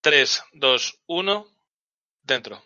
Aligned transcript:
3, 0.00 0.44
2, 0.52 1.00
1, 1.08 1.46
dentro. 2.22 2.62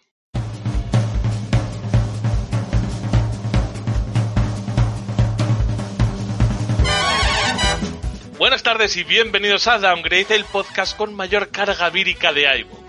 Buenas 8.36 8.62
tardes 8.62 8.96
y 8.96 9.04
bienvenidos 9.04 9.66
a 9.66 9.78
Downgrade, 9.78 10.34
el 10.34 10.44
podcast 10.44 10.94
con 10.94 11.14
mayor 11.14 11.48
carga 11.48 11.88
vírica 11.88 12.34
de 12.34 12.42
iVoox. 12.60 12.81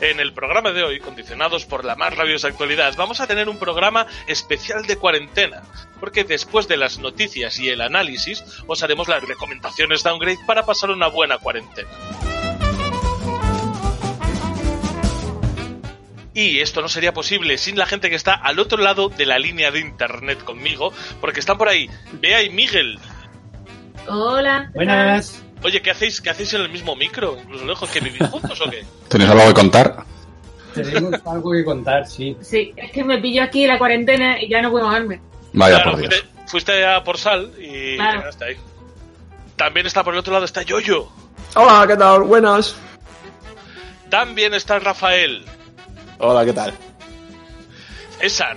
En 0.00 0.18
el 0.18 0.32
programa 0.32 0.72
de 0.72 0.82
hoy, 0.82 0.98
condicionados 0.98 1.66
por 1.66 1.84
la 1.84 1.94
más 1.94 2.16
rabiosa 2.16 2.48
actualidad, 2.48 2.94
vamos 2.96 3.20
a 3.20 3.26
tener 3.26 3.50
un 3.50 3.58
programa 3.58 4.06
especial 4.26 4.86
de 4.86 4.96
cuarentena, 4.96 5.62
porque 6.00 6.24
después 6.24 6.66
de 6.68 6.78
las 6.78 6.98
noticias 6.98 7.58
y 7.58 7.68
el 7.68 7.82
análisis, 7.82 8.42
os 8.66 8.82
haremos 8.82 9.08
las 9.08 9.22
recomendaciones 9.22 10.02
downgrade 10.02 10.38
para 10.46 10.64
pasar 10.64 10.90
una 10.90 11.08
buena 11.08 11.36
cuarentena. 11.36 11.90
Y 16.32 16.60
esto 16.60 16.80
no 16.80 16.88
sería 16.88 17.12
posible 17.12 17.58
sin 17.58 17.76
la 17.76 17.84
gente 17.84 18.08
que 18.08 18.16
está 18.16 18.32
al 18.32 18.58
otro 18.58 18.82
lado 18.82 19.10
de 19.10 19.26
la 19.26 19.38
línea 19.38 19.70
de 19.70 19.80
internet 19.80 20.42
conmigo, 20.44 20.94
porque 21.20 21.40
están 21.40 21.58
por 21.58 21.68
ahí 21.68 21.90
Bea 22.12 22.42
y 22.42 22.48
Miguel. 22.48 22.98
Hola. 24.08 24.70
Buenas. 24.72 25.44
Oye, 25.62 25.82
¿qué 25.82 25.90
hacéis, 25.90 26.20
¿qué 26.20 26.30
hacéis 26.30 26.54
en 26.54 26.62
el 26.62 26.70
mismo 26.70 26.96
micro? 26.96 27.36
¿Incluso 27.42 27.64
lejos? 27.66 27.90
¿Que 27.90 28.00
vivís 28.00 28.28
juntos 28.28 28.60
o 28.60 28.70
qué? 28.70 28.84
¿Tenéis 29.08 29.30
algo 29.30 29.46
que 29.48 29.54
contar? 29.54 30.04
Tenemos 30.74 31.14
algo 31.26 31.52
que 31.52 31.64
contar, 31.64 32.06
sí. 32.06 32.36
Sí, 32.40 32.72
es 32.76 32.92
que 32.92 33.02
me 33.04 33.18
pillo 33.18 33.42
aquí 33.42 33.66
la 33.66 33.76
cuarentena 33.78 34.40
y 34.40 34.48
ya 34.48 34.62
no 34.62 34.70
puedo 34.70 34.86
moverme. 34.86 35.20
Vaya 35.52 35.76
Claro, 35.82 35.90
por 35.92 36.00
Dios. 36.00 36.14
fuiste, 36.14 36.28
fuiste 36.46 36.86
a 36.86 37.02
por 37.04 37.18
sal 37.18 37.52
y 37.58 37.96
Claro. 37.96 38.18
llegaste 38.20 38.44
ahí. 38.44 38.56
También 39.56 39.86
está 39.86 40.02
por 40.04 40.14
el 40.14 40.20
otro 40.20 40.32
lado, 40.32 40.44
está 40.44 40.62
Yoyo. 40.62 41.08
Hola, 41.56 41.84
¿qué 41.86 41.96
tal? 41.96 42.22
Buenas. 42.22 42.76
También 44.08 44.54
está 44.54 44.78
Rafael. 44.78 45.44
Hola, 46.18 46.44
¿qué 46.44 46.52
tal? 46.52 46.72
César. 48.20 48.56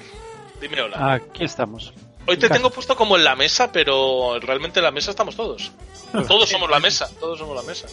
Dime 0.62 0.82
hola. 0.82 1.14
Aquí 1.14 1.44
estamos. 1.44 1.94
Hoy 2.26 2.38
te 2.38 2.50
tengo 2.50 2.70
puesto 2.70 2.96
como 2.96 3.18
en 3.18 3.24
la 3.24 3.36
mesa, 3.36 3.72
pero 3.72 4.40
realmente 4.40 4.80
en 4.80 4.86
la 4.86 4.92
mesa 4.92 5.12
estamos 5.12 5.36
todos. 5.36 5.72
Todos 6.28 6.48
somos 6.48 6.70
la 6.70 6.80
mesa, 6.80 7.10
todos 7.20 7.40
somos 7.40 7.56
la 7.56 7.64
mesa. 7.64 7.88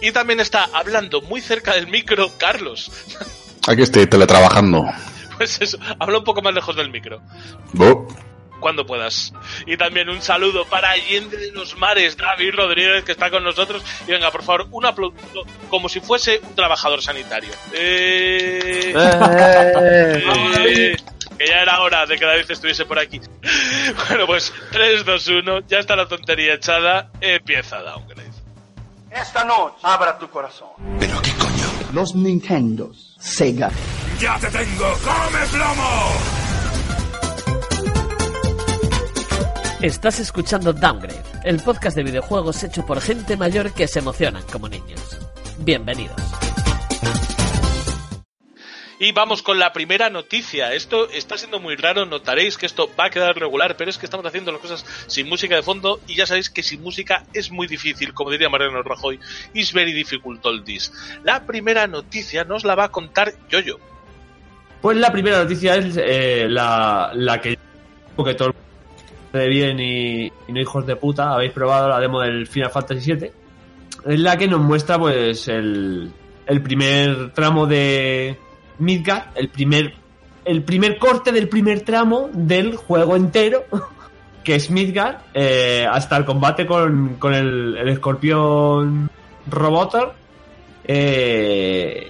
Y 0.00 0.12
también 0.12 0.38
está 0.38 0.68
hablando 0.72 1.20
muy 1.20 1.40
cerca 1.40 1.74
del 1.74 1.88
micro 1.88 2.30
Carlos. 2.38 2.92
Aquí 3.66 3.82
estoy 3.82 4.06
teletrabajando. 4.06 4.84
Pues 5.36 5.60
eso, 5.60 5.76
habla 5.98 6.18
un 6.18 6.24
poco 6.24 6.42
más 6.42 6.54
lejos 6.54 6.76
del 6.76 6.90
micro. 6.90 7.20
Bu. 7.72 8.06
Cuando 8.60 8.86
puedas. 8.86 9.32
Y 9.66 9.76
también 9.76 10.08
un 10.10 10.22
saludo 10.22 10.64
para 10.66 10.90
Allende 10.90 11.38
de 11.38 11.50
los 11.50 11.76
Mares, 11.76 12.16
David 12.16 12.54
Rodríguez, 12.54 13.04
que 13.04 13.12
está 13.12 13.30
con 13.30 13.42
nosotros. 13.42 13.82
Y 14.06 14.12
venga, 14.12 14.30
por 14.30 14.44
favor, 14.44 14.68
un 14.70 14.86
aplauso 14.86 15.16
como 15.70 15.88
si 15.88 16.00
fuese 16.00 16.40
un 16.46 16.54
trabajador 16.54 17.02
sanitario. 17.02 17.50
Eh, 17.72 18.92
eh, 18.94 20.96
que 21.40 21.46
ya 21.46 21.62
era 21.62 21.80
hora 21.80 22.04
de 22.04 22.18
que 22.18 22.26
David 22.26 22.50
estuviese 22.50 22.84
por 22.84 22.98
aquí. 22.98 23.18
Bueno, 24.08 24.26
pues 24.26 24.52
3, 24.72 25.06
2, 25.06 25.28
1, 25.28 25.60
ya 25.66 25.78
está 25.78 25.96
la 25.96 26.06
tontería 26.06 26.54
echada. 26.54 27.10
Empieza 27.18 27.78
Downgrade. 27.78 28.30
Esta 29.10 29.44
noche 29.44 29.76
abra 29.82 30.18
tu 30.18 30.28
corazón. 30.28 30.68
Los 31.94 32.14
Nintendos, 32.14 33.16
Sega, 33.18 33.70
Estás 39.80 40.20
escuchando 40.20 40.74
Downgrade, 40.74 41.22
el 41.44 41.58
podcast 41.60 41.96
de 41.96 42.02
videojuegos 42.02 42.62
hecho 42.64 42.84
por 42.84 43.00
gente 43.00 43.38
mayor 43.38 43.72
que 43.72 43.88
se 43.88 44.00
emocionan 44.00 44.42
como 44.52 44.68
niños. 44.68 45.16
Bienvenidos. 45.58 46.49
Y 49.02 49.12
vamos 49.12 49.42
con 49.42 49.58
la 49.58 49.72
primera 49.72 50.10
noticia. 50.10 50.74
Esto 50.74 51.08
está 51.08 51.38
siendo 51.38 51.58
muy 51.58 51.74
raro, 51.74 52.04
notaréis 52.04 52.58
que 52.58 52.66
esto 52.66 52.90
va 53.00 53.06
a 53.06 53.10
quedar 53.10 53.34
regular, 53.34 53.74
pero 53.78 53.88
es 53.88 53.96
que 53.96 54.04
estamos 54.04 54.26
haciendo 54.26 54.52
las 54.52 54.60
cosas 54.60 54.84
sin 55.06 55.26
música 55.26 55.56
de 55.56 55.62
fondo 55.62 56.00
y 56.06 56.16
ya 56.16 56.26
sabéis 56.26 56.50
que 56.50 56.62
sin 56.62 56.82
música 56.82 57.24
es 57.32 57.50
muy 57.50 57.66
difícil, 57.66 58.12
como 58.12 58.30
diría 58.30 58.50
Mariano 58.50 58.82
Rajoy, 58.82 59.18
is 59.54 59.72
very 59.72 59.94
difficult 59.94 60.44
all 60.44 60.62
this. 60.62 60.92
La 61.24 61.46
primera 61.46 61.86
noticia 61.86 62.44
nos 62.44 62.62
la 62.62 62.74
va 62.74 62.84
a 62.84 62.88
contar 62.90 63.32
Yoyo. 63.48 63.78
Pues 64.82 64.98
la 64.98 65.10
primera 65.10 65.44
noticia 65.44 65.76
es 65.76 65.96
eh, 65.96 66.46
la, 66.46 67.10
la 67.14 67.40
que 67.40 67.58
que 68.22 68.34
todo 68.34 68.54
de 69.32 69.48
bien 69.48 69.80
y, 69.80 70.26
y 70.26 70.52
no 70.52 70.60
hijos 70.60 70.86
de 70.86 70.94
puta 70.94 71.32
habéis 71.32 71.52
probado 71.52 71.88
la 71.88 72.00
demo 72.00 72.20
del 72.20 72.46
Final 72.46 72.70
Fantasy 72.70 73.14
VII 73.14 73.30
es 74.08 74.20
la 74.20 74.36
que 74.36 74.46
nos 74.46 74.60
muestra 74.60 74.98
pues 74.98 75.48
el, 75.48 76.12
el 76.46 76.62
primer 76.62 77.32
tramo 77.32 77.66
de 77.66 78.36
Midgard 78.80 79.24
el 79.36 79.48
primer 79.48 79.94
el 80.44 80.62
primer 80.62 80.98
corte 80.98 81.32
del 81.32 81.48
primer 81.48 81.82
tramo 81.82 82.30
del 82.32 82.76
juego 82.76 83.14
entero 83.16 83.64
que 84.44 84.54
es 84.56 84.70
Midgard 84.70 85.16
eh, 85.34 85.86
hasta 85.90 86.16
el 86.16 86.24
combate 86.24 86.66
con, 86.66 87.16
con 87.18 87.34
el, 87.34 87.76
escorpión 87.88 89.10
Robotor 89.48 90.14
eh, 90.84 92.06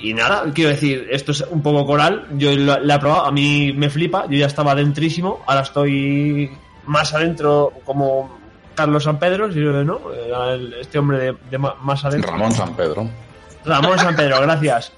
y 0.00 0.14
nada, 0.14 0.44
quiero 0.52 0.70
decir, 0.70 1.06
esto 1.10 1.30
es 1.30 1.42
un 1.48 1.62
poco 1.62 1.86
coral. 1.86 2.26
Yo 2.36 2.50
la, 2.56 2.94
he 2.96 2.98
probado, 2.98 3.24
a 3.24 3.30
mí 3.30 3.72
me 3.72 3.88
flipa. 3.88 4.26
Yo 4.28 4.36
ya 4.36 4.46
estaba 4.46 4.72
adentrísimo, 4.72 5.42
ahora 5.46 5.60
estoy 5.62 6.50
más 6.86 7.14
adentro 7.14 7.72
como 7.84 8.36
Carlos 8.74 9.04
San 9.04 9.20
Pedro, 9.20 9.52
si 9.52 9.60
no, 9.60 10.00
el- 10.50 10.74
este 10.74 10.98
hombre 10.98 11.36
de, 11.50 11.58
más 11.58 12.04
adentro. 12.04 12.32
Ramón 12.32 12.52
San 12.52 12.74
Pedro. 12.74 13.08
Ramón 13.64 13.98
San 13.98 14.16
Pedro, 14.16 14.40
gracias. 14.40 14.92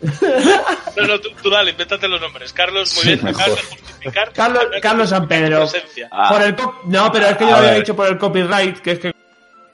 No, 0.97 1.07
no, 1.07 1.21
tú, 1.21 1.29
tú 1.43 1.51
dale, 1.51 1.73
invéntate 1.73 2.09
los 2.09 2.21
nombres. 2.21 2.53
Carlos, 2.53 2.95
muy 2.95 3.03
Sí, 3.03 3.09
bien, 3.15 3.25
mejor. 3.25 3.43
acabas 3.43 3.61
de 3.61 3.77
justificar. 3.77 4.33
Carlos, 4.81 5.09
San 5.11 5.29
Pedro. 5.29 5.61
presencia. 5.69 6.09
Por 6.31 6.43
el 6.43 6.55
co- 6.57 6.81
no, 6.87 7.11
pero 7.13 7.27
es 7.27 7.37
que 7.37 7.45
yo 7.45 7.51
lo 7.51 7.57
había 7.57 7.75
dicho 7.75 7.95
por 7.97 8.07
el 8.09 8.17
copyright, 8.19 8.79
que 8.79 8.91
es 8.93 8.99
que. 8.99 9.15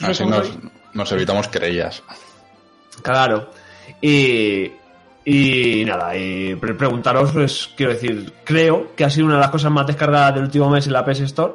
Así 0.00 0.22
¿cómo 0.24 0.36
nos, 0.36 0.50
nos 0.94 1.12
evitamos 1.12 1.48
querellas. 1.48 2.02
Claro. 3.02 3.50
Y, 4.00 4.72
y 5.24 5.84
nada, 5.84 6.16
y 6.16 6.54
pre- 6.56 6.74
preguntaros, 6.74 7.32
pues 7.32 7.68
quiero 7.76 7.92
decir, 7.92 8.32
creo 8.44 8.94
que 8.96 9.04
ha 9.04 9.10
sido 9.10 9.26
una 9.26 9.34
de 9.36 9.40
las 9.42 9.50
cosas 9.50 9.70
más 9.70 9.86
descargadas 9.86 10.34
del 10.34 10.44
último 10.44 10.70
mes 10.70 10.86
en 10.86 10.94
la 10.94 11.04
PS 11.04 11.20
Store. 11.24 11.52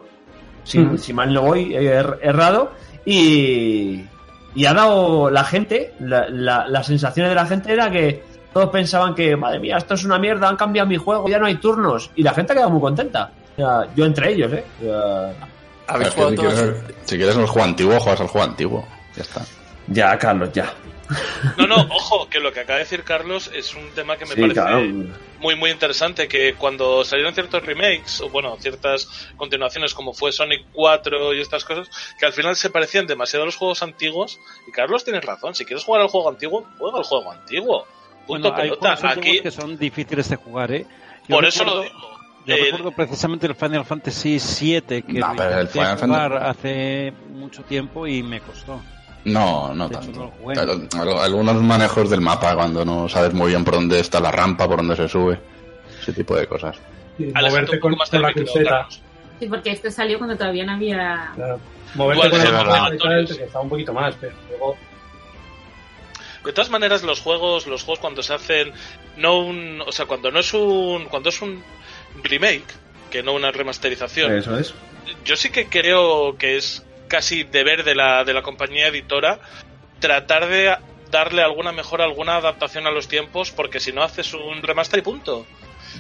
Si, 0.64 0.80
Ujú. 0.80 0.98
si 0.98 1.14
mal 1.14 1.34
no 1.34 1.42
voy, 1.42 1.76
he 1.76 1.82
er- 2.00 2.20
errado. 2.22 2.72
Y, 3.06 4.04
y 4.56 4.66
ha 4.66 4.74
dado 4.74 5.30
la 5.30 5.44
gente, 5.44 5.94
la, 6.00 6.28
la, 6.30 6.68
las 6.68 6.88
sensaciones 6.88 7.30
de 7.30 7.36
la 7.36 7.46
gente 7.46 7.74
era 7.74 7.92
que 7.92 8.24
todos 8.54 8.70
pensaban 8.70 9.14
que, 9.14 9.36
madre 9.36 9.60
mía, 9.60 9.76
esto 9.78 9.96
es 9.96 10.06
una 10.06 10.18
mierda, 10.18 10.48
han 10.48 10.56
cambiado 10.56 10.88
mi 10.88 10.96
juego, 10.96 11.28
ya 11.28 11.38
no 11.38 11.46
hay 11.46 11.56
turnos. 11.56 12.10
Y 12.16 12.24
la 12.24 12.34
gente 12.34 12.54
ha 12.54 12.56
quedado 12.56 12.72
muy 12.72 12.80
contenta. 12.80 13.30
O 13.54 13.56
sea, 13.58 13.88
yo 13.96 14.06
entre 14.06 14.32
ellos, 14.32 14.54
¿eh? 14.54 14.64
O 14.82 14.84
sea, 14.86 15.34
¿Habéis 15.88 16.08
Es 16.08 16.16
que 16.16 16.22
jugado 16.22 16.30
si, 16.32 16.38
quieres, 16.38 16.76
si 17.04 17.18
quieres 17.18 17.36
el 17.36 17.46
juego 17.48 17.68
antiguo, 17.68 18.00
juegas 18.00 18.22
al 18.22 18.28
juego 18.28 18.48
antiguo. 18.48 18.88
Ya 19.16 19.22
está. 19.22 19.42
ya, 19.88 20.18
Carlos, 20.18 20.50
ya. 20.54 20.74
No, 21.58 21.68
no, 21.68 21.76
ojo, 21.76 22.28
que 22.30 22.40
lo 22.40 22.52
que 22.52 22.62
acaba 22.62 22.78
de 22.80 22.84
decir 22.86 23.04
Carlos 23.04 23.50
es 23.54 23.76
un 23.76 23.90
tema 23.92 24.18
que 24.18 24.26
me 24.26 24.34
Sí, 24.34 24.42
parece 24.42 24.54
claro. 24.60 24.82
muy, 25.40 25.56
muy 25.56 25.70
interesante. 25.72 26.28
Que 26.28 26.56
cuando 26.56 27.04
salieron 27.06 27.34
ciertos 27.34 27.64
remakes, 27.64 28.22
o 28.22 28.30
bueno, 28.30 28.58
ciertas 28.60 29.08
continuaciones 29.38 29.94
como 29.94 30.14
fue 30.14 30.32
Sonic 30.32 30.66
4 30.74 31.34
y 31.34 31.42
estas 31.42 31.64
cosas, 31.64 31.88
que 32.20 32.26
al 32.26 32.34
final 32.34 32.56
se 32.56 32.70
parecían 32.70 33.06
demasiado 33.08 33.44
a 33.44 33.46
los 33.46 33.56
juegos 33.56 33.84
antiguos. 33.84 34.40
Y 34.68 34.72
Carlos 34.72 35.04
tienes 35.04 35.24
razón, 35.24 35.54
si 35.56 35.66
quieres 35.66 35.84
jugar 35.84 36.02
al 36.02 36.08
juego 36.08 36.30
antiguo, 36.30 36.66
juega 36.78 36.98
al 36.98 37.04
juego 37.04 37.32
antiguo. 37.32 37.86
Punto 38.26 38.50
Bueno, 38.50 38.56
hay 38.56 38.70
pelota. 38.70 38.96
juegos 38.98 39.04
antiguos 39.04 39.38
Aquí, 39.38 39.44
que 39.44 39.52
son 39.52 39.78
difíciles 39.78 40.30
de 40.30 40.36
jugar, 40.38 40.72
¿eh? 40.72 40.86
Yo 41.28 41.36
por 41.36 41.46
eso 41.46 41.64
lo 41.64 41.82
recuerdo- 41.84 41.94
digo. 42.00 42.16
Yo 42.48 42.54
Eh, 42.56 42.60
recuerdo 42.66 42.92
precisamente 42.92 43.48
el 43.48 43.56
Final 43.56 43.86
Fantasy 43.86 44.38
VII 44.40 44.82
que 45.02 45.14
No, 45.14 45.30
lo 45.30 45.36
pero 45.36 45.50
el 45.62 45.66
intenté 45.66 45.80
Final 45.80 45.98
jugar 45.98 46.32
Fantasy- 46.32 46.50
hace 46.50 47.14
mucho 47.30 47.64
tiempo 47.64 48.06
y 48.06 48.22
me 48.22 48.40
costó. 48.40 48.84
No, 49.26 49.74
no 49.74 49.90
De 49.90 49.96
hecho, 49.96 50.04
tanto. 50.06 50.20
no 50.20 50.26
lo 50.26 50.32
jugué. 50.32 50.60
Al- 50.60 50.88
al- 51.10 51.20
Algunos 51.20 51.62
manejos 51.62 52.10
del 52.10 52.22
mapa 52.22 52.56
cuando 52.56 52.86
no 52.86 53.10
sabes 53.10 53.34
muy 53.34 53.50
bien 53.50 53.64
por 53.66 53.74
dónde 53.76 54.00
está 54.00 54.20
la 54.20 54.32
rampa, 54.32 54.68
por 54.68 54.78
dónde 54.78 54.96
se 54.96 55.08
sube. 55.10 55.40
Ese 56.02 56.14
tipo 56.14 56.36
de 56.36 56.46
cosas. 56.48 56.78
Aléjate 57.18 57.50
moverte 57.50 57.80
con, 57.80 57.96
más 57.96 58.10
con 58.10 58.22
la 58.22 58.32
cruceta. 58.34 58.88
Sí, 59.40 59.48
porque 59.48 59.72
este 59.72 59.90
salió 59.92 60.18
cuando 60.18 60.38
todavía 60.38 60.66
no 60.66 60.74
había. 60.74 61.32
Claro. 61.36 61.60
Moverte 61.96 62.28
Igual 62.28 62.30
con 62.30 62.40
de 62.40 62.52
la 62.52 62.90
cruceta 63.24 63.44
costaba 63.44 63.64
un 63.64 63.70
poquito 63.70 63.94
más, 63.94 64.16
pero 64.22 64.34
luego. 64.50 64.78
De 66.44 66.54
todas 66.54 66.70
maneras, 66.70 67.02
los 67.04 67.22
juegos, 67.22 67.66
los 67.66 67.82
juegos 67.84 68.00
cuando 68.00 68.22
se 68.22 68.34
hacen 68.34 68.72
no 69.18 69.40
un, 69.40 69.82
o 69.86 69.92
sea, 69.92 70.06
cuando 70.06 70.30
no 70.30 70.40
es 70.40 70.54
un, 70.54 71.06
cuando 71.06 71.30
es 71.30 71.42
un 71.42 71.64
remake, 72.24 72.66
que 73.10 73.24
no 73.24 73.34
una 73.34 73.50
remasterización, 73.52 74.32
Eso 74.36 74.58
es. 74.60 74.74
yo 75.26 75.36
sí 75.36 75.50
que 75.50 75.68
creo 75.68 76.38
que 76.38 76.58
es 76.58 76.86
casi 77.08 77.44
deber 77.44 77.84
de 77.84 77.96
la, 77.96 78.24
de 78.24 78.34
la 78.34 78.42
compañía 78.42 78.88
editora 78.88 79.40
tratar 80.00 80.48
de 80.48 80.76
darle 81.12 81.42
alguna 81.42 81.72
mejora, 81.72 82.04
alguna 82.04 82.36
adaptación 82.38 82.88
a 82.88 82.92
los 82.92 83.08
tiempos, 83.08 83.52
porque 83.52 83.80
si 83.80 83.92
no 83.92 84.04
haces 84.04 84.34
un 84.34 84.62
remaster 84.62 85.00
y 85.00 85.04
punto. 85.04 85.46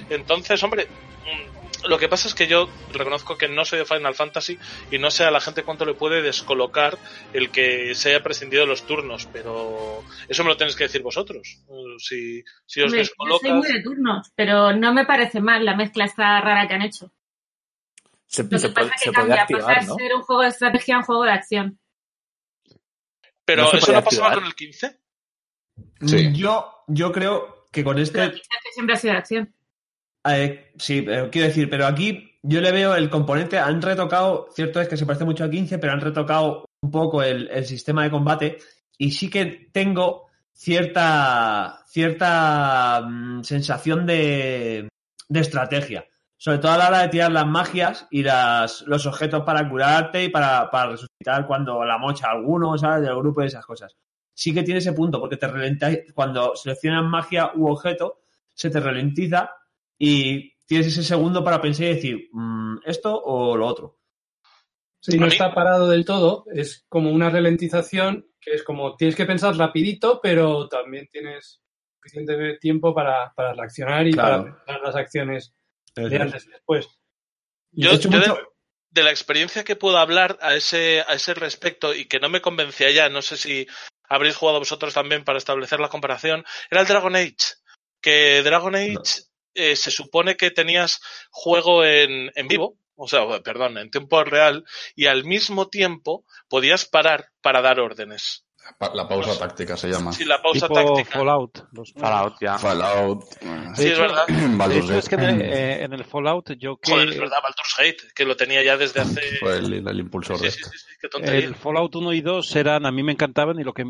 Entonces, 0.10 0.62
hombre, 0.64 0.88
mm, 0.88 1.88
lo 1.88 1.98
que 1.98 2.10
pasa 2.10 2.28
es 2.28 2.34
que 2.34 2.48
yo 2.48 2.68
reconozco 2.92 3.38
que 3.38 3.48
no 3.48 3.64
soy 3.64 3.80
de 3.80 3.86
Final 3.86 4.16
Fantasy 4.16 4.58
y 4.92 4.98
no 4.98 5.12
sé 5.12 5.24
a 5.24 5.32
la 5.32 5.40
gente 5.40 5.64
cuánto 5.64 5.86
le 5.86 5.94
puede 5.94 6.22
descolocar 6.22 6.98
el 7.34 7.52
que 7.52 7.94
se 7.96 8.10
haya 8.10 8.24
prescindido 8.24 8.64
de 8.64 8.68
los 8.68 8.86
turnos, 8.86 9.28
pero 9.32 10.04
eso 10.28 10.44
me 10.44 10.50
lo 10.50 10.58
tenéis 10.58 10.76
que 10.76 10.86
decir 10.86 11.02
vosotros. 11.02 11.60
Eh, 11.70 11.96
Si, 12.00 12.44
si 12.66 12.82
os 12.82 12.86
Hombre, 12.88 13.00
yo 13.00 13.04
descoloca. 13.04 13.48
soy 13.48 13.58
muy 13.58 13.72
de 13.72 13.82
turnos, 13.82 14.32
pero 14.36 14.74
no 14.76 14.94
me 14.94 15.06
parece 15.06 15.40
mal 15.40 15.64
la 15.64 15.76
mezcla 15.76 16.06
esta 16.06 16.42
rara 16.42 16.68
que 16.68 16.74
han 16.74 16.82
hecho. 16.82 17.12
Se, 18.28 18.44
Lo 18.44 18.58
se 18.60 18.68
que 18.68 18.74
puede, 18.74 18.88
pasa 18.88 18.96
es 18.96 19.02
se 19.02 19.10
que 19.10 19.14
puede 19.14 19.28
cambia, 19.28 19.42
activar, 19.44 19.62
pasa 19.64 19.80
de 19.82 19.88
¿no? 19.88 19.96
ser 19.96 20.16
un 20.16 20.22
juego 20.24 20.42
de 20.42 20.48
estrategia 20.48 20.96
a 20.96 20.98
un 21.00 21.04
juego 21.04 21.24
de 21.24 21.32
acción. 21.32 21.80
Pero 23.46 23.64
¿No 23.64 23.72
se 23.72 23.78
eso 23.78 23.94
no 23.94 24.04
pasaba 24.04 24.34
con 24.34 24.46
el 24.46 24.56
15. 24.56 25.00
Sí. 26.06 26.34
Yo, 26.34 26.84
yo 26.88 27.12
creo 27.12 27.68
que 27.72 27.84
con 27.84 27.96
Pero 27.96 28.04
este. 28.04 28.24
el 28.24 28.32
que 28.34 28.72
siempre 28.74 28.96
ha 28.96 28.98
sido 28.98 29.14
de 29.14 29.20
acción. 29.20 29.56
Eh, 30.28 30.72
sí, 30.78 31.06
eh, 31.08 31.30
quiero 31.32 31.48
decir, 31.48 31.70
pero 31.70 31.86
aquí 31.86 32.40
yo 32.42 32.62
le 32.62 32.72
veo 32.72 32.96
el 32.96 33.10
componente, 33.10 33.60
han 33.60 33.82
retocado, 33.82 34.48
cierto 34.54 34.82
es 34.82 34.88
que 34.88 34.98
se 34.98 35.06
parece 35.06 35.26
mucho 35.26 35.44
a 35.44 35.50
15, 35.50 35.78
pero 35.78 35.94
han 35.94 36.02
retocado 36.02 36.66
un 36.82 36.92
poco 36.92 37.22
el, 37.22 37.50
el 37.50 37.66
sistema 37.66 38.04
de 38.04 38.12
combate 38.12 38.58
y 38.98 39.12
sí 39.12 39.30
que 39.30 39.70
tengo 39.72 40.28
cierta, 40.54 41.84
cierta 41.88 43.02
mm, 43.08 43.44
sensación 43.44 44.06
de, 44.06 44.90
de 45.28 45.40
estrategia. 45.40 46.08
Sobre 46.38 46.58
todo 46.60 46.72
a 46.74 46.78
la 46.78 46.88
hora 46.90 47.02
de 47.02 47.08
tirar 47.10 47.32
las 47.32 47.48
magias 47.48 48.08
y 48.12 48.22
las, 48.24 48.82
los 48.88 49.06
objetos 49.06 49.44
para 49.44 49.68
curarte 49.70 50.26
y 50.26 50.30
para, 50.30 50.70
para 50.70 50.92
resucitar 50.92 51.48
cuando 51.48 51.84
la 51.86 51.98
mocha 51.98 52.28
a 52.28 52.32
alguno, 52.32 52.78
¿sabes? 52.78 53.04
Del 53.04 53.16
grupo 53.16 53.42
y 53.42 53.48
esas 53.48 53.66
cosas. 53.66 53.96
Sí 54.34 54.54
que 54.54 54.64
tiene 54.64 54.80
ese 54.80 54.94
punto, 54.94 55.20
porque 55.20 55.38
te 55.38 55.48
ralentiza, 55.48 55.92
cuando 56.14 56.56
seleccionas 56.56 57.06
magia 57.06 57.52
u 57.56 57.68
objeto, 57.68 58.20
se 58.54 58.70
te 58.70 58.80
ralentiza 58.82 59.52
y 59.98 60.54
tienes 60.66 60.88
ese 60.88 61.04
segundo 61.04 61.44
para 61.44 61.62
pensar 61.62 61.86
y 61.86 61.96
decir, 61.96 62.30
mm, 62.34 62.80
¿esto 62.86 63.18
o 63.18 63.56
lo 63.56 63.66
otro? 63.66 64.00
Si 65.00 65.18
no 65.18 65.28
está 65.28 65.54
parado 65.54 65.88
del 65.88 66.04
todo, 66.04 66.46
es 66.52 66.86
como 66.90 67.12
una 67.12 67.30
ralentización 67.30 68.28
que 68.42 68.54
es 68.54 68.64
como 68.64 68.96
tienes 68.96 69.16
que 69.16 69.26
pensar 69.26 69.56
rapidito, 69.56 70.20
pero 70.22 70.68
también 70.68 71.08
tienes 71.12 71.62
suficiente 71.96 72.58
tiempo 72.60 72.94
para, 72.94 73.32
para 73.36 73.54
reaccionar 73.54 74.06
y 74.08 74.12
Claro. 74.12 74.44
para 74.44 74.56
pensar 74.56 74.82
las 74.82 74.96
acciones 74.96 75.54
de 75.96 76.08
Eso 76.08 76.16
es. 76.16 76.22
antes 76.22 76.46
y 76.46 76.50
después. 76.50 76.88
Y 77.72 77.84
Yo, 77.84 77.90
de 77.92 77.96
hecho, 77.96 78.10
yo 78.10 78.20
de, 78.20 78.28
mucho- 78.30 78.54
de 78.90 79.04
la 79.04 79.12
experiencia 79.12 79.64
que 79.64 79.76
puedo 79.76 79.98
hablar 79.98 80.38
a 80.42 80.56
ese, 80.56 81.02
a 81.08 81.14
ese 81.14 81.34
respecto 81.34 81.94
y 81.94 82.06
que 82.06 82.20
no 82.20 82.30
me 82.30 82.42
convencía 82.42 82.92
ya, 82.92 83.10
no 83.10 83.22
sé 83.22 83.38
si 83.38 83.68
habréis 84.08 84.36
jugado 84.36 84.60
vosotros 84.60 84.94
también 84.94 85.24
para 85.24 85.38
establecer 85.38 85.80
la 85.80 85.90
comparación, 85.90 86.46
era 86.70 86.82
el 86.82 86.88
Dragon 86.88 87.16
Age. 87.16 87.36
Que 88.02 88.42
Dragon 88.44 88.76
Age 88.76 89.24
eh, 89.56 89.76
se 89.76 89.90
supone 89.92 90.38
que 90.38 90.52
tenías 90.52 91.02
juego 91.32 91.84
en, 91.84 92.32
en 92.36 92.48
vivo, 92.48 92.78
o 92.96 93.08
sea, 93.08 93.26
perdón, 93.42 93.78
en 93.80 93.90
tiempo 93.90 94.24
real, 94.24 94.64
y 94.96 95.08
al 95.08 95.24
mismo 95.26 95.70
tiempo 95.70 96.24
podías 96.48 96.86
parar 96.86 97.32
para 97.42 97.62
dar 97.62 97.80
órdenes. 97.80 98.45
Pa- 98.78 98.94
La 98.94 99.08
pausa 99.08 99.38
táctica 99.38 99.78
se 99.78 99.90
llama. 99.90 100.12
Si 100.12 100.26
la 100.26 100.42
pausa 100.42 100.68
tipo 100.68 100.74
táctica. 100.96 101.20
Fallout. 101.20 101.68
Los 101.72 101.94
Fallout, 101.94 102.36
ya. 102.42 102.58
Fallout. 102.58 103.24
Sí, 103.76 103.88
es 103.88 104.00
verdad. 104.00 104.26
De 104.28 104.58
Baldur's 104.58 104.86
hecho, 104.86 104.98
es 104.98 105.10
que 105.10 105.16
el, 105.16 105.42
eh, 105.42 105.84
en 105.84 105.94
el 105.94 106.04
Fallout 106.04 106.52
yo 106.58 106.78
que... 106.78 106.92
Joder, 106.92 107.10
es 107.10 107.20
verdad, 107.20 107.38
Baldur's 107.44 107.76
Gate, 107.78 108.14
que 108.16 108.26
lo 108.26 108.36
tenía 108.36 108.64
ya 108.64 108.76
desde 108.78 109.02
hace. 109.02 109.22
Fue 109.40 109.58
el, 109.58 109.88
el 109.88 110.00
impulsor 110.00 110.38
Sí, 110.38 110.46
de 110.46 110.52
sí, 110.52 110.60
esto. 110.62 110.70
sí, 110.72 110.78
sí, 110.80 110.94
qué 111.02 111.08
tontería. 111.08 111.46
El 111.48 111.56
Fallout 111.56 111.96
1 111.96 112.14
y 112.14 112.22
2 112.22 112.56
eran, 112.56 112.86
a 112.86 112.92
mí 112.92 113.04
me 113.04 113.12
encantaban 113.12 113.60
y 113.60 113.64
lo 113.64 113.74
que, 113.74 113.86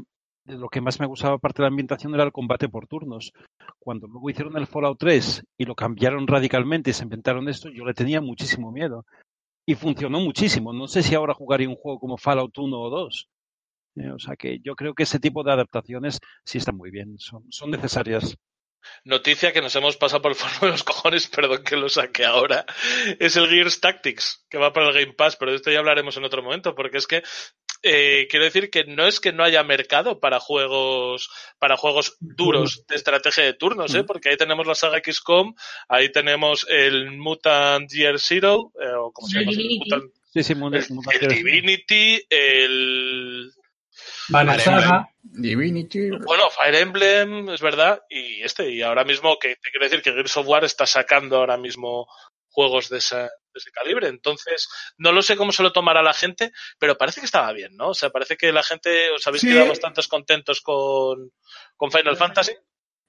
lo 0.45 0.67
que 0.69 0.81
más 0.81 0.99
me 0.99 1.07
gustaba 1.07 1.35
aparte 1.35 1.57
de 1.61 1.63
la 1.63 1.69
ambientación 1.69 2.13
era 2.13 2.23
el 2.23 2.31
combate 2.31 2.67
por 2.69 2.87
turnos. 2.87 3.31
Cuando 3.79 4.07
luego 4.07 4.29
hicieron 4.29 4.57
el 4.57 4.67
Fallout 4.67 4.97
3 4.99 5.43
y 5.57 5.65
lo 5.65 5.75
cambiaron 5.75 6.27
radicalmente 6.27 6.89
y 6.89 6.93
se 6.93 7.03
inventaron 7.03 7.47
esto, 7.49 7.69
yo 7.69 7.85
le 7.85 7.93
tenía 7.93 8.21
muchísimo 8.21 8.71
miedo. 8.71 9.05
Y 9.67 9.73
funcionó 9.75 10.19
muchísimo. 10.19 10.73
No 10.73 10.87
sé 10.87 11.01
si 11.01 11.15
ahora 11.15 11.33
jugaría 11.33 11.67
un 11.69 11.75
juego 11.75 11.99
como 11.99 12.17
Fallout 12.17 12.55
1 12.55 12.77
o 12.79 12.89
2. 12.89 13.27
Eh, 13.95 14.11
o 14.11 14.19
sea 14.19 14.35
que 14.35 14.59
yo 14.63 14.75
creo 14.75 14.93
que 14.93 15.03
ese 15.03 15.19
tipo 15.19 15.43
de 15.43 15.53
adaptaciones 15.53 16.19
sí 16.43 16.57
están 16.57 16.75
muy 16.75 16.91
bien, 16.91 17.17
son, 17.19 17.43
son 17.51 17.71
necesarias. 17.71 18.37
Noticia 19.03 19.51
que 19.51 19.61
nos 19.61 19.75
hemos 19.75 19.97
pasado 19.97 20.21
por 20.21 20.31
el 20.31 20.37
forro 20.37 20.67
de 20.67 20.71
los 20.73 20.83
cojones, 20.83 21.27
perdón 21.35 21.63
que 21.63 21.75
lo 21.75 21.89
saque 21.89 22.23
ahora, 22.25 22.65
es 23.19 23.35
el 23.35 23.47
Gears 23.49 23.79
Tactics, 23.79 24.45
que 24.49 24.57
va 24.59 24.73
para 24.73 24.89
el 24.89 24.93
Game 24.93 25.13
Pass, 25.13 25.37
pero 25.37 25.51
de 25.51 25.57
esto 25.57 25.71
ya 25.71 25.79
hablaremos 25.79 26.15
en 26.17 26.23
otro 26.25 26.43
momento, 26.43 26.75
porque 26.75 26.97
es 26.97 27.07
que 27.07 27.23
eh, 27.81 28.27
quiero 28.29 28.45
decir 28.45 28.69
que 28.69 28.83
no 28.85 29.05
es 29.07 29.19
que 29.19 29.31
no 29.31 29.43
haya 29.43 29.63
mercado 29.63 30.19
para 30.19 30.39
juegos 30.39 31.29
para 31.59 31.77
juegos 31.77 32.17
duros 32.19 32.83
de 32.87 32.95
estrategia 32.95 33.43
de 33.43 33.53
turnos, 33.53 33.93
¿eh? 33.95 34.03
porque 34.03 34.29
ahí 34.29 34.37
tenemos 34.37 34.65
la 34.67 34.75
saga 34.75 34.99
XCOM, 35.03 35.55
ahí 35.87 36.11
tenemos 36.11 36.65
el 36.69 37.11
Mutant 37.17 37.89
Year 37.91 38.19
Zero, 38.19 38.71
eh, 38.79 38.87
o 38.97 39.11
como 39.11 39.27
se 39.29 39.39
llama, 39.39 39.51
Divinity. 39.51 39.89
Mutant- 39.89 40.11
Sí, 40.33 40.43
sí, 40.43 40.53
muy- 40.53 40.77
el, 40.77 40.85
muy- 40.89 41.05
el 41.21 41.27
Divinity, 41.29 42.21
el 42.29 43.51
Fire 44.31 44.59
Saga, 44.59 45.09
Divinity. 45.21 46.09
Bueno, 46.09 46.49
Fire 46.49 46.75
Emblem, 46.75 47.49
es 47.49 47.61
verdad, 47.61 48.01
y 48.09 48.41
este, 48.41 48.69
y 48.71 48.81
ahora 48.81 49.03
mismo, 49.03 49.37
que 49.39 49.55
te 49.55 49.69
quiero 49.71 49.85
decir 49.85 50.01
que 50.01 50.11
Gears 50.13 50.37
of 50.37 50.47
War 50.47 50.63
está 50.63 50.85
sacando 50.85 51.37
ahora 51.37 51.57
mismo 51.57 52.07
juegos 52.49 52.89
de, 52.89 52.99
esa- 52.99 53.23
de 53.23 53.57
ese 53.57 53.69
calibre. 53.71 54.07
Entonces, 54.07 54.67
no 54.97 55.11
lo 55.11 55.21
sé 55.21 55.35
cómo 55.35 55.51
se 55.51 55.61
lo 55.63 55.73
tomará 55.73 56.01
la 56.01 56.13
gente, 56.13 56.51
pero 56.79 56.97
parece 56.97 57.19
que 57.19 57.25
estaba 57.25 57.51
bien, 57.51 57.75
¿no? 57.75 57.89
O 57.89 57.93
sea, 57.93 58.09
parece 58.11 58.37
que 58.37 58.51
la 58.53 58.63
gente 58.63 59.11
os 59.11 59.25
habéis 59.27 59.41
Sí. 59.41 59.47
quedado 59.49 59.67
bastantes 59.69 60.07
contentos 60.07 60.61
con, 60.61 61.31
con 61.75 61.91
Final 61.91 62.15
Fantasy. 62.17 62.53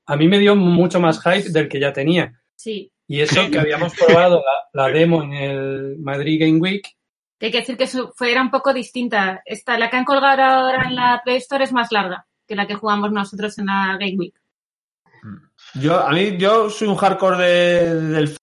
a 0.08 0.16
mí 0.16 0.28
me 0.28 0.38
dio 0.38 0.54
mucho 0.56 1.00
más 1.00 1.20
hype 1.22 1.50
del 1.50 1.68
que 1.68 1.80
ya 1.80 1.92
tenía. 1.92 2.32
Sí. 2.56 2.92
Y 3.08 3.20
eso 3.20 3.34
que 3.52 3.58
habíamos 3.60 3.94
probado 3.94 4.42
la, 4.72 4.84
la 4.84 4.92
demo 4.92 5.22
en 5.22 5.32
el 5.32 5.96
Madrid 5.98 6.40
Game 6.40 6.58
Week. 6.58 6.95
Hay 7.40 7.50
que 7.50 7.58
decir 7.58 7.76
que 7.76 7.86
su- 7.86 8.12
fue, 8.16 8.32
era 8.32 8.42
un 8.42 8.50
poco 8.50 8.72
distinta. 8.72 9.42
Esta, 9.44 9.78
la 9.78 9.90
que 9.90 9.96
han 9.96 10.04
colgado 10.04 10.42
ahora 10.42 10.88
en 10.88 10.96
la 10.96 11.20
Play 11.24 11.36
Store 11.36 11.64
es 11.64 11.72
más 11.72 11.92
larga 11.92 12.26
que 12.46 12.56
la 12.56 12.66
que 12.66 12.74
jugamos 12.76 13.10
nosotros 13.12 13.58
en 13.58 13.66
la 13.66 13.96
Game 14.00 14.16
Week. 14.16 14.34
Yo, 15.74 15.98
a 16.00 16.10
mí, 16.12 16.36
yo 16.38 16.70
soy 16.70 16.88
un 16.88 16.96
hardcore 16.96 17.36
de- 17.38 17.94
del 18.02 18.36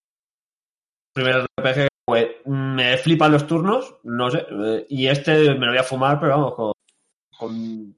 primer 1.14 1.48
RPG. 1.58 1.88
Pues, 2.06 2.28
me 2.46 2.98
flipan 2.98 3.32
los 3.32 3.48
turnos, 3.48 3.96
no 4.04 4.30
sé. 4.30 4.46
eh, 4.50 4.86
Y 4.90 5.08
este 5.08 5.32
me 5.56 5.66
lo 5.66 5.72
voy 5.72 5.78
a 5.78 5.84
fumar, 5.84 6.20
pero 6.20 6.32
vamos, 6.34 6.54
con, 6.56 6.72
con 7.38 7.96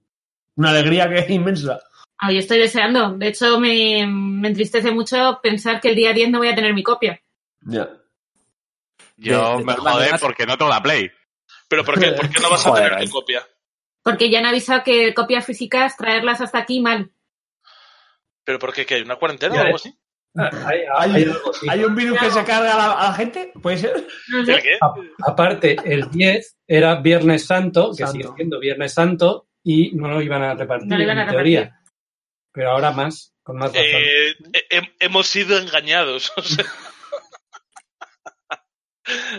una 0.57 0.69
alegría 0.69 1.09
que 1.09 1.19
es 1.19 1.30
inmensa. 1.30 1.80
Ah, 2.19 2.31
yo 2.31 2.39
estoy 2.39 2.59
deseando. 2.59 3.13
De 3.18 3.27
hecho, 3.30 3.59
me, 3.59 4.06
me 4.07 4.47
entristece 4.50 4.92
mucho 4.92 5.39
pensar 5.42 5.81
que 5.81 5.89
el 5.89 5.95
día 5.95 6.13
10 6.13 6.30
no 6.30 6.38
voy 6.38 6.50
a 6.50 6.56
tener 6.56 6.74
mi 6.74 6.83
copia. 6.83 7.19
Ya. 7.62 7.89
Yo 9.17 9.51
De- 9.53 9.57
de 9.59 9.63
me 9.65 9.73
todas 9.75 9.79
jode 9.94 9.94
maneras- 10.06 10.21
porque 10.21 10.45
no 10.45 10.57
tengo 10.57 10.71
la 10.71 10.81
Play. 10.83 11.12
Pero 11.67 11.83
¿por 11.83 12.00
qué, 12.00 12.12
¿Por 12.12 12.29
qué 12.29 12.39
no 12.41 12.50
vas 12.50 12.65
a 12.65 12.73
tener 12.75 13.06
tu 13.06 13.12
copia? 13.12 13.47
Porque 14.03 14.29
ya 14.29 14.39
han 14.39 14.45
avisado 14.45 14.83
que 14.83 15.13
copias 15.13 15.45
físicas, 15.45 15.97
traerlas 15.97 16.42
hasta 16.42 16.59
aquí 16.59 16.80
mal. 16.80 17.11
¿Pero 18.44 18.59
por 18.59 18.73
qué? 18.73 18.85
¿Que 18.85 18.95
hay 18.95 19.01
una 19.01 19.16
cuarentena 19.16 19.56
Ya, 19.56 19.61
o 19.61 19.63
algo 19.66 19.75
así? 19.78 19.97
Ah, 20.37 20.49
Hay, 20.68 20.80
Hay- 20.97 21.11
hay 21.16 21.23
algo 21.23 21.49
así. 21.51 21.68
¿Hay 21.69 21.83
un 21.83 21.95
virus 21.95 22.19
que 22.19 22.30
se 22.30 22.44
carga 22.44 22.73
a 22.73 22.78
la, 22.78 22.92
a 22.94 23.04
la 23.09 23.13
gente? 23.13 23.51
¿Puede 23.61 23.78
ser? 23.78 24.06
¿El 24.33 24.45
qué? 24.61 24.78
A- 24.81 24.94
Aparte, 25.31 25.78
el 25.85 26.11
10 26.11 26.57
era 26.68 26.95
Viernes 27.01 27.45
Santo, 27.47 27.92
que 27.97 28.04
Santo. 28.06 28.11
sigue 28.11 28.30
siendo 28.35 28.59
Viernes 28.59 28.94
Santo, 28.94 29.47
y 29.63 29.95
no 29.95 30.09
lo 30.09 30.21
iban 30.21 30.44
a 30.44 30.54
repartir, 30.54 30.87
No 30.90 31.01
iban 31.01 31.18
a 31.18 31.23
en 31.23 31.30
teoría. 31.30 31.59
repartir. 31.61 31.85
Pero 32.51 32.71
ahora 32.71 32.92
más, 32.92 33.33
con 33.44 33.57
más 33.57 33.69
razón. 33.73 33.83
Eh, 33.85 34.35
he- 34.69 34.95
hemos 34.99 35.25
sido 35.28 35.57
engañados. 35.57 36.31
o 36.37 36.42
sea. 36.44 36.66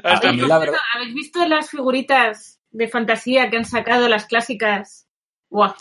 Hasta- 0.02 0.28
A 0.28 0.32
mí 0.32 0.40
la 0.42 0.58
verdad- 0.58 0.78
¿Habéis 0.94 1.14
visto 1.14 1.46
las 1.46 1.70
figuritas 1.70 2.60
de 2.70 2.88
fantasía 2.88 3.50
que 3.50 3.56
han 3.56 3.64
sacado 3.64 4.08
las 4.08 4.26
clásicas? 4.26 5.08
Buah. 5.50 5.74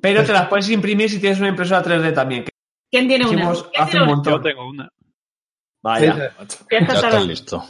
Pero 0.00 0.24
te 0.24 0.32
las 0.32 0.48
puedes 0.48 0.68
imprimir 0.70 1.10
si 1.10 1.20
tienes 1.20 1.38
una 1.40 1.48
impresora 1.48 1.82
3D 1.82 2.12
también. 2.14 2.44
Que 2.44 2.50
¿Quién 2.90 3.06
tiene 3.08 3.24
una? 3.26 3.34
hicimos 3.34 3.62
¿Quién 3.64 3.82
hace 3.82 3.90
tiene 3.92 4.04
un 4.06 4.10
montón. 4.12 4.32
Yo 4.34 4.40
tengo 4.40 4.68
una. 4.68 4.88
Vaya. 5.82 6.32
Sí, 6.48 6.56
Ya 6.70 6.78
está 6.78 7.20
listo. 7.20 7.64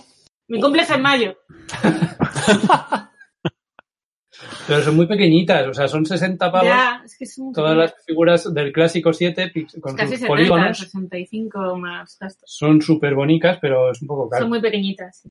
Mi 0.49 0.61
cumple 0.61 0.83
es 0.83 0.91
en 0.91 1.03
mayo. 1.03 1.37
Pero 4.67 4.83
son 4.83 4.97
muy 4.97 5.07
pequeñitas, 5.07 5.67
o 5.67 5.75
sea, 5.75 5.87
son 5.89 6.07
60 6.07 6.51
pavos 6.51 6.67
Ya, 6.69 7.03
es 7.05 7.17
que 7.19 7.27
son 7.27 7.53
todas 7.53 7.77
las 7.77 7.95
figuras 8.07 8.53
del 8.55 8.73
clásico 8.73 9.13
7 9.13 9.49
pix- 9.53 9.77
con 9.81 9.95
casi 9.97 10.13
sus 10.13 10.21
70, 10.21 10.29
polígonos. 10.29 10.79
65 10.79 11.77
más 11.77 12.17
gastos. 12.19 12.51
Son 12.51 12.81
súper 12.81 13.15
bonitas, 13.15 13.59
pero 13.61 13.91
es 13.91 14.01
un 14.01 14.09
poco 14.09 14.29
caro. 14.31 14.43
Son 14.45 14.49
muy 14.49 14.61
pequeñitas. 14.61 15.29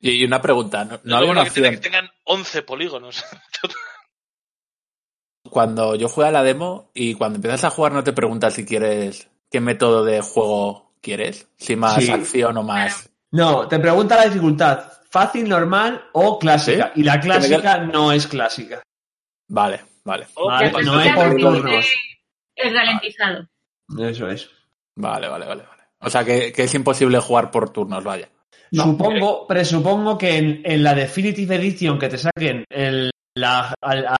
Y 0.00 0.24
una 0.24 0.40
pregunta, 0.42 0.84
¿no, 0.84 0.90
no 0.90 0.96
es 0.96 1.04
lo 1.04 1.16
había 1.16 1.26
bueno 1.28 1.40
una 1.40 1.44
que 1.44 1.48
opción? 1.60 1.70
que 1.74 1.80
tengan 1.80 2.10
11 2.24 2.62
polígonos. 2.62 3.24
Cuando 5.50 5.96
yo 5.96 6.08
jugué 6.08 6.28
a 6.28 6.32
la 6.32 6.42
demo 6.42 6.90
y 6.94 7.14
cuando 7.14 7.36
empiezas 7.36 7.64
a 7.64 7.70
jugar 7.70 7.92
no 7.92 8.04
te 8.04 8.12
preguntas 8.12 8.54
si 8.54 8.64
quieres 8.64 9.28
qué 9.50 9.60
método 9.60 10.04
de 10.04 10.20
juego 10.22 10.94
quieres, 11.02 11.48
si 11.56 11.76
más 11.76 12.02
Sí. 12.02 12.10
acción 12.10 12.56
o 12.56 12.62
más. 12.62 13.10
No, 13.32 13.66
te 13.68 13.78
pregunta 13.78 14.16
la 14.16 14.24
dificultad. 14.26 14.92
Fácil, 15.10 15.48
normal 15.48 16.08
o 16.12 16.38
clásica. 16.38 16.92
Y 16.94 17.02
la 17.02 17.20
clásica 17.20 17.78
no 17.78 18.12
es 18.12 18.26
clásica. 18.26 18.82
Vale, 19.48 19.84
vale, 20.04 20.26
Vale, 20.34 20.70
pues 20.70 20.86
no 20.86 21.00
es 21.00 21.14
por 21.14 21.36
turnos. 21.36 21.86
El 22.54 22.74
ralentizado. 22.74 23.46
Eso 23.98 24.28
es. 24.30 24.48
vale, 24.94 25.28
vale, 25.28 25.46
vale. 25.46 25.64
vale. 25.64 25.82
O 26.00 26.08
sea, 26.08 26.24
que, 26.24 26.50
que 26.52 26.62
es 26.64 26.74
imposible 26.74 27.18
jugar 27.18 27.50
por 27.50 27.70
turnos, 27.70 28.02
vaya. 28.04 28.28
Supongo, 28.72 29.46
presupongo 29.46 30.16
que 30.16 30.36
en, 30.38 30.62
en 30.64 30.82
la 30.82 30.94
Definitive 30.94 31.56
Edition 31.56 31.98
que 31.98 32.08
te 32.08 32.18
saquen 32.18 32.64
el, 32.70 33.10
la, 33.36 33.74
al- 33.82 34.16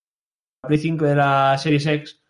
Play 0.67 0.79
5 0.79 1.05
de 1.07 1.17
la 1.17 1.57
Series 1.59 1.87
X, 1.87 2.21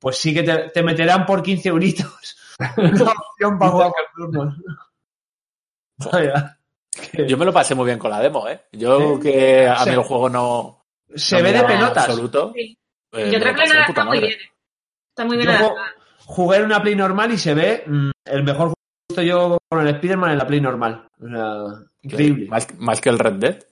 pues 0.00 0.16
sí 0.16 0.32
que 0.34 0.42
te, 0.42 0.70
te 0.70 0.82
meterán 0.82 1.24
por 1.26 1.42
15 1.42 1.68
euritos 1.68 2.36
una 2.78 3.12
opción 3.12 3.58
para 3.58 3.70
jugar 3.70 3.92
por 4.16 4.30
turnos. 4.30 4.54
Vaya. 6.12 6.58
Yo 7.26 7.36
me 7.36 7.44
lo 7.44 7.52
pasé 7.52 7.74
muy 7.74 7.86
bien 7.86 7.98
con 7.98 8.10
la 8.10 8.20
demo, 8.20 8.48
¿eh? 8.48 8.62
Yo 8.72 9.20
que 9.20 9.68
a 9.68 9.84
mí 9.84 9.92
el 9.92 10.00
juego 10.00 10.28
no... 10.30 10.82
Se 11.14 11.36
no 11.38 11.44
ve 11.44 11.52
de 11.52 11.62
pelotas. 11.62 12.08
absoluto. 12.08 12.52
Sí. 12.54 12.76
eh, 13.12 13.30
Yo 13.32 13.38
creo 13.38 13.54
que 13.54 13.66
la 13.66 13.84
está 13.84 14.04
muy 14.04 14.18
bien. 14.18 14.32
Está 15.10 15.24
muy 15.24 15.36
bien 15.36 15.48
Yo 15.60 15.74
jugué 16.24 16.56
en 16.58 16.64
una 16.64 16.82
Play 16.82 16.96
normal 16.96 17.32
y 17.32 17.38
se 17.38 17.54
ve 17.54 17.84
mm, 17.86 18.10
el 18.24 18.42
mejor 18.42 18.72
visto 19.16 19.22
yo 19.22 19.58
con 19.68 19.80
el 19.86 19.94
Spider-Man 19.94 20.32
en 20.32 20.38
la 20.38 20.46
Play 20.46 20.60
normal. 20.60 21.08
O 21.20 21.28
sea, 21.28 21.64
increíble. 22.02 22.46
Más, 22.48 22.68
más 22.78 23.00
que 23.00 23.08
el 23.08 23.18
Red 23.18 23.32
Dead. 23.34 23.64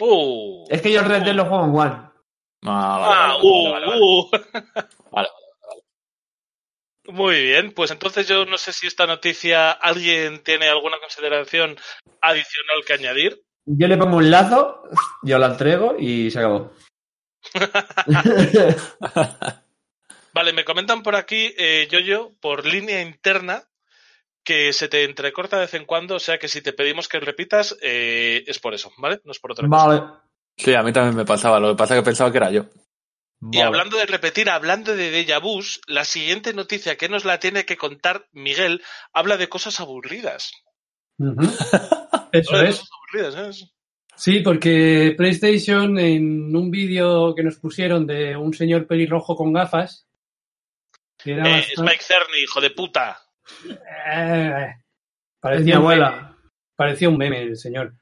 Uh. 0.00 0.64
Es 0.68 0.80
que 0.80 0.92
yo 0.92 1.00
el 1.00 1.06
Red 1.06 1.24
Dead 1.24 1.34
lo 1.34 1.46
juego 1.46 1.64
en 1.64 1.74
One. 1.74 2.08
Ah, 2.64 2.98
vale, 2.98 3.14
Ah, 3.14 3.36
vale, 3.42 3.70
vale, 3.70 3.86
vale. 3.86 4.00
uh. 4.00 4.30
Vale. 5.10 5.28
Muy 7.10 7.40
bien, 7.42 7.72
pues 7.72 7.90
entonces 7.90 8.28
yo 8.28 8.44
no 8.44 8.58
sé 8.58 8.70
si 8.74 8.86
esta 8.86 9.06
noticia 9.06 9.70
alguien 9.70 10.42
tiene 10.42 10.68
alguna 10.68 10.98
consideración 11.00 11.74
adicional 12.20 12.84
que 12.86 12.92
añadir. 12.92 13.42
Yo 13.64 13.88
le 13.88 13.96
pongo 13.96 14.18
un 14.18 14.30
lazo, 14.30 14.82
yo 15.22 15.38
la 15.38 15.46
entrego 15.46 15.96
y 15.98 16.30
se 16.30 16.38
acabó. 16.38 16.70
Vale, 20.34 20.52
me 20.52 20.66
comentan 20.66 21.02
por 21.02 21.16
aquí, 21.16 21.54
eh, 21.56 21.88
Yoyo, 21.90 22.34
por 22.40 22.66
línea 22.66 23.00
interna, 23.00 23.62
que 24.48 24.72
se 24.72 24.88
te 24.88 25.04
entrecorta 25.04 25.56
de 25.56 25.62
vez 25.66 25.74
en 25.74 25.84
cuando, 25.84 26.14
o 26.16 26.18
sea 26.18 26.38
que 26.38 26.48
si 26.48 26.62
te 26.62 26.72
pedimos 26.72 27.06
que 27.06 27.20
repitas, 27.20 27.76
eh, 27.82 28.44
es 28.46 28.58
por 28.58 28.72
eso, 28.72 28.90
¿vale? 28.96 29.20
No 29.24 29.32
es 29.32 29.38
por 29.38 29.52
otra 29.52 29.68
cosa. 29.68 29.86
vale. 29.86 30.02
Sí, 30.56 30.74
a 30.74 30.82
mí 30.82 30.92
también 30.92 31.14
me 31.16 31.24
pasaba. 31.26 31.60
Lo 31.60 31.68
que 31.70 31.76
pasa 31.76 31.94
es 31.94 32.00
que 32.00 32.04
pensaba 32.06 32.30
que 32.32 32.38
era 32.38 32.50
yo. 32.50 32.64
Y 33.52 33.60
hablando 33.60 33.96
de 33.98 34.06
repetir, 34.06 34.48
hablando 34.50 34.96
de 34.96 35.12
déjà 35.12 35.38
vus, 35.40 35.80
la 35.86 36.04
siguiente 36.04 36.52
noticia 36.54 36.96
que 36.96 37.08
nos 37.10 37.24
la 37.24 37.38
tiene 37.38 37.64
que 37.66 37.76
contar 37.76 38.26
Miguel 38.32 38.82
habla 39.12 39.36
de 39.36 39.48
cosas 39.48 39.78
aburridas. 39.80 40.50
Eso 42.32 42.50
Habla 42.54 42.62
de 42.62 42.68
es. 42.70 42.78
cosas 42.80 42.90
aburridas, 42.98 43.34
¿eh? 43.62 43.68
Sí, 44.16 44.40
porque 44.40 45.14
PlayStation 45.16 45.98
en 45.98 46.56
un 46.56 46.70
vídeo 46.70 47.34
que 47.36 47.44
nos 47.44 47.56
pusieron 47.56 48.06
de 48.06 48.36
un 48.36 48.52
señor 48.52 48.86
pelirrojo 48.86 49.36
con 49.36 49.52
gafas, 49.52 50.08
que 51.22 51.32
era 51.34 51.48
Eh, 51.48 51.52
bastante- 51.60 51.82
Mike 51.82 52.02
Cerny, 52.02 52.38
hijo 52.42 52.60
de 52.60 52.70
puta. 52.70 53.22
Eh, 54.10 54.66
mi 54.68 55.40
parecía, 55.40 55.78
un 55.78 55.86
meme, 55.86 55.94
abuela. 56.04 56.36
parecía 56.76 57.08
un 57.08 57.16
meme 57.18 57.42
el 57.42 57.56
señor. 57.56 57.94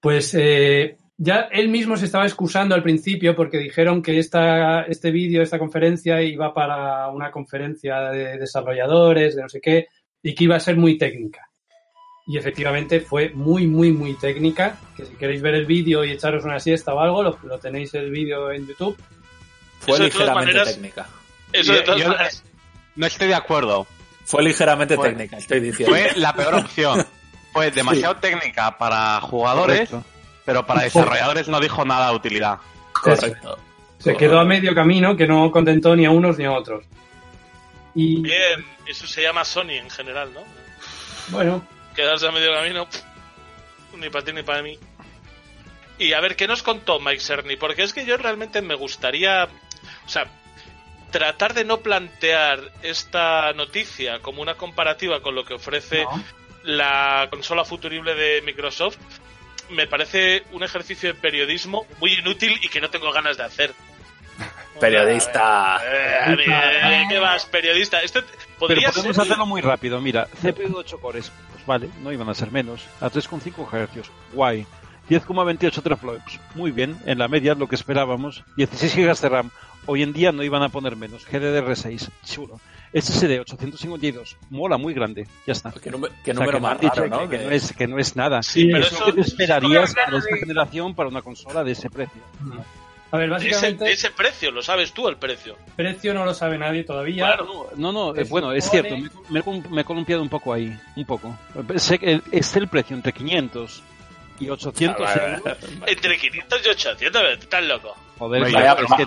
Pues 0.00 0.34
eh, 0.38 0.96
ya 1.16 1.48
él 1.50 1.68
mismo 1.68 1.96
se 1.96 2.04
estaba 2.06 2.24
excusando 2.24 2.74
al 2.74 2.82
principio 2.82 3.34
porque 3.34 3.58
dijeron 3.58 4.02
que 4.02 4.18
esta, 4.18 4.82
este 4.82 5.10
vídeo, 5.10 5.42
esta 5.42 5.58
conferencia 5.58 6.22
iba 6.22 6.54
para 6.54 7.08
una 7.08 7.30
conferencia 7.30 8.10
de 8.10 8.38
desarrolladores, 8.38 9.34
de 9.36 9.42
no 9.42 9.48
sé 9.48 9.60
qué, 9.60 9.86
y 10.22 10.34
que 10.34 10.44
iba 10.44 10.56
a 10.56 10.60
ser 10.60 10.76
muy 10.76 10.96
técnica. 10.98 11.44
Y 12.26 12.36
efectivamente 12.36 13.00
fue 13.00 13.30
muy, 13.30 13.66
muy, 13.66 13.90
muy 13.90 14.12
técnica. 14.14 14.76
Que 14.96 15.06
si 15.06 15.14
queréis 15.16 15.40
ver 15.40 15.54
el 15.54 15.64
vídeo 15.64 16.04
y 16.04 16.10
echaros 16.12 16.44
una 16.44 16.60
siesta 16.60 16.92
o 16.94 17.00
algo, 17.00 17.22
lo, 17.22 17.38
lo 17.44 17.58
tenéis 17.58 17.94
el 17.94 18.10
vídeo 18.10 18.52
en 18.52 18.66
YouTube. 18.66 18.96
Fue 19.80 19.94
Eso 19.94 20.04
ligeramente 20.04 20.44
maneras- 20.52 20.74
técnica. 20.74 21.08
Eso 21.52 21.72
de 21.72 21.80
todas 21.80 22.00
yo- 22.00 22.08
maneras. 22.08 22.44
No 22.96 23.06
estoy 23.06 23.28
de 23.28 23.34
acuerdo. 23.34 23.86
Fue 24.28 24.42
ligeramente 24.42 24.94
Fue- 24.94 25.08
técnica, 25.08 25.38
estoy 25.38 25.60
diciendo. 25.60 25.94
Fue 25.94 26.12
la 26.16 26.34
peor 26.34 26.54
opción. 26.56 27.06
Fue 27.52 27.70
demasiado 27.70 28.16
técnica 28.16 28.76
para 28.76 29.18
jugadores, 29.22 29.88
Correcto. 29.88 30.04
pero 30.44 30.66
para 30.66 30.82
desarrolladores 30.82 31.48
no 31.48 31.58
dijo 31.60 31.82
nada 31.84 32.10
de 32.10 32.16
utilidad. 32.16 32.58
Correcto. 32.92 33.58
Se 33.98 34.14
quedó 34.16 34.38
a 34.38 34.44
medio 34.44 34.74
camino 34.74 35.16
que 35.16 35.26
no 35.26 35.50
contentó 35.50 35.96
ni 35.96 36.04
a 36.04 36.10
unos 36.10 36.36
ni 36.36 36.44
a 36.44 36.52
otros. 36.52 36.84
Y 37.94 38.20
Bien, 38.20 38.64
eso 38.86 39.06
se 39.06 39.22
llama 39.22 39.44
Sony 39.46 39.70
en 39.72 39.88
general, 39.90 40.32
¿no? 40.34 40.40
bueno, 41.28 41.66
Quedarse 41.96 42.28
a 42.28 42.30
medio 42.30 42.52
camino, 42.52 42.86
pff, 42.88 43.02
ni 43.96 44.08
para 44.10 44.24
ti 44.24 44.32
ni 44.32 44.42
para 44.42 44.62
mí. 44.62 44.78
Y 45.98 46.12
a 46.12 46.20
ver, 46.20 46.36
¿qué 46.36 46.46
nos 46.46 46.62
contó 46.62 47.00
Mike 47.00 47.18
Cerny? 47.20 47.56
Porque 47.56 47.82
es 47.82 47.92
que 47.92 48.04
yo 48.04 48.16
realmente 48.18 48.62
me 48.62 48.74
gustaría, 48.76 49.48
o 50.06 50.08
sea, 50.08 50.26
tratar 51.10 51.54
de 51.54 51.64
no 51.64 51.78
plantear 51.78 52.60
esta 52.82 53.52
noticia 53.52 54.20
como 54.20 54.42
una 54.42 54.54
comparativa 54.54 55.20
con 55.20 55.34
lo 55.34 55.44
que 55.44 55.54
ofrece 55.54 56.04
no. 56.04 56.22
la 56.64 57.28
consola 57.30 57.64
futurible 57.64 58.14
de 58.14 58.42
Microsoft 58.42 58.98
me 59.70 59.86
parece 59.86 60.44
un 60.52 60.62
ejercicio 60.62 61.12
de 61.12 61.14
periodismo 61.14 61.86
muy 62.00 62.14
inútil 62.14 62.58
y 62.62 62.68
que 62.68 62.80
no 62.80 62.90
tengo 62.90 63.12
ganas 63.12 63.36
de 63.36 63.44
hacer. 63.44 63.74
Periodista. 64.80 65.80
Eh, 65.84 66.36
eh, 66.46 67.06
¿Qué 67.08 67.18
vas, 67.18 67.44
periodista? 67.46 68.00
Esto 68.00 68.22
Pero 68.66 68.80
podemos 68.92 69.16
ser... 69.16 69.24
hacerlo 69.24 69.46
muy 69.46 69.60
rápido. 69.60 70.00
Mira, 70.00 70.26
CPU 70.40 70.68
de 70.68 70.74
8 70.76 71.00
cores, 71.00 71.32
pues 71.52 71.66
vale, 71.66 71.90
no 72.00 72.12
iban 72.12 72.28
a 72.28 72.34
ser 72.34 72.52
menos. 72.52 72.86
A 73.00 73.10
3,5 73.10 73.66
Hz, 73.66 74.10
guay. 74.32 74.66
10,28 75.10 75.82
teraflops, 75.82 76.38
muy 76.54 76.70
bien, 76.70 76.98
en 77.06 77.18
la 77.18 77.28
media 77.28 77.54
lo 77.54 77.66
que 77.66 77.74
esperábamos. 77.74 78.44
16 78.56 78.94
GB 78.94 79.20
de 79.20 79.28
RAM, 79.30 79.50
hoy 79.88 80.02
en 80.04 80.12
día 80.12 80.30
no 80.30 80.42
iban 80.44 80.62
a 80.62 80.68
poner 80.68 80.94
menos. 80.96 81.26
GDDR6, 81.26 82.08
chulo. 82.24 82.60
SSD 82.92 83.40
852, 83.40 84.36
mola, 84.50 84.78
muy 84.78 84.94
grande, 84.94 85.26
ya 85.46 85.52
está. 85.52 85.72
Qué, 85.72 85.90
número- 85.90 86.14
qué 86.24 86.30
O 86.30 86.36
sea, 86.36 86.46
que 86.46 86.52
me 86.52 86.60
más 86.60 86.72
han 86.72 86.78
dicho 86.80 86.94
raro, 86.94 87.08
¿no? 87.24 87.28
que, 87.28 87.38
que 87.38 87.44
no 87.44 87.50
es, 87.50 87.72
que 87.74 87.86
no 87.86 87.98
es 87.98 88.16
nada. 88.16 88.42
Sí, 88.42 88.66
pero 88.72 88.78
es 88.84 88.92
eso- 88.92 89.00
lo 89.00 89.06
que 89.06 89.12
te 89.12 89.20
esperarías 89.28 89.94
para 89.94 90.16
esta 90.18 90.36
generación 90.36 90.94
para 90.94 91.08
una 91.10 91.20
consola 91.20 91.64
de 91.64 91.72
ese 91.72 91.90
precio. 91.90 92.22
a 93.10 93.16
ver, 93.18 93.28
de 93.30 93.36
ese, 93.36 93.46
básicamente 93.48 93.84
de 93.84 93.92
ese 93.92 94.10
precio, 94.10 94.50
lo 94.50 94.62
sabes 94.62 94.92
tú 94.92 95.06
el 95.08 95.16
precio. 95.16 95.56
precio 95.76 96.14
no 96.14 96.24
lo 96.24 96.32
sabe 96.32 96.56
nadie 96.56 96.84
todavía. 96.84 97.26
Claro. 97.26 97.70
No, 97.76 97.92
no, 97.92 98.14
eh, 98.16 98.22
Es 98.22 98.30
bueno, 98.30 98.52
es 98.52 98.70
cierto, 98.70 98.96
me, 98.96 99.42
me- 99.42 99.62
me 99.70 99.80
he 99.82 99.84
columpiado 99.84 100.22
un 100.22 100.28
poco 100.30 100.52
ahí, 100.54 100.74
un 100.96 101.04
poco. 101.04 101.36
Sé 101.76 101.98
que 101.98 102.22
es 102.32 102.56
el 102.56 102.68
precio 102.68 102.96
entre 102.96 103.12
500 103.12 103.82
y 104.40 104.48
800 104.48 105.06
Ah, 105.06 105.14
vale, 105.14 105.40
vale. 105.80 105.92
Entre 105.92 106.16
500 106.16 106.60
y 106.64 106.68
800, 106.70 107.22
estás 107.38 107.64
loco. 107.64 107.94
Joder, 108.18 108.42
Vaya, 108.50 108.72
es 108.72 108.94
que- 108.96 109.02
¿eh? 109.02 109.06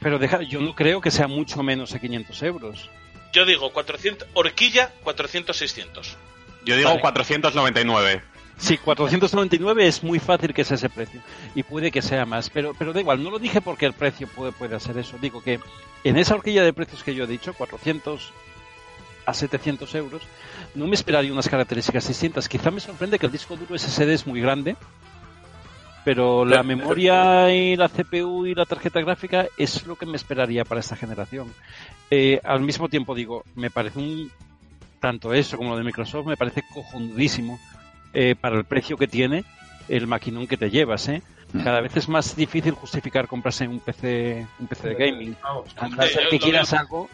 Pero 0.00 0.18
deja, 0.18 0.42
yo 0.42 0.60
no 0.60 0.74
creo 0.74 1.00
que 1.00 1.10
sea 1.10 1.28
mucho 1.28 1.62
menos 1.62 1.92
de 1.92 2.00
500 2.00 2.42
euros. 2.42 2.90
Yo 3.32 3.44
digo 3.44 3.72
400, 3.72 4.28
horquilla 4.34 4.92
400-600. 5.04 6.16
Yo 6.64 6.76
digo 6.76 6.88
Vale. 6.88 7.00
499. 7.00 8.22
Sí, 8.58 8.78
499 8.78 9.86
es 9.86 10.02
muy 10.02 10.18
fácil 10.18 10.54
que 10.54 10.64
sea 10.64 10.76
ese 10.76 10.88
precio. 10.88 11.20
Y 11.54 11.62
puede 11.62 11.90
que 11.90 12.00
sea 12.00 12.24
más. 12.24 12.48
Pero, 12.48 12.74
pero 12.78 12.92
da 12.92 13.00
igual, 13.00 13.22
no 13.22 13.30
lo 13.30 13.38
dije 13.38 13.60
porque 13.60 13.86
el 13.86 13.92
precio 13.92 14.26
puede, 14.28 14.52
puede 14.52 14.76
hacer 14.76 14.96
eso. 14.96 15.18
Digo 15.20 15.42
que 15.42 15.60
en 16.04 16.16
esa 16.16 16.34
horquilla 16.34 16.64
de 16.64 16.72
precios 16.72 17.02
que 17.02 17.14
yo 17.14 17.24
he 17.24 17.26
dicho, 17.26 17.52
400 17.52 18.32
a 19.26 19.34
700 19.34 19.94
euros, 19.96 20.22
no 20.74 20.86
me 20.86 20.94
esperaría 20.94 21.32
unas 21.32 21.48
características 21.48 22.08
distintas. 22.08 22.48
Quizá 22.48 22.70
me 22.70 22.80
sorprende 22.80 23.18
que 23.18 23.26
el 23.26 23.32
disco 23.32 23.56
duro 23.56 23.76
SSD 23.76 24.10
es 24.12 24.26
muy 24.26 24.40
grande, 24.40 24.76
pero 26.06 26.44
la 26.44 26.58
Pero- 26.62 26.64
memoria 26.64 27.52
y 27.52 27.74
la 27.74 27.88
CPU 27.88 28.46
y 28.46 28.54
la 28.54 28.64
tarjeta 28.64 29.00
gráfica 29.00 29.46
es 29.58 29.84
lo 29.88 29.96
que 29.96 30.06
me 30.06 30.14
esperaría 30.16 30.64
para 30.64 30.78
esta 30.78 30.94
generación. 30.94 31.52
Eh, 32.12 32.40
al 32.44 32.60
mismo 32.60 32.88
tiempo 32.88 33.12
digo, 33.12 33.42
me 33.56 33.70
parece 33.72 33.98
un 33.98 34.30
tanto 35.00 35.34
eso 35.34 35.56
como 35.56 35.70
lo 35.70 35.78
de 35.78 35.82
Microsoft 35.82 36.26
me 36.26 36.36
parece 36.36 36.62
cojonudísimo 36.72 37.58
eh, 38.14 38.36
para 38.40 38.56
el 38.56 38.64
precio 38.64 38.96
que 38.96 39.08
tiene 39.08 39.44
el 39.88 40.06
maquinón 40.06 40.46
que 40.46 40.56
te 40.56 40.70
llevas, 40.70 41.08
¿eh? 41.08 41.22
Mm. 41.52 41.64
Cada 41.64 41.80
vez 41.80 41.96
es 41.96 42.08
más 42.08 42.36
difícil 42.36 42.74
justificar 42.74 43.26
comprarse 43.26 43.66
un 43.66 43.80
PC, 43.80 44.46
un 44.60 44.68
PC 44.68 44.88
de 44.90 44.94
gaming. 44.94 45.36
Vamos, 45.42 45.74
A 45.76 45.88
no 45.88 46.02
ser 46.04 46.22
yo 46.24 46.30
que 46.30 46.38
quieras 46.38 46.70
veo- 46.70 46.80
algo. 46.80 47.08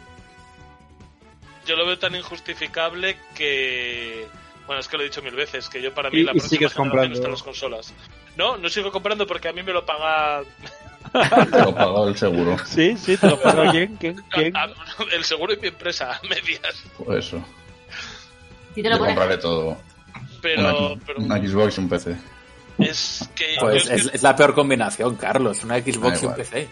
Yo 1.66 1.76
lo 1.76 1.86
veo 1.86 1.98
tan 1.98 2.14
injustificable 2.14 3.16
que. 3.34 4.26
Bueno, 4.66 4.80
es 4.80 4.88
que 4.88 4.96
lo 4.96 5.02
he 5.02 5.06
dicho 5.06 5.22
mil 5.22 5.34
veces, 5.34 5.68
que 5.68 5.82
yo 5.82 5.92
para 5.92 6.08
mí 6.10 6.18
Y- 6.18 6.22
la 6.24 6.30
y 6.32 6.34
próxima 6.34 6.48
sigues 6.48 6.72
generación 6.72 6.88
comprando. 6.90 7.14
están 7.16 7.30
las 7.32 7.42
consolas. 7.42 7.94
No, 8.36 8.56
no 8.56 8.68
sigo 8.68 8.90
comprando 8.92 9.26
porque 9.26 9.48
a 9.48 9.52
mí 9.52 9.62
me 9.62 9.72
lo 9.72 9.84
paga 9.84 10.42
Te 11.50 11.60
lo 11.60 11.74
pagó 11.74 12.08
el 12.08 12.16
seguro. 12.16 12.56
Sí, 12.64 12.96
sí, 12.96 13.16
te 13.16 13.26
lo 13.28 13.38
pago 13.40 13.70
quién, 13.70 13.96
quién, 13.96 14.16
quién. 14.30 14.56
a- 14.56 14.68
el 15.12 15.24
seguro 15.24 15.52
y 15.52 15.56
mi 15.58 15.68
empresa, 15.68 16.12
a 16.12 16.20
medias. 16.26 16.82
Pues 16.96 17.26
eso. 17.26 17.44
Si 18.74 18.82
te 18.82 18.84
Yo 18.84 18.90
lo 18.90 18.98
pones 18.98 19.14
compraré 19.16 19.38
todo. 19.38 19.76
Pero, 20.40 20.92
una, 20.94 21.00
pero 21.06 21.18
una 21.20 21.36
Xbox 21.38 21.76
y 21.76 21.80
un 21.82 21.88
PC. 21.88 22.16
es 22.78 23.28
que. 23.34 23.56
Pues 23.60 23.84
yo- 23.84 23.92
es, 23.94 24.10
es 24.14 24.22
la 24.22 24.34
peor 24.34 24.54
combinación, 24.54 25.16
Carlos. 25.16 25.62
Una 25.64 25.78
Xbox 25.80 26.22
y 26.22 26.26
un. 26.26 26.34
PC. 26.34 26.68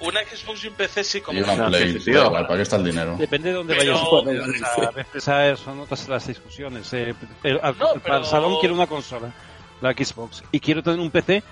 Una 0.00 0.20
Xbox 0.20 0.64
y 0.64 0.68
un 0.68 0.74
PC 0.74 1.02
sí, 1.04 1.18
Y 1.18 1.20
como 1.20 1.40
una 1.40 1.56
no. 1.56 1.66
Play. 1.68 1.98
sí. 2.00 2.10
igual, 2.10 2.46
¿Para 2.46 2.56
qué 2.56 2.62
está 2.62 2.76
el 2.76 2.84
dinero? 2.84 3.16
Depende 3.18 3.48
de 3.48 3.54
dónde 3.56 3.74
Pero- 3.74 3.94
vayas 3.94 5.28
a 5.28 5.38
veces 5.38 5.60
son 5.60 5.80
otras 5.80 6.08
las 6.08 6.26
discusiones. 6.26 6.92
eh. 6.92 7.14
El- 7.42 7.58
al- 7.62 7.76
No, 7.78 7.94
Para 7.94 8.18
el 8.18 8.24
salón 8.24 8.56
quiero 8.60 8.74
una 8.74 8.86
consola, 8.86 9.32
la 9.80 9.92
Xbox, 9.92 10.44
y 10.52 10.60
quiero 10.60 10.82
tener 10.82 11.00
un 11.00 11.10
PC. 11.10 11.42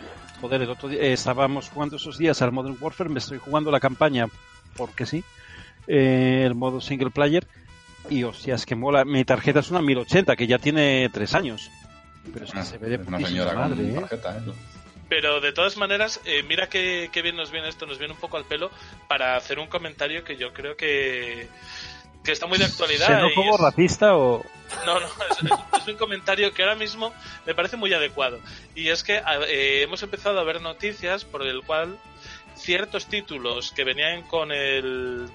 Joder, 0.41 0.62
el 0.62 0.71
otro 0.71 0.88
día 0.88 1.00
eh, 1.00 1.12
estábamos 1.15 1.71
jugando 1.71 1.97
esos 1.97 2.19
días 2.19 2.41
al 2.43 2.53
Modern 2.53 2.76
Warfare, 2.81 3.09
me 3.11 3.19
estoy 3.21 3.38
jugando 3.38 3.71
la 3.71 3.81
campaña 3.81 4.29
porque 4.76 5.07
sí, 5.07 5.25
eh, 5.88 6.43
el 6.47 6.55
modo 6.55 6.81
single 6.81 7.11
player. 7.11 7.47
y 8.09 8.23
hostia, 8.23 8.55
es 8.55 8.65
que 8.67 8.76
mola. 8.76 9.05
Mi 9.05 9.25
tarjeta 9.25 9.59
es 9.61 9.71
una 9.73 9.83
1080 9.83 10.37
que 10.37 10.47
ya 10.47 10.59
tiene 10.61 11.09
tres 11.12 11.35
años. 11.35 11.69
Pero 12.33 12.45
es 12.45 12.53
que 12.53 12.62
se 12.62 12.79
ve 12.79 12.91
de 12.91 12.97
Una 12.99 13.19
señora 13.26 13.53
madre, 13.55 13.76
con 13.76 13.87
¿eh? 13.87 14.00
tarjeta, 14.00 14.37
¿eh? 14.38 14.41
Pero 15.09 15.41
de 15.41 15.53
todas 15.53 15.77
maneras, 15.77 16.21
eh, 16.25 16.43
mira 16.43 16.69
qué, 16.69 17.11
qué 17.13 17.23
bien 17.23 17.37
nos 17.37 17.51
viene 17.51 17.69
esto, 17.69 17.87
nos 17.87 17.99
viene 17.99 18.15
un 18.15 18.21
poco 18.21 18.37
al 18.37 18.45
pelo 18.45 18.71
para 19.09 19.37
hacer 19.37 19.59
un 19.59 19.69
comentario 19.69 20.25
que 20.25 20.37
yo 20.37 20.53
creo 20.53 20.77
que, 20.77 21.49
que 22.25 22.33
está 22.33 22.47
muy 22.47 22.59
de 22.59 22.65
actualidad. 22.65 23.07
¿Xenófobo, 23.07 23.55
es- 23.55 23.61
racista 23.61 24.17
o...? 24.17 24.45
No, 24.85 24.99
no, 24.99 25.07
es, 25.07 25.43
es- 25.45 25.83
es 25.83 25.89
un 25.89 25.97
comentario 25.97 26.53
que 26.53 26.63
ahora 26.65 26.75
mismo 26.75 27.15
me 27.47 27.55
parece 27.55 27.77
muy 27.77 27.93
adecuado. 27.95 28.41
Y 28.75 28.89
es 28.89 29.05
que 29.05 29.23
eh, 29.49 29.83
hemos 29.83 30.03
empezado 30.03 30.41
a 30.41 30.45
ver 30.45 30.61
noticias 30.61 31.25
por 31.25 31.47
el 31.47 31.63
cual 31.63 31.97
ciertos 32.57 33.07
títulos 33.07 33.71
que 33.71 33.85
venían 33.85 34.23
con 34.23 34.51
el 34.51 35.29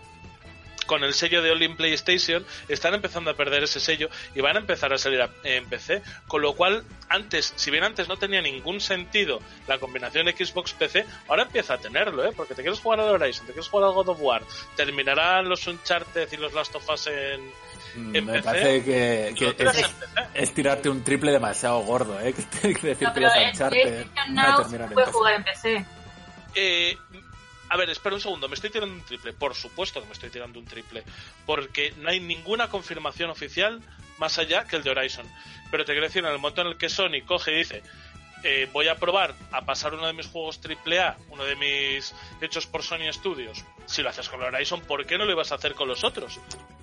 con 0.86 1.04
el 1.04 1.14
sello 1.14 1.42
de 1.42 1.52
All 1.52 1.62
in 1.64 1.76
PlayStation 1.76 2.46
están 2.68 2.94
empezando 2.94 3.32
a 3.32 3.34
perder 3.36 3.64
ese 3.64 3.80
sello 3.80 4.10
y 4.36 4.42
van 4.42 4.56
a 4.58 4.60
empezar 4.60 4.92
a 4.94 4.98
salir 4.98 5.22
a- 5.22 5.30
en 5.44 5.66
PC, 5.70 6.02
con 6.28 6.42
lo 6.42 6.54
cual 6.56 6.84
antes, 7.10 7.54
si 7.56 7.72
bien 7.72 7.84
antes 7.84 8.08
no 8.08 8.18
tenía 8.18 8.42
ningún 8.42 8.82
sentido 8.82 9.40
la 9.68 9.78
combinación 9.80 10.28
Xbox 10.28 10.74
PC, 10.74 11.06
ahora 11.28 11.44
empieza 11.44 11.76
a 11.76 11.78
tenerlo, 11.78 12.26
¿eh? 12.26 12.32
Porque 12.36 12.56
te 12.56 12.62
quieres 12.62 12.80
jugar 12.80 13.00
al 13.00 13.10
Horizon, 13.10 13.46
te 13.46 13.54
quieres 13.54 13.70
jugar 13.70 13.88
al 13.90 13.94
God 13.96 14.10
of 14.10 14.18
War, 14.22 14.42
terminarán 14.76 15.48
los 15.48 15.66
Uncharted 15.68 16.28
y 16.32 16.38
los 16.38 16.54
Last 16.54 16.76
of 16.76 16.90
Us 16.90 17.08
en, 17.08 17.52
en 18.16 18.26
Me 18.26 18.34
PC. 18.34 18.44
parece 18.44 18.84
que, 18.84 19.34
que 19.38 19.56
es, 20.34 20.54
tirarte 20.54 20.90
un 20.90 21.04
triple 21.04 21.32
demasiado 21.32 21.80
gordo, 21.82 22.20
¿eh? 22.22 22.34
Decir 22.64 22.98
No, 23.02 23.14
que 23.14 23.20
los 23.20 23.34
Uncharted 23.36 24.06
puede 24.94 25.06
PC. 25.06 25.12
jugar 25.12 25.34
en 25.36 25.44
PC. 25.44 25.86
Eh, 26.54 26.98
a 27.72 27.78
ver, 27.78 27.90
espera 27.90 28.16
un 28.16 28.22
segundo, 28.22 28.48
me 28.50 28.56
estoy 28.56 28.70
tirando 28.70 28.94
un 28.94 29.02
triple. 29.02 29.34
Por 29.34 29.56
supuesto 29.56 30.02
que 30.02 30.08
me 30.08 30.14
estoy 30.14 30.30
tirando 30.30 30.60
un 30.60 30.66
triple. 30.66 31.04
Porque 31.46 31.94
no 31.98 32.10
hay 32.10 32.20
ninguna 32.20 32.68
confirmación 32.70 33.30
oficial 33.30 33.80
más 34.18 34.38
allá 34.38 34.66
que 34.66 34.76
el 34.76 34.84
de 34.84 34.92
Horizon. 34.92 35.26
Pero 35.72 35.86
te 35.86 35.94
quiero 35.94 36.06
decir, 36.08 36.24
en 36.26 36.32
el 36.32 36.38
momento 36.38 36.62
en 36.62 36.68
el 36.68 36.78
que 36.78 36.90
Sony 36.90 37.22
coge 37.26 37.54
y 37.54 37.58
dice, 37.60 37.82
eh, 38.44 38.68
voy 38.74 38.88
a 38.88 38.96
probar 38.96 39.34
a 39.52 39.62
pasar 39.66 39.94
uno 39.94 40.06
de 40.08 40.14
mis 40.14 40.28
juegos 40.28 40.60
triple 40.60 41.00
A, 41.00 41.16
uno 41.30 41.44
de 41.46 41.56
mis 41.56 42.14
hechos 42.42 42.68
por 42.68 42.84
Sony 42.84 43.12
Studios. 43.14 43.64
Si 43.86 44.02
lo 44.02 44.10
haces 44.10 44.28
con 44.30 44.42
Horizon, 44.42 44.82
¿por 44.82 45.06
qué 45.06 45.18
no 45.18 45.26
lo 45.26 45.32
ibas 45.32 45.52
a 45.52 45.56
hacer 45.56 45.74
con 45.74 45.88
los 45.88 46.04
otros? 46.04 46.40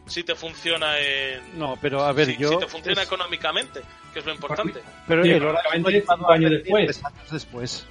Si 0.07 0.25
te 0.25 0.35
funciona 0.35 0.99
en... 0.99 1.59
No, 1.59 1.77
pero 1.83 2.03
a 2.05 2.13
ver, 2.13 2.27
si, 2.29 2.37
yo... 2.39 2.49
si 2.49 2.59
te 2.61 2.67
funciona 2.67 3.03
es- 3.03 3.07
económicamente, 3.09 3.83
que 4.15 4.21
es 4.21 4.25
lo 4.25 4.33
importante. 4.33 4.81
Pero 5.07 5.23
Sí, 5.23 5.31
el 5.33 5.45
Horizon 5.45 6.25
años 6.31 6.51
después. 6.51 6.87
tres 6.87 7.05
años 7.05 7.31
después. 7.31 7.87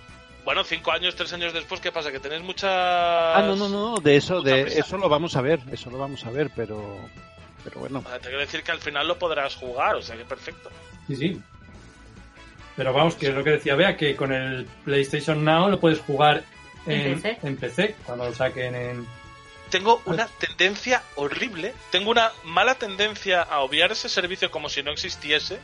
Bueno, 0.48 0.64
cinco 0.64 0.94
años, 0.94 1.14
tres 1.14 1.34
años 1.34 1.52
después, 1.52 1.82
¿qué 1.82 1.92
pasa? 1.92 2.10
¿Que 2.10 2.22
tenéis 2.22 2.42
muchas... 2.42 2.72
Ah, 2.72 3.44
no, 3.46 3.58
no, 3.58 3.68
no, 3.68 3.98
de 3.98 4.16
eso, 4.16 4.36
mucha 4.36 4.56
de 4.56 4.64
prisa? 4.64 4.80
eso 4.80 4.98
lo 4.98 5.10
vamos 5.10 5.36
a 5.36 5.42
ver, 5.42 5.60
eso 5.74 5.90
lo 5.90 5.98
vamos 5.98 6.26
a 6.26 6.32
ver, 6.32 6.50
pero... 6.56 7.02
Pero 7.66 7.82
bueno. 7.82 8.00
O 8.00 8.08
sea, 8.08 8.18
te 8.18 8.30
quiero 8.30 8.40
decir 8.40 8.64
que 8.64 8.72
al 8.72 8.80
final 8.80 9.10
lo 9.10 9.20
podrás 9.20 9.56
jugar, 9.56 9.98
o 9.98 10.02
sea 10.02 10.16
que 10.16 10.24
perfecto. 10.24 10.70
Sí, 11.08 11.18
sí. 11.18 11.42
Pero 12.78 12.94
vamos, 12.94 13.16
que 13.16 13.28
es 13.28 13.36
lo 13.36 13.44
que 13.44 13.50
decía 13.50 13.76
Bea, 13.76 13.98
que 13.98 14.16
con 14.16 14.32
el 14.32 14.66
PlayStation 14.86 15.44
Now 15.44 15.70
lo 15.70 15.82
puedes 15.82 16.00
jugar 16.00 16.46
En 16.86 17.02
en, 17.02 17.22
PC. 17.22 17.40
en 17.44 17.58
PC, 17.58 17.96
cuando 18.06 18.24
lo 18.24 18.34
saquen 18.34 18.74
en... 18.74 19.06
Tengo 19.70 20.02
una 20.06 20.28
tendencia 20.28 21.04
horrible, 21.16 21.74
tengo 21.92 22.10
una 22.10 22.32
mala 22.46 22.76
tendencia 22.76 23.42
a 23.42 23.60
obviar 23.60 23.92
ese 23.92 24.08
servicio 24.08 24.50
como 24.50 24.70
si 24.70 24.82
no 24.82 24.92
existiese, 24.92 25.60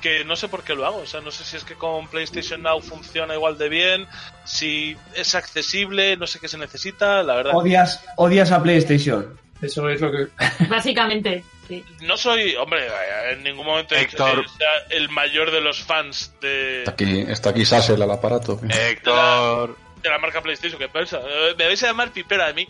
que 0.00 0.24
no 0.24 0.36
sé 0.36 0.48
por 0.48 0.62
qué 0.62 0.74
lo 0.74 0.86
hago, 0.86 0.98
o 0.98 1.06
sea, 1.06 1.20
no 1.20 1.30
sé 1.30 1.44
si 1.44 1.56
es 1.56 1.64
que 1.64 1.74
con 1.74 2.08
PlayStation 2.08 2.62
Now 2.62 2.80
funciona 2.80 3.34
igual 3.34 3.58
de 3.58 3.68
bien, 3.68 4.06
si 4.44 4.96
es 5.14 5.34
accesible, 5.34 6.16
no 6.16 6.26
sé 6.26 6.38
qué 6.40 6.48
se 6.48 6.58
necesita, 6.58 7.22
la 7.22 7.34
verdad. 7.34 7.54
Odias, 7.54 8.04
odias 8.16 8.50
a 8.52 8.62
PlayStation. 8.62 9.38
Eso 9.62 9.88
es 9.90 10.00
lo 10.00 10.10
que... 10.10 10.28
Básicamente, 10.70 11.44
sí. 11.68 11.84
No 12.00 12.16
soy, 12.16 12.56
hombre, 12.56 12.86
en 13.30 13.42
ningún 13.42 13.66
momento 13.66 13.94
he 13.94 14.00
dicho 14.00 14.16
Héctor. 14.26 14.42
que 14.44 14.48
sea 14.48 14.68
el 14.88 15.10
mayor 15.10 15.50
de 15.50 15.60
los 15.60 15.82
fans 15.82 16.32
de, 16.40 16.78
Está 16.80 16.92
aquí, 16.92 17.20
está 17.28 17.50
aquí 17.50 17.64
Sassel 17.66 18.00
al 18.00 18.10
aparato. 18.10 18.58
Héctor. 18.68 19.76
de 20.02 20.08
la 20.08 20.18
marca 20.18 20.40
PlayStation, 20.40 20.78
¿qué 20.78 20.88
piensa? 20.88 21.18
Eh, 21.18 21.54
Me 21.58 21.66
vais 21.66 21.82
a 21.82 21.88
llamar 21.88 22.10
pipera 22.10 22.46
de 22.46 22.54
mí. 22.54 22.68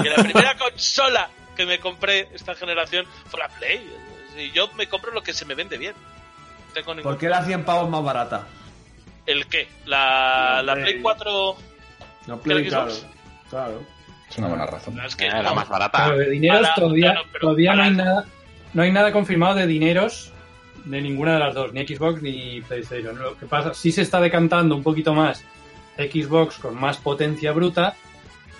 Que 0.00 0.10
la 0.10 0.22
primera 0.22 0.56
consola 0.58 1.28
que 1.56 1.66
me 1.66 1.80
compré 1.80 2.28
esta 2.32 2.54
generación 2.54 3.04
fue 3.26 3.40
la 3.40 3.48
Play. 3.48 3.84
Y 4.38 4.52
yo 4.52 4.68
me 4.74 4.86
compro 4.88 5.12
lo 5.12 5.22
que 5.22 5.32
se 5.34 5.44
me 5.44 5.54
vende 5.56 5.76
bien. 5.76 5.94
No 6.74 6.80
Tengo 6.80 6.94
ningún... 6.94 7.10
¿Por 7.12 7.18
qué 7.18 7.28
la 7.28 7.44
100 7.44 7.64
pavos 7.64 7.90
más 7.90 8.02
barata? 8.02 8.46
¿El 9.26 9.46
qué? 9.46 9.68
La, 9.86 10.62
la 10.64 10.74
Play. 10.74 10.84
Play 10.92 11.02
4... 11.02 11.56
No, 12.26 12.40
¿Que 12.40 12.48
la 12.48 12.54
Play, 12.54 12.68
claro. 12.68 12.92
Claro. 13.50 13.82
Es 14.30 14.38
una 14.38 14.48
buena 14.48 14.66
razón. 14.66 14.98
Es 15.04 15.14
que 15.14 15.26
Era 15.26 15.42
no. 15.42 15.54
más 15.54 15.68
barata. 15.68 15.98
Claro, 15.98 16.18
de 16.18 16.30
dineros 16.30 16.62
Para- 16.62 16.74
todavía, 16.74 17.10
claro, 17.12 17.26
pero 17.32 17.40
todavía 17.42 17.74
no, 17.74 17.82
hay 17.82 17.90
nada, 17.90 18.24
no 18.72 18.82
hay 18.82 18.92
nada 18.92 19.12
confirmado 19.12 19.54
de 19.56 19.66
dineros 19.66 20.32
de 20.84 21.00
ninguna 21.00 21.34
de 21.34 21.38
las 21.38 21.54
dos, 21.54 21.72
ni 21.72 21.86
Xbox 21.86 22.22
ni 22.22 22.60
PlayStation. 22.62 23.16
Lo 23.18 23.36
que 23.36 23.46
pasa, 23.46 23.74
sí 23.74 23.92
se 23.92 24.02
está 24.02 24.20
decantando 24.20 24.74
un 24.74 24.82
poquito 24.82 25.12
más 25.14 25.44
Xbox 25.96 26.56
con 26.58 26.74
más 26.80 26.96
potencia 26.96 27.52
bruta 27.52 27.94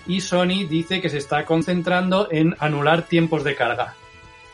y 0.06 0.20
Sony 0.20 0.66
dice 0.68 1.00
que 1.00 1.08
se 1.08 1.18
está 1.18 1.44
concentrando 1.44 2.28
en 2.30 2.54
anular 2.60 3.02
tiempos 3.02 3.42
de 3.44 3.54
carga. 3.56 3.94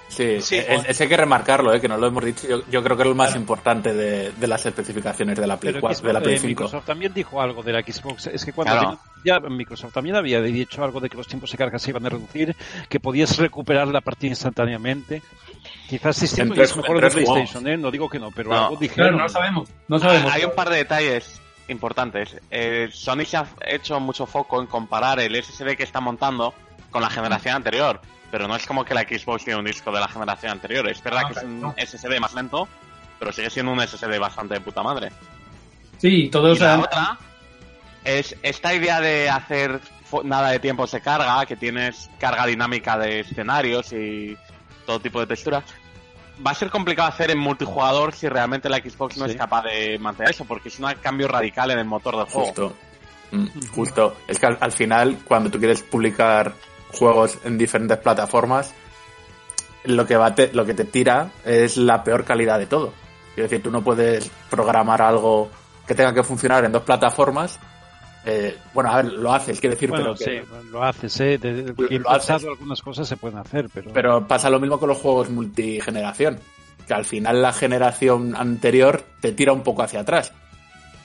Sí, 0.08 0.40
Sí. 0.40 0.56
es- 0.56 0.84
es- 0.88 1.00
hay 1.00 1.08
que 1.08 1.16
remarcarlo, 1.16 1.72
¿eh? 1.74 1.80
que 1.80 1.86
no 1.88 1.96
lo 1.98 2.06
hemos 2.06 2.24
dicho. 2.24 2.48
Yo, 2.48 2.62
yo 2.70 2.82
creo 2.82 2.96
que 2.96 3.02
es 3.02 3.08
lo 3.08 3.14
más 3.14 3.36
importante 3.36 3.92
de, 3.92 4.32
de 4.32 4.46
las 4.46 4.64
especificaciones 4.64 5.38
de 5.38 5.46
la 5.46 5.58
Play, 5.58 5.74
Pero 5.74 5.82
4, 5.82 6.06
de 6.06 6.12
la 6.14 6.20
Play 6.20 6.34
eh, 6.36 6.38
5. 6.38 6.48
Microsoft 6.48 6.86
también 6.86 7.12
dijo 7.12 7.40
algo 7.42 7.62
de 7.62 7.72
la 7.72 7.82
Xbox. 7.82 8.26
Es 8.28 8.44
que 8.44 8.52
cuando 8.52 8.72
Claro. 8.72 8.98
ya 9.24 9.38
Microsoft 9.40 9.92
también 9.92 10.16
había 10.16 10.40
dicho 10.40 10.82
algo 10.82 10.98
de 11.00 11.10
que 11.10 11.16
los 11.18 11.26
tiempos 11.28 11.52
de 11.52 11.58
carga 11.58 11.78
se 11.78 11.90
iban 11.90 12.06
a 12.06 12.08
reducir, 12.08 12.56
que 12.88 12.98
podías 13.00 13.36
recuperar 13.36 13.86
la 13.88 14.00
partida 14.00 14.30
instantáneamente. 14.30 15.22
Quizás 15.88 16.16
sí, 16.16 16.26
sí, 16.26 16.40
es 16.40 16.46
mejor 16.76 16.96
en 16.96 17.02
de 17.02 17.10
PlayStation, 17.10 17.66
¿eh? 17.68 17.76
no 17.76 17.90
digo 17.90 18.08
que 18.08 18.18
no, 18.18 18.30
pero 18.30 18.50
No. 18.50 18.64
algo 18.64 18.76
dijeron. 18.76 19.08
Claro, 19.10 19.22
no 19.22 19.28
sabemos, 19.28 19.68
no 19.88 19.98
sabemos. 19.98 20.32
Hay 20.32 20.44
un 20.44 20.54
par 20.54 20.70
de 20.70 20.76
detalles 20.76 21.40
importantes. 21.68 22.36
Eh, 22.50 22.88
Sony 22.92 23.24
se 23.26 23.36
ha 23.36 23.46
hecho 23.66 24.00
mucho 24.00 24.24
foco 24.26 24.60
en 24.60 24.66
comparar 24.66 25.20
el 25.20 25.34
SSD 25.36 25.76
que 25.76 25.82
está 25.82 26.00
montando 26.00 26.54
con 26.90 27.02
la 27.02 27.10
generación 27.10 27.56
anterior. 27.56 28.00
Pero 28.30 28.46
no 28.46 28.56
es 28.56 28.66
como 28.66 28.84
que 28.84 28.94
la 28.94 29.02
Xbox 29.02 29.44
tiene 29.44 29.58
un 29.58 29.64
disco 29.64 29.90
de 29.90 30.00
la 30.00 30.08
generación 30.08 30.52
anterior. 30.52 30.88
Es 30.88 31.02
verdad 31.02 31.22
Ah, 31.24 31.28
que 31.32 31.38
es 31.38 31.44
un 31.44 31.60
no. 31.60 31.74
SSD 31.78 32.20
más 32.20 32.34
lento, 32.34 32.68
pero 33.18 33.32
sigue 33.32 33.48
siendo 33.50 33.72
un 33.72 33.80
SSD 33.80 34.18
bastante 34.18 34.54
de 34.54 34.60
puta 34.60 34.82
madre. 34.82 35.10
Sí, 35.98 36.28
todos 36.30 36.58
Y 36.58 36.60
la 36.60 36.74
han- 36.74 36.80
otra 36.80 37.18
es 38.04 38.36
esta 38.42 38.74
idea 38.74 39.00
de 39.00 39.28
hacer 39.30 39.80
nada 40.24 40.50
de 40.50 40.58
tiempos 40.60 40.90
de 40.92 41.00
carga, 41.00 41.44
que 41.46 41.56
tienes 41.56 42.08
carga 42.18 42.46
dinámica 42.46 42.96
de 42.98 43.20
escenarios 43.20 43.92
y 43.92 44.36
todo 44.86 45.00
tipo 45.00 45.20
de 45.20 45.26
texturas. 45.26 45.64
Va 46.46 46.52
a 46.52 46.54
ser 46.54 46.70
complicado 46.70 47.08
hacer 47.08 47.30
en 47.32 47.38
multijugador 47.38 48.14
si 48.14 48.28
realmente 48.28 48.68
la 48.68 48.76
Xbox 48.78 49.16
no 49.16 49.24
Sí. 49.24 49.32
es 49.32 49.36
capaz 49.36 49.62
de 49.64 49.98
mantener 49.98 50.30
eso, 50.30 50.44
porque 50.44 50.68
es 50.68 50.78
un 50.78 50.86
cambio 51.02 51.26
radical 51.28 51.70
en 51.72 51.78
el 51.80 51.84
motor 51.84 52.16
del 52.16 52.26
juego. 52.26 52.46
Justo. 52.46 52.76
Mm, 53.32 53.46
justo. 53.74 54.16
Es 54.28 54.38
que 54.38 54.46
al, 54.46 54.56
al 54.60 54.72
final, 54.72 55.18
cuando 55.24 55.50
tú 55.50 55.58
quieres 55.58 55.82
publicar 55.82 56.54
juegos 56.92 57.38
en 57.44 57.59
diferentes 57.59 57.98
plataformas, 57.98 58.72
lo 59.85 60.07
que, 60.07 60.16
va 60.16 60.35
te- 60.35 60.53
lo 60.53 60.64
que 60.66 60.74
te 60.74 60.85
tira 60.85 61.31
es 61.44 61.77
la 61.77 62.03
peor 62.05 62.24
calidad 62.24 62.59
de 62.59 62.66
todo. 62.66 62.92
Es 63.37 63.42
decir, 63.44 63.62
tú 63.62 63.70
no 63.70 63.83
puedes 63.83 64.31
programar 64.51 65.01
algo 65.03 65.48
que 65.87 65.94
tenga 65.94 66.12
que 66.12 66.22
funcionar 66.22 66.64
en 66.64 66.72
dos 66.72 66.83
plataformas. 66.83 67.59
Eh, 68.27 68.59
bueno, 68.74 68.90
a 68.90 68.96
ver, 69.03 69.12
lo 69.12 69.33
haces, 69.33 69.61
quiero 69.61 69.74
decir, 69.77 69.88
Bueno, 69.90 70.14
pero, 70.14 70.16
que- 70.16 70.42
sí, 70.42 70.68
lo 70.70 70.83
haces, 70.83 71.20
¿eh? 71.20 71.38
De, 71.38 71.55
de- 71.62 71.74
Lo- 71.77 71.88
que 71.88 71.98
lo 71.98 72.11
haces. 72.11 72.27
pensado 72.27 72.51
algunas 72.53 72.83
cosas 72.83 73.09
se 73.09 73.16
pueden 73.16 73.38
hacer, 73.38 73.68
pero... 73.72 73.92
pero 73.92 74.27
pasa 74.27 74.51
lo 74.51 74.59
mismo 74.61 74.79
con 74.79 74.88
los 74.88 74.98
juegos 74.98 75.31
multigeneración. 75.31 76.38
Que 76.87 76.94
al 76.94 77.05
final 77.05 77.40
la 77.42 77.53
generación 77.53 78.35
anterior 78.35 79.05
te 79.20 79.33
tira 79.33 79.53
un 79.53 79.62
poco 79.62 79.83
hacia 79.83 80.01
atrás. 80.01 80.33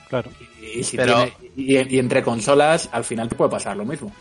Claro. 0.08 0.30
Y, 0.60 0.82
si 0.82 0.96
Pero- 0.96 1.14
tiene- 1.14 1.32
y- 1.56 1.94
y 1.96 1.98
entre 1.98 2.22
consolas, 2.22 2.88
al 2.92 3.04
final 3.04 3.28
te 3.28 3.36
puede 3.36 3.50
pasar 3.50 3.76
lo 3.76 3.84
mismo. 3.84 4.12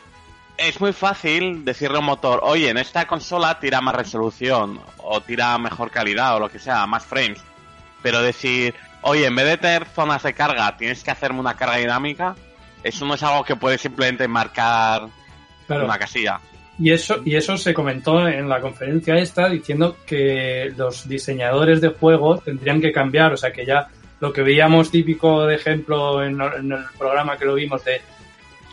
Es 0.57 0.79
muy 0.79 0.93
fácil 0.93 1.65
decirle 1.65 1.97
a 1.97 1.99
un 1.99 2.05
motor, 2.05 2.39
oye, 2.43 2.69
en 2.69 2.77
esta 2.77 3.07
consola 3.07 3.59
tira 3.59 3.81
más 3.81 3.95
resolución, 3.95 4.79
o 4.97 5.19
tira 5.21 5.57
mejor 5.57 5.89
calidad, 5.91 6.35
o 6.35 6.39
lo 6.39 6.49
que 6.49 6.59
sea, 6.59 6.85
más 6.85 7.05
frames. 7.05 7.41
Pero 8.01 8.21
decir, 8.21 8.75
oye, 9.01 9.25
en 9.25 9.35
vez 9.35 9.45
de 9.45 9.57
tener 9.57 9.85
zonas 9.85 10.23
de 10.23 10.33
carga, 10.33 10.77
tienes 10.77 11.03
que 11.03 11.11
hacerme 11.11 11.39
una 11.39 11.55
carga 11.55 11.77
dinámica, 11.77 12.35
eso 12.83 13.05
no 13.05 13.15
es 13.15 13.23
algo 13.23 13.43
que 13.43 13.55
puedes 13.55 13.81
simplemente 13.81 14.27
marcar 14.27 15.07
Claro. 15.65 15.85
una 15.85 15.97
casilla. 15.97 16.39
Y 16.77 16.91
eso, 16.91 17.21
y 17.23 17.35
eso 17.35 17.57
se 17.57 17.73
comentó 17.73 18.27
en 18.27 18.49
la 18.49 18.59
conferencia 18.59 19.15
esta 19.15 19.47
diciendo 19.47 19.97
que 20.05 20.73
los 20.75 21.07
diseñadores 21.07 21.79
de 21.81 21.89
juegos 21.89 22.43
tendrían 22.43 22.81
que 22.81 22.91
cambiar, 22.91 23.33
o 23.33 23.37
sea 23.37 23.51
que 23.51 23.65
ya 23.65 23.87
lo 24.19 24.33
que 24.33 24.41
veíamos 24.41 24.89
típico 24.91 25.45
de 25.45 25.55
ejemplo 25.55 26.23
en, 26.23 26.41
en 26.41 26.71
el 26.71 26.83
programa 26.97 27.37
que 27.37 27.45
lo 27.45 27.55
vimos 27.55 27.83
de 27.85 28.01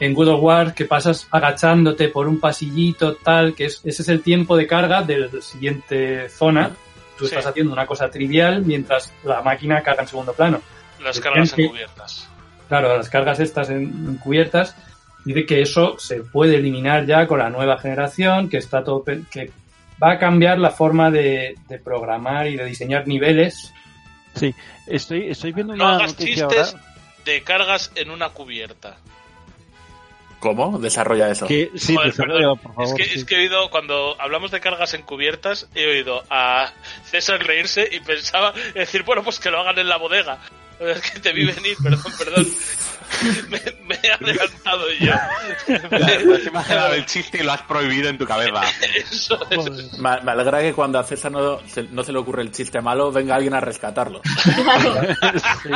en 0.01 0.15
Good 0.15 0.29
of 0.29 0.43
War 0.43 0.75
que 0.75 0.87
pasas 0.87 1.29
agachándote 1.31 2.09
por 2.09 2.27
un 2.27 2.41
pasillito 2.41 3.15
tal, 3.17 3.55
que 3.55 3.67
es, 3.67 3.81
ese 3.85 4.03
es 4.03 4.09
el 4.09 4.23
tiempo 4.23 4.57
de 4.57 4.67
carga 4.67 5.03
de 5.03 5.19
la 5.19 5.41
siguiente 5.43 6.29
zona. 6.31 6.71
Tú 7.19 7.27
Sí. 7.27 7.35
estás 7.35 7.47
haciendo 7.51 7.73
una 7.73 7.87
cosa 7.87 8.11
trivial 8.11 8.63
mientras 8.63 9.13
la 9.25 9.43
máquina 9.43 9.83
carga 9.83 10.03
en 10.03 10.09
segundo 10.09 10.33
plano. 10.33 10.61
Las 11.03 11.21
cargas 11.21 11.53
que- 11.53 11.65
encubiertas. 11.65 12.27
Claro, 12.69 12.97
las 12.97 13.09
cargas 13.11 13.41
estas 13.41 13.69
en- 13.71 14.07
encubiertas, 14.17 14.75
dice 15.25 15.45
que 15.45 15.61
eso 15.61 15.99
se 15.99 16.23
puede 16.23 16.57
eliminar 16.57 17.05
ya 17.05 17.27
con 17.27 17.39
la 17.41 17.51
nueva 17.51 17.79
generación, 17.79 18.49
que 18.49 18.57
está 18.59 18.83
todo, 18.83 19.05
que 19.05 19.51
va 20.03 20.13
a 20.13 20.19
cambiar 20.19 20.59
la 20.59 20.71
forma 20.71 21.11
de, 21.11 21.57
de 21.69 21.79
programar 21.79 22.47
y 22.47 22.57
de 22.57 22.65
diseñar 22.65 23.07
niveles. 23.07 23.71
Sí, 24.35 24.55
estoy, 24.87 25.29
estoy 25.29 25.53
viendo 25.53 25.77
No 25.77 25.85
una 25.85 25.97
hagas 25.97 26.13
noticia 26.13 26.47
chistes 26.49 26.75
ahora 26.75 26.85
de 27.27 27.43
cargas 27.43 27.93
en 27.97 28.11
una 28.11 28.31
cubierta. 28.31 28.97
¿Cómo? 30.41 30.79
Desarrolla 30.79 31.31
eso. 31.31 31.47
que 31.47 31.71
sí, 31.77 31.95
Joder, 31.95 32.11
desarrolla, 32.11 32.39
perdón. 32.41 32.59
por 32.59 32.75
favor. 32.75 33.01
es, 33.01 33.07
que, 33.07 33.13
sí. 33.13 33.19
es 33.21 33.25
que 33.27 33.35
he 33.37 33.39
oído, 33.41 33.71
cuando 33.71 34.17
hablamos 34.21 34.51
de 34.51 34.61
cargas 34.61 34.95
encubiertas, 34.95 35.69
he 35.75 35.87
oído 35.87 36.25
a 36.31 36.73
César 37.05 37.43
reírse 37.45 37.89
y 37.93 38.01
pensaba 38.01 38.53
decir, 38.75 39.03
bueno, 39.05 39.23
pues 39.23 39.39
que 39.39 39.51
lo 39.51 39.61
hagan 39.61 39.79
en 39.79 39.89
la 39.89 39.99
bodega. 39.99 40.39
Es 40.81 41.11
que 41.11 41.21
te 41.21 41.33
vi 41.35 41.45
venir, 41.45 41.77
perdón, 41.83 42.13
perdón. 42.19 42.47
Me, 43.51 43.61
me 43.87 43.99
he 44.03 44.13
adelantado 44.13 44.85
yo. 44.99 45.13
Te 45.67 45.97
has 45.97 46.47
imaginado 46.47 46.95
el 46.95 47.05
chiste 47.05 47.39
y 47.39 47.43
lo 47.43 47.53
has 47.53 47.61
prohibido 47.63 48.09
en 48.09 48.17
tu 48.17 48.25
cabeza. 48.25 48.63
Eso 48.97 49.39
es. 49.51 49.99
Me, 49.99 50.21
me 50.23 50.31
alegra 50.31 50.61
que 50.63 50.73
cuando 50.73 50.99
a 50.99 51.05
César 51.05 51.33
no 51.33 51.59
se, 51.67 51.83
no 51.83 52.03
se 52.03 52.13
le 52.13 52.19
ocurre 52.19 52.41
el 52.43 52.53
chiste 52.53 52.81
malo, 52.81 53.13
venga 53.13 53.35
alguien 53.35 53.53
a 53.55 53.61
rescatarlo. 53.61 54.23
Sí, 55.63 55.71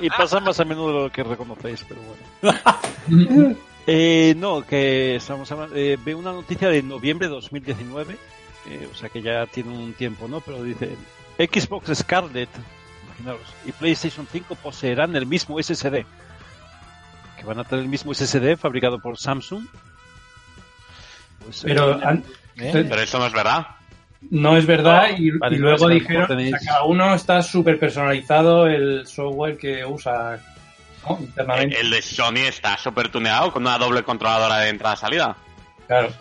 y 0.00 0.10
pasa 0.10 0.40
más 0.40 0.58
a 0.60 0.64
menudo 0.64 0.88
de 0.88 1.02
lo 1.04 1.12
que 1.12 1.22
reconocéis, 1.22 1.84
pero 1.88 2.00
bueno. 2.00 3.58
Eh, 3.86 4.34
no, 4.36 4.62
que 4.66 5.16
estamos 5.16 5.50
hablando. 5.50 5.74
Eh, 5.76 5.98
veo 6.04 6.18
una 6.18 6.32
noticia 6.32 6.68
de 6.68 6.82
noviembre 6.82 7.28
de 7.28 7.34
2019, 7.34 8.16
eh, 8.68 8.88
o 8.92 8.94
sea 8.94 9.08
que 9.08 9.22
ya 9.22 9.46
tiene 9.46 9.70
un 9.70 9.92
tiempo, 9.94 10.28
¿no? 10.28 10.40
Pero 10.40 10.62
dice: 10.62 10.96
Xbox 11.38 11.98
Scarlet, 11.98 12.48
imaginaros, 13.06 13.42
y 13.66 13.72
PlayStation 13.72 14.26
5 14.30 14.54
poseerán 14.56 15.16
el 15.16 15.26
mismo 15.26 15.58
SSD. 15.60 16.04
Que 17.38 17.44
van 17.46 17.58
a 17.58 17.64
tener 17.64 17.84
el 17.84 17.90
mismo 17.90 18.12
SSD 18.12 18.56
fabricado 18.56 18.98
por 19.00 19.18
Samsung. 19.18 19.64
Pues, 21.44 21.62
Pero 21.64 21.98
eh, 21.98 22.02
an- 22.04 22.24
¿eh? 22.58 22.70
Pero 22.88 23.00
eso 23.00 23.18
no 23.18 23.26
es 23.26 23.32
verdad. 23.32 23.66
no 24.30 24.56
es 24.58 24.66
verdad 24.66 25.08
y, 25.16 25.30
Vale, 25.30 25.56
y 25.56 25.58
no, 25.58 25.64
luego 25.70 25.88
es 25.88 25.94
que 25.94 26.00
dijeron 26.00 26.22
no 26.22 26.28
tenéis- 26.28 26.56
cada 26.66 26.84
uno 26.84 27.14
está 27.14 27.40
súper 27.42 27.78
personalizado 27.78 28.66
el 28.66 29.06
software 29.06 29.56
que 29.56 29.84
usa 29.86 30.38
¿no? 31.08 31.18
internamente. 31.20 31.80
El 31.80 31.90
de 31.90 32.02
Sony 32.02 32.46
está 32.46 32.76
súper 32.78 33.08
tuneado 33.08 33.52
con 33.52 33.62
una 33.62 33.78
doble 33.78 34.02
controladora 34.02 34.58
de 34.58 34.68
entrada-salida. 34.68 35.36
Claro. 35.86 36.12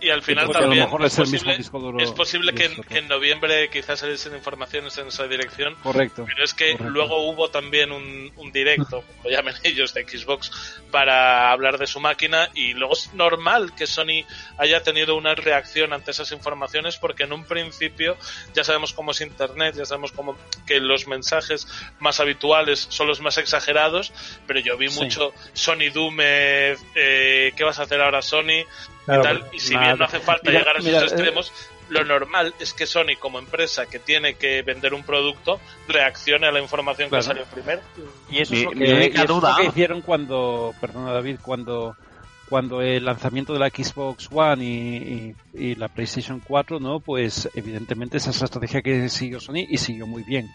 Y 0.00 0.08
al 0.10 0.22
final 0.22 0.46
Porque 0.46 0.58
a 0.58 0.60
lo 0.62 0.66
también 0.68 0.84
mejor 0.84 1.04
es 1.04 1.12
es 1.12 1.18
el 1.18 1.24
posible, 1.24 1.38
mismo 1.44 1.56
disco 1.58 1.78
duro 1.78 1.98
es 1.98 2.10
posible 2.12 2.54
que, 2.54 2.64
en- 2.64 2.72
otro. 2.72 2.84
que 2.84 2.98
en 2.98 3.08
noviembre 3.08 3.68
quizás 3.70 4.00
saliesen 4.00 4.34
informaciones 4.34 4.96
en 4.98 5.08
esa 5.08 5.26
dirección. 5.26 5.74
Correcto. 5.82 6.24
Pero 6.26 6.42
es 6.42 6.54
que 6.54 6.72
correcto. 6.72 6.90
luego 6.90 7.28
hubo 7.30 7.50
también 7.50 7.92
un, 7.92 8.32
un 8.36 8.50
directo, 8.52 9.02
como 9.02 9.24
lo 9.24 9.30
llamen 9.30 9.54
ellos, 9.62 9.92
de 9.92 10.04
Xbox, 10.08 10.50
para 10.90 11.50
hablar 11.52 11.76
de 11.78 11.86
su 11.86 12.00
máquina 12.00 12.48
y 12.54 12.72
luego 12.72 12.94
es 12.94 13.12
normal 13.14 13.74
que 13.76 13.86
Sony 13.86 14.24
haya 14.56 14.82
tenido 14.82 15.16
una 15.16 15.34
reacción 15.34 15.92
ante 15.92 16.12
esas 16.12 16.32
informaciones 16.32 16.96
porque 16.96 17.24
en 17.24 17.32
un 17.32 17.44
principio 17.44 18.16
ya 18.54 18.64
sabemos 18.64 18.92
cómo 18.94 19.10
es 19.10 19.20
Internet, 19.20 19.74
ya 19.76 19.84
sabemos 19.84 20.12
cómo 20.12 20.36
que 20.66 20.80
los 20.80 21.06
mensajes 21.08 21.68
más 21.98 22.20
habituales 22.20 22.86
son 22.88 23.06
los 23.06 23.20
más 23.20 23.36
exagerados, 23.38 24.12
pero 24.46 24.60
yo 24.60 24.76
vi 24.78 24.88
Sí. 24.88 24.98
mucho 25.00 25.32
Sony 25.52 25.90
Doom, 25.92 26.16
eh, 26.22 27.52
¿qué 27.54 27.64
vas 27.64 27.78
a 27.78 27.82
hacer 27.82 28.00
ahora 28.00 28.22
Sony? 28.22 28.64
Claro, 29.04 29.20
y 29.20 29.24
tal, 29.24 29.38
porque- 29.40 29.56
y 29.56 29.60
si 29.60 29.74
nada. 29.74 29.86
bien 29.86 29.98
no 29.98 30.04
hace 30.04 30.20
falta 30.20 30.42
Mira, 30.50 30.58
llegar 30.60 30.76
a 30.76 30.78
esos 30.78 30.86
mira, 30.92 31.00
eh, 31.00 31.04
extremos, 31.04 31.52
lo 31.88 32.04
normal 32.04 32.54
es 32.60 32.72
que 32.74 32.86
Sony 32.86 33.16
como 33.18 33.38
empresa 33.38 33.86
que 33.86 33.98
tiene 33.98 34.34
que 34.34 34.62
vender 34.62 34.94
un 34.94 35.02
producto 35.02 35.60
reaccione 35.88 36.46
a 36.46 36.52
la 36.52 36.60
información 36.60 37.08
Claro. 37.08 37.22
que 37.22 37.26
salió 37.26 37.44
primero. 37.46 37.80
Y 38.30 38.40
eso, 38.40 38.52
Mi- 38.52 38.58
es 38.58 38.64
lo 38.64 38.70
que, 38.70 38.76
mi 38.76 38.90
única 38.92 39.02
y 39.02 39.10
eso 39.10 39.22
es 39.22 39.28
lo 39.28 39.34
duda- 39.40 39.56
que 39.56 39.64
hicieron 39.66 40.02
cuando, 40.02 40.74
perdona 40.80 41.12
David, 41.12 41.38
cuando 41.42 41.96
cuando 42.50 42.82
el 42.82 43.04
lanzamiento 43.06 43.52
de 43.54 43.60
la 43.60 43.68
Xbox 43.70 44.28
One 44.30 44.62
y, 44.64 45.34
y- 45.54 45.74
la 45.76 45.88
PlayStation 45.88 46.42
4, 46.46 46.80
¿no? 46.80 47.00
Pues 47.00 47.48
evidentemente 47.54 48.16
esa 48.18 48.30
es 48.30 48.40
la 48.40 48.46
estrategia 48.46 48.82
que 48.82 49.08
siguió 49.08 49.40
Sony 49.40 49.64
y 49.68 49.78
siguió 49.78 50.06
muy 50.06 50.24
bien. 50.24 50.50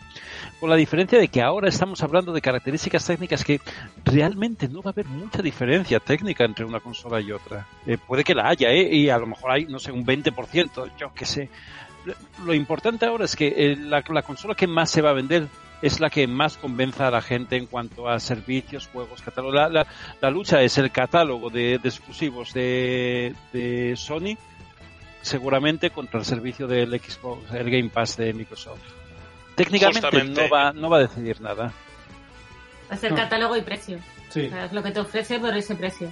Con 0.59 0.69
la 0.69 0.75
diferencia 0.75 1.17
de 1.17 1.29
que 1.29 1.41
ahora 1.41 1.69
estamos 1.69 2.03
hablando 2.03 2.33
de 2.33 2.41
características 2.41 3.05
técnicas 3.05 3.43
que 3.43 3.59
realmente 4.03 4.67
no 4.67 4.81
va 4.81 4.91
a 4.91 4.93
haber 4.93 5.05
mucha 5.07 5.41
diferencia 5.41 5.99
técnica 5.99 6.43
entre 6.45 6.65
una 6.65 6.81
consola 6.81 7.19
y 7.21 7.31
otra. 7.31 7.65
Eh, 7.87 7.97
puede 7.97 8.23
que 8.23 8.35
la 8.35 8.49
haya, 8.49 8.69
¿eh? 8.69 8.93
Y 8.93 9.09
a 9.09 9.17
lo 9.17 9.25
mejor 9.27 9.51
hay, 9.51 9.65
no 9.65 9.79
sé, 9.79 9.91
un 9.91 10.05
20%, 10.05 10.91
yo 10.99 11.11
qué 11.15 11.25
sé. 11.25 11.49
Lo 12.45 12.53
importante 12.53 13.05
ahora 13.05 13.25
es 13.25 13.35
que 13.35 13.47
eh, 13.47 13.75
la, 13.77 14.03
la 14.07 14.21
consola 14.21 14.53
que 14.53 14.67
más 14.67 14.91
se 14.91 15.01
va 15.01 15.09
a 15.11 15.13
vender 15.13 15.47
es 15.85 15.99
la 15.99 16.09
que 16.09 16.25
más 16.25 16.57
convenza 16.57 17.07
a 17.07 17.11
la 17.11 17.21
gente 17.21 17.57
en 17.57 17.67
cuanto 17.67 18.09
a 18.09 18.19
servicios, 18.19 18.87
juegos, 18.91 19.21
catálogo. 19.21 19.53
La, 19.53 19.69
la, 19.69 19.85
la 20.19 20.29
lucha 20.31 20.63
es 20.63 20.79
el 20.79 20.91
catálogo 20.91 21.51
de, 21.51 21.77
de 21.77 21.89
exclusivos 21.89 22.53
de, 22.53 23.35
de 23.53 23.93
Sony, 23.95 24.35
seguramente 25.21 25.91
contra 25.91 26.19
el 26.19 26.25
servicio 26.25 26.65
del 26.65 26.99
Xbox, 26.99 27.53
el 27.53 27.69
Game 27.69 27.89
Pass 27.89 28.17
de 28.17 28.33
Microsoft. 28.33 28.81
Técnicamente 29.55 30.01
Justamente. 30.01 30.43
no 30.43 30.49
va, 30.49 30.73
no 30.73 30.89
va 30.89 30.97
a 30.97 31.01
decidir 31.01 31.39
nada. 31.39 31.71
Va 32.89 32.95
a 32.95 32.97
ser 32.97 33.13
catálogo 33.13 33.55
y 33.55 33.61
precio. 33.61 33.99
Sí. 34.29 34.47
O 34.47 34.49
sea, 34.49 34.65
es 34.65 34.73
lo 34.73 34.81
que 34.81 34.89
te 34.89 34.99
ofrece 34.99 35.39
por 35.39 35.55
ese 35.55 35.75
precio. 35.75 36.11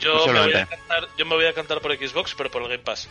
Yo 0.00 0.26
me, 0.26 0.40
voy 0.40 0.54
a 0.54 0.66
cantar, 0.66 1.08
yo 1.16 1.26
me 1.26 1.36
voy 1.36 1.46
a 1.46 1.52
cantar 1.52 1.80
por 1.80 1.96
Xbox, 1.96 2.34
pero 2.36 2.50
por 2.50 2.62
el 2.62 2.68
Game 2.68 2.82
Pass. 2.82 3.08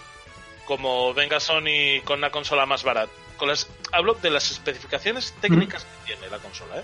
Como 0.65 1.13
venga 1.13 1.39
Sony 1.39 2.01
con 2.03 2.19
una 2.19 2.31
consola 2.31 2.65
más 2.65 2.83
barata. 2.83 3.11
Con 3.39 3.47
las, 3.47 3.67
hablo 3.91 4.13
de 4.15 4.29
las 4.29 4.51
especificaciones 4.51 5.33
técnicas 5.41 5.85
que 5.85 6.13
tiene 6.13 6.29
la 6.29 6.37
consola. 6.37 6.79
¿eh? 6.79 6.83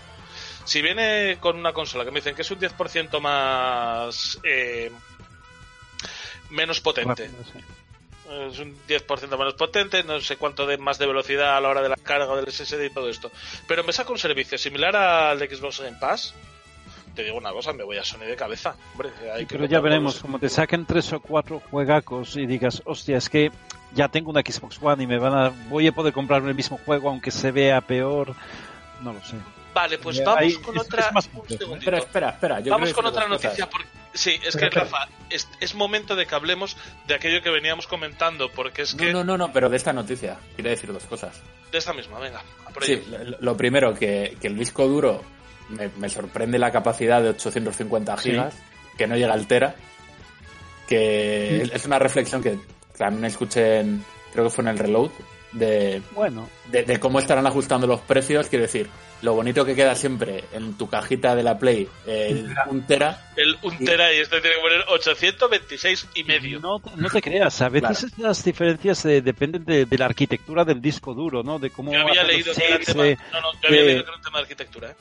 Si 0.63 0.82
viene 0.82 1.38
con 1.39 1.58
una 1.58 1.74
consola 1.74 2.06
que 2.06 2.12
me 2.12 2.20
dicen 2.20 2.34
que 2.34 2.41
es 2.41 2.50
un 2.50 2.60
10% 2.60 3.20
más. 3.20 4.39
eh, 4.44 4.91
menos 6.50 6.82
potente. 6.82 7.28
Rápido, 7.28 7.44
sí. 7.52 7.60
Es 8.50 8.58
un 8.58 8.76
10% 8.88 9.30
menos 9.38 9.54
potente, 9.54 10.04
no 10.04 10.20
sé 10.20 10.38
cuánto 10.38 10.65
de 10.65 10.78
más 10.78 10.98
de 10.98 11.06
velocidad 11.06 11.58
a 11.58 11.62
la 11.62 11.70
hora 11.70 11.84
de 11.84 11.89
la 11.89 11.96
carga 11.96 12.36
del 12.36 12.52
SSD 12.52 12.86
y 12.86 12.89
todo 12.89 13.08
esto. 13.10 13.32
Pero 13.68 13.84
me 13.84 13.94
saca 13.94 14.12
un 14.12 14.18
servicio 14.18 14.58
similar 14.58 14.96
al 14.96 15.38
de 15.38 15.56
Xbox 15.56 15.82
Game 15.82 15.98
Pass. 16.00 16.34
Te 17.13 17.24
digo 17.24 17.38
una 17.38 17.52
cosa, 17.52 17.72
me 17.72 17.84
voy 17.84 17.98
a 17.98 18.04
Sony 18.04 18.26
de 18.26 18.36
cabeza. 18.36 18.76
Hombre, 18.94 19.12
hay 19.32 19.46
que 19.46 19.56
Pero 19.56 19.68
ya 19.68 19.80
veremos, 19.80 20.20
como 20.20 20.39
te 20.39 20.50
saquen 20.50 20.86
tres 20.86 21.13
o 21.13 21.20
cuatro 21.20 21.62
juegacos 21.70 22.36
y 22.36 22.48
digas, 22.48 22.82
hostia, 22.86 23.18
es 23.18 23.30
que 23.30 23.52
ya 23.96 24.08
tengo 24.10 24.30
una 24.30 24.42
Xbox 24.42 24.78
One 24.82 25.04
y 25.04 25.08
me 25.08 25.18
van 25.18 25.34
a, 25.34 25.50
voy 25.70 25.88
a 25.88 25.92
poder 25.92 26.14
comprarme 26.14 26.50
el 26.50 26.56
mismo 26.56 26.80
juego 26.86 27.10
aunque 27.10 27.32
se 27.32 27.52
vea 27.52 27.82
peor. 27.82 28.36
No 29.02 29.14
lo 29.14 29.24
sé. 29.24 29.36
Vale, 29.74 29.98
pues 29.98 30.20
Eh, 30.20 30.24
vamos 30.26 30.42
ahí 30.42 30.54
con 30.56 30.76
es- 30.78 30.82
otra. 30.84 31.08
es 31.08 31.14
más 31.14 31.26
un 31.26 31.32
complejo, 31.34 31.54
¿eh? 31.56 31.58
segundito. 31.66 31.90
Espera, 31.92 31.98
espera, 32.06 32.30
espera. 32.30 32.60
Yo 32.62 32.72
Vamos 32.72 32.94
con 32.94 33.06
otra 33.06 33.28
noticia. 33.28 33.70
Porque, 33.70 33.88
sí, 34.14 34.40
es 34.46 34.56
que. 34.56 34.70
Rafa, 34.70 35.08
es, 35.30 35.50
es 35.60 35.76
momento 35.76 36.16
de 36.16 36.26
que 36.26 36.34
hablemos 36.36 36.78
de 37.08 37.16
aquello 37.16 37.42
que 37.42 37.50
veníamos 37.50 37.86
comentando, 37.88 38.50
porque 38.52 38.84
es 38.84 38.96
que. 38.96 39.12
No, 39.12 39.24
no, 39.24 39.38
no, 39.38 39.48
no, 39.48 39.54
pero 39.54 39.68
de 39.70 39.76
esta 39.76 39.92
noticia. 39.92 40.38
Quiero 40.56 40.70
decir 40.70 40.94
dos 40.94 41.04
cosas. 41.04 41.42
De 41.72 41.78
esta 41.80 41.92
misma, 41.94 42.20
venga, 42.20 42.42
Sí, 42.82 43.04
lo, 43.10 43.38
lo 43.42 43.58
primero, 43.58 43.94
que, 43.94 44.38
que 44.40 44.48
el 44.48 44.58
disco 44.58 44.88
duro 44.88 45.22
me, 45.70 45.90
me 45.98 46.08
sorprende 46.08 46.58
la 46.58 46.72
capacidad 46.72 47.22
de 47.22 47.30
850 47.32 48.18
Sí. 48.18 48.30
gigas, 48.32 48.56
que 48.98 49.08
no 49.08 49.18
llega 49.18 49.34
al 49.34 49.46
tera. 49.48 49.76
Que 50.88 51.64
es 51.74 51.86
una 51.86 52.00
reflexión 52.00 52.42
que 52.44 52.60
también 52.98 53.26
escuché 53.26 53.80
en, 53.80 54.04
creo 54.34 54.46
que 54.46 54.50
fue 54.52 54.64
en 54.64 54.70
el 54.70 54.78
reload, 54.80 55.12
de, 55.52 56.02
Bueno, 56.12 56.50
de, 56.70 56.84
de 56.84 57.00
cómo 57.00 57.20
estarán 57.20 57.48
ajustando 57.48 57.88
los 57.88 58.02
precios. 58.02 58.48
Quiero 58.50 58.64
decir, 58.64 58.90
lo 59.22 59.34
bonito 59.36 59.64
que 59.64 59.74
queda 59.74 59.96
siempre 59.96 60.44
en 60.52 60.74
tu 60.78 60.90
cajita 60.90 61.34
de 61.34 61.44
la 61.44 61.58
Play, 61.58 61.88
el 62.06 62.54
un 62.70 62.86
tera, 62.86 63.32
El 63.38 63.58
un 63.64 63.78
tera 63.78 64.14
y 64.14 64.18
este 64.18 64.42
tiene 64.42 64.58
que 64.58 64.62
poner 64.62 64.84
826 64.90 66.08
y 66.16 66.24
medio. 66.26 66.60
No, 66.60 66.82
no 66.98 67.10
te 67.10 67.22
creas, 67.22 67.62
a 67.62 67.70
veces 67.70 68.18
las 68.18 68.44
diferencias 68.44 69.06
eh, 69.06 69.22
dependen 69.22 69.64
de, 69.64 69.86
de 69.86 69.98
la 69.98 70.06
arquitectura 70.06 70.66
del 70.66 70.82
disco 70.82 71.14
duro, 71.14 71.42
¿no? 71.44 71.58
De 71.60 71.70
cómo 71.70 71.94
Yo 71.94 72.02
había 72.02 72.24
leído 72.24 72.54
que 72.54 72.66
era 72.66 72.76
chips, 72.78 72.88
tema, 72.92 73.08
eh, 73.08 73.18
no, 73.32 73.42
no, 73.42 73.54
yo 73.54 73.68
había 73.70 73.82
de- 73.82 73.88
leído 73.88 74.04
que 74.04 74.10
era 74.10 74.18
un 74.18 74.24
tema 74.24 74.38
de 74.40 74.42
arquitectura, 74.44 74.92
¿eh? 74.92 74.96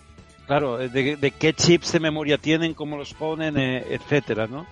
claro, 0.47 0.81
eh, 0.81 0.89
de, 0.89 1.17
de 1.17 1.31
qué 1.33 1.53
chips 1.53 1.93
de 1.93 2.01
memoria 2.01 2.39
tienen, 2.39 2.75
cómo 2.75 2.97
los 2.97 3.13
ponen, 3.15 3.59
eh, 3.59 3.85
etcétera, 3.91 4.47
¿no? 4.47 4.67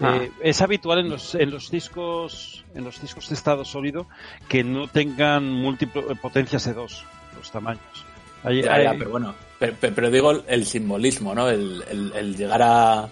Ah. 0.00 0.16
Eh, 0.22 0.30
es 0.42 0.60
habitual 0.62 1.00
en 1.00 1.10
los, 1.10 1.34
en 1.34 1.50
los 1.50 1.70
discos 1.70 2.64
en 2.74 2.84
los 2.84 3.00
discos 3.00 3.28
de 3.28 3.34
estado 3.34 3.64
sólido 3.64 4.06
que 4.48 4.62
no 4.62 4.86
tengan 4.86 5.50
múltiples 5.52 6.04
potencias 6.20 6.64
de 6.66 6.74
dos 6.74 7.04
los 7.36 7.50
tamaños. 7.50 7.82
Ya, 8.44 8.52
ya, 8.52 8.72
hay- 8.92 8.98
pero 8.98 9.10
bueno, 9.10 9.34
pero, 9.58 10.10
digo 10.10 10.30
el 10.46 10.64
simbolismo, 10.66 11.34
¿no? 11.34 11.48
El, 11.48 11.82
el- 11.90 12.12
el 12.14 12.36
llegar 12.36 12.62
a... 12.62 13.08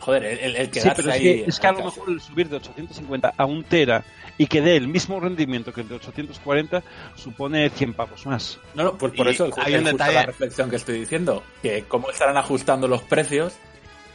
Joder, 0.00 0.24
el, 0.24 0.56
el- 0.56 0.64
Sí, 0.66 0.70
quedarse 0.72 1.02
pero 1.02 1.08
es 1.10 1.14
ahí... 1.16 1.22
que, 1.22 1.44
es 1.50 1.60
que 1.60 1.66
a 1.66 1.72
lo 1.72 1.84
mejor 1.84 2.08
el 2.08 2.20
subir 2.20 2.48
de 2.48 2.56
850 2.56 3.34
a 3.36 3.44
un 3.44 3.64
tera 3.64 4.02
y 4.38 4.46
que 4.46 4.62
dé 4.62 4.76
el 4.76 4.88
mismo 4.88 5.20
rendimiento 5.20 5.72
que 5.74 5.82
el 5.82 5.88
de 5.88 5.96
840 5.96 6.82
supone 7.16 7.68
100 7.68 7.92
pavos 7.92 8.24
más. 8.24 8.58
No, 8.74 8.84
no, 8.84 8.96
pues 8.96 9.12
por 9.12 9.26
Y 9.26 9.30
eso 9.32 9.44
el, 9.46 9.52
hay 9.58 9.74
un 9.74 9.84
detalle- 9.84 10.14
la 10.14 10.26
reflexión 10.26 10.70
que 10.70 10.76
estoy 10.76 11.00
diciendo, 11.00 11.42
que 11.60 11.84
cómo 11.86 12.10
estarán 12.10 12.38
ajustando 12.38 12.88
los 12.88 13.02
precios 13.02 13.52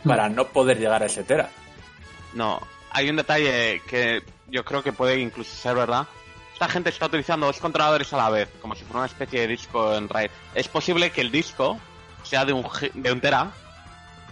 para 0.04 0.28
no 0.30 0.48
poder 0.48 0.80
llegar 0.80 1.04
a 1.04 1.06
ese 1.06 1.24
tera. 1.24 1.50
No, 2.34 2.62
hay 2.92 3.10
un 3.10 3.16
detalle 3.16 3.82
que 3.88 4.24
yo 4.48 4.64
creo 4.64 4.84
que 4.84 4.94
puede 4.94 5.20
incluso 5.20 5.56
ser 5.56 5.76
verdad. 5.76 6.08
Esta 6.54 6.68
gente 6.68 6.90
está 6.90 7.08
utilizando 7.08 7.48
dos 7.48 7.60
controladores 7.60 8.14
a 8.14 8.18
la 8.18 8.30
vez, 8.30 8.50
como 8.62 8.76
si 8.76 8.84
fuera 8.84 9.00
una 9.00 9.08
especie 9.08 9.42
de 9.42 9.48
disco 9.48 9.96
en 9.96 10.08
RAID. 10.08 10.30
Es 10.54 10.68
posible 10.68 11.12
que 11.12 11.22
el 11.22 11.32
disco 11.32 11.80
sea 12.24 12.46
de 12.46 12.54
un, 12.54 12.66
de 12.94 13.12
un 13.12 13.20
tera, 13.20 13.52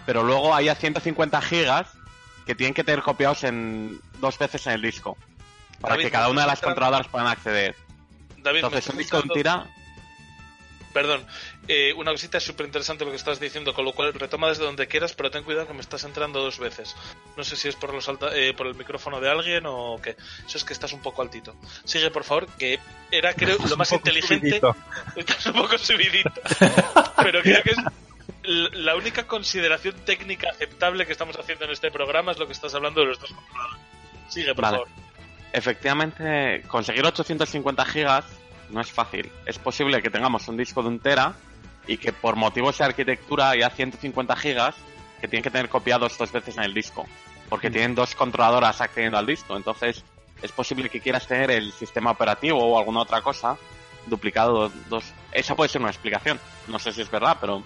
pero 0.06 0.22
luego 0.22 0.54
haya 0.54 0.74
150 0.74 1.42
gigas 1.42 1.88
que 2.46 2.54
tienen 2.54 2.74
que 2.74 2.84
tener 2.84 3.02
copiados 3.02 3.44
en 3.44 4.00
dos 4.20 4.38
veces 4.38 4.66
en 4.66 4.74
el 4.74 4.82
disco. 4.82 5.16
Para 5.80 5.94
David, 5.94 6.04
que 6.04 6.10
cada 6.12 6.28
una 6.28 6.42
de 6.42 6.46
las 6.46 6.60
controladoras 6.60 7.08
puedan 7.08 7.26
acceder. 7.26 7.76
David, 8.38 8.64
Entonces, 8.64 8.88
un 8.88 8.98
disco 8.98 9.20
de 9.20 9.28
un. 9.28 9.81
Perdón, 10.92 11.24
eh, 11.68 11.92
una 11.94 12.10
cosita 12.12 12.38
súper 12.38 12.66
interesante 12.66 13.04
lo 13.04 13.10
que 13.10 13.16
estás 13.16 13.40
diciendo, 13.40 13.72
con 13.72 13.84
lo 13.84 13.92
cual 13.92 14.12
retoma 14.12 14.48
desde 14.48 14.64
donde 14.64 14.86
quieras, 14.88 15.14
pero 15.14 15.30
ten 15.30 15.42
cuidado 15.42 15.66
que 15.66 15.72
me 15.74 15.80
estás 15.80 16.04
entrando 16.04 16.40
dos 16.42 16.58
veces. 16.58 16.94
No 17.36 17.44
sé 17.44 17.56
si 17.56 17.68
es 17.68 17.76
por, 17.76 17.94
los 17.94 18.08
alta- 18.08 18.36
eh, 18.36 18.52
por 18.52 18.66
el 18.66 18.74
micrófono 18.74 19.20
de 19.20 19.30
alguien 19.30 19.64
o 19.66 19.98
qué. 20.02 20.16
Eso 20.46 20.58
es 20.58 20.64
que 20.64 20.72
estás 20.74 20.92
un 20.92 21.00
poco 21.00 21.22
altito. 21.22 21.54
Sigue, 21.84 22.10
por 22.10 22.24
favor, 22.24 22.46
que 22.58 22.78
era, 23.10 23.32
creo, 23.34 23.56
lo 23.68 23.76
más 23.76 23.90
inteligente. 23.92 24.60
Estás 25.16 25.46
un 25.46 25.54
poco 25.54 25.78
subidito. 25.78 26.30
pero 27.22 27.40
creo 27.42 27.62
que 27.62 27.70
es 27.70 27.76
la 28.44 28.96
única 28.96 29.26
consideración 29.26 29.94
técnica 30.04 30.50
aceptable 30.50 31.06
que 31.06 31.12
estamos 31.12 31.36
haciendo 31.38 31.64
en 31.64 31.70
este 31.70 31.90
programa 31.90 32.32
es 32.32 32.38
lo 32.38 32.46
que 32.46 32.52
estás 32.52 32.74
hablando 32.74 33.00
de 33.00 33.06
los 33.06 33.18
dos 33.20 33.30
controladores. 33.32 33.80
Sigue, 34.28 34.54
por 34.54 34.62
Vale. 34.64 34.76
favor. 34.78 34.88
Efectivamente, 35.52 36.62
conseguir 36.68 37.04
850 37.04 37.84
gigas 37.86 38.24
no 38.72 38.80
es 38.80 38.90
fácil. 38.90 39.30
Es 39.46 39.58
posible 39.58 40.02
que 40.02 40.10
tengamos 40.10 40.48
un 40.48 40.56
disco 40.56 40.82
de 40.82 40.88
un 40.88 40.98
tera 40.98 41.34
y 41.86 41.96
que 41.98 42.12
por 42.12 42.36
motivos 42.36 42.78
de 42.78 42.84
arquitectura 42.84 43.50
haya 43.50 43.70
150 43.70 44.34
gigas 44.36 44.74
que 45.20 45.28
tienen 45.28 45.42
que 45.42 45.50
tener 45.50 45.68
copiados 45.68 46.16
dos 46.18 46.32
veces 46.32 46.56
en 46.56 46.64
el 46.64 46.74
disco. 46.74 47.04
Porque 47.48 47.70
tienen 47.70 47.94
dos 47.94 48.14
controladoras 48.14 48.80
accediendo 48.80 49.18
al 49.18 49.26
disco. 49.26 49.56
Entonces, 49.56 50.02
es 50.40 50.52
posible 50.52 50.88
que 50.88 51.00
quieras 51.00 51.26
tener 51.26 51.50
el 51.50 51.70
sistema 51.72 52.10
operativo 52.10 52.58
o 52.58 52.78
alguna 52.78 53.00
otra 53.00 53.20
cosa 53.20 53.56
duplicado 54.06 54.70
dos. 54.88 55.04
Esa 55.30 55.54
puede 55.54 55.68
ser 55.68 55.80
una 55.80 55.90
explicación. 55.90 56.40
No 56.66 56.78
sé 56.78 56.92
si 56.92 57.02
es 57.02 57.10
verdad, 57.10 57.36
pero 57.40 57.62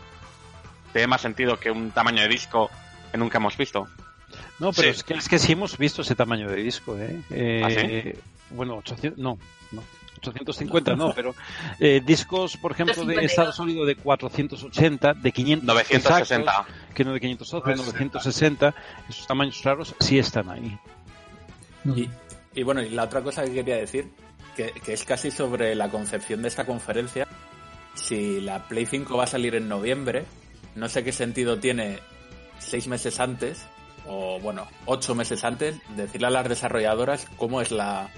tiene 0.92 1.06
más 1.06 1.20
sentido 1.22 1.58
que 1.58 1.70
un 1.70 1.90
tamaño 1.92 2.22
de 2.22 2.28
disco 2.28 2.70
que 3.10 3.16
nunca 3.18 3.38
hemos 3.38 3.56
visto. 3.56 3.86
No, 4.58 4.72
pero 4.72 4.88
Sí. 4.92 4.98
es, 4.98 5.04
que, 5.04 5.14
es 5.14 5.28
que 5.28 5.38
sí 5.38 5.52
hemos 5.52 5.78
visto 5.78 6.02
ese 6.02 6.14
tamaño 6.14 6.48
de 6.50 6.56
disco, 6.56 6.96
¿eh? 6.98 7.20
Eh, 7.30 7.62
¿Ah, 7.64 7.70
sí? 7.70 8.20
Bueno, 8.50 8.76
800, 8.76 9.18
no, 9.18 9.38
no, 9.72 9.82
850 10.18 10.96
no, 10.96 11.12
pero 11.14 11.34
eh, 11.80 12.00
discos, 12.04 12.56
por 12.56 12.72
ejemplo, 12.72 12.94
de 13.04 13.14
152. 13.14 13.30
estado 13.30 13.52
sólido 13.52 13.84
de 13.84 13.96
480, 13.96 15.14
de 15.14 15.32
500 15.32 15.66
960. 15.66 16.50
exactos, 16.50 16.74
que 16.94 17.04
no 17.04 17.12
de 17.12 17.20
512, 17.20 17.76
960, 17.76 18.74
esos 19.08 19.26
tamaños 19.26 19.62
raros 19.62 19.94
sí 20.00 20.18
están 20.18 20.50
ahí. 20.50 20.78
Y, 21.84 22.08
y 22.54 22.62
bueno, 22.62 22.82
y 22.82 22.90
la 22.90 23.04
otra 23.04 23.22
cosa 23.22 23.44
que 23.44 23.52
quería 23.52 23.76
decir, 23.76 24.10
que, 24.56 24.72
que 24.72 24.92
es 24.92 25.04
casi 25.04 25.30
sobre 25.30 25.74
la 25.74 25.88
concepción 25.90 26.42
de 26.42 26.48
esta 26.48 26.64
conferencia. 26.64 27.26
Si 27.94 28.40
la 28.40 28.68
Play 28.68 28.86
5 28.86 29.16
va 29.16 29.24
a 29.24 29.26
salir 29.26 29.54
en 29.54 29.68
noviembre, 29.68 30.26
no 30.74 30.88
sé 30.88 31.02
qué 31.02 31.12
sentido 31.12 31.58
tiene 31.58 31.98
seis 32.58 32.86
meses 32.88 33.20
antes, 33.20 33.66
o 34.06 34.38
bueno, 34.40 34.66
ocho 34.84 35.14
meses 35.14 35.44
antes, 35.44 35.76
decirle 35.96 36.28
a 36.28 36.30
las 36.30 36.48
desarrolladoras 36.48 37.26
cómo 37.36 37.60
es 37.60 37.70
la. 37.70 38.08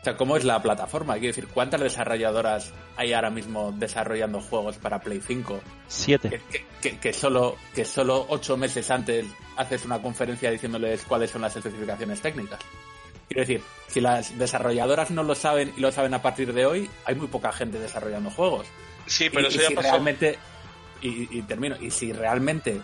O 0.00 0.04
sea, 0.04 0.16
cómo 0.16 0.36
es 0.36 0.44
la 0.44 0.62
plataforma. 0.62 1.14
Quiero 1.14 1.28
decir, 1.28 1.46
¿cuántas 1.48 1.80
desarrolladoras 1.80 2.72
hay 2.96 3.12
ahora 3.12 3.28
mismo 3.30 3.70
desarrollando 3.76 4.40
juegos 4.40 4.76
para 4.78 4.98
Play 5.00 5.20
5? 5.26 5.60
Siete. 5.88 6.30
que, 6.30 6.38
que- 6.40 6.66
que- 6.80 6.98
que 6.98 7.12
solo 7.12 7.56
que 7.74 7.84
solo 7.84 8.24
ocho 8.30 8.56
meses 8.56 8.90
antes 8.90 9.26
haces 9.56 9.84
una 9.84 10.00
conferencia 10.00 10.50
diciéndoles 10.50 11.02
cuáles 11.04 11.30
son 11.30 11.42
las 11.42 11.54
especificaciones 11.54 12.20
técnicas. 12.22 12.60
Quiero 13.28 13.42
decir, 13.42 13.62
si 13.88 14.00
las 14.00 14.38
desarrolladoras 14.38 15.10
no 15.10 15.22
lo 15.22 15.34
saben 15.34 15.72
y 15.76 15.80
lo 15.80 15.92
saben 15.92 16.14
a 16.14 16.22
partir 16.22 16.52
de 16.54 16.64
hoy, 16.66 16.90
hay 17.04 17.14
muy 17.14 17.26
poca 17.28 17.52
gente 17.52 17.78
desarrollando 17.78 18.30
juegos. 18.30 18.66
Sí, 19.06 19.28
pero 19.28 19.42
y, 19.42 19.46
eso 19.48 19.58
y 19.58 19.62
ya 19.62 19.68
si 19.68 19.74
pasó. 19.74 19.88
realmente 19.90 20.38
y, 21.02 21.38
y 21.38 21.42
termino 21.42 21.76
y 21.80 21.90
si 21.90 22.12
realmente 22.12 22.80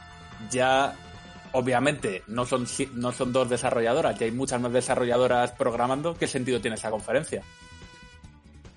ya 0.50 0.94
obviamente 1.56 2.22
no 2.26 2.44
son 2.44 2.66
no 2.94 3.12
son 3.12 3.32
dos 3.32 3.48
desarrolladoras, 3.48 4.18
ya 4.18 4.26
hay 4.26 4.32
muchas 4.32 4.60
más 4.60 4.72
desarrolladoras 4.72 5.52
programando, 5.52 6.14
¿qué 6.14 6.26
sentido 6.26 6.60
tiene 6.60 6.76
esa 6.76 6.90
conferencia? 6.90 7.42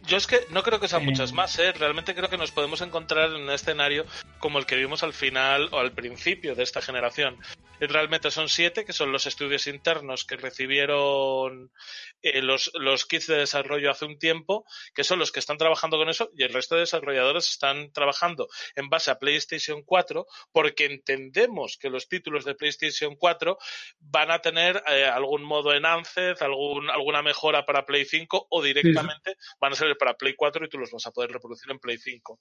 Yo 0.08 0.18
es 0.18 0.26
que 0.26 0.40
no 0.50 0.64
creo 0.64 0.80
que 0.80 0.88
sean 0.88 1.06
muchas 1.06 1.34
más, 1.34 1.60
¿eh? 1.60 1.72
Realmente 1.72 2.16
creo 2.16 2.30
que 2.30 2.38
nos 2.38 2.52
podemos 2.52 2.82
encontrar 2.82 3.30
en 3.30 3.44
un 3.44 3.50
escenario 3.52 4.06
como 4.40 4.58
el 4.58 4.66
que 4.66 4.76
vimos 4.76 5.04
al 5.04 5.14
final 5.14 5.70
o 5.72 5.80
al 5.80 5.92
principio 5.92 6.56
de 6.56 6.64
esta 6.64 6.82
generación. 6.82 7.38
Realmente 7.80 8.32
son 8.32 8.50
siete, 8.50 8.86
que 8.86 8.94
son 8.94 9.12
los 9.12 9.26
estudios 9.26 9.68
internos 9.68 10.26
que 10.26 10.36
recibieron 10.36 11.72
eh, 12.22 12.42
los, 12.42 12.72
los 12.76 13.06
kits 13.06 13.28
de 13.28 13.38
desarrollo 13.38 13.92
hace 13.92 14.06
un 14.06 14.20
tiempo, 14.20 14.66
que 14.94 15.04
son 15.04 15.20
los 15.20 15.32
que 15.32 15.40
están 15.40 15.58
trabajando 15.58 15.98
con 15.98 16.10
eso, 16.10 16.30
y 16.36 16.44
el 16.44 16.54
resto 16.54 16.76
de 16.76 16.82
desarrolladores 16.82 17.50
están 17.50 17.92
trabajando 17.92 18.48
en 18.76 18.90
base 18.90 19.12
a 19.12 19.20
PlayStation 19.20 19.84
4, 19.84 20.26
porque 20.52 20.86
entendemos 20.86 21.78
que 21.78 21.90
los 21.90 22.08
títulos 22.08 22.46
de 22.46 22.56
PlayStation 22.56 23.16
4 23.16 23.58
van 24.00 24.32
a 24.32 24.40
tener 24.40 24.84
eh, 24.88 25.06
algún 25.06 25.44
modo 25.44 25.74
en 25.74 25.86
Anced, 25.86 26.42
algún, 26.42 26.90
alguna 26.90 27.22
mejora 27.22 27.66
para 27.66 27.86
Play 27.86 28.06
5 28.06 28.48
o 28.50 28.62
directamente 28.62 29.36
van 29.60 29.74
a 29.74 29.76
ser 29.76 29.98
para 29.98 30.16
Play 30.16 30.36
4 30.36 30.66
y 30.66 30.70
tú 30.70 30.78
los 30.78 30.92
vas 30.92 31.06
a 31.08 31.12
poder 31.12 31.32
reproducir 31.32 31.72
en 31.72 31.80
Play 31.80 31.98
5. 31.98 32.40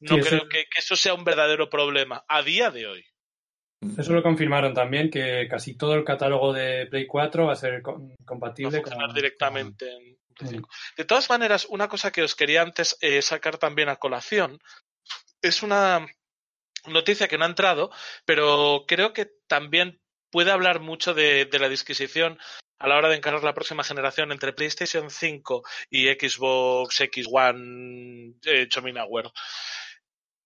No 0.00 0.16
Sí, 0.16 0.20
creo 0.22 0.48
que, 0.48 0.64
que 0.64 0.78
eso 0.78 0.96
sea 0.96 1.14
un 1.14 1.24
verdadero 1.24 1.70
problema 1.70 2.24
a 2.28 2.42
día 2.42 2.70
de 2.70 2.86
hoy. 2.86 3.06
Eso 3.98 4.12
lo 4.12 4.22
confirmaron 4.22 4.74
también, 4.74 5.10
que 5.10 5.46
casi 5.48 5.76
todo 5.76 5.94
el 5.94 6.04
catálogo 6.04 6.52
de 6.52 6.86
Play 6.86 7.06
4 7.06 7.46
va 7.46 7.52
a 7.52 7.56
ser 7.56 7.82
com- 7.82 8.14
compatible 8.24 8.82
con... 8.82 8.90
funcionar 8.90 9.14
directamente 9.14 9.90
en 9.90 10.16
Play 10.34 10.50
5. 10.50 10.68
De 10.96 11.04
todas 11.04 11.28
maneras, 11.30 11.66
una 11.70 11.88
cosa 11.88 12.10
que 12.10 12.22
os 12.22 12.34
quería 12.34 12.62
antes 12.62 12.96
eh, 13.00 13.22
sacar 13.22 13.58
también 13.58 13.88
a 13.88 13.96
colación 13.96 14.58
es 15.42 15.62
una 15.62 16.06
noticia 16.86 17.28
que 17.28 17.38
no 17.38 17.44
ha 17.44 17.48
entrado, 17.48 17.90
pero 18.24 18.84
creo 18.86 19.12
que 19.12 19.30
también 19.46 20.00
puede 20.30 20.50
hablar 20.50 20.80
mucho 20.80 21.14
de, 21.14 21.46
de 21.46 21.58
la 21.58 21.68
disquisición 21.68 22.38
a 22.78 22.88
la 22.88 22.96
hora 22.96 23.08
de 23.08 23.16
encarar 23.16 23.42
la 23.42 23.54
próxima 23.54 23.84
generación 23.84 24.32
entre 24.32 24.52
PlayStation 24.52 25.10
5 25.10 25.62
y 25.90 26.08
Xbox 26.08 27.00
X 27.00 27.26
One 27.30 28.34
eh, 28.44 28.68
Chominaware. 28.68 29.30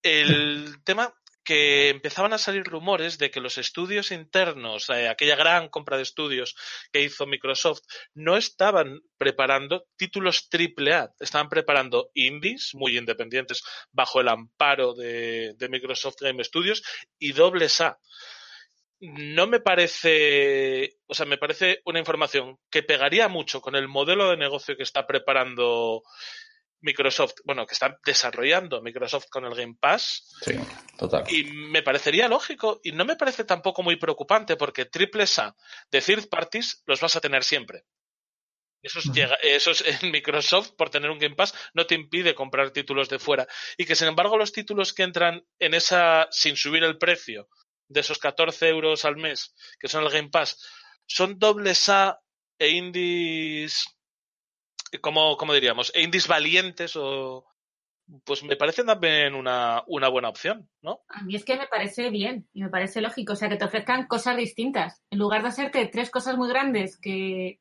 El 0.03 0.76
tema 0.85 1.12
que 1.51 1.89
empezaban 1.89 2.33
a 2.33 2.39
salir 2.39 2.63
rumores 2.63 3.19
de 3.19 3.33
que 3.33 3.41
los 3.41 3.59
estudios 3.59 4.13
internos, 4.13 4.89
eh, 4.89 5.09
aquella 5.09 5.35
gran 5.35 5.69
compra 5.69 5.97
de 5.97 6.05
estudios 6.05 6.55
que 6.93 7.03
hizo 7.03 7.27
Microsoft, 7.27 7.81
no 8.15 8.37
estaban 8.37 9.01
preparando 9.19 9.85
títulos 9.97 10.49
AAA, 10.49 11.11
estaban 11.19 11.49
preparando 11.49 12.13
indies 12.15 12.71
muy 12.75 12.97
independientes 12.97 13.65
bajo 13.91 14.21
el 14.21 14.29
amparo 14.29 14.95
de, 14.95 15.55
de 15.57 15.69
Microsoft 15.69 16.21
Game 16.21 16.45
Studios 16.45 16.85
y 17.19 17.33
dobles 17.33 17.81
A. 17.81 17.99
No 19.01 19.49
me 19.49 19.59
parece, 19.59 20.99
o 21.09 21.15
sea, 21.15 21.27
me 21.27 21.39
parece 21.39 21.81
una 21.85 21.99
información 21.99 22.61
que 22.71 22.85
pegaría 22.85 23.27
mucho 23.27 23.61
con 23.61 23.75
el 23.75 23.89
modelo 23.89 24.31
de 24.31 24.37
negocio 24.37 24.77
que 24.77 24.85
está 24.85 25.05
preparando 25.05 26.05
Microsoft, 26.83 27.35
bueno, 27.45 27.66
que 27.66 27.75
está 27.75 27.99
desarrollando 28.05 28.83
Microsoft 28.83 29.27
con 29.31 29.45
el 29.45 29.55
Game 29.55 29.77
Pass. 29.79 30.35
Sí, 30.43 30.55
total. 30.99 31.25
Y 31.29 31.45
me 31.45 31.83
parecería 31.83 32.29
lógico 32.29 32.81
y 32.83 32.93
no 32.93 33.05
me 33.05 33.16
parece 33.16 33.45
tampoco 33.45 33.83
muy 33.83 33.97
preocupante 33.97 34.57
porque 34.57 34.87
triples 34.87 35.38
A 35.38 35.55
de 35.90 36.01
third 36.01 36.29
parties 36.29 36.83
los 36.87 37.01
vas 37.01 37.16
a 37.16 37.21
tener 37.21 37.45
siempre. 37.45 37.85
Esos, 38.83 39.12
llega, 39.12 39.35
esos 39.43 39.85
en 40.03 40.11
Microsoft, 40.11 40.73
por 40.77 40.90
tener 40.90 41.11
un 41.11 41.19
Game 41.19 41.37
Pass, 41.37 41.55
no 41.75 41.87
te 41.87 41.95
impide 41.95 42.35
comprar 42.35 42.71
títulos 42.71 43.09
de 43.09 43.19
fuera. 43.19 43.47
Y 43.77 43.85
que 43.85 43.95
sin 43.95 44.09
embargo 44.09 44.38
los 44.38 44.53
títulos 44.53 44.93
que 44.93 45.03
entran 45.03 45.45
en 45.59 45.75
esa, 45.75 46.29
sin 46.31 46.57
subir 46.57 46.83
el 46.83 46.99
precio, 46.99 47.49
de 47.88 48.01
esos 48.01 48.19
14 48.19 48.69
euros 48.69 49.05
al 49.05 49.16
mes, 49.16 49.55
que 49.79 49.88
son 49.88 50.05
el 50.05 50.11
Game 50.11 50.31
Pass, 50.31 50.64
son 51.07 51.38
dobles 51.38 51.88
A 51.88 52.21
e 52.59 52.69
indies, 52.69 53.85
como, 54.98 55.37
como 55.37 55.55
diríamos, 55.55 55.92
e 55.94 56.03
indies 56.03 56.26
valientes 56.29 56.96
o, 56.96 57.44
pues 58.24 58.42
me 58.42 58.57
parece 58.57 58.83
también 58.83 59.35
una, 59.35 59.85
una 59.87 60.09
buena 60.09 60.29
opción, 60.29 60.68
¿no? 60.83 61.03
A 61.09 61.22
mí 61.22 61.37
es 61.37 61.44
que 61.44 61.57
me 61.57 61.68
parece 61.68 62.11
bien 62.11 62.48
y 62.53 62.62
me 62.62 62.68
parece 62.70 63.00
lógico. 63.00 63.35
O 63.35 63.37
sea, 63.37 63.48
que 63.48 63.57
te 63.57 63.64
ofrezcan 63.64 64.07
cosas 64.09 64.37
distintas. 64.37 65.00
En 65.11 65.18
lugar 65.18 65.42
de 65.42 65.48
hacerte 65.48 65.87
tres 65.87 66.11
cosas 66.11 66.37
muy 66.37 66.48
grandes 66.48 66.98
que, 67.00 67.61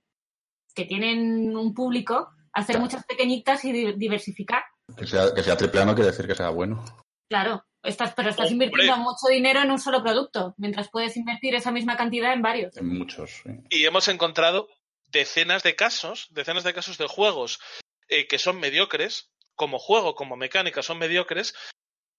que 0.74 0.86
tienen 0.86 1.56
un 1.56 1.74
público, 1.76 2.30
hacer 2.54 2.80
muchas 2.80 3.06
pequeñitas 3.06 3.64
y 3.66 3.72
di- 3.72 3.94
diversificar. 3.94 4.64
Que 4.98 5.06
sea, 5.06 5.34
que 5.36 5.44
sea 5.44 5.56
triple 5.56 5.82
A 5.82 5.86
no 5.86 5.94
quiere 5.94 6.10
decir 6.10 6.26
que 6.26 6.34
sea 6.34 6.50
bueno. 6.50 6.84
Claro, 7.30 7.64
estás, 7.84 8.16
pero 8.16 8.32
estás 8.32 8.50
Hombre. 8.50 8.66
invirtiendo 8.66 8.98
mucho 9.04 9.28
dinero 9.30 9.62
en 9.62 9.70
un 9.70 9.78
solo 9.78 10.02
producto, 10.02 10.56
mientras 10.58 10.90
puedes 10.90 11.16
invertir 11.16 11.54
esa 11.54 11.72
misma 11.72 11.96
cantidad 11.96 12.34
en 12.34 12.42
varios. 12.42 12.76
En 12.76 12.88
muchos, 12.98 13.42
sí. 13.44 13.52
Y 13.70 13.86
hemos 13.86 14.08
encontrado 14.08 14.68
decenas 15.12 15.64
de 15.64 15.76
casos, 15.76 16.28
decenas 16.32 16.64
de 16.64 16.74
casos 16.74 16.98
de 16.98 17.08
juegos 17.08 17.60
eh, 18.08 18.28
que 18.28 18.40
son 18.40 18.60
mediocres, 18.60 19.32
como 19.56 19.80
juego, 19.80 20.16
como 20.16 20.36
mecánica, 20.36 20.82
son 20.82 20.98
mediocres, 20.98 21.54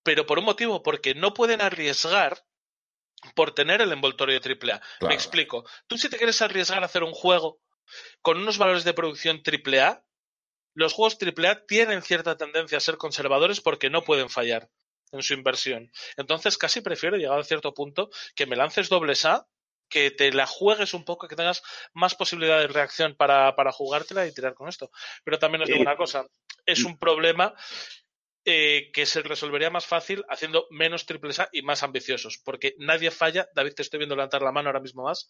pero 0.03 0.26
por 0.26 0.38
un 0.38 0.44
motivo, 0.44 0.83
porque 0.83 1.14
no 1.14 1.35
pueden 1.35 1.61
arriesgar 1.61 2.44
por 3.35 3.55
tener 3.55 3.81
el 3.81 3.92
envoltorio 3.92 4.38
de 4.38 4.59
AAA. 4.59 4.81
Me 5.00 5.14
explico. 5.14 5.64
Tú 5.87 5.98
si 5.98 6.09
te 6.09 6.16
quieres 6.16 6.40
arriesgar 6.42 6.83
a 6.83 6.87
hacer 6.87 7.03
un 7.03 7.12
juego 7.12 7.61
con 8.22 8.38
unos 8.38 8.59
valores 8.59 8.85
de 8.85 8.94
producción 8.94 9.42
AAA, 9.44 10.05
los 10.74 10.92
juegos 10.92 11.18
AAA 11.20 11.66
tienen 11.66 12.03
cierta 12.03 12.37
tendencia 12.37 12.79
a 12.79 12.81
ser 12.81 12.96
conservadores 12.96 13.61
porque 13.61 13.90
no 13.90 14.03
pueden 14.03 14.31
fallar 14.31 14.70
en 15.12 15.22
su 15.22 15.35
inversión. 15.35 15.90
Entonces 16.16 16.57
casi 16.57 16.81
prefiero 16.81 17.16
llegar 17.16 17.38
a 17.38 17.44
cierto 17.44 17.74
punto 17.74 18.11
que 18.35 18.46
me 18.46 18.57
lances 18.57 18.88
dobles 18.88 19.24
A 19.24 19.46
que 19.90 20.11
te 20.11 20.33
la 20.33 20.46
juegues 20.46 20.94
un 20.94 21.05
poco, 21.05 21.29
que 21.29 21.37
tengas 21.37 21.62
más 21.92 22.14
posibilidad 22.14 22.59
de 22.61 22.68
reacción 22.68 23.14
para, 23.16 23.55
para 23.57 23.72
jugártela 23.72 24.26
y 24.26 24.33
tirar 24.33 24.55
con 24.55 24.68
esto. 24.68 24.90
Pero 25.24 25.38
también 25.38 25.62
os 25.62 25.68
digo 25.68 25.81
una 25.83 25.96
cosa, 25.96 26.26
es 26.64 26.85
un 26.85 26.96
problema 26.98 27.55
eh, 28.44 28.90
que 28.94 29.05
se 29.05 29.20
resolvería 29.22 29.68
más 29.68 29.87
fácil 29.87 30.24
haciendo 30.31 30.66
menos 30.70 31.05
triples 31.05 31.40
A 31.40 31.48
y 31.53 31.61
más 31.62 31.83
ambiciosos, 31.83 32.38
porque 32.42 32.74
nadie 32.79 33.11
falla, 33.11 33.48
David 33.55 33.74
te 33.74 33.83
estoy 33.83 33.98
viendo 33.98 34.16
levantar 34.16 34.40
la 34.42 34.53
mano 34.53 34.68
ahora 34.70 34.81
mismo 34.81 35.03
más, 35.05 35.29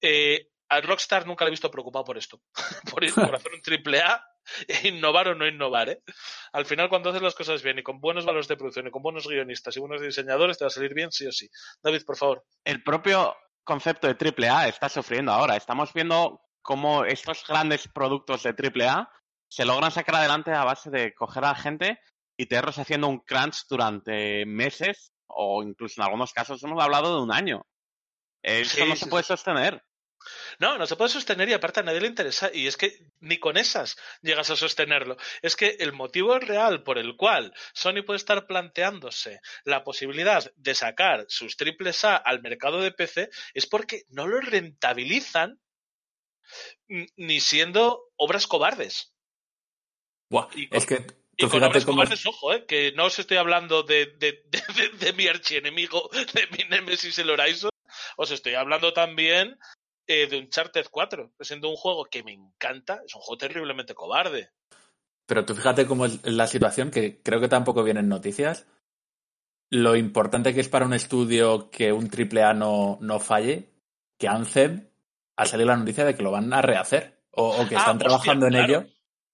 eh, 0.00 0.48
a 0.68 0.80
Rockstar 0.80 1.26
nunca 1.26 1.44
le 1.44 1.48
he 1.48 1.50
visto 1.50 1.70
preocupado 1.70 2.04
por 2.04 2.16
esto, 2.16 2.40
por, 2.94 3.02
ir- 3.04 3.14
por 3.14 3.34
hacer 3.34 3.52
un 3.52 3.60
triple 3.60 4.00
A, 4.00 4.24
e 4.68 4.88
innovar 4.88 5.28
o 5.28 5.34
no 5.34 5.46
innovar, 5.46 5.90
¿eh? 5.90 6.02
Al 6.52 6.64
final 6.64 6.88
cuando 6.88 7.10
haces 7.10 7.22
las 7.22 7.34
cosas 7.34 7.62
bien 7.62 7.78
y 7.78 7.82
con 7.82 8.00
buenos 8.00 8.24
valores 8.24 8.48
de 8.48 8.56
producción 8.56 8.86
y 8.86 8.90
con 8.90 9.02
buenos 9.02 9.26
guionistas 9.28 9.76
y 9.76 9.80
buenos 9.80 10.00
diseñadores 10.00 10.56
te 10.58 10.64
va 10.64 10.68
a 10.68 10.70
salir 10.70 10.94
bien 10.94 11.12
sí 11.12 11.26
o 11.26 11.32
sí. 11.32 11.50
David, 11.82 12.04
por 12.06 12.16
favor. 12.16 12.44
el 12.64 12.82
propio 12.82 13.36
concepto 13.64 14.06
de 14.06 14.16
AAA 14.16 14.68
está 14.68 14.88
sufriendo 14.88 15.32
ahora. 15.32 15.56
Estamos 15.56 15.92
viendo 15.92 16.40
cómo 16.62 17.04
estos 17.04 17.44
grandes 17.46 17.88
productos 17.88 18.42
de 18.42 18.50
AAA 18.50 19.10
se 19.48 19.64
logran 19.64 19.90
sacar 19.90 20.16
adelante 20.16 20.52
a 20.52 20.64
base 20.64 20.90
de 20.90 21.14
coger 21.14 21.44
a 21.44 21.48
la 21.48 21.54
gente 21.56 21.98
y 22.36 22.46
tenerlos 22.46 22.78
haciendo 22.78 23.08
un 23.08 23.18
crunch 23.18 23.66
durante 23.68 24.46
meses 24.46 25.12
o 25.26 25.62
incluso 25.62 26.00
en 26.00 26.04
algunos 26.06 26.32
casos 26.32 26.62
hemos 26.62 26.82
hablado 26.82 27.16
de 27.16 27.22
un 27.22 27.32
año. 27.32 27.66
Eso 28.42 28.76
Sí, 28.76 28.88
no 28.88 28.96
sí, 28.96 29.04
se 29.04 29.10
puede 29.10 29.24
sostener. 29.24 29.82
No, 30.58 30.76
no 30.76 30.86
se 30.86 30.96
puede 30.96 31.10
sostener 31.10 31.48
y 31.48 31.52
aparte 31.54 31.80
a 31.80 31.82
nadie 31.82 32.00
le 32.00 32.06
interesa. 32.08 32.50
Y 32.52 32.66
es 32.66 32.76
que 32.76 33.06
ni 33.20 33.38
con 33.38 33.56
esas 33.56 33.96
llegas 34.22 34.50
a 34.50 34.56
sostenerlo. 34.56 35.16
Es 35.42 35.56
que 35.56 35.76
el 35.80 35.92
motivo 35.92 36.38
real 36.38 36.82
por 36.82 36.98
el 36.98 37.16
cual 37.16 37.54
Sony 37.72 38.02
puede 38.04 38.18
estar 38.18 38.46
planteándose 38.46 39.40
la 39.64 39.82
posibilidad 39.84 40.52
de 40.56 40.74
sacar 40.74 41.24
sus 41.28 41.56
triples 41.56 42.04
A 42.04 42.16
al 42.16 42.42
mercado 42.42 42.80
de 42.80 42.92
PC 42.92 43.30
es 43.54 43.66
porque 43.66 44.02
no 44.10 44.26
lo 44.26 44.40
rentabilizan 44.40 45.58
n- 46.88 47.08
ni 47.16 47.40
siendo 47.40 48.10
obras 48.16 48.46
cobardes. 48.46 49.14
Buah, 50.30 50.48
Y 50.54 50.68
con- 50.68 50.78
es 50.78 50.86
que 50.86 51.06
Y 51.36 51.48
con 51.48 51.62
obras 51.62 51.84
cómo... 51.84 51.96
cobardes, 51.96 52.26
ojo, 52.26 52.52
eh, 52.52 52.66
que 52.66 52.92
no 52.92 53.06
os 53.06 53.18
estoy 53.18 53.38
hablando 53.38 53.82
de, 53.82 54.06
de, 54.18 54.42
de, 54.46 54.62
de- 54.74 54.88
de 54.98 55.12
mi 55.14 55.26
archienemigo, 55.26 56.10
de 56.34 56.46
mi 56.48 56.64
Nemesis 56.68 57.18
el 57.18 57.30
Horizon, 57.30 57.70
os 58.16 58.30
estoy 58.30 58.54
hablando 58.54 58.92
también 58.92 59.58
eh, 60.10 60.26
de 60.26 60.38
Uncharted 60.38 60.86
4, 60.90 61.32
que 61.38 61.44
siendo 61.44 61.68
un 61.70 61.76
juego 61.76 62.04
que 62.04 62.22
me 62.22 62.32
encanta, 62.32 63.00
es 63.06 63.14
un 63.14 63.20
juego 63.20 63.38
terriblemente 63.38 63.94
cobarde. 63.94 64.50
Pero 65.26 65.44
tú 65.44 65.54
fíjate 65.54 65.86
cómo 65.86 66.06
es 66.06 66.24
la 66.26 66.46
situación, 66.46 66.90
que 66.90 67.22
creo 67.22 67.40
que 67.40 67.48
tampoco 67.48 67.84
vienen 67.84 68.08
noticias. 68.08 68.66
Lo 69.70 69.94
importante 69.94 70.52
que 70.52 70.60
es 70.60 70.68
para 70.68 70.84
un 70.86 70.94
estudio 70.94 71.70
que 71.70 71.92
un 71.92 72.10
triple 72.10 72.42
A 72.42 72.52
no, 72.52 72.98
no 73.00 73.20
falle, 73.20 73.70
que 74.18 74.26
Anthem 74.26 74.88
ha 75.36 75.46
salido 75.46 75.68
la 75.68 75.76
noticia 75.76 76.04
de 76.04 76.14
que 76.16 76.22
lo 76.24 76.32
van 76.32 76.52
a 76.52 76.60
rehacer 76.60 77.22
o, 77.30 77.50
o 77.50 77.68
que 77.68 77.76
Ah, 77.76 77.78
están 77.80 77.96
hostia, 77.96 78.08
trabajando 78.08 78.46
en 78.48 78.56
ello. 78.56 78.84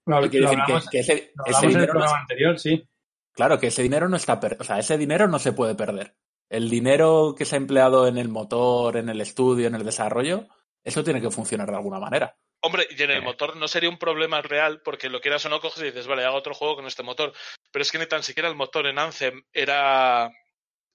Lo, 0.04 0.24
Y 0.26 0.28
quiere 0.28 0.44
lo 0.44 0.50
decir 0.50 0.56
que- 0.66 0.72
hablamos, 0.72 0.88
que, 0.90 0.98
ese, 1.00 1.32
lo 1.34 1.44
ese 1.46 1.56
hablamos 1.56 1.62
en 1.62 1.64
el 1.64 1.72
dinero 1.86 1.94
no 1.98 2.14
anterior, 2.14 2.58
sí. 2.60 2.88
claro, 3.32 3.58
que 3.58 3.66
ese 3.68 3.82
dinero 3.82 4.08
no 4.10 4.16
está 4.16 4.38
o 4.58 4.64
sea, 4.64 4.78
ese 4.78 4.98
dinero 4.98 5.26
no 5.26 5.38
se 5.38 5.52
puede 5.52 5.74
perder. 5.74 6.14
El 6.50 6.68
dinero 6.70 7.34
que 7.36 7.44
se 7.46 7.56
ha 7.56 7.58
empleado 7.58 8.06
en 8.06 8.18
el 8.18 8.28
motor, 8.28 8.98
en 8.98 9.08
el 9.08 9.20
estudio, 9.22 9.66
en 9.66 9.74
el 9.74 9.84
desarrollo, 9.84 10.46
eso 10.86 11.04
tiene 11.04 11.20
que 11.20 11.30
funcionar 11.30 11.68
de 11.70 11.76
alguna 11.76 11.98
manera. 11.98 12.34
Hombre, 12.62 12.86
y 12.90 13.02
en 13.02 13.10
el 13.10 13.18
Eh. 13.18 13.20
motor 13.20 13.54
no 13.56 13.68
sería 13.68 13.90
un 13.90 13.98
problema 13.98 14.40
real, 14.40 14.80
porque 14.82 15.10
lo 15.10 15.20
quieras 15.20 15.44
o 15.44 15.48
no 15.50 15.60
coges 15.60 15.82
y 15.82 15.86
dices, 15.86 16.06
vale, 16.06 16.24
hago 16.24 16.36
otro 16.36 16.54
juego 16.54 16.76
con 16.76 16.86
este 16.86 17.02
motor. 17.02 17.32
Pero 17.70 17.82
es 17.82 17.92
que 17.92 17.98
ni 17.98 18.06
tan 18.06 18.22
siquiera 18.22 18.48
el 18.48 18.54
motor 18.56 18.86
en 18.86 18.98
Anthem 18.98 19.42
era, 19.52 20.30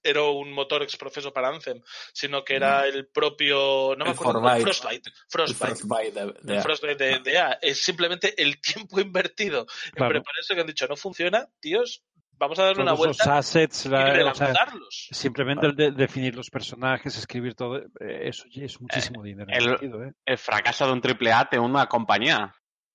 era 0.03 0.23
un 0.23 0.51
motor 0.51 0.81
exprofeso 0.81 1.31
para 1.31 1.49
Anthem, 1.49 1.79
sino 2.13 2.43
que 2.43 2.55
era 2.55 2.87
el 2.87 3.07
propio. 3.07 3.95
No 3.95 4.05
me 4.05 4.11
acuerdo. 4.11 4.41
Frostbite. 4.61 5.11
Frostbite. 5.29 5.69
El 5.71 5.75
Frostbite. 5.77 6.11
De- 6.19 6.33
de- 6.41 6.55
el 6.57 6.61
Frostbite 6.63 7.03
de, 7.03 7.19
de 7.19 7.31
EA. 7.33 7.59
Es 7.61 7.81
simplemente 7.83 8.41
el 8.41 8.59
tiempo 8.59 8.99
invertido 8.99 9.61
en 9.85 9.91
Claro. 9.91 10.09
preparar 10.13 10.39
eso 10.41 10.55
que 10.55 10.61
han 10.61 10.67
dicho, 10.67 10.87
no 10.87 10.95
funciona, 10.97 11.47
tíos, 11.59 12.03
vamos 12.41 12.59
a 12.59 12.63
darle 12.65 12.81
una 12.83 12.91
Todos 12.95 13.07
los 13.07 13.17
vuelta 13.17 13.37
assets, 13.37 13.85
y 13.85 13.89
la- 13.89 14.01
o 14.01 14.03
sea, 14.05 14.13
relanzarlos. 14.13 15.07
simplemente 15.11 15.67
el 15.67 15.75
de 15.75 15.91
definir 15.91 16.35
los 16.35 16.49
personajes, 16.49 17.15
escribir 17.17 17.55
todo, 17.55 17.77
eh, 17.77 17.83
eso 18.23 18.45
ya 18.49 18.65
es 18.65 18.81
muchísimo 18.81 19.23
dinero. 19.23 19.47
el- 19.49 19.63
invertido, 19.63 20.03
¿eh? 20.03 20.13
El 20.25 20.37
fracaso 20.37 20.85
de 20.87 20.93
un 20.93 21.01
AAA 21.01 21.47
de 21.51 21.59
una 21.59 21.85
compañía. 21.87 22.53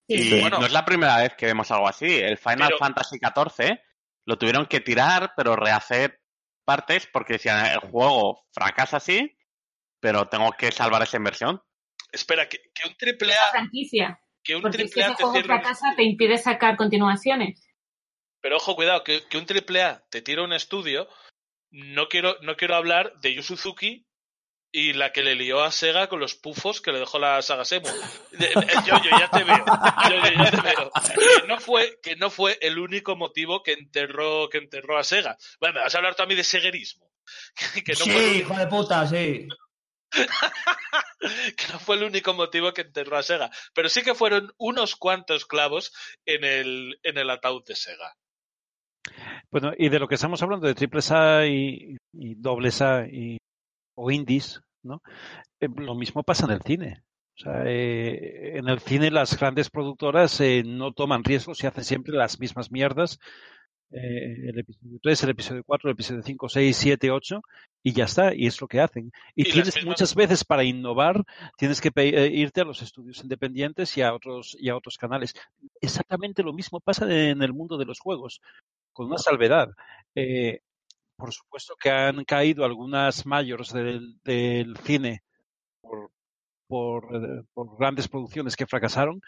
Sí. 0.08 0.36
Y 0.36 0.40
Bueno. 0.40 0.58
no 0.58 0.66
es 0.66 0.72
la 0.72 0.84
primera 0.84 1.16
vez 1.18 1.34
que 1.34 1.46
vemos 1.46 1.70
algo 1.70 1.88
así. 1.88 2.06
El 2.06 2.36
Final 2.38 2.68
Pero- 2.68 2.78
Fantasy 2.78 3.18
XIV 3.18 3.78
lo 4.26 4.36
tuvieron 4.36 4.66
que 4.66 4.80
tirar, 4.80 5.32
pero 5.36 5.56
rehacer 5.56 6.20
partes 6.64 7.06
porque 7.12 7.34
decían, 7.34 7.64
el 7.66 7.78
juego 7.90 8.44
fracasa 8.52 8.96
así, 8.98 9.36
pero 10.00 10.28
tengo 10.28 10.50
que 10.52 10.70
salvar 10.72 11.02
esa 11.02 11.16
inversión. 11.16 11.62
Espera, 12.12 12.48
que, 12.48 12.58
que 12.74 12.88
un 12.88 12.96
triple 12.96 13.32
A, 13.34 13.50
franquicia. 13.52 14.20
que 14.42 14.54
un 14.56 14.62
Porque 14.62 14.78
si 14.78 14.84
triple 14.84 15.02
ese 15.02 15.12
A 15.12 15.16
te 15.16 15.22
juego 15.24 15.44
fracasa, 15.44 15.94
te 15.96 16.02
impide 16.04 16.38
sacar 16.38 16.76
continuaciones. 16.76 17.65
Pero 18.46 18.58
ojo, 18.58 18.76
cuidado, 18.76 19.02
que, 19.02 19.24
que 19.26 19.38
un 19.38 19.44
triple 19.44 19.82
A 19.82 20.04
te 20.08 20.22
tira 20.22 20.44
un 20.44 20.52
estudio. 20.52 21.08
No 21.72 22.08
quiero, 22.08 22.36
no 22.42 22.56
quiero 22.56 22.76
hablar 22.76 23.12
de 23.18 23.34
Yu 23.34 23.42
Suzuki 23.42 24.06
y 24.70 24.92
la 24.92 25.10
que 25.10 25.24
le 25.24 25.34
lió 25.34 25.64
a 25.64 25.72
Sega 25.72 26.08
con 26.08 26.20
los 26.20 26.36
pufos 26.36 26.80
que 26.80 26.92
le 26.92 27.00
dejó 27.00 27.18
la 27.18 27.42
saga 27.42 27.64
Semu. 27.64 27.88
De- 28.30 28.52
Yo, 28.86 29.02
yo 29.02 29.10
ya 29.18 29.28
te 29.32 29.42
veo. 29.42 29.64
Yo, 30.10 30.30
yo 30.30 30.44
ya 30.44 30.50
te 30.52 30.60
veo. 30.60 30.92
Que 31.42 31.48
no 31.48 31.58
fue, 31.58 31.98
que 32.00 32.14
no 32.14 32.30
fue 32.30 32.56
el 32.60 32.78
único 32.78 33.16
motivo 33.16 33.64
que 33.64 33.72
enterró, 33.72 34.48
que 34.48 34.58
enterró 34.58 34.96
a 34.96 35.02
Sega. 35.02 35.36
Bueno, 35.58 35.74
me 35.74 35.80
vas 35.80 35.92
a 35.96 35.98
hablar 35.98 36.14
tú 36.14 36.22
a 36.22 36.26
mí 36.26 36.36
de 36.36 36.44
seguerismo. 36.44 37.10
Que, 37.74 37.82
que 37.82 37.94
no 37.94 38.04
sí, 38.04 38.10
fue 38.12 38.28
hijo 38.36 38.56
de 38.56 38.66
puta, 38.68 39.08
sí. 39.08 39.48
que 41.56 41.66
no 41.72 41.80
fue 41.80 41.96
el 41.96 42.04
único 42.04 42.32
motivo 42.32 42.72
que 42.72 42.82
enterró 42.82 43.16
a 43.18 43.24
Sega, 43.24 43.50
pero 43.74 43.88
sí 43.88 44.02
que 44.02 44.14
fueron 44.14 44.54
unos 44.56 44.94
cuantos 44.94 45.46
clavos 45.46 45.92
en 46.24 46.44
el, 46.44 47.00
en 47.02 47.18
el 47.18 47.28
ataúd 47.28 47.64
de 47.64 47.74
Sega. 47.74 48.16
Bueno, 49.50 49.72
y 49.76 49.88
de 49.88 49.98
lo 49.98 50.08
que 50.08 50.16
estamos 50.16 50.42
hablando 50.42 50.66
de 50.66 50.74
triples 50.74 51.10
A 51.12 51.46
y, 51.46 51.96
y 52.12 52.34
dobles 52.34 52.82
A 52.82 53.06
y, 53.06 53.38
o 53.94 54.10
indies, 54.10 54.60
¿no? 54.82 55.02
Eh, 55.60 55.68
lo 55.74 55.94
mismo 55.94 56.22
pasa 56.22 56.46
en 56.46 56.52
el 56.52 56.62
cine. 56.62 57.02
O 57.38 57.42
sea, 57.42 57.64
eh, 57.66 58.56
en 58.56 58.68
el 58.68 58.80
cine 58.80 59.10
las 59.10 59.38
grandes 59.38 59.68
productoras 59.68 60.40
eh, 60.40 60.62
no 60.64 60.92
toman 60.92 61.22
riesgos 61.22 61.62
y 61.62 61.66
hacen 61.66 61.84
siempre 61.84 62.14
las 62.14 62.40
mismas 62.40 62.70
mierdas. 62.70 63.18
Eh, 63.90 64.48
el 64.48 64.58
episodio 64.58 64.98
3, 65.02 65.22
el 65.24 65.30
episodio 65.30 65.62
4, 65.64 65.90
el 65.90 65.94
episodio 65.94 66.22
5, 66.22 66.48
6, 66.48 66.76
7, 66.76 67.10
8 67.10 67.42
y 67.82 67.92
ya 67.92 68.04
está, 68.04 68.34
y 68.34 68.46
es 68.46 68.58
lo 68.60 68.66
que 68.66 68.80
hacen. 68.80 69.12
Y, 69.34 69.48
Y 69.48 69.52
tienes 69.52 69.84
muchas 69.84 70.14
veces 70.14 70.44
para 70.44 70.64
innovar, 70.64 71.24
tienes 71.58 71.80
que 71.80 71.92
irte 72.32 72.62
a 72.62 72.64
los 72.64 72.80
estudios 72.80 73.22
independientes 73.22 73.96
y 73.98 74.02
a 74.02 74.14
otros 74.14 74.56
y 74.58 74.70
a 74.70 74.76
otros 74.76 74.96
canales. 74.96 75.34
Exactamente 75.80 76.42
lo 76.42 76.54
mismo 76.54 76.80
pasa 76.80 77.04
en 77.04 77.42
el 77.42 77.52
mundo 77.52 77.76
de 77.76 77.84
los 77.84 78.00
juegos, 78.00 78.40
con 78.96 79.06
una 79.06 79.18
salvedad. 79.18 79.68
Eh, 80.14 80.60
por 81.16 81.32
supuesto 81.32 81.74
que 81.78 81.90
han 81.90 82.24
caído 82.24 82.64
algunas 82.64 83.26
mayors 83.26 83.72
del, 83.72 84.18
del 84.24 84.76
cine 84.78 85.22
por, 85.82 86.10
por, 86.66 87.14
eh, 87.14 87.42
por 87.52 87.76
grandes 87.78 88.08
producciones 88.08 88.56
que 88.56 88.66
fracasaron, 88.66 89.20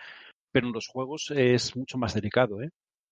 pero 0.51 0.67
en 0.67 0.73
los 0.73 0.89
juegos 0.89 1.31
es 1.35 1.77
mucho 1.77 1.99
más 1.99 2.15
delicado. 2.15 2.63
¿eh? 2.63 2.71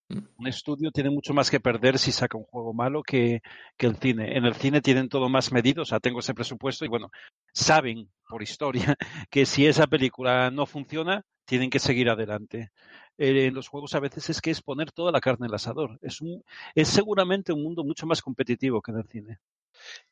Mm. 0.09 0.19
Un 0.37 0.47
estudio 0.47 0.91
tiene 0.91 1.11
mucho 1.11 1.33
más 1.33 1.51
que 1.51 1.59
perder 1.59 1.99
si 1.99 2.11
saca 2.11 2.37
un 2.37 2.45
juego 2.45 2.73
malo 2.73 3.03
que, 3.03 3.41
que 3.77 3.85
el 3.85 3.97
cine. 3.97 4.35
En 4.35 4.45
el 4.45 4.55
cine 4.55 4.81
tienen 4.81 5.09
todo 5.09 5.29
más 5.29 5.51
medido, 5.51 5.83
o 5.83 5.85
sea, 5.85 5.99
tengo 5.99 6.19
ese 6.19 6.33
presupuesto 6.33 6.85
y 6.85 6.87
bueno, 6.87 7.11
saben 7.53 8.09
por 8.27 8.41
historia 8.41 8.95
que 9.29 9.45
si 9.45 9.67
esa 9.67 9.85
película 9.85 10.49
no 10.49 10.65
funciona, 10.65 11.23
tienen 11.47 11.69
que 11.69 11.79
seguir 11.79 12.09
adelante. 12.09 12.71
Eh, 13.17 13.47
en 13.47 13.53
los 13.55 13.69
juegos 13.69 13.95
a 13.95 13.99
veces 13.99 14.29
es 14.29 14.41
que 14.41 14.51
es 14.51 14.61
poner 14.61 14.91
toda 14.91 15.11
la 15.11 15.21
carne 15.21 15.45
en 15.45 15.51
el 15.51 15.55
asador. 15.55 15.97
Es, 16.01 16.21
un, 16.21 16.43
es 16.75 16.89
seguramente 16.89 17.53
un 17.53 17.63
mundo 17.63 17.83
mucho 17.83 18.05
más 18.05 18.21
competitivo 18.21 18.81
que 18.81 18.91
en 18.91 18.97
el 18.97 19.07
cine. 19.07 19.39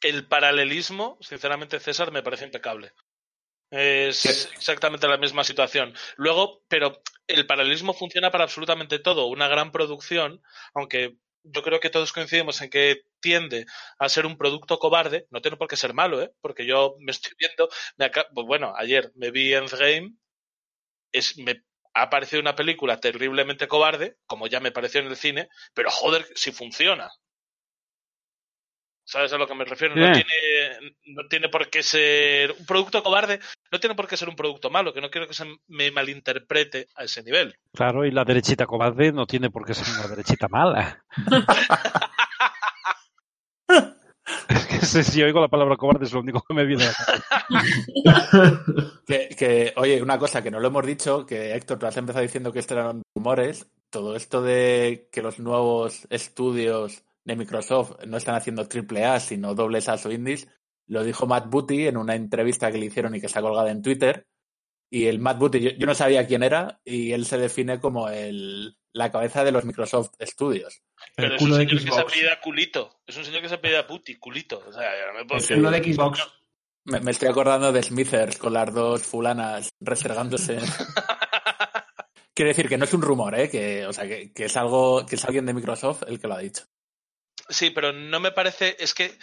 El 0.02 0.28
paralelismo, 0.28 1.18
sinceramente, 1.22 1.80
César, 1.80 2.12
me 2.12 2.24
parece 2.24 2.46
impecable. 2.46 2.94
Es 3.70 4.26
exactamente 4.26 5.08
la 5.08 5.18
misma 5.18 5.44
situación. 5.44 5.94
Luego, 6.16 6.64
pero 6.70 7.02
el 7.28 7.46
paralelismo 7.46 7.94
funciona 7.94 8.32
para 8.32 8.46
absolutamente 8.46 9.00
todo. 9.00 9.28
Una 9.28 9.50
gran 9.50 9.72
producción, 9.72 10.42
aunque 10.74 11.18
yo 11.44 11.62
creo 11.64 11.80
que 11.80 11.90
todos 11.90 12.14
coincidimos 12.14 12.62
en 12.62 12.70
que 12.70 13.04
tiende 13.20 13.66
a 14.00 14.08
ser 14.08 14.26
un 14.26 14.38
producto 14.38 14.80
cobarde, 14.80 15.28
no 15.32 15.42
tiene 15.42 15.58
por 15.58 15.68
qué 15.68 15.76
ser 15.76 15.94
malo, 15.94 16.22
¿eh? 16.22 16.32
Porque 16.42 16.66
yo 16.66 16.96
me 17.00 17.12
estoy 17.12 17.34
viendo, 17.38 17.68
me 17.98 18.10
pues 18.10 18.48
bueno, 18.48 18.74
ayer 18.78 19.12
me 19.16 19.32
vi 19.32 19.54
Endgame, 19.54 20.16
es, 21.18 21.38
me 21.38 21.64
ha 21.94 22.10
parecido 22.10 22.42
una 22.42 22.56
película 22.56 23.00
terriblemente 23.00 23.68
cobarde, 23.68 24.18
como 24.28 24.48
ya 24.48 24.60
me 24.60 24.72
pareció 24.72 25.02
en 25.02 25.08
el 25.08 25.16
cine, 25.16 25.48
pero 25.74 25.90
joder, 25.90 26.26
si 26.36 26.52
funciona. 26.52 27.10
¿Sabes 29.08 29.32
a 29.34 29.38
lo 29.38 29.48
que 29.48 29.54
me 29.54 29.66
refiero? 29.66 29.96
No, 29.96 30.12
tiene, 30.12 30.94
no 31.06 31.28
tiene 31.30 31.48
por 31.50 31.70
qué 31.70 31.84
ser 31.84 32.52
un 32.58 32.66
producto 32.66 33.04
cobarde, 33.04 33.40
no 33.72 33.80
tiene 33.80 33.96
por 33.96 34.08
qué 34.08 34.18
ser 34.18 34.28
un 34.28 34.36
producto 34.36 34.72
malo, 34.72 34.94
que 34.94 35.02
no 35.02 35.12
quiero 35.12 35.28
que 35.28 35.36
se 35.36 35.46
me 35.68 35.92
malinterprete 35.92 36.88
a 36.96 37.04
ese 37.04 37.22
nivel. 37.22 37.56
Claro, 37.72 38.04
y 38.04 38.12
la 38.12 38.26
derechita 38.26 38.66
cobarde 38.66 39.12
no 39.12 39.28
tiene 39.28 39.52
por 39.52 39.64
qué 39.64 39.76
ser 39.76 39.88
una 39.96 40.08
derechita 40.08 40.48
mala. 40.48 41.04
si 45.04 45.24
oigo 45.24 45.42
la 45.42 45.48
palabra 45.48 45.78
cobarde, 45.78 46.06
es 46.06 46.14
lo 46.14 46.20
único 46.20 46.42
que 46.48 46.54
me 46.54 46.66
viene. 46.66 46.86
que, 49.08 49.30
que, 49.38 49.74
oye, 49.78 50.02
una 50.02 50.18
cosa 50.18 50.42
que 50.42 50.52
no 50.52 50.60
lo 50.60 50.68
hemos 50.68 50.86
dicho, 50.86 51.26
que 51.26 51.54
Héctor, 51.54 51.80
tú 51.80 51.86
has 51.86 51.98
empezado 51.98 52.24
diciendo 52.24 52.52
que 52.52 52.60
esto 52.60 52.74
eran 52.74 53.02
rumores. 53.16 53.68
Todo 53.90 54.16
esto 54.16 54.42
de 54.42 55.10
que 55.12 55.22
los 55.22 55.40
nuevos 55.40 56.08
estudios 56.10 57.04
de 57.24 57.36
Microsoft 57.36 58.04
no 58.06 58.18
están 58.18 58.36
haciendo 58.36 58.68
triple 58.68 59.06
A, 59.06 59.20
sino 59.20 59.56
dobles 59.56 59.90
A 59.90 59.96
o 59.96 60.12
indies, 60.12 60.48
lo 60.88 61.04
dijo 61.04 61.26
Matt 61.26 61.50
Booty 61.50 61.88
en 61.88 61.98
una 61.98 62.16
entrevista 62.16 62.72
que 62.72 62.78
le 62.78 62.86
hicieron 62.88 63.16
y 63.16 63.20
que 63.20 63.28
está 63.28 63.42
colgada 63.42 63.72
en 63.72 63.82
Twitter. 63.82 64.28
Y 64.90 65.06
el 65.06 65.20
Matt 65.20 65.40
Booty, 65.40 65.60
yo, 65.60 65.72
yo 65.72 65.88
no 65.88 65.96
sabía 65.96 66.28
quién 66.28 66.44
era, 66.44 66.80
y 66.86 67.12
él 67.12 67.26
se 67.26 67.38
define 67.38 67.80
como 67.80 68.10
el, 68.10 68.78
la 68.96 69.12
cabeza 69.12 69.44
de 69.44 69.52
los 69.52 69.66
Microsoft 69.66 70.12
Studios. 70.22 70.82
Pero 71.16 71.36
es 71.36 71.42
un 71.42 71.54
señor 71.54 71.84
que 71.84 71.92
se 71.92 72.00
apellida 72.00 72.40
culito. 72.40 73.02
Es 73.06 73.18
un 73.18 73.26
señor 73.26 73.42
que 73.42 73.50
se 73.50 73.56
apellida 73.56 73.86
puti, 73.86 74.16
culito. 74.16 74.64
O 74.66 74.72
sea, 74.72 74.90
no 75.08 75.20
me 75.20 75.26
puedo 75.26 75.42
El 75.42 75.56
culo 75.56 75.70
de 75.70 75.84
Xbox. 75.84 76.26
Me, 76.86 77.02
me 77.02 77.12
estoy 77.12 77.28
acordando 77.28 77.74
de 77.74 77.84
Smithers 77.84 78.38
con 78.38 78.54
las 78.54 78.74
dos 78.74 79.04
fulanas 79.04 79.70
restregándose. 79.82 80.60
Quiere 82.34 82.50
decir 82.50 82.70
que 82.70 82.78
no 82.78 82.86
es 82.86 82.94
un 82.94 83.02
rumor, 83.02 83.38
¿eh? 83.38 83.50
Que, 83.50 83.86
o 83.86 83.92
sea, 83.92 84.08
que, 84.08 84.32
que 84.32 84.46
es 84.46 84.56
algo, 84.56 85.06
que 85.06 85.16
es 85.16 85.26
alguien 85.26 85.46
de 85.46 85.54
Microsoft 85.54 86.04
el 86.08 86.20
que 86.20 86.28
lo 86.28 86.36
ha 86.36 86.40
dicho. 86.40 86.64
Sí, 87.50 87.72
pero 87.72 87.92
no 87.92 88.22
me 88.22 88.32
parece, 88.32 88.78
es 88.80 88.94
que 88.94 89.18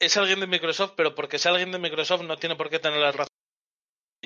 es 0.00 0.16
alguien 0.16 0.40
de 0.40 0.48
Microsoft, 0.48 0.94
pero 0.96 1.14
porque 1.14 1.36
es 1.36 1.46
alguien 1.46 1.70
de 1.70 1.78
Microsoft 1.78 2.22
no 2.22 2.38
tiene 2.38 2.56
por 2.56 2.70
qué 2.70 2.80
tener 2.80 2.98
la 2.98 3.12
razón. 3.12 3.35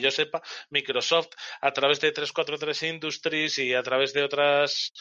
Que 0.00 0.04
yo 0.06 0.10
sepa, 0.10 0.42
Microsoft 0.70 1.28
a 1.60 1.72
través 1.72 2.00
de 2.00 2.12
343 2.12 2.82
Industries 2.84 3.58
y 3.58 3.74
a 3.74 3.82
través 3.82 4.12
de 4.12 4.22
otras 4.24 4.92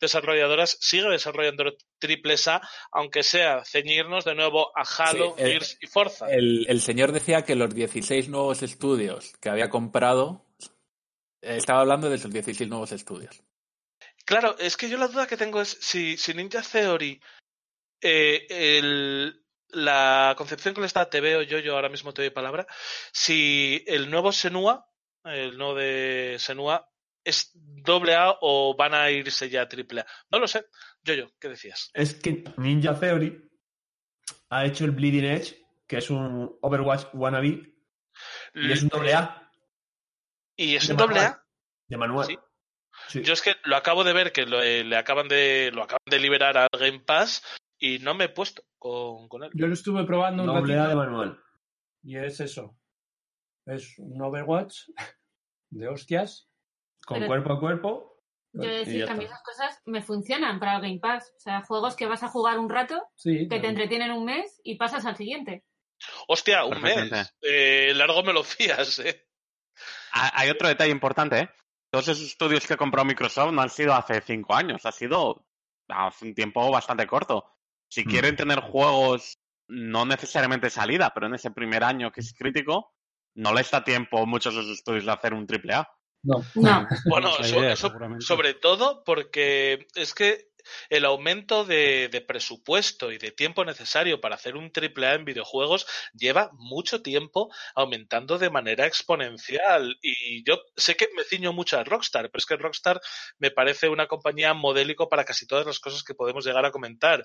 desarrolladoras 0.00 0.76
sigue 0.80 1.08
desarrollando 1.08 1.64
triples 1.98 2.48
A, 2.48 2.60
aunque 2.92 3.22
sea 3.22 3.64
ceñirnos 3.64 4.24
de 4.24 4.34
nuevo 4.34 4.70
a 4.76 4.82
Halo, 4.82 5.34
Sí, 5.36 5.42
el- 5.44 5.50
Gears 5.50 5.78
y 5.80 5.86
Forza. 5.86 6.30
El, 6.30 6.66
el 6.68 6.80
señor 6.80 7.12
decía 7.12 7.42
que 7.42 7.54
los 7.54 7.74
16 7.74 8.28
nuevos 8.28 8.62
estudios 8.62 9.32
que 9.40 9.48
había 9.48 9.68
comprado, 9.70 10.44
eh, 11.42 11.56
estaba 11.56 11.80
hablando 11.80 12.08
de 12.10 12.16
esos 12.16 12.32
16 12.32 12.68
nuevos 12.68 12.92
estudios. 12.92 13.42
Claro, 14.24 14.56
es 14.58 14.76
que 14.76 14.88
yo 14.88 14.98
la 14.98 15.08
duda 15.08 15.26
que 15.26 15.36
tengo 15.36 15.60
es 15.60 15.78
si, 15.80 16.16
si 16.16 16.34
Ninja 16.34 16.62
Theory, 16.62 17.20
eh, 18.02 18.46
el- 18.50 19.42
la 19.70 20.34
concepción 20.36 20.74
que 20.74 20.80
le 20.80 20.86
está 20.86 21.08
te 21.08 21.20
veo 21.20 21.42
yo, 21.42 21.58
yo 21.58 21.74
ahora 21.74 21.88
mismo 21.88 22.12
te 22.12 22.22
doy 22.22 22.30
palabra, 22.30 22.66
si 23.12 23.84
el 23.86 24.10
nuevo 24.10 24.32
Senua, 24.32 24.88
el 25.24 25.56
nuevo 25.58 25.74
de 25.74 26.36
Senua, 26.38 26.88
es 27.24 27.50
doble 27.54 28.14
A 28.14 28.36
o 28.40 28.74
van 28.76 28.94
a 28.94 29.10
irse 29.10 29.50
ya 29.50 29.62
a 29.62 29.68
triple 29.68 30.00
A. 30.00 30.06
No 30.30 30.38
lo 30.38 30.48
sé. 30.48 30.66
Yo, 31.02 31.14
yo, 31.14 31.30
¿qué 31.38 31.48
decías? 31.48 31.90
Es 31.92 32.14
que 32.14 32.44
Ninja 32.56 32.98
Theory 32.98 33.50
ha 34.50 34.64
hecho 34.64 34.84
el 34.84 34.92
Bleeding 34.92 35.24
Edge, 35.24 35.56
que 35.86 35.98
es 35.98 36.10
un 36.10 36.56
Overwatch 36.62 37.08
wannabe, 37.12 37.74
y 38.54 38.72
es 38.72 38.82
un 38.82 38.88
doble 38.88 39.14
A 39.14 39.50
¿Y 40.56 40.74
es 40.74 40.86
de 40.86 40.94
un 40.94 40.98
doble. 40.98 41.20
A? 41.20 41.44
de 41.86 41.96
manual. 41.96 42.26
Sí. 42.26 42.38
Sí. 43.08 43.22
Yo 43.22 43.32
es 43.32 43.42
que 43.42 43.56
lo 43.64 43.76
acabo 43.76 44.04
de 44.04 44.12
ver 44.12 44.32
que 44.32 44.44
lo, 44.44 44.60
eh, 44.60 44.82
le 44.84 44.96
acaban 44.96 45.28
de 45.28 45.70
lo 45.72 45.84
acaban 45.84 46.02
de 46.06 46.18
liberar 46.18 46.58
al 46.58 46.68
Game 46.78 47.00
Pass 47.00 47.42
y 47.78 47.98
no 48.00 48.14
me 48.14 48.24
he 48.24 48.28
puesto 48.28 48.62
con, 48.78 49.28
con 49.28 49.44
él. 49.44 49.50
Yo 49.54 49.66
lo 49.66 49.74
estuve 49.74 50.04
probando 50.04 50.42
un 50.42 50.48
Doble 50.48 50.78
A 50.78 50.88
de 50.88 50.94
manual. 50.96 51.40
y 52.02 52.16
es 52.16 52.40
eso. 52.40 52.76
Es 53.66 53.98
un 53.98 54.20
Overwatch 54.22 54.88
de 55.70 55.88
hostias. 55.88 56.48
Con 57.06 57.16
Pero- 57.18 57.26
cuerpo 57.28 57.52
a 57.54 57.60
cuerpo. 57.60 58.04
Yo 58.54 58.62
he 58.62 58.68
de 58.68 58.74
y 58.74 58.78
decir 58.86 59.04
que 59.04 59.10
a 59.10 59.14
mí 59.14 59.24
esas 59.24 59.42
cosas 59.42 59.82
me 59.84 60.02
funcionan 60.02 60.58
para 60.58 60.76
el 60.76 60.82
Game 60.82 60.98
Pass. 61.00 61.32
O 61.36 61.40
sea, 61.40 61.60
juegos 61.62 61.94
que 61.96 62.06
vas 62.06 62.22
a 62.22 62.28
jugar 62.28 62.58
un 62.58 62.70
rato, 62.70 63.02
Sí, 63.14 63.46
que 63.48 63.60
te 63.60 63.68
entretienen 63.68 64.10
un 64.10 64.24
mes 64.24 64.58
y 64.64 64.76
pasas 64.76 65.04
al 65.04 65.16
siguiente. 65.16 65.64
Hostia, 66.28 66.64
un 66.64 66.80
mes. 66.80 67.34
Eh, 67.42 67.92
largo 67.94 68.22
me 68.22 68.32
lo 68.32 68.42
fías, 68.42 68.98
eh. 69.00 69.28
Ah, 70.12 70.32
Hay 70.34 70.48
otro 70.48 70.66
detalle 70.66 70.90
importante, 70.90 71.38
¿eh? 71.40 71.50
Todos 71.90 72.08
esos 72.08 72.24
estudios 72.26 72.66
que 72.66 72.76
compró 72.76 73.04
Microsoft 73.04 73.52
no 73.52 73.60
han 73.62 73.70
sido 73.70 73.92
hace 73.94 74.20
cinco 74.22 74.54
años, 74.54 74.84
ha 74.86 74.92
sido 74.92 75.46
hace 75.88 76.26
un 76.26 76.34
tiempo 76.34 76.70
bastante 76.70 77.06
corto. 77.06 77.57
Si 77.88 78.04
Mm. 78.04 78.08
quieren 78.10 78.36
tener 78.36 78.60
juegos, 78.60 79.38
no 79.68 80.04
necesariamente 80.06 80.70
salida, 80.70 81.12
pero 81.14 81.26
en 81.26 81.34
ese 81.34 81.50
primer 81.50 81.84
año 81.84 82.10
que 82.12 82.20
es 82.20 82.34
crítico, 82.34 82.92
no 83.34 83.52
les 83.54 83.70
da 83.70 83.84
tiempo 83.84 84.22
a 84.22 84.26
muchos 84.26 84.54
de 84.54 84.60
esos 84.62 84.72
estudios 84.78 85.04
de 85.04 85.12
hacer 85.12 85.34
un 85.34 85.46
triple 85.46 85.74
A. 85.74 85.88
No. 86.24 86.42
No. 86.54 86.86
Bueno, 87.06 87.30
so- 87.42 87.76
so- 87.76 87.92
sobre 88.20 88.54
todo 88.54 89.04
porque 89.04 89.86
es 89.94 90.14
que 90.14 90.48
el 90.88 91.04
aumento 91.04 91.64
de, 91.64 92.24
presupuesto 92.26 93.12
y 93.12 93.18
de 93.18 93.30
tiempo 93.30 93.64
necesario 93.64 94.20
para 94.20 94.34
hacer 94.34 94.56
un 94.56 94.70
triple 94.72 95.06
A 95.06 95.14
en 95.14 95.24
videojuegos 95.24 95.86
lleva 96.12 96.50
mucho 96.54 97.02
tiempo 97.02 97.50
aumentando 97.74 98.38
de 98.38 98.50
manera 98.50 98.86
exponencial. 98.86 99.98
Y 100.02 100.44
yo 100.44 100.60
sé 100.76 100.96
que 100.96 101.08
me 101.16 101.24
ciño 101.24 101.52
mucho 101.52 101.78
a 101.78 101.84
Rockstar, 101.84 102.30
pero 102.30 102.38
es 102.38 102.46
que 102.46 102.56
Rockstar 102.56 103.00
me 103.38 103.50
parece 103.50 103.88
una 103.88 104.06
compañía 104.06 104.54
modélico 104.54 105.08
para 105.08 105.24
casi 105.24 105.46
todas 105.46 105.66
las 105.66 105.78
cosas 105.80 106.02
que 106.02 106.14
podemos 106.14 106.44
llegar 106.44 106.64
a 106.64 106.70
comentar. 106.70 107.24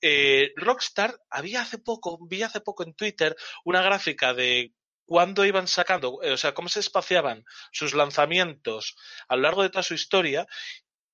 Eh, 0.00 0.52
Rockstar 0.56 1.18
había 1.30 1.62
hace 1.62 1.78
poco, 1.78 2.18
vi 2.26 2.42
hace 2.42 2.60
poco 2.60 2.84
en 2.84 2.94
Twitter 2.94 3.36
una 3.64 3.82
gráfica 3.82 4.34
de 4.34 4.72
cuándo 5.06 5.44
iban 5.44 5.68
sacando, 5.68 6.20
eh, 6.22 6.32
o 6.32 6.36
sea, 6.36 6.52
cómo 6.52 6.68
se 6.68 6.80
espaciaban 6.80 7.44
sus 7.72 7.94
lanzamientos 7.94 8.96
a 9.28 9.36
lo 9.36 9.42
largo 9.42 9.62
de 9.62 9.70
toda 9.70 9.82
su 9.82 9.94
historia 9.94 10.46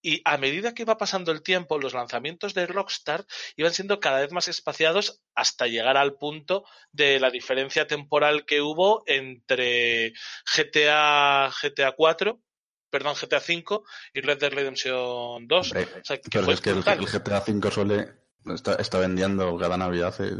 y 0.02 0.20
a 0.24 0.36
medida 0.36 0.74
que 0.74 0.82
iba 0.82 0.98
pasando 0.98 1.30
el 1.32 1.42
tiempo, 1.42 1.78
los 1.78 1.94
lanzamientos 1.94 2.54
de 2.54 2.66
Rockstar 2.66 3.24
iban 3.56 3.72
siendo 3.72 4.00
cada 4.00 4.20
vez 4.20 4.32
más 4.32 4.48
espaciados 4.48 5.22
hasta 5.34 5.66
llegar 5.68 5.96
al 5.96 6.14
punto 6.14 6.64
de 6.90 7.20
la 7.20 7.30
diferencia 7.30 7.86
temporal 7.86 8.44
que 8.44 8.60
hubo 8.60 9.04
entre 9.06 10.12
GTA, 10.56 11.50
GTA 11.62 11.92
4, 11.92 12.40
perdón, 12.90 13.14
GTA 13.20 13.40
5 13.40 13.84
y 14.14 14.20
Red 14.20 14.38
Dead 14.38 14.52
Redemption 14.52 15.46
2. 15.46 15.72
Hombre, 15.72 15.88
O 16.00 16.04
sea, 16.04 16.16
que 16.18 16.28
Pero 16.30 16.44
fue 16.44 16.54
es 16.54 16.60
que 16.60 16.70
el, 16.70 16.82
GTA 16.82 17.42
V 17.46 17.70
suele. 17.70 18.08
Está, 18.44 18.74
está 18.74 18.98
vendiendo 18.98 19.56
cada 19.56 19.76
Navidad 19.76 20.14
eh, 20.20 20.32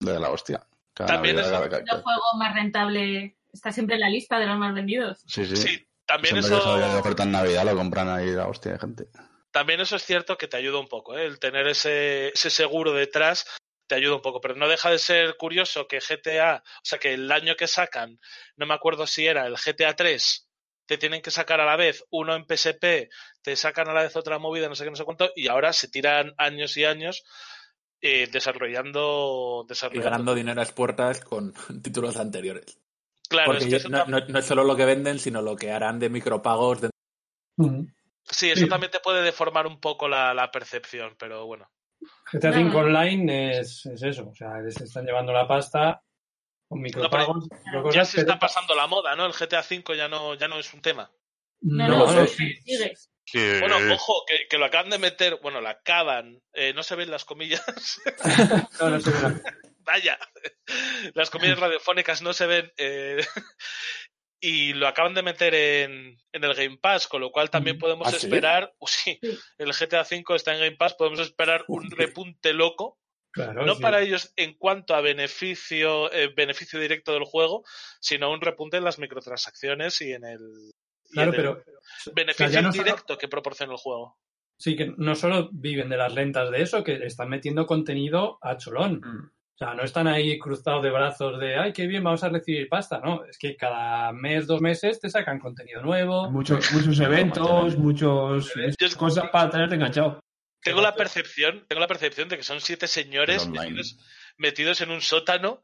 de 0.00 0.18
la 0.18 0.30
hostia. 0.30 0.66
Cada 0.94 1.14
También 1.14 1.36
Navidad, 1.36 1.62
es- 1.64 1.68
cada- 1.68 1.78
El 1.80 1.84
cada- 1.84 2.02
juego 2.02 2.22
más 2.38 2.54
rentable 2.54 3.36
está 3.52 3.70
siempre 3.72 3.96
en 3.96 4.00
la 4.00 4.08
lista 4.08 4.38
de 4.38 4.46
los 4.46 4.58
más 4.58 4.74
vendidos. 4.74 5.22
Sí, 5.26 5.44
sí. 5.44 5.56
Sí, 5.56 5.86
también 6.12 6.42
Siempre 6.42 6.50
que 6.50 6.56
eso, 6.56 6.98
oferta 6.98 7.22
en 7.24 7.32
Navidad 7.32 7.64
lo 7.64 7.76
compran 7.76 8.08
ahí 8.08 8.30
la 8.32 8.46
hostia 8.48 8.72
de 8.72 8.78
gente. 8.78 9.08
también 9.50 9.80
eso 9.80 9.96
es 9.96 10.04
cierto 10.04 10.36
que 10.36 10.48
te 10.48 10.56
ayuda 10.56 10.78
un 10.78 10.88
poco, 10.88 11.16
¿eh? 11.16 11.26
el 11.26 11.38
tener 11.38 11.66
ese, 11.68 12.28
ese 12.28 12.50
seguro 12.50 12.92
detrás 12.92 13.46
te 13.86 13.94
ayuda 13.96 14.16
un 14.16 14.22
poco, 14.22 14.40
pero 14.40 14.54
no 14.54 14.68
deja 14.68 14.90
de 14.90 14.98
ser 14.98 15.36
curioso 15.36 15.86
que 15.86 15.98
GTA, 16.00 16.62
o 16.64 16.80
sea, 16.84 16.98
que 16.98 17.14
el 17.14 17.30
año 17.30 17.56
que 17.56 17.66
sacan, 17.66 18.18
no 18.56 18.66
me 18.66 18.74
acuerdo 18.74 19.06
si 19.06 19.26
era 19.26 19.46
el 19.46 19.56
GTA 19.56 19.94
3, 19.96 20.48
te 20.86 20.98
tienen 20.98 21.20
que 21.22 21.30
sacar 21.30 21.60
a 21.60 21.66
la 21.66 21.76
vez 21.76 22.04
uno 22.10 22.34
en 22.34 22.44
PSP, 22.46 23.10
te 23.42 23.56
sacan 23.56 23.88
a 23.88 23.92
la 23.94 24.02
vez 24.02 24.16
otra 24.16 24.38
movida, 24.38 24.68
no 24.68 24.74
sé 24.74 24.84
qué, 24.84 24.90
no 24.90 24.96
sé 24.96 25.04
cuánto, 25.04 25.30
y 25.36 25.48
ahora 25.48 25.72
se 25.72 25.88
tiran 25.88 26.32
años 26.38 26.76
y 26.76 26.84
años 26.84 27.22
eh, 28.00 28.28
desarrollando, 28.32 29.64
Y 29.64 29.68
desarrollando. 29.68 30.10
ganando 30.10 30.34
dinero 30.34 30.60
a 30.60 30.64
las 30.64 30.72
puertas 30.72 31.20
con 31.20 31.52
títulos 31.82 32.16
anteriores. 32.16 32.78
Claro, 33.32 33.46
Porque 33.52 33.64
es 33.64 33.70
que 33.70 33.76
eso 33.76 33.88
no, 33.88 33.98
tam- 34.04 34.06
no- 34.08 34.20
no 34.28 34.38
es 34.38 34.44
solo 34.44 34.64
lo 34.64 34.76
que 34.76 34.84
venden, 34.84 35.18
sino 35.18 35.42
lo 35.42 35.56
que 35.56 35.72
harán 35.72 35.98
de 35.98 36.08
micropagos. 36.08 36.80
de- 36.82 36.90
sí, 38.30 38.50
eso 38.50 38.62
Sí. 38.62 38.68
también 38.68 38.90
te 38.90 39.00
puede 39.00 39.22
deformar 39.22 39.66
un 39.66 39.80
poco 39.80 40.08
la, 40.08 40.32
la 40.34 40.50
percepción, 40.50 41.14
pero 41.18 41.46
bueno. 41.46 41.68
GTA 42.32 42.50
V 42.50 42.64
No. 42.64 42.78
Online 42.78 43.58
es, 43.60 43.86
es 43.86 44.02
eso. 44.02 44.28
O 44.28 44.34
sea, 44.34 44.50
se 44.68 44.84
están 44.84 45.04
llevando 45.04 45.32
la 45.32 45.46
pasta 45.46 46.02
con 46.68 46.80
micropagos. 46.80 47.48
Ya 47.92 48.04
se 48.04 48.18
pero- 48.18 48.28
está 48.32 48.38
pasando 48.38 48.74
la 48.74 48.86
moda, 48.86 49.14
¿no? 49.16 49.26
El 49.26 49.32
GTA 49.32 49.62
5 49.62 49.94
ya 49.94 50.08
no, 50.08 50.34
ya 50.34 50.48
no 50.48 50.58
es 50.58 50.72
un 50.74 50.80
tema. 50.82 51.10
No, 51.60 51.86
No, 51.88 52.12
no. 52.12 52.26
Sí. 52.26 53.38
Bueno, 53.60 53.76
ojo, 53.94 54.24
que, 54.26 54.48
que 54.50 54.58
lo 54.58 54.64
acaban 54.64 54.90
de 54.90 54.98
meter, 54.98 55.38
bueno, 55.40 55.60
la 55.60 55.70
acaban, 55.70 56.42
eh, 56.54 56.72
no 56.74 56.82
se 56.82 56.96
ven 56.96 57.10
las 57.10 57.24
comillas, 57.24 57.62
no, 58.80 58.90
no 58.90 59.00
sé, 59.00 59.10
no. 59.22 59.40
Vaya, 59.84 60.18
las 61.14 61.30
comillas 61.30 61.58
radiofónicas 61.60 62.22
no 62.22 62.32
se 62.32 62.46
ven, 62.46 62.72
eh, 62.76 63.24
y 64.40 64.72
lo 64.72 64.88
acaban 64.88 65.14
de 65.14 65.22
meter 65.22 65.54
en, 65.54 66.18
en 66.32 66.44
el 66.44 66.54
Game 66.54 66.78
Pass, 66.78 67.06
con 67.06 67.20
lo 67.20 67.30
cual 67.30 67.50
también 67.50 67.78
podemos 67.78 68.08
¿Ah, 68.08 68.10
sí? 68.10 68.26
esperar, 68.26 68.72
uh, 68.78 68.86
sí, 68.86 69.18
Sí. 69.22 69.38
el 69.58 69.72
GTA 69.72 70.02
V 70.02 70.34
está 70.34 70.52
en 70.54 70.60
Game 70.60 70.76
Pass, 70.76 70.94
podemos 70.94 71.20
esperar 71.20 71.64
un 71.68 71.90
repunte 71.90 72.52
loco, 72.52 72.98
Claro, 73.34 73.64
no 73.64 73.76
sí. 73.76 73.80
para 73.80 74.02
ellos 74.02 74.30
en 74.36 74.52
cuanto 74.58 74.94
a 74.94 75.00
beneficio, 75.00 76.12
eh, 76.12 76.30
beneficio 76.36 76.78
directo 76.78 77.12
del 77.14 77.24
juego, 77.24 77.64
sino 77.98 78.30
un 78.30 78.42
repunte 78.42 78.76
en 78.76 78.84
las 78.84 78.98
microtransacciones 78.98 80.02
y 80.02 80.12
en 80.12 80.24
el, 80.24 80.40
y 81.10 81.18
en 81.20 81.28
el 81.34 81.56
beneficio 82.14 82.46
o 82.46 82.50
sea, 82.50 82.62
solo- 82.62 82.74
indirecto 82.76 83.16
que 83.16 83.28
proporciona 83.28 83.72
el 83.72 83.78
juego. 83.78 84.18
Sí, 84.58 84.76
que 84.76 84.92
no 84.98 85.14
solo 85.14 85.48
viven 85.50 85.88
de 85.88 85.96
las 85.96 86.14
rentas 86.14 86.50
de 86.50 86.60
eso, 86.62 86.84
que 86.84 86.92
están 87.06 87.30
metiendo 87.30 87.64
contenido 87.64 88.38
a 88.42 88.58
cholón. 88.58 89.00
Mm. 89.00 89.30
O 89.54 89.58
sea, 89.58 89.74
no 89.74 89.82
están 89.82 90.08
ahí 90.08 90.38
cruzados 90.38 90.82
de 90.82 90.90
brazos 90.90 91.38
de, 91.38 91.56
ay, 91.56 91.72
qué 91.72 91.86
bien, 91.86 92.02
vamos 92.02 92.24
a 92.24 92.28
recibir 92.28 92.68
pasta. 92.68 92.98
No, 92.98 93.24
es 93.24 93.38
que 93.38 93.56
cada 93.56 94.12
mes, 94.12 94.46
dos 94.46 94.60
meses 94.60 94.98
te 94.98 95.10
sacan 95.10 95.38
contenido 95.38 95.82
nuevo. 95.82 96.30
Muchos, 96.30 96.72
muchos 96.72 96.98
eventos, 97.00 97.76
muchos, 97.76 98.52
muchas 98.56 98.96
cosas 98.96 99.30
para 99.30 99.50
tenerte 99.50 99.74
enganchado. 99.74 100.20
Tengo 100.62 100.80
la 100.80 100.94
percepción, 100.94 101.64
tengo 101.68 101.80
la 101.80 101.88
percepción 101.88 102.28
de 102.28 102.36
que 102.36 102.44
son 102.44 102.60
siete 102.60 102.86
señores 102.86 103.48
metidos, 103.48 103.98
metidos 104.36 104.80
en 104.80 104.90
un 104.90 105.00
sótano 105.00 105.62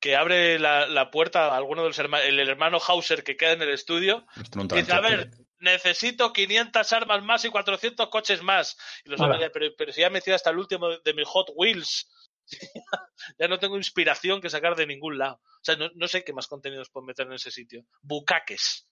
que 0.00 0.16
abre 0.16 0.58
la, 0.58 0.86
la 0.86 1.10
puerta 1.10 1.46
a 1.46 1.56
alguno 1.56 1.82
de 1.82 1.88
los 1.88 1.98
hermanos, 1.98 2.26
el 2.26 2.38
hermano 2.40 2.78
Hauser 2.86 3.22
que 3.22 3.36
queda 3.36 3.52
en 3.52 3.62
el 3.62 3.70
estudio. 3.70 4.26
Y 4.54 4.74
dice, 4.76 4.92
a 4.92 5.00
ver, 5.00 5.30
necesito 5.60 6.32
500 6.32 6.92
armas 6.92 7.22
más 7.22 7.44
y 7.44 7.50
400 7.50 8.08
coches 8.08 8.42
más. 8.42 8.76
Y 9.04 9.10
los 9.10 9.20
Hola. 9.20 9.38
pero, 9.52 9.66
pero 9.76 9.92
si 9.92 10.00
ya 10.00 10.08
he 10.08 10.10
metido 10.10 10.34
hasta 10.34 10.50
el 10.50 10.58
último 10.58 10.88
de 11.04 11.14
mi 11.14 11.22
Hot 11.24 11.50
Wheels. 11.54 12.08
ya 13.38 13.48
no 13.48 13.58
tengo 13.58 13.76
inspiración 13.76 14.40
que 14.40 14.50
sacar 14.50 14.76
de 14.76 14.86
ningún 14.86 15.18
lado. 15.18 15.36
O 15.44 15.62
sea, 15.62 15.76
no, 15.76 15.88
no 15.94 16.08
sé 16.08 16.24
qué 16.24 16.32
más 16.32 16.46
contenidos 16.46 16.90
puedo 16.90 17.06
meter 17.06 17.26
en 17.26 17.34
ese 17.34 17.50
sitio. 17.50 17.84
Bucaques. 18.02 18.86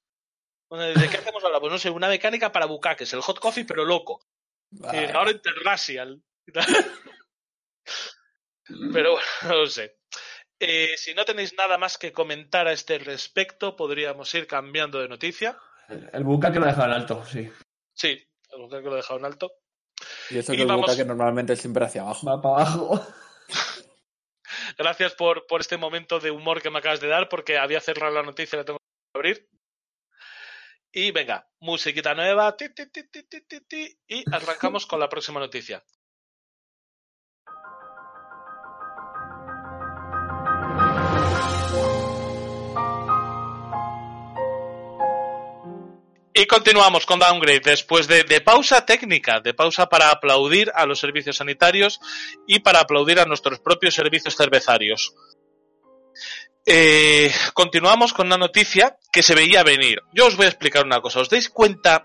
Bueno, 0.69 0.85
¿De 1.01 1.09
qué 1.09 1.17
hacemos 1.17 1.43
ahora? 1.45 1.61
Pues 1.61 1.73
no 1.73 1.79
sé, 1.79 1.89
una 1.91 2.09
mecánica 2.09 2.53
para 2.53 2.67
bucaques. 2.67 3.13
El 3.15 3.23
hot 3.23 3.39
coffee, 3.39 3.65
pero 3.65 3.85
loco. 3.85 4.21
Vale. 4.71 5.05
Eh, 5.05 5.13
ahora 5.15 5.31
Interracial. 5.31 6.23
Pero 8.93 9.13
bueno, 9.13 9.27
no 9.45 9.55
lo 9.57 9.67
sé. 9.67 9.99
Eh, 10.61 10.95
si 10.97 11.15
no 11.15 11.25
tenéis 11.25 11.55
nada 11.57 11.79
más 11.79 11.97
que 11.99 12.13
comentar 12.13 12.67
a 12.69 12.73
este 12.73 12.99
respecto, 12.99 13.77
podríamos 13.77 14.33
ir 14.35 14.47
cambiando 14.47 14.99
de 15.01 15.09
noticia. 15.09 15.57
El 16.13 16.25
buca 16.25 16.53
que 16.53 16.59
lo 16.59 16.67
dejaba 16.67 16.87
en 16.87 16.93
alto, 16.93 17.25
sí. 17.25 17.51
Sí, 17.95 18.23
algo 18.53 18.69
que 18.69 18.81
lo 18.81 18.93
he 18.95 18.97
dejado 18.97 19.21
en 19.21 19.25
alto. 19.25 19.51
Y 20.31 20.39
eso 20.39 20.53
Y 20.53 20.57
que 20.57 20.63
el 20.63 20.69
vamos- 20.69 20.83
buca 20.87 20.97
que 20.97 21.05
normalmente 21.05 21.55
es 21.55 21.61
siempre 21.61 21.85
hacia 21.85 22.03
abajo. 22.03 22.27
Va 22.27 22.43
para 22.43 22.55
abajo. 22.57 23.07
Gracias 24.79 25.14
por, 25.14 25.47
por 25.49 25.61
este 25.61 25.76
momento 25.76 26.20
de 26.20 26.31
humor 26.31 26.62
que 26.62 26.70
me 26.70 26.79
acabas 26.79 27.01
de 27.01 27.09
dar, 27.09 27.29
porque 27.29 27.59
había 27.59 27.81
cerrado 27.81 28.14
la 28.14 28.22
noticia 28.22 28.57
y 28.57 28.61
la 28.61 28.64
tengo 28.64 28.79
que 28.79 29.18
abrir. 29.18 29.49
Y 30.93 31.11
venga, 31.11 31.49
musiquita 31.59 32.14
nueva. 32.14 32.57
y 34.07 34.24
arrancamos 34.33 34.87
con 34.87 35.01
la 35.01 35.09
próxima 35.09 35.41
noticia. 35.41 35.85
Y 46.39 46.47
continuamos 46.47 47.05
con 47.05 47.18
Downgrade 47.18 47.62
después 47.64 48.07
de, 48.07 48.22
de 48.22 48.41
pausa 48.41 48.86
técnica, 48.86 49.41
de 49.41 49.55
pausa 49.55 49.89
para 49.89 50.12
aplaudir 50.12 50.70
a 50.72 50.86
los 50.86 51.01
servicios 51.01 51.39
sanitarios 51.39 51.99
y 52.47 52.61
para 52.61 52.78
aplaudir 52.78 53.18
a 53.18 53.24
nuestros 53.24 53.59
propios 53.59 53.97
servicios 53.97 54.36
cervezarios. 54.36 55.14
Eh, 56.64 57.32
continuamos 57.55 58.12
con 58.12 58.28
una 58.28 58.36
noticia 58.36 58.97
que 59.12 59.24
se 59.24 59.34
veía 59.34 59.64
venir. 59.64 59.99
Yo 60.12 60.26
os 60.26 60.36
voy 60.36 60.47
a 60.47 60.51
explicar 60.51 60.84
una 60.86 61.01
cosa. 61.01 61.18
¿Os 61.18 61.28
dais 61.28 61.51
cuenta 61.51 62.05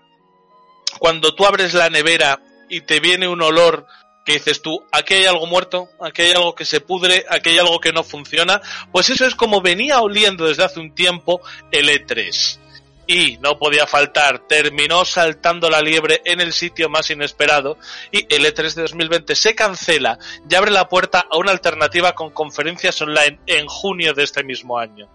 cuando 0.98 1.36
tú 1.36 1.46
abres 1.46 1.72
la 1.72 1.88
nevera 1.88 2.42
y 2.68 2.80
te 2.80 2.98
viene 2.98 3.28
un 3.28 3.40
olor 3.40 3.86
que 4.26 4.32
dices 4.32 4.62
tú, 4.62 4.84
aquí 4.90 5.14
hay 5.14 5.26
algo 5.26 5.46
muerto, 5.46 5.90
aquí 6.00 6.22
hay 6.22 6.32
algo 6.32 6.56
que 6.56 6.64
se 6.64 6.80
pudre, 6.80 7.24
aquí 7.30 7.50
hay 7.50 7.58
algo 7.58 7.78
que 7.78 7.92
no 7.92 8.02
funciona? 8.02 8.60
Pues 8.90 9.10
eso 9.10 9.26
es 9.26 9.36
como 9.36 9.60
venía 9.60 10.00
oliendo 10.00 10.46
desde 10.46 10.64
hace 10.64 10.80
un 10.80 10.92
tiempo 10.92 11.40
el 11.70 11.88
E3 11.88 12.63
y 13.06 13.38
no 13.38 13.58
podía 13.58 13.86
faltar, 13.86 14.40
terminó 14.40 15.04
saltando 15.04 15.70
la 15.70 15.80
liebre 15.80 16.22
en 16.24 16.40
el 16.40 16.52
sitio 16.52 16.88
más 16.88 17.10
inesperado 17.10 17.78
y 18.10 18.26
el 18.34 18.44
E3 18.44 18.74
de 18.74 18.82
2020 18.82 19.34
se 19.34 19.54
cancela 19.54 20.18
y 20.48 20.54
abre 20.54 20.70
la 20.70 20.88
puerta 20.88 21.26
a 21.30 21.36
una 21.36 21.50
alternativa 21.50 22.14
con 22.14 22.30
conferencias 22.30 23.00
online 23.02 23.40
en 23.46 23.66
junio 23.66 24.14
de 24.14 24.22
este 24.24 24.44
mismo 24.44 24.78
año. 24.78 25.08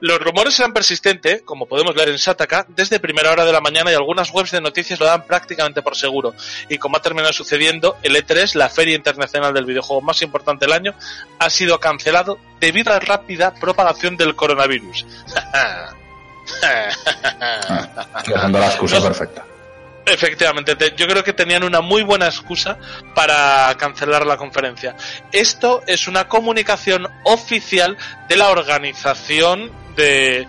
Los 0.00 0.20
rumores 0.20 0.58
eran 0.58 0.72
persistentes, 0.72 1.42
como 1.42 1.66
podemos 1.66 1.96
leer 1.96 2.10
en 2.10 2.18
Sataka, 2.18 2.66
desde 2.68 3.00
primera 3.00 3.30
hora 3.30 3.44
de 3.44 3.52
la 3.52 3.60
mañana 3.60 3.90
y 3.90 3.94
algunas 3.94 4.30
webs 4.30 4.50
de 4.50 4.60
noticias 4.60 5.00
lo 5.00 5.06
dan 5.06 5.26
prácticamente 5.26 5.82
por 5.82 5.96
seguro. 5.96 6.34
Y 6.68 6.78
como 6.78 6.98
ha 6.98 7.02
terminado 7.02 7.32
sucediendo, 7.32 7.96
el 8.02 8.14
E3, 8.16 8.54
la 8.56 8.68
feria 8.68 8.94
internacional 8.94 9.54
del 9.54 9.64
videojuego 9.64 10.02
más 10.02 10.20
importante 10.22 10.66
del 10.66 10.74
año, 10.74 10.94
ha 11.38 11.48
sido 11.48 11.80
cancelado 11.80 12.38
debido 12.60 12.90
a 12.90 12.94
la 12.94 13.00
rápida 13.00 13.54
propagación 13.54 14.16
del 14.16 14.36
coronavirus. 14.36 15.06
Dejando 18.26 18.58
la 18.58 18.66
excusa 18.66 19.00
perfecta. 19.02 19.44
Efectivamente, 20.04 20.76
te- 20.76 20.94
yo 20.96 21.08
creo 21.08 21.24
que 21.24 21.32
tenían 21.32 21.64
una 21.64 21.80
muy 21.80 22.02
buena 22.04 22.26
excusa 22.26 22.78
para 23.14 23.74
cancelar 23.76 24.24
la 24.24 24.36
conferencia. 24.36 24.94
Esto 25.32 25.82
es 25.86 26.06
una 26.06 26.28
comunicación 26.28 27.08
oficial 27.24 27.96
de 28.28 28.36
la 28.36 28.50
organización 28.50 29.72
de, 29.96 30.46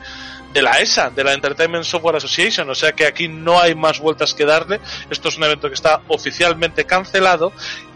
de 0.53 0.61
la 0.61 0.79
ESA, 0.79 1.09
de 1.09 1.23
la 1.23 1.33
Entertainment 1.33 1.85
Software 1.85 2.17
Association, 2.17 2.69
o 2.69 2.75
sea 2.75 2.91
que 2.91 3.07
aquí 3.07 3.27
no 3.27 3.59
hay 3.59 3.73
más 3.73 3.99
vueltas 3.99 4.35
que 4.35 4.45
darle. 4.45 4.79
Esto 5.09 5.29
es 5.29 5.37
un 5.37 5.45
evento 5.45 5.69
que 5.69 5.75
está 5.75 6.01
oficialmente 6.07 6.85
cancelado 6.85 7.51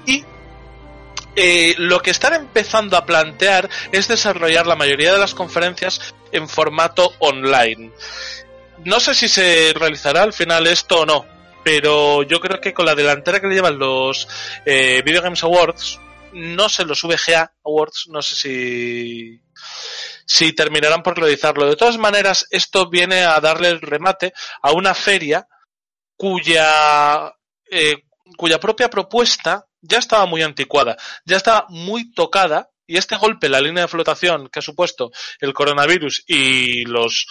y 0.07 0.25
eh, 1.35 1.75
lo 1.77 2.01
que 2.01 2.09
están 2.09 2.33
empezando 2.33 2.97
a 2.97 3.05
plantear 3.05 3.69
es 3.91 4.07
desarrollar 4.07 4.65
la 4.65 4.75
mayoría 4.75 5.13
de 5.13 5.19
las 5.19 5.35
conferencias 5.35 6.15
en 6.31 6.47
formato 6.47 7.13
online. 7.19 7.91
No 8.83 8.99
sé 8.99 9.13
si 9.13 9.27
se 9.27 9.73
realizará 9.75 10.23
al 10.23 10.33
final 10.33 10.67
esto 10.67 11.01
o 11.01 11.05
no, 11.05 11.25
pero 11.63 12.23
yo 12.23 12.39
creo 12.39 12.59
que 12.59 12.73
con 12.73 12.85
la 12.85 12.95
delantera 12.95 13.39
que 13.39 13.47
le 13.47 13.55
llevan 13.55 13.77
los 13.77 14.27
eh, 14.65 15.01
Video 15.05 15.21
Games 15.21 15.43
Awards, 15.43 15.99
no 16.33 16.69
sé, 16.69 16.85
los 16.85 17.03
VGA 17.03 17.53
Awards, 17.63 18.07
no 18.09 18.21
sé 18.21 18.35
si 18.35 19.41
si 20.25 20.53
terminarán 20.53 21.03
por 21.03 21.19
realizarlo. 21.19 21.67
De 21.67 21.75
todas 21.75 21.97
maneras, 21.97 22.47
esto 22.51 22.89
viene 22.89 23.23
a 23.25 23.39
darle 23.41 23.67
el 23.67 23.81
remate 23.81 24.33
a 24.61 24.71
una 24.71 24.93
feria 24.93 25.45
cuya 26.15 27.33
eh, 27.69 28.03
cuya 28.37 28.59
propia 28.59 28.89
propuesta 28.89 29.67
ya 29.81 29.97
estaba 29.97 30.25
muy 30.25 30.41
anticuada, 30.41 30.97
ya 31.25 31.37
estaba 31.37 31.65
muy 31.69 32.13
tocada 32.13 32.70
y 32.91 32.97
este 32.97 33.15
golpe, 33.15 33.47
la 33.47 33.61
línea 33.61 33.83
de 33.83 33.87
flotación 33.87 34.49
que 34.49 34.59
ha 34.59 34.61
supuesto 34.61 35.11
el 35.39 35.53
coronavirus 35.53 36.25
y 36.27 36.83
los, 36.83 37.25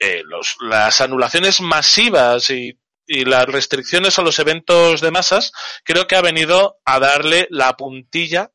eh, 0.00 0.24
las 0.62 1.00
anulaciones 1.00 1.60
masivas 1.60 2.50
y, 2.50 2.76
y 3.06 3.24
las 3.24 3.46
restricciones 3.46 4.18
a 4.18 4.22
los 4.22 4.40
eventos 4.40 5.00
de 5.00 5.12
masas, 5.12 5.52
creo 5.84 6.08
que 6.08 6.16
ha 6.16 6.22
venido 6.22 6.78
a 6.84 6.98
darle 6.98 7.46
la 7.50 7.76
puntilla 7.76 8.50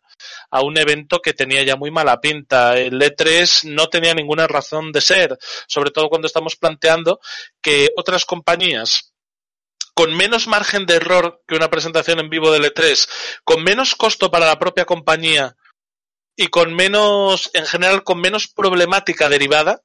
a 0.51 0.61
un 0.61 0.77
evento 0.77 1.21
que 1.21 1.33
tenía 1.33 1.63
ya 1.63 1.77
muy 1.77 1.89
mala 1.89 2.19
pinta. 2.19 2.77
El 2.77 2.99
E3 2.99 3.69
no 3.69 3.87
tenía 3.87 4.13
ninguna 4.13 4.45
razón 4.45 4.91
de 4.91 4.99
ser, 4.99 5.37
sobre 5.69 5.91
todo 5.91 6.09
cuando 6.09 6.27
estamos 6.27 6.57
planteando 6.57 7.21
que 7.61 7.87
otras 7.95 8.25
compañías 8.25 9.13
con 9.93 10.15
menos 10.15 10.47
margen 10.47 10.85
de 10.85 10.95
error 10.95 11.43
que 11.47 11.55
una 11.55 11.69
presentación 11.69 12.19
en 12.19 12.29
vivo 12.29 12.51
del 12.51 12.63
E3, 12.65 13.07
con 13.43 13.63
menos 13.63 13.95
costo 13.95 14.31
para 14.31 14.45
la 14.45 14.59
propia 14.59 14.85
compañía 14.85 15.55
y 16.39 16.47
con 16.47 16.73
menos, 16.73 17.51
en 17.53 17.65
general, 17.65 18.05
con 18.05 18.21
menos 18.21 18.47
problemática 18.47 19.27
derivada, 19.27 19.81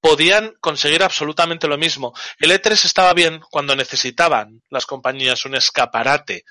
podían 0.00 0.54
conseguir 0.58 1.02
absolutamente 1.02 1.68
lo 1.68 1.76
mismo. 1.76 2.14
El 2.38 2.52
E3 2.52 2.86
estaba 2.86 3.12
bien 3.12 3.42
cuando 3.50 3.76
necesitaban 3.76 4.62
las 4.70 4.86
compañías 4.86 5.44
un 5.44 5.56
escaparate 5.56 6.46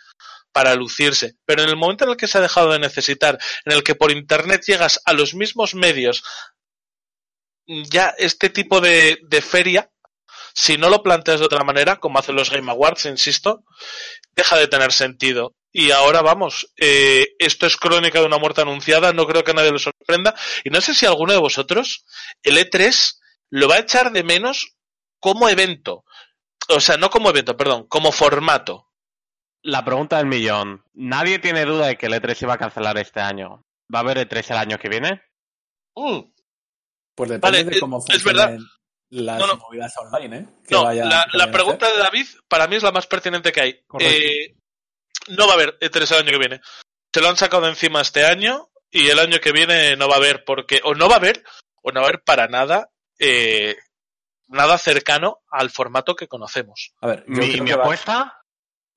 para 0.52 0.76
lucirse, 0.76 1.34
pero 1.46 1.64
en 1.64 1.70
el 1.70 1.78
momento 1.78 2.04
en 2.04 2.12
el 2.12 2.18
que 2.18 2.28
se 2.28 2.38
ha 2.38 2.42
dejado 2.42 2.72
de 2.72 2.78
necesitar, 2.78 3.40
en 3.66 3.74
el 3.74 3.82
que 3.82 3.96
por 3.96 4.12
Internet 4.12 4.62
llegas 4.68 5.02
a 5.04 5.14
los 5.14 5.34
mismos 5.34 5.74
medios, 5.74 6.24
ya 7.66 8.14
este 8.20 8.52
tipo 8.52 8.82
de, 8.82 9.18
de 9.24 9.42
feria, 9.42 9.90
si 10.54 10.78
no 10.78 10.90
lo 10.90 11.02
planteas 11.02 11.40
de 11.40 11.48
otra 11.48 11.64
manera, 11.64 11.96
como 11.96 12.20
hacen 12.20 12.36
los 12.36 12.52
Game 12.52 12.70
Awards, 12.70 13.08
insisto, 13.08 13.64
deja 14.36 14.58
de 14.58 14.68
tener 14.68 14.92
sentido. 14.92 15.56
Y 15.72 15.92
ahora 15.92 16.22
vamos, 16.22 16.74
eh, 16.78 17.36
esto 17.38 17.68
es 17.68 17.78
crónica 17.78 18.20
de 18.20 18.26
una 18.26 18.40
muerte 18.40 18.62
anunciada, 18.62 19.14
no 19.14 19.28
creo 19.28 19.44
que 19.44 19.52
a 19.52 19.54
nadie 19.54 19.72
lo 19.72 19.78
sorprenda. 19.80 20.34
Y 20.64 20.70
no 20.72 20.82
sé 20.82 20.94
si 20.96 21.06
alguno 21.06 21.34
de 21.34 21.40
vosotros, 21.40 22.06
el 22.42 22.58
E3 22.58 23.20
lo 23.52 23.68
va 23.70 23.76
a 23.76 23.80
echar 23.80 24.12
de 24.12 24.24
menos 24.24 24.76
como 25.20 25.48
evento. 25.48 26.06
O 26.70 26.80
sea, 26.80 26.98
no 26.98 27.10
como 27.10 27.30
evento, 27.30 27.56
perdón, 27.56 27.88
como 27.88 28.12
formato. 28.12 28.88
La 29.62 29.84
pregunta 29.86 30.18
del 30.18 30.26
millón. 30.26 30.84
Nadie 30.94 31.38
tiene 31.40 31.66
duda 31.66 31.88
de 31.88 31.98
que 31.98 32.06
el 32.08 32.14
E3 32.14 32.34
se 32.36 32.46
va 32.48 32.54
a 32.56 32.58
cancelar 32.60 32.98
este 32.98 33.20
año. 33.20 33.66
¿Va 33.94 34.00
a 34.00 34.02
haber 34.02 34.18
E3 34.28 34.52
el 34.52 34.58
año 34.58 34.78
que 34.80 34.90
viene? 34.90 35.22
Mm, 35.96 36.20
Pues 37.16 37.30
depende 37.32 37.64
Vale, 37.64 37.76
de 37.76 37.80
cómo 37.80 38.00
es- 38.08 38.16
es 38.16 38.24
verdad. 38.24 38.48
funcionen 38.50 38.68
las 39.10 39.40
No, 39.40 39.48
no. 39.48 39.58
movidas 39.58 39.94
online, 39.98 40.38
¿eh? 40.38 40.46
Que 40.68 40.76
No, 40.76 40.92
la, 40.92 41.52
pregunta 41.52 41.92
de 41.92 41.98
David 41.98 42.26
para 42.48 42.68
mí 42.68 42.76
es 42.78 42.84
la 42.84 42.92
más 42.92 43.08
pertinente 43.08 43.52
que 43.52 43.62
hay. 43.62 43.84
Correcto. 43.88 44.14
Eh, 44.16 44.56
no 45.30 45.46
va 45.48 45.54
a 45.54 45.56
haber 45.56 45.78
E3 45.80 46.12
el 46.12 46.18
año 46.20 46.32
que 46.32 46.38
viene. 46.48 46.62
Se 47.14 47.22
lo 47.22 47.30
han 47.30 47.38
sacado 47.38 47.64
de 47.64 47.70
encima 47.70 48.02
este 48.02 48.26
año 48.26 48.70
y 48.92 49.08
el 49.10 49.20
año 49.20 49.40
que 49.40 49.52
viene 49.52 49.96
no 49.96 50.08
va 50.08 50.16
a 50.16 50.18
haber 50.18 50.44
porque 50.46 50.82
o 50.84 50.94
no 50.96 51.08
va 51.08 51.16
a 51.16 51.18
haber 51.20 51.44
o 51.82 51.92
no 51.92 52.02
va 52.02 52.08
a 52.08 52.10
haber 52.10 52.24
para 52.24 52.48
nada 52.48 52.90
eh, 53.20 53.76
nada 54.48 54.78
cercano 54.78 55.40
al 55.52 55.70
formato 55.70 56.16
que 56.16 56.28
conocemos. 56.28 56.94
A 57.02 57.08
ver, 57.08 57.26
yo 57.28 57.42
Mi, 57.42 57.52
creo 57.52 57.64
mi 57.64 57.70
que 57.70 57.76
va- 57.76 57.84
apuesta, 57.84 58.42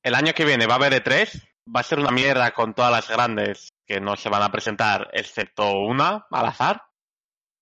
el 0.03 0.14
año 0.14 0.33
que 0.35 0.45
viene 0.45 0.66
va 0.66 0.74
a 0.74 0.76
haber 0.76 0.95
E3, 1.05 1.28
va 1.74 1.80
a 1.80 1.85
ser 1.85 1.99
una 1.99 2.11
mierda 2.11 2.53
con 2.53 2.74
todas 2.74 2.91
las 2.91 3.09
grandes 3.09 3.68
que 3.87 4.01
no 4.01 4.16
se 4.16 4.28
van 4.28 4.43
a 4.43 4.51
presentar, 4.53 5.11
excepto 5.12 5.70
una, 5.72 6.26
al 6.30 6.47
azar, 6.47 6.83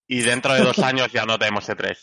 y 0.06 0.20
dentro 0.22 0.54
de 0.54 0.60
dos 0.62 0.78
años 0.80 1.10
ya 1.12 1.24
no 1.26 1.38
tenemos 1.38 1.68
E3. 1.68 1.96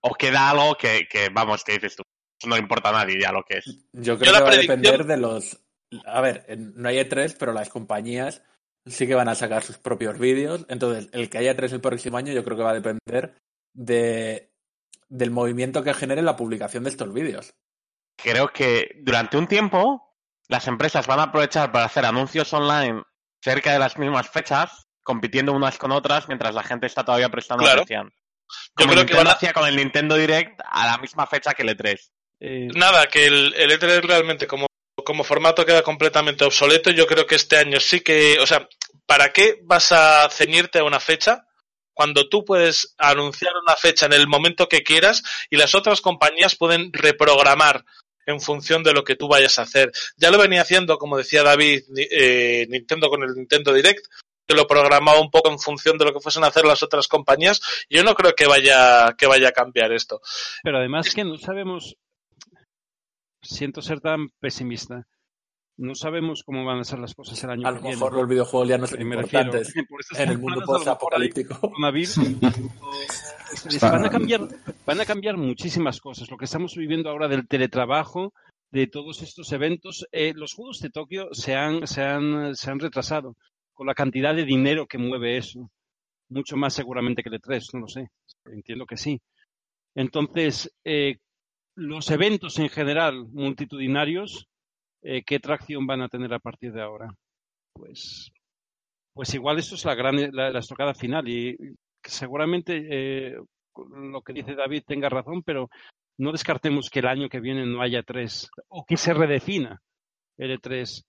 O 0.00 0.14
queda 0.14 0.50
algo 0.50 0.74
que, 0.76 1.06
que, 1.08 1.28
vamos, 1.28 1.62
que 1.62 1.74
dices 1.74 1.94
tú, 1.96 2.02
no 2.46 2.56
le 2.56 2.60
importa 2.62 2.88
a 2.88 2.92
nadie 2.92 3.20
ya 3.20 3.30
lo 3.30 3.44
que 3.44 3.58
es. 3.58 3.64
Yo 3.92 4.18
creo 4.18 4.32
que 4.34 4.40
va 4.40 4.48
a 4.50 4.56
depender 4.56 5.04
de 5.04 5.16
los. 5.16 5.56
A 6.06 6.20
ver, 6.20 6.44
no 6.58 6.88
hay 6.88 6.98
E3, 6.98 7.36
pero 7.38 7.52
las 7.52 7.68
compañías 7.68 8.42
sí 8.86 9.06
que 9.06 9.14
van 9.14 9.28
a 9.28 9.34
sacar 9.34 9.62
sus 9.62 9.78
propios 9.78 10.18
vídeos. 10.18 10.64
Entonces, 10.68 11.08
el 11.12 11.28
que 11.30 11.38
haya 11.38 11.56
tres 11.56 11.72
el 11.72 11.80
próximo 11.80 12.16
año 12.16 12.32
yo 12.32 12.44
creo 12.44 12.56
que 12.56 12.62
va 12.62 12.70
a 12.70 12.80
depender 12.80 13.36
de, 13.74 14.50
del 15.08 15.30
movimiento 15.30 15.82
que 15.82 15.94
genere 15.94 16.22
la 16.22 16.36
publicación 16.36 16.84
de 16.84 16.90
estos 16.90 17.12
vídeos. 17.12 17.54
Creo 18.16 18.48
que 18.52 19.00
durante 19.02 19.36
un 19.36 19.46
tiempo 19.46 20.14
las 20.48 20.66
empresas 20.68 21.06
van 21.06 21.20
a 21.20 21.24
aprovechar 21.24 21.72
para 21.72 21.84
hacer 21.86 22.04
anuncios 22.04 22.52
online 22.52 23.02
cerca 23.42 23.72
de 23.72 23.78
las 23.78 23.98
mismas 23.98 24.28
fechas, 24.28 24.84
compitiendo 25.02 25.52
unas 25.52 25.78
con 25.78 25.92
otras 25.92 26.28
mientras 26.28 26.54
la 26.54 26.62
gente 26.62 26.86
está 26.86 27.04
todavía 27.04 27.28
prestando 27.28 27.64
Claro. 27.64 27.82
atención. 27.82 28.12
Yo 28.78 28.86
creo 28.86 28.88
que 28.88 28.96
Nintendo 28.96 29.16
van 29.18 29.26
a- 29.28 29.32
hacía 29.32 29.52
con 29.52 29.66
el 29.66 29.76
Nintendo 29.76 30.14
Direct 30.16 30.60
a 30.64 30.86
la 30.86 30.98
misma 30.98 31.26
fecha 31.26 31.54
que 31.54 31.62
el 31.62 31.70
E3. 31.70 32.10
Eh, 32.40 32.68
Nada, 32.74 33.06
que 33.06 33.26
el, 33.26 33.54
el 33.54 33.70
E3 33.70 34.02
realmente 34.02 34.46
como, 34.46 34.66
como 35.12 35.24
formato 35.24 35.66
queda 35.66 35.82
completamente 35.82 36.42
obsoleto. 36.42 36.90
Yo 36.90 37.06
creo 37.06 37.26
que 37.26 37.34
este 37.34 37.58
año 37.58 37.78
sí 37.80 38.00
que, 38.00 38.38
o 38.40 38.46
sea, 38.46 38.66
¿para 39.04 39.30
qué 39.30 39.58
vas 39.62 39.92
a 39.92 40.26
ceñirte 40.30 40.78
a 40.78 40.84
una 40.84 41.00
fecha 41.00 41.46
cuando 41.92 42.30
tú 42.30 42.46
puedes 42.46 42.94
anunciar 42.96 43.52
una 43.62 43.76
fecha 43.76 44.06
en 44.06 44.14
el 44.14 44.26
momento 44.26 44.70
que 44.70 44.82
quieras 44.82 45.22
y 45.50 45.58
las 45.58 45.74
otras 45.74 46.00
compañías 46.00 46.56
pueden 46.56 46.94
reprogramar 46.94 47.84
en 48.24 48.40
función 48.40 48.82
de 48.82 48.94
lo 48.94 49.04
que 49.04 49.14
tú 49.14 49.28
vayas 49.28 49.58
a 49.58 49.62
hacer? 49.62 49.92
Ya 50.16 50.30
lo 50.30 50.38
venía 50.38 50.62
haciendo, 50.62 50.96
como 50.96 51.18
decía 51.18 51.42
David, 51.42 51.82
eh, 51.94 52.66
Nintendo 52.70 53.10
con 53.10 53.22
el 53.22 53.34
Nintendo 53.34 53.74
Direct 53.74 54.06
que 54.48 54.54
lo 54.54 54.66
programaba 54.66 55.20
un 55.20 55.30
poco 55.30 55.50
en 55.50 55.58
función 55.58 55.98
de 55.98 56.06
lo 56.06 56.14
que 56.14 56.20
fuesen 56.20 56.44
a 56.44 56.46
hacer 56.46 56.64
las 56.64 56.82
otras 56.82 57.06
compañías. 57.06 57.60
Yo 57.90 58.02
no 58.02 58.14
creo 58.14 58.34
que 58.34 58.46
vaya 58.46 59.14
que 59.18 59.26
vaya 59.26 59.50
a 59.50 59.52
cambiar 59.52 59.92
esto. 59.92 60.22
Pero 60.62 60.78
además 60.78 61.14
que 61.14 61.22
no 61.22 61.36
sabemos, 61.36 61.96
siento 63.42 63.82
ser 63.82 64.00
tan 64.00 64.28
pesimista, 64.40 65.06
no 65.78 65.94
sabemos 65.94 66.42
cómo 66.44 66.64
van 66.64 66.78
a 66.80 66.84
ser 66.84 66.98
las 66.98 67.14
cosas 67.14 67.42
el 67.44 67.50
año 67.50 67.66
A 67.66 67.70
que 67.70 67.76
lo 67.76 67.80
viene. 67.82 67.96
mejor 67.96 68.12
los 68.14 68.28
videojuegos 68.28 68.68
ya 68.68 68.78
no 68.78 68.86
son 68.86 68.98
refiero, 68.98 69.20
importantes 69.20 69.74
en 70.18 70.28
el 70.30 70.38
mundo 70.38 70.58
a 70.58 70.60
lo 70.60 70.66
post-apocalíptico. 70.66 71.58
coronavirus, 71.60 72.18
o- 72.18 72.22
es- 73.02 73.66
Está- 73.66 73.90
van 73.92 74.04
a 74.06 74.10
cambiar, 74.10 74.40
van 74.86 75.00
a 75.00 75.04
cambiar 75.04 75.36
muchísimas 75.36 76.00
cosas. 76.00 76.30
Lo 76.30 76.36
que 76.36 76.44
estamos 76.46 76.74
viviendo 76.76 77.10
ahora 77.10 77.28
del 77.28 77.46
teletrabajo, 77.48 78.32
de 78.70 78.86
todos 78.86 79.20
estos 79.22 79.52
eventos, 79.52 80.06
eh, 80.12 80.32
los 80.34 80.54
juegos 80.54 80.80
de 80.80 80.88
Tokio 80.90 81.28
se 81.32 81.54
han, 81.54 81.86
se 81.86 82.02
han, 82.02 82.54
se 82.54 82.70
han 82.70 82.78
retrasado 82.78 83.36
con 83.74 83.86
la 83.86 83.94
cantidad 83.94 84.34
de 84.34 84.44
dinero 84.44 84.86
que 84.86 84.98
mueve 84.98 85.36
eso. 85.36 85.70
Mucho 86.30 86.56
más 86.56 86.72
seguramente 86.72 87.22
que 87.22 87.28
el 87.28 87.40
E3, 87.40 87.62
no 87.74 87.80
lo 87.80 87.88
sé. 87.88 88.08
Entiendo 88.46 88.86
que 88.86 88.96
sí. 88.96 89.20
Entonces, 89.94 90.72
eh, 90.84 91.18
los 91.76 92.10
eventos 92.10 92.58
en 92.58 92.68
general 92.68 93.26
multitudinarios, 93.28 94.46
eh, 95.02 95.22
¿qué 95.24 95.38
tracción 95.40 95.86
van 95.86 96.02
a 96.02 96.08
tener 96.08 96.32
a 96.34 96.38
partir 96.38 96.72
de 96.72 96.82
ahora? 96.82 97.08
Pues, 97.74 98.30
pues 99.14 99.32
igual 99.34 99.58
eso 99.58 99.74
es 99.74 99.84
la 99.84 99.94
gran 99.94 100.16
la, 100.34 100.50
la 100.50 100.58
estocada 100.58 100.94
final 100.94 101.28
y 101.28 101.56
que 102.02 102.10
seguramente 102.10 102.86
eh, 102.90 103.36
lo 103.90 104.22
que 104.22 104.32
dice 104.32 104.54
David 104.54 104.82
tenga 104.86 105.08
razón, 105.08 105.42
pero 105.42 105.70
no 106.18 106.32
descartemos 106.32 106.90
que 106.90 106.98
el 107.00 107.06
año 107.06 107.28
que 107.28 107.40
viene 107.40 107.64
no 107.66 107.80
haya 107.80 108.02
tres 108.02 108.50
o 108.68 108.84
que 108.84 108.96
se 108.96 109.14
redefina 109.14 109.80
el 110.38 110.58
E3. 110.60 111.04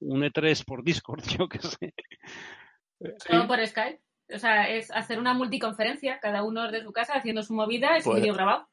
Un 0.00 0.22
E3 0.22 0.64
por 0.64 0.82
Discord, 0.82 1.22
yo 1.38 1.48
qué 1.48 1.58
sé. 1.60 1.94
Todo 3.28 3.46
por 3.46 3.64
Skype. 3.66 4.00
O 4.34 4.38
sea, 4.38 4.68
es 4.70 4.90
hacer 4.90 5.18
una 5.18 5.34
multiconferencia, 5.34 6.18
cada 6.20 6.44
uno 6.44 6.64
desde 6.70 6.84
su 6.84 6.92
casa 6.92 7.14
haciendo 7.14 7.42
su 7.42 7.52
movida, 7.54 7.96
es 7.96 8.06
un 8.06 8.12
Pues- 8.12 8.22
vídeo 8.22 8.34
grabado. 8.34 8.68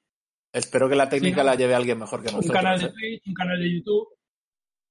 Espero 0.58 0.90
que 0.90 0.96
la 0.96 1.08
técnica 1.10 1.42
Sí. 1.42 1.46
la 1.46 1.56
lleve 1.56 1.76
alguien 1.76 2.00
mejor 2.00 2.22
que 2.22 2.30
Un 2.30 2.36
nosotros. 2.38 2.56
canal 2.62 2.80
de 2.80 2.86
¿eh? 2.88 2.92
Twitch, 2.92 3.28
un 3.28 3.34
canal 3.34 3.60
de 3.60 3.74
YouTube. 3.74 4.08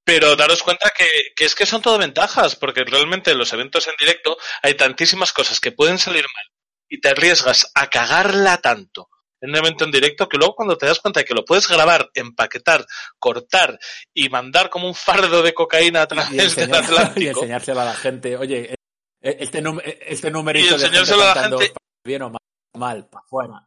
Pero 0.05 0.37
daros 0.37 0.63
cuenta 0.63 0.91
que, 0.97 1.05
que 1.35 1.45
es 1.45 1.55
que 1.55 1.67
son 1.67 1.83
todo 1.83 1.99
ventajas, 1.99 2.55
porque 2.57 2.85
realmente 2.85 3.33
en 3.33 3.39
los 3.39 3.53
eventos 3.53 3.89
en 3.89 3.95
directo 3.99 4.37
hay 4.63 4.75
tantísimas 4.75 5.33
cosas 5.33 5.59
que 5.61 5.73
pueden 5.73 5.99
salir 5.99 6.23
mal 6.23 6.45
y 6.89 7.01
te 7.01 7.09
arriesgas 7.09 7.71
a 7.75 7.89
cagarla 7.91 8.59
tanto 8.59 9.09
en 9.41 9.51
un 9.51 9.57
evento 9.57 9.85
en 9.85 9.91
directo 9.91 10.29
que 10.29 10.39
luego 10.39 10.55
cuando 10.55 10.79
te 10.79 10.87
das 10.87 11.01
cuenta 11.01 11.21
de 11.21 11.25
que 11.27 11.35
lo 11.35 11.45
puedes 11.45 11.69
grabar, 11.69 12.09
empaquetar, 12.15 12.87
cortar 13.19 13.79
y 14.15 14.29
mandar 14.29 14.71
como 14.71 14.87
un 14.87 14.95
fardo 14.95 15.43
de 15.43 15.53
cocaína 15.53 16.03
a 16.03 16.05
Y, 16.05 16.07
través 16.07 16.31
del 16.57 16.71
enseñar- 16.71 16.83
y 16.83 16.85
Atlántico. 16.87 17.41
enseñárselo 17.41 17.81
a 17.81 17.85
la 17.87 17.95
gente. 17.95 18.37
Oye, 18.37 18.73
eh, 18.73 19.37
este, 19.41 19.63
este 20.07 20.31
numerito 20.31 20.77
Y 20.77 20.79
de 20.79 20.79
gente 20.79 20.99
enseñárselo 20.99 21.23
a 21.23 21.35
la 21.35 21.43
gente- 21.43 21.73
bien 22.05 22.23
o 22.23 22.31
mal, 22.31 22.41
mal 22.77 23.09
para 23.09 23.25
afuera. 23.25 23.67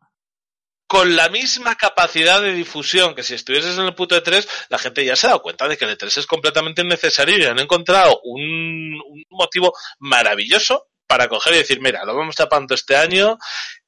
Con 0.90 1.16
la 1.16 1.30
misma 1.30 1.76
capacidad 1.76 2.42
de 2.42 2.52
difusión 2.52 3.14
que 3.14 3.22
si 3.22 3.36
estuvieses 3.36 3.78
en 3.78 3.86
el 3.86 3.94
puto 3.94 4.18
E3, 4.18 4.44
la 4.70 4.80
gente 4.80 5.06
ya 5.06 5.16
se 5.16 5.28
ha 5.28 5.30
dado 5.30 5.44
cuenta 5.44 5.68
de 5.68 5.78
que 5.78 5.86
el 5.86 5.96
E3 5.96 6.18
es 6.18 6.26
completamente 6.26 6.82
innecesario 6.82 7.38
y 7.38 7.44
han 7.44 7.60
encontrado 7.60 8.20
un, 8.24 9.00
motivo 9.30 9.72
maravilloso 10.00 10.88
para 11.06 11.28
coger 11.28 11.54
y 11.54 11.58
decir, 11.58 11.80
mira, 11.80 12.04
lo 12.06 12.16
vamos 12.16 12.36
tapando 12.36 12.74
este 12.74 12.96
año 12.96 13.38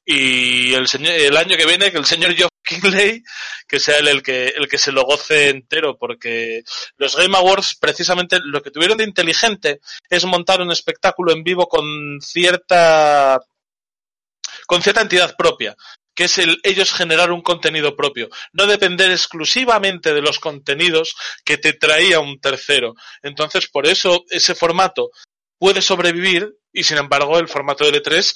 y 0.04 0.74
el 0.74 1.36
año 1.36 1.56
que 1.56 1.66
viene 1.66 1.90
que 1.90 1.98
el 1.98 2.06
señor 2.06 2.36
Geoff 2.36 2.50
Kingley 2.62 3.24
que 3.66 3.80
sea 3.80 3.98
él 3.98 4.06
el 4.06 4.22
que, 4.22 4.54
el 4.56 4.68
que 4.68 4.78
se 4.78 4.92
lo 4.92 5.02
goce 5.02 5.48
entero, 5.48 5.98
porque 5.98 6.62
los 6.98 7.16
Game 7.16 7.36
Awards 7.36 7.78
precisamente 7.80 8.38
lo 8.44 8.62
que 8.62 8.70
tuvieron 8.70 8.98
de 8.98 9.04
inteligente 9.04 9.80
es 10.08 10.24
montar 10.24 10.60
un 10.60 10.70
espectáculo 10.70 11.32
en 11.32 11.42
vivo 11.42 11.66
con 11.66 12.20
cierta 12.20 13.40
con 14.68 14.80
cierta 14.82 15.00
entidad 15.00 15.34
propia 15.36 15.74
que 16.14 16.24
es 16.24 16.38
el 16.38 16.58
ellos 16.62 16.92
generar 16.92 17.30
un 17.32 17.42
contenido 17.42 17.96
propio, 17.96 18.28
no 18.52 18.66
depender 18.66 19.10
exclusivamente 19.10 20.14
de 20.14 20.22
los 20.22 20.38
contenidos 20.38 21.16
que 21.44 21.58
te 21.58 21.72
traía 21.72 22.20
un 22.20 22.40
tercero. 22.40 22.94
Entonces, 23.22 23.68
por 23.68 23.86
eso 23.86 24.24
ese 24.30 24.54
formato 24.54 25.10
puede 25.58 25.82
sobrevivir 25.82 26.54
y 26.72 26.84
sin 26.84 26.98
embargo 26.98 27.38
el 27.38 27.48
formato 27.48 27.84
de 27.84 28.02
E3 28.02 28.34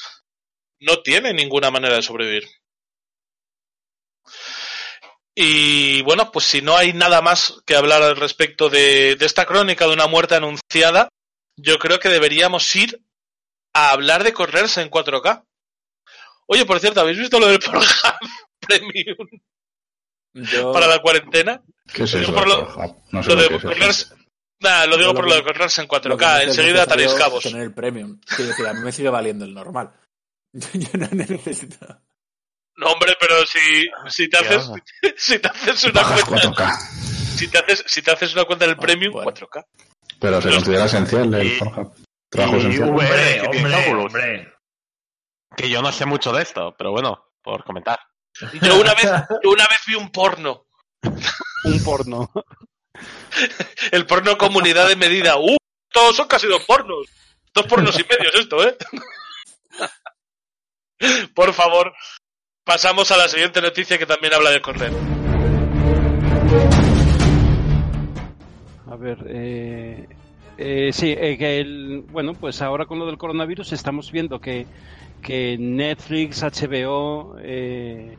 no 0.80 1.02
tiene 1.02 1.32
ninguna 1.32 1.70
manera 1.70 1.96
de 1.96 2.02
sobrevivir. 2.02 2.46
Y 5.34 6.02
bueno, 6.02 6.32
pues 6.32 6.46
si 6.46 6.62
no 6.62 6.76
hay 6.76 6.94
nada 6.94 7.20
más 7.20 7.60
que 7.66 7.76
hablar 7.76 8.02
al 8.02 8.16
respecto 8.16 8.70
de 8.70 9.18
esta 9.20 9.44
crónica 9.44 9.86
de 9.86 9.92
una 9.92 10.06
muerte 10.06 10.34
anunciada, 10.34 11.10
yo 11.56 11.78
creo 11.78 11.98
que 11.98 12.08
deberíamos 12.08 12.74
ir 12.76 13.00
a 13.74 13.90
hablar 13.90 14.24
de 14.24 14.32
correrse 14.32 14.80
en 14.80 14.90
4K. 14.90 15.44
Oye, 16.48 16.64
por 16.64 16.78
cierto, 16.80 17.00
¿habéis 17.00 17.18
visto 17.18 17.38
lo 17.40 17.48
del 17.48 17.58
programa 17.58 18.18
Premium 18.60 19.16
Yo, 20.34 20.72
para 20.72 20.86
la 20.86 21.00
cuarentena? 21.00 21.62
¿Qué 21.92 22.04
es 22.04 22.12
Lo 22.14 22.20
eso? 22.20 22.34
por 22.34 22.46
lo-? 22.48 22.96
No 23.12 23.22
sé 23.22 23.28
Lo 23.30 23.34
lo 23.36 23.42
de 23.42 23.48
que 23.48 23.54
es 23.56 23.60
eso. 23.64 23.68
correrse... 23.68 24.06
Nada, 24.60 24.86
lo 24.86 24.96
digo 24.96 25.12
por 25.14 25.28
lo 25.28 25.34
de 25.34 25.42
correrse 25.44 25.82
en 25.82 25.88
lo 25.92 26.00
que 26.00 26.08
4K. 26.08 26.18
no 26.18 26.38
es 26.40 26.48
Enseguida 26.48 26.82
ataréis 26.84 27.08
necesario 27.08 27.28
cabos. 27.30 27.42
Tener 27.44 27.62
el 27.62 27.74
premium. 27.74 28.18
Quiero 28.26 28.46
decir, 28.50 28.66
a 28.66 28.72
mí 28.72 28.80
me 28.80 28.90
sigue 28.92 29.10
valiendo 29.10 29.44
el 29.44 29.52
normal. 29.52 29.92
Yo 30.52 30.88
no 30.94 31.08
necesito. 31.12 32.00
No, 32.78 32.86
hombre, 32.92 33.14
pero 33.20 33.44
si, 33.46 33.86
si 34.08 34.28
te 34.28 34.38
haces, 34.38 34.70
si 35.16 35.38
te 35.38 35.48
haces 35.48 35.84
una 35.84 36.00
Bajas 36.02 36.24
cuenta, 36.24 36.48
4K. 36.50 36.76
si 37.36 37.48
te 37.48 37.58
haces, 37.58 37.84
si 37.86 38.02
te 38.02 38.10
haces 38.12 38.32
una 38.34 38.44
cuenta 38.44 38.64
del 38.66 38.76
Ah, 38.78 38.80
Premium, 38.80 39.12
bueno. 39.12 39.30
4K. 39.30 39.64
Pero 40.20 40.40
se 40.40 40.50
considera 40.50 40.84
esencial 40.86 41.34
el 41.34 41.46
Y- 41.46 41.58
Pornhub. 41.58 41.92
Trabajo 42.30 42.56
y 42.56 42.60
esencial. 42.60 42.90
VR, 42.90 43.40
Hombre, 43.40 43.46
hombre, 43.58 43.76
Oculus. 43.84 44.04
hombre. 44.06 44.52
Que 45.56 45.70
yo 45.70 45.80
no 45.82 45.90
sé 45.90 46.04
mucho 46.04 46.32
de 46.32 46.42
esto, 46.42 46.74
pero 46.76 46.92
bueno, 46.92 47.24
por 47.42 47.64
comentar. 47.64 47.98
Yo 48.62 48.78
una 48.78 48.92
vez, 48.94 49.10
yo 49.42 49.50
una 49.50 49.66
vez 49.66 49.80
vi 49.86 49.94
un 49.94 50.10
porno. 50.10 50.66
Un 51.64 51.84
porno. 51.84 52.30
El 53.90 54.06
porno 54.06 54.36
comunidad 54.36 54.88
de 54.88 54.96
medida. 54.96 55.36
¡Uh! 55.38 55.56
Todos 55.90 56.16
son 56.16 56.28
casi 56.28 56.46
dos 56.46 56.62
pornos. 56.64 57.06
Dos 57.54 57.66
pornos 57.66 57.98
y 57.98 58.04
medios 58.04 58.34
esto, 58.34 58.66
¿eh? 58.66 58.76
Por 61.34 61.52
favor, 61.52 61.92
pasamos 62.64 63.10
a 63.10 63.16
la 63.16 63.28
siguiente 63.28 63.60
noticia 63.60 63.98
que 63.98 64.06
también 64.06 64.34
habla 64.34 64.50
de 64.50 64.60
correr. 64.60 64.92
A 68.90 68.96
ver, 68.96 69.18
eh, 69.28 70.08
eh, 70.58 70.90
sí, 70.92 71.14
eh, 71.18 71.36
que 71.36 71.58
el, 71.58 72.02
bueno, 72.08 72.32
pues 72.34 72.62
ahora 72.62 72.86
con 72.86 72.98
lo 72.98 73.06
del 73.06 73.18
coronavirus 73.18 73.72
estamos 73.72 74.10
viendo 74.10 74.40
que, 74.40 74.66
que 75.26 75.56
Netflix, 75.58 76.40
HBO, 76.44 77.34
eh, 77.40 78.16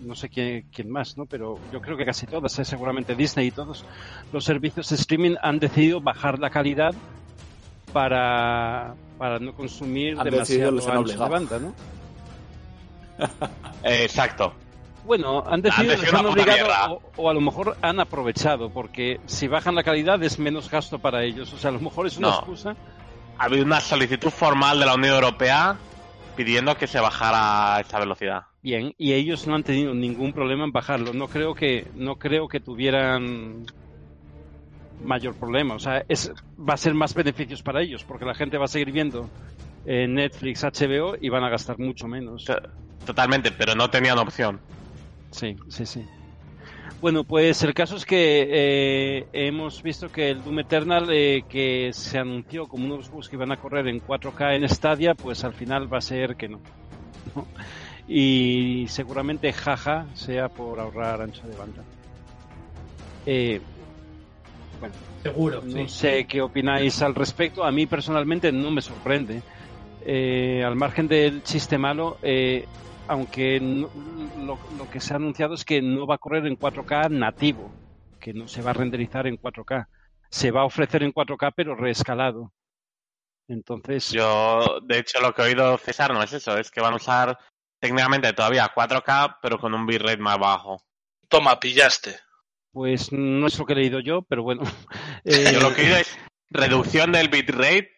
no 0.00 0.14
sé 0.14 0.28
quién, 0.28 0.66
quién 0.70 0.90
más, 0.90 1.16
¿no? 1.16 1.24
Pero 1.24 1.58
yo 1.72 1.80
creo 1.80 1.96
que 1.96 2.04
casi 2.04 2.26
todas, 2.26 2.58
eh, 2.58 2.66
seguramente 2.66 3.14
Disney 3.14 3.46
y 3.46 3.50
todos 3.50 3.82
los 4.30 4.44
servicios 4.44 4.90
de 4.90 4.96
streaming 4.96 5.36
han 5.42 5.58
decidido 5.58 6.02
bajar 6.02 6.38
la 6.38 6.50
calidad 6.50 6.94
para, 7.94 8.94
para 9.16 9.38
no 9.38 9.54
consumir 9.54 10.18
Han 10.20 10.24
decidido, 10.28 10.66
demasiado 10.66 10.70
los 10.72 10.86
han 10.86 10.96
ancho 10.98 11.24
de 11.24 11.30
banda, 11.30 11.58
¿no? 11.58 11.74
Exacto. 13.84 14.52
Bueno, 15.06 15.44
han 15.46 15.62
decidido, 15.62 15.92
decidido 15.92 16.18
han 16.18 16.26
una 16.26 16.34
puta 16.34 16.42
obligado 16.42 17.02
o 17.16 17.30
a 17.30 17.32
lo 17.32 17.40
mejor 17.40 17.76
han 17.80 18.00
aprovechado, 18.00 18.68
porque 18.68 19.18
si 19.24 19.48
bajan 19.48 19.74
la 19.74 19.82
calidad 19.82 20.22
es 20.22 20.38
menos 20.38 20.70
gasto 20.70 20.98
para 20.98 21.22
ellos. 21.24 21.50
O 21.54 21.56
sea, 21.56 21.70
a 21.70 21.72
lo 21.72 21.80
mejor 21.80 22.06
es 22.06 22.18
una 22.18 22.28
No. 22.28 22.34
excusa. 22.36 22.76
Ha 23.38 23.44
habido 23.44 23.64
una 23.64 23.80
solicitud 23.80 24.30
formal 24.30 24.78
de 24.78 24.84
la 24.86 24.94
Unión 24.94 25.14
Europea 25.14 25.76
pidiendo 26.36 26.76
que 26.76 26.86
se 26.86 27.00
bajara 27.00 27.80
esa 27.80 27.98
velocidad. 27.98 28.42
Bien, 28.62 28.94
y 28.98 29.12
ellos 29.12 29.46
no 29.46 29.54
han 29.54 29.62
tenido 29.62 29.94
ningún 29.94 30.32
problema 30.32 30.64
en 30.64 30.72
bajarlo. 30.72 31.12
No 31.12 31.28
creo 31.28 31.54
que, 31.54 31.90
no 31.94 32.16
creo 32.16 32.48
que 32.48 32.60
tuvieran 32.60 33.66
mayor 35.00 35.34
problema. 35.34 35.74
O 35.74 35.78
sea, 35.78 36.04
es, 36.08 36.30
va 36.58 36.74
a 36.74 36.78
ser 36.78 36.94
más 36.94 37.14
beneficios 37.14 37.62
para 37.62 37.82
ellos, 37.82 38.04
porque 38.04 38.24
la 38.24 38.34
gente 38.34 38.58
va 38.58 38.64
a 38.64 38.68
seguir 38.68 38.92
viendo 38.92 39.28
eh, 39.84 40.06
Netflix, 40.08 40.64
HBO 40.64 41.16
y 41.20 41.28
van 41.28 41.44
a 41.44 41.50
gastar 41.50 41.78
mucho 41.78 42.08
menos. 42.08 42.44
Totalmente, 43.04 43.52
pero 43.52 43.74
no 43.74 43.90
tenían 43.90 44.18
opción. 44.18 44.60
Sí, 45.30 45.56
sí, 45.68 45.84
sí. 45.84 46.02
Bueno, 47.00 47.24
pues 47.24 47.62
el 47.62 47.74
caso 47.74 47.96
es 47.96 48.06
que 48.06 48.48
eh, 48.50 49.26
hemos 49.32 49.82
visto 49.82 50.10
que 50.10 50.30
el 50.30 50.42
Doom 50.42 50.60
Eternal, 50.60 51.08
eh, 51.12 51.44
que 51.48 51.90
se 51.92 52.18
anunció 52.18 52.66
como 52.66 52.84
uno 52.86 52.94
de 52.94 52.98
los 53.00 53.08
juegos 53.08 53.28
que 53.28 53.36
iban 53.36 53.52
a 53.52 53.58
correr 53.58 53.88
en 53.88 54.00
4K 54.00 54.56
en 54.56 54.68
Stadia, 54.68 55.14
pues 55.14 55.44
al 55.44 55.52
final 55.52 55.92
va 55.92 55.98
a 55.98 56.00
ser 56.00 56.34
que 56.36 56.48
no. 56.48 56.60
¿no? 57.34 57.46
Y 58.08 58.86
seguramente 58.88 59.52
jaja 59.52 60.06
sea 60.14 60.48
por 60.48 60.78
ahorrar 60.80 61.22
ancho 61.22 61.46
de 61.46 61.56
banda. 61.56 61.82
Eh, 63.26 63.60
bueno, 64.80 64.94
Seguro, 65.22 65.62
no 65.64 65.88
sí. 65.88 65.88
sé 65.88 66.24
qué 66.26 66.42
opináis 66.42 67.00
al 67.00 67.14
respecto. 67.14 67.64
A 67.64 67.70
mí 67.72 67.86
personalmente 67.86 68.52
no 68.52 68.70
me 68.70 68.82
sorprende. 68.82 69.42
Eh, 70.04 70.62
al 70.62 70.76
margen 70.76 71.08
del 71.08 71.42
chiste 71.42 71.78
malo, 71.78 72.18
eh, 72.22 72.66
aunque 73.08 73.60
no- 73.60 73.90
lo, 74.44 74.58
lo 74.78 74.90
que 74.90 75.00
se 75.00 75.12
ha 75.12 75.16
anunciado 75.16 75.54
es 75.54 75.64
que 75.64 75.80
no 75.82 76.06
va 76.06 76.16
a 76.16 76.18
correr 76.18 76.46
en 76.46 76.56
4K 76.58 77.10
nativo, 77.10 77.72
que 78.20 78.32
no 78.32 78.48
se 78.48 78.62
va 78.62 78.70
a 78.70 78.74
renderizar 78.74 79.26
en 79.26 79.36
4K. 79.36 79.86
Se 80.30 80.50
va 80.50 80.62
a 80.62 80.64
ofrecer 80.64 81.02
en 81.02 81.12
4K 81.12 81.52
pero 81.54 81.74
reescalado. 81.74 82.52
Entonces, 83.48 84.10
Yo, 84.10 84.80
de 84.82 84.98
hecho, 84.98 85.20
lo 85.20 85.34
que 85.34 85.42
he 85.42 85.46
oído 85.46 85.76
César 85.78 86.12
no 86.14 86.22
es 86.22 86.32
eso, 86.32 86.56
es 86.56 86.70
que 86.70 86.80
van 86.80 86.94
a 86.94 86.96
usar 86.96 87.38
técnicamente 87.78 88.32
todavía 88.32 88.72
4K, 88.74 89.38
pero 89.42 89.58
con 89.58 89.74
un 89.74 89.86
bitrate 89.86 90.16
más 90.16 90.38
bajo. 90.38 90.82
Toma, 91.28 91.60
pillaste. 91.60 92.18
pues 92.72 93.12
no 93.12 93.46
es 93.46 93.58
lo 93.58 93.66
que 93.66 93.74
he 93.74 93.76
leído 93.76 94.00
yo, 94.00 94.22
pero 94.22 94.42
bueno. 94.42 94.62
Eh, 95.24 95.50
Yo 95.54 95.60
lo 95.60 95.74
que 95.74 95.82
he 95.82 95.84
oído 95.86 95.96
es 95.98 96.18
reducción 96.50 97.12
del 97.12 97.28
bitrate 97.28 97.90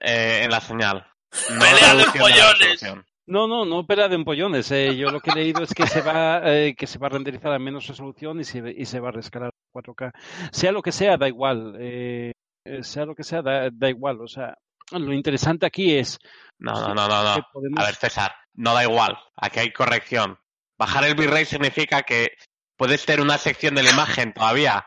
eh, 0.00 0.42
en 0.44 0.50
la 0.50 0.60
señal. 0.60 1.06
No 1.50 1.58
¡Pelea 1.60 1.94
de 1.94 2.04
pollones! 2.18 2.84
No, 3.26 3.46
no, 3.46 3.64
no 3.64 3.86
pelea 3.86 4.08
de 4.08 4.16
empollones. 4.16 4.70
eh. 4.72 4.96
Yo 4.96 5.10
lo 5.10 5.20
que 5.20 5.30
he 5.30 5.34
leído 5.34 5.62
es 5.62 5.72
que 5.74 5.86
se 5.86 6.00
va, 6.02 6.40
eh, 6.44 6.74
que 6.76 6.86
se 6.86 6.98
va 6.98 7.06
a 7.06 7.10
renderizar 7.10 7.52
a 7.52 7.58
menos 7.58 7.86
resolución 7.86 8.40
y 8.40 8.44
se, 8.44 8.62
y 8.76 8.84
se 8.84 9.00
va 9.00 9.10
a 9.10 9.12
rescalar 9.12 9.50
a 9.50 9.78
4K. 9.78 10.12
Sea 10.50 10.72
lo 10.72 10.82
que 10.82 10.92
sea, 10.92 11.16
da 11.16 11.28
igual. 11.28 11.76
eh, 11.78 12.32
eh, 12.64 12.82
sea 12.82 13.04
lo 13.06 13.14
que 13.14 13.22
sea, 13.24 13.42
da, 13.42 13.70
da 13.72 13.88
igual. 13.88 14.20
O 14.20 14.28
sea, 14.28 14.56
lo 14.90 15.12
interesante 15.12 15.66
aquí 15.66 15.96
es. 15.96 16.18
No, 16.58 16.72
no, 16.72 16.94
no, 16.94 17.08
no, 17.08 17.36
no. 17.36 17.46
podemos- 17.52 17.80
A 17.80 17.86
ver, 17.86 17.94
César, 17.94 18.34
no 18.54 18.74
da 18.74 18.82
igual. 18.84 19.16
Aquí 19.36 19.60
hay 19.60 19.72
corrección. 19.72 20.38
Bajar 20.78 21.04
el 21.04 21.14
bitrate 21.14 21.44
significa 21.44 22.02
que 22.02 22.32
puedes 22.76 23.04
tener 23.06 23.20
una 23.20 23.38
sección 23.38 23.74
de 23.76 23.84
la 23.84 23.90
imagen 23.90 24.32
todavía 24.32 24.86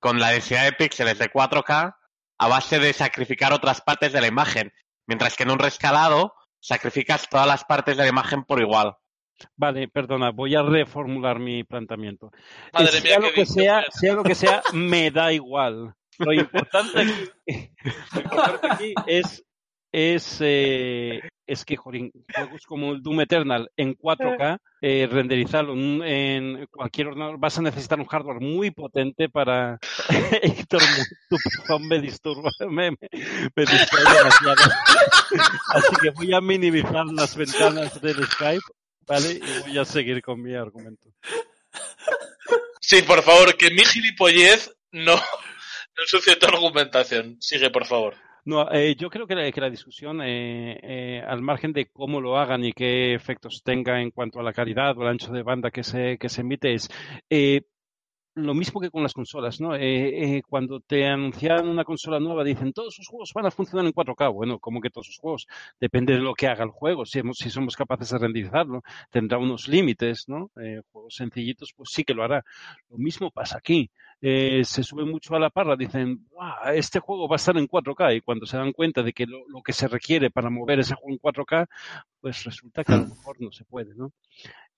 con 0.00 0.18
la 0.18 0.30
densidad 0.30 0.64
de 0.64 0.72
píxeles 0.72 1.18
de 1.18 1.30
4K 1.30 1.96
a 2.38 2.48
base 2.48 2.78
de 2.80 2.92
sacrificar 2.92 3.52
otras 3.52 3.80
partes 3.80 4.12
de 4.12 4.20
la 4.20 4.26
imagen. 4.26 4.72
Mientras 5.08 5.36
que 5.36 5.44
en 5.44 5.52
un 5.52 5.58
rescalado 5.60 6.34
sacrificas 6.66 7.28
todas 7.28 7.46
las 7.46 7.64
partes 7.64 7.96
de 7.96 8.02
la 8.02 8.08
imagen 8.08 8.42
por 8.42 8.60
igual. 8.60 8.96
Vale, 9.54 9.86
perdona, 9.86 10.30
voy 10.30 10.56
a 10.56 10.62
reformular 10.62 11.38
mi 11.38 11.62
planteamiento. 11.62 12.32
Madre 12.72 12.98
Eh, 12.98 13.02
mía, 13.02 13.10
sea 13.10 13.16
qué 13.18 13.26
lo 13.26 13.32
que 13.32 13.46
sea, 13.46 13.84
sea 13.90 14.14
lo 14.14 14.22
que 14.24 14.34
sea, 14.34 14.62
me 14.72 15.10
da 15.12 15.32
igual. 15.32 15.94
Lo 16.18 16.32
importante 16.32 17.00
aquí, 17.00 17.70
lo 18.14 18.20
importante 18.20 18.66
aquí 18.68 18.94
es 19.06 19.44
es 19.92 20.38
eh, 20.40 21.20
es 21.46 21.64
que 21.64 21.76
jorín, 21.76 22.12
juegos 22.34 22.66
como 22.66 22.92
el 22.92 23.02
Doom 23.02 23.20
Eternal 23.20 23.70
en 23.76 23.96
4K 23.96 24.60
eh, 24.80 25.08
renderizarlo 25.10 25.74
en, 25.74 26.02
en 26.02 26.66
cualquier 26.66 27.08
ordenador 27.08 27.38
vas 27.38 27.58
a 27.58 27.62
necesitar 27.62 27.98
un 27.98 28.06
hardware 28.06 28.40
muy 28.40 28.70
potente 28.70 29.28
para 29.28 29.78
Héctor, 30.42 30.82
tu 31.28 31.36
pezón 31.36 31.88
me 31.88 32.00
disturba 32.00 32.50
me, 32.68 32.90
me, 32.90 32.98
demasiado 33.56 34.54
así 35.74 35.96
que 36.02 36.10
voy 36.10 36.34
a 36.34 36.40
minimizar 36.40 37.06
las 37.06 37.36
ventanas 37.36 38.00
del 38.00 38.24
Skype 38.26 38.64
vale 39.06 39.32
y 39.32 39.68
voy 39.68 39.78
a 39.78 39.84
seguir 39.84 40.22
con 40.22 40.42
mi 40.42 40.54
argumento 40.54 41.08
Sí, 42.80 43.02
por 43.02 43.20
favor, 43.22 43.56
que 43.56 43.70
mi 43.72 43.84
gilipollez 43.84 44.72
no 44.92 45.16
no 45.16 46.36
tu 46.38 46.46
argumentación. 46.46 47.36
Sigue, 47.40 47.70
por 47.70 47.86
favor. 47.86 48.14
No, 48.46 48.70
eh, 48.70 48.94
yo 48.96 49.10
creo 49.10 49.26
que 49.26 49.34
la, 49.34 49.70
discusión, 49.70 50.22
eh, 50.22 50.78
eh, 50.80 51.20
al 51.26 51.42
margen 51.42 51.72
de 51.72 51.86
cómo 51.90 52.20
lo 52.20 52.38
hagan 52.38 52.64
y 52.64 52.72
qué 52.72 53.12
efectos 53.12 53.62
tenga 53.64 54.00
en 54.00 54.12
cuanto 54.12 54.38
a 54.38 54.44
la 54.44 54.52
calidad 54.52 54.96
o 54.96 55.02
el 55.02 55.08
ancho 55.08 55.32
de 55.32 55.42
banda 55.42 55.72
que 55.72 55.82
se, 55.82 56.16
que 56.16 56.28
se 56.28 56.42
emite, 56.42 56.72
es 56.74 56.88
eh, 57.28 57.62
lo 58.36 58.54
mismo 58.54 58.80
que 58.80 58.90
con 58.90 59.02
las 59.02 59.14
consolas, 59.14 59.60
¿no? 59.60 59.74
Eh, 59.74 60.36
eh, 60.36 60.42
cuando 60.46 60.80
te 60.80 61.06
anuncian 61.06 61.66
una 61.68 61.84
consola 61.84 62.20
nueva, 62.20 62.44
dicen 62.44 62.72
todos 62.72 62.94
sus 62.94 63.08
juegos 63.08 63.32
van 63.34 63.46
a 63.46 63.50
funcionar 63.50 63.86
en 63.86 63.92
4K. 63.92 64.28
Bueno, 64.30 64.58
como 64.58 64.80
que 64.80 64.90
todos 64.90 65.06
sus 65.06 65.18
juegos? 65.18 65.46
Depende 65.80 66.12
de 66.12 66.20
lo 66.20 66.34
que 66.34 66.46
haga 66.46 66.62
el 66.64 66.70
juego. 66.70 67.06
Si, 67.06 67.18
hemos- 67.18 67.38
si 67.38 67.50
somos 67.50 67.74
capaces 67.76 68.10
de 68.10 68.18
renderizarlo, 68.18 68.82
tendrá 69.10 69.38
unos 69.38 69.68
límites, 69.68 70.28
¿no? 70.28 70.50
Eh, 70.62 70.82
juegos 70.92 71.14
sencillitos, 71.16 71.72
pues 71.74 71.88
sí 71.92 72.04
que 72.04 72.14
lo 72.14 72.22
hará. 72.24 72.44
Lo 72.90 72.98
mismo 72.98 73.30
pasa 73.30 73.58
aquí. 73.58 73.90
Eh, 74.20 74.64
se 74.64 74.82
sube 74.82 75.04
mucho 75.04 75.34
a 75.34 75.38
la 75.40 75.50
parra, 75.50 75.76
dicen, 75.76 76.26
"Buah, 76.30 76.74
este 76.74 77.00
juego 77.00 77.28
va 77.28 77.34
a 77.34 77.42
estar 77.42 77.56
en 77.56 77.66
4K 77.66 78.14
y 78.14 78.20
cuando 78.22 78.46
se 78.46 78.56
dan 78.56 78.72
cuenta 78.72 79.02
de 79.02 79.12
que 79.12 79.26
lo, 79.26 79.46
lo 79.48 79.62
que 79.62 79.72
se 79.72 79.88
requiere 79.88 80.30
para 80.30 80.48
mover 80.50 80.78
ese 80.80 80.94
juego 80.94 81.12
en 81.12 81.18
4K, 81.18 81.66
pues 82.20 82.44
resulta 82.44 82.82
que 82.84 82.92
a 82.92 82.96
lo 82.98 83.06
mejor 83.08 83.40
no 83.40 83.52
se 83.52 83.64
puede, 83.64 83.94
¿no? 83.94 84.12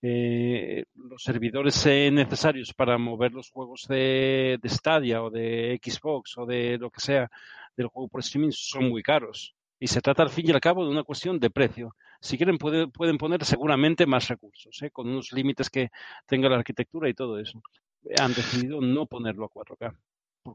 Eh, 0.01 0.85
los 0.95 1.21
servidores 1.23 1.85
eh, 1.85 2.09
necesarios 2.11 2.73
para 2.73 2.97
mover 2.97 3.33
los 3.33 3.49
juegos 3.49 3.85
de, 3.89 4.57
de 4.61 4.69
Stadia 4.69 5.21
o 5.23 5.29
de 5.29 5.79
Xbox 5.83 6.37
o 6.37 6.45
de 6.45 6.77
lo 6.77 6.89
que 6.89 7.01
sea 7.01 7.29
del 7.75 7.87
juego 7.87 8.07
por 8.07 8.21
streaming 8.21 8.51
son 8.51 8.89
muy 8.89 9.03
caros. 9.03 9.53
Y 9.79 9.87
se 9.87 10.01
trata 10.01 10.23
al 10.23 10.29
fin 10.29 10.45
y 10.47 10.51
al 10.51 10.59
cabo 10.59 10.83
de 10.85 10.91
una 10.91 11.03
cuestión 11.03 11.39
de 11.39 11.49
precio. 11.49 11.95
Si 12.21 12.37
quieren 12.37 12.57
puede- 12.57 12.87
pueden 12.87 13.17
poner 13.17 13.43
seguramente 13.45 14.05
más 14.05 14.27
recursos, 14.27 14.81
¿eh? 14.81 14.91
con 14.91 15.07
unos 15.09 15.31
límites 15.31 15.69
que 15.69 15.89
tenga 16.25 16.49
la 16.49 16.57
arquitectura 16.57 17.07
y 17.09 17.13
todo 17.13 17.39
eso. 17.39 17.61
Han 18.19 18.33
decidido 18.33 18.81
no 18.81 19.05
ponerlo 19.05 19.45
a 19.45 19.49
4K 19.49 19.95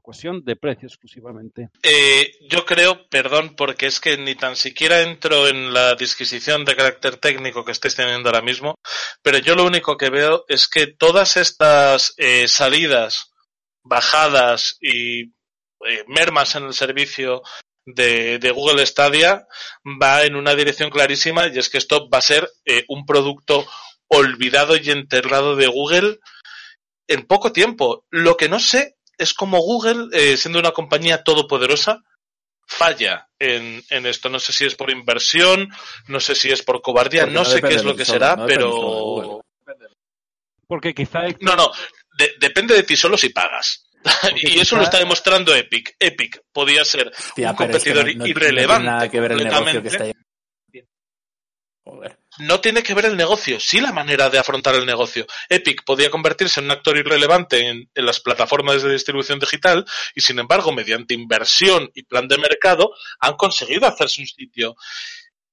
cuestión 0.00 0.44
de 0.44 0.56
precio 0.56 0.86
exclusivamente. 0.86 1.70
Eh, 1.82 2.32
yo 2.48 2.64
creo, 2.64 3.08
perdón, 3.08 3.54
porque 3.56 3.86
es 3.86 4.00
que 4.00 4.16
ni 4.16 4.34
tan 4.34 4.56
siquiera 4.56 5.00
entro 5.00 5.48
en 5.48 5.72
la 5.72 5.94
disquisición 5.94 6.64
de 6.64 6.76
carácter 6.76 7.16
técnico 7.16 7.64
que 7.64 7.72
estáis 7.72 7.94
teniendo 7.94 8.28
ahora 8.28 8.42
mismo, 8.42 8.76
pero 9.22 9.38
yo 9.38 9.54
lo 9.54 9.64
único 9.64 9.96
que 9.96 10.10
veo 10.10 10.44
es 10.48 10.68
que 10.68 10.86
todas 10.86 11.36
estas 11.36 12.14
eh, 12.16 12.48
salidas, 12.48 13.32
bajadas 13.82 14.76
y 14.80 15.22
eh, 15.86 16.04
mermas 16.06 16.54
en 16.54 16.64
el 16.64 16.74
servicio 16.74 17.42
de, 17.86 18.38
de 18.38 18.50
Google 18.50 18.84
Stadia 18.86 19.46
va 20.02 20.22
en 20.22 20.36
una 20.36 20.54
dirección 20.54 20.90
clarísima 20.90 21.48
y 21.48 21.58
es 21.58 21.68
que 21.68 21.78
esto 21.78 22.08
va 22.08 22.18
a 22.18 22.22
ser 22.22 22.48
eh, 22.64 22.84
un 22.88 23.04
producto 23.04 23.66
olvidado 24.08 24.76
y 24.76 24.90
enterrado 24.90 25.56
de 25.56 25.66
Google 25.66 26.18
en 27.06 27.26
poco 27.26 27.52
tiempo. 27.52 28.06
Lo 28.10 28.36
que 28.36 28.48
no 28.48 28.60
sé 28.60 28.93
es 29.18 29.34
cómo 29.34 29.58
Google, 29.58 30.08
eh, 30.12 30.36
siendo 30.36 30.58
una 30.58 30.72
compañía 30.72 31.22
todopoderosa, 31.22 32.02
falla 32.66 33.28
en, 33.38 33.82
en 33.90 34.06
esto. 34.06 34.28
No 34.28 34.38
sé 34.38 34.52
si 34.52 34.64
es 34.64 34.74
por 34.74 34.90
inversión, 34.90 35.68
no 36.08 36.20
sé 36.20 36.34
si 36.34 36.50
es 36.50 36.62
por 36.62 36.80
cobardía, 36.82 37.22
Porque 37.22 37.34
no, 37.34 37.42
no 37.42 37.48
sé 37.48 37.60
qué 37.62 37.74
es 37.74 37.84
lo 37.84 37.94
que 37.96 38.04
solo, 38.04 38.18
será, 38.18 38.36
no 38.36 38.46
pero... 38.46 39.40
Porque 40.66 40.94
quizá 40.94 41.24
No, 41.40 41.56
no, 41.56 41.70
de- 42.18 42.32
depende 42.40 42.74
de 42.74 42.82
ti 42.84 42.96
solo 42.96 43.16
si 43.18 43.28
pagas. 43.28 43.86
y 44.36 44.58
eso 44.60 44.76
lo 44.76 44.82
está 44.82 44.98
demostrando 44.98 45.54
Epic. 45.54 45.94
Epic 45.98 46.40
podía 46.52 46.84
ser 46.84 47.12
Tía, 47.34 47.50
un 47.50 47.56
pero 47.56 47.76
es 47.76 47.84
que 47.84 47.90
competidor 47.92 48.06
no- 48.06 48.12
no- 48.12 48.18
no 48.24 48.26
irrelevante 48.26 48.82
tiene 48.82 48.92
nada 48.96 49.10
que 49.10 49.20
ver 49.20 49.32
el 49.32 49.38
negocio 49.44 49.64
que 49.64 49.72
completamente. 49.72 50.10
está 50.10 50.78
ahí. 50.78 50.84
Joder. 51.84 52.18
No 52.38 52.60
tiene 52.60 52.82
que 52.82 52.94
ver 52.94 53.06
el 53.06 53.16
negocio, 53.16 53.60
sí 53.60 53.80
la 53.80 53.92
manera 53.92 54.30
de 54.30 54.38
afrontar 54.38 54.74
el 54.74 54.86
negocio. 54.86 55.26
Epic 55.48 55.84
podía 55.84 56.10
convertirse 56.10 56.60
en 56.60 56.66
un 56.66 56.72
actor 56.72 56.96
irrelevante 56.96 57.68
en, 57.68 57.90
en 57.94 58.06
las 58.06 58.20
plataformas 58.20 58.82
de 58.82 58.92
distribución 58.92 59.38
digital 59.38 59.84
y 60.14 60.20
sin 60.20 60.38
embargo, 60.38 60.72
mediante 60.72 61.14
inversión 61.14 61.90
y 61.94 62.04
plan 62.04 62.28
de 62.28 62.38
mercado, 62.38 62.90
han 63.20 63.34
conseguido 63.34 63.86
hacerse 63.86 64.20
un 64.20 64.26
sitio. 64.26 64.76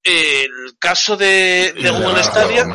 El 0.03 0.49
caso 0.79 1.15
de, 1.15 1.73
de 1.73 1.89
Google 1.91 2.23
Stadia. 2.23 2.65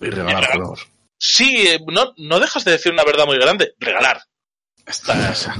Y 0.00 0.10
regalar 0.10 0.76
sí, 1.18 1.66
eh, 1.68 1.80
no, 1.86 2.14
no 2.16 2.40
dejas 2.40 2.64
de 2.64 2.72
decir 2.72 2.92
una 2.92 3.04
verdad 3.04 3.26
muy 3.26 3.38
grande, 3.38 3.74
regalar. 3.78 4.22
Esa. 4.86 5.56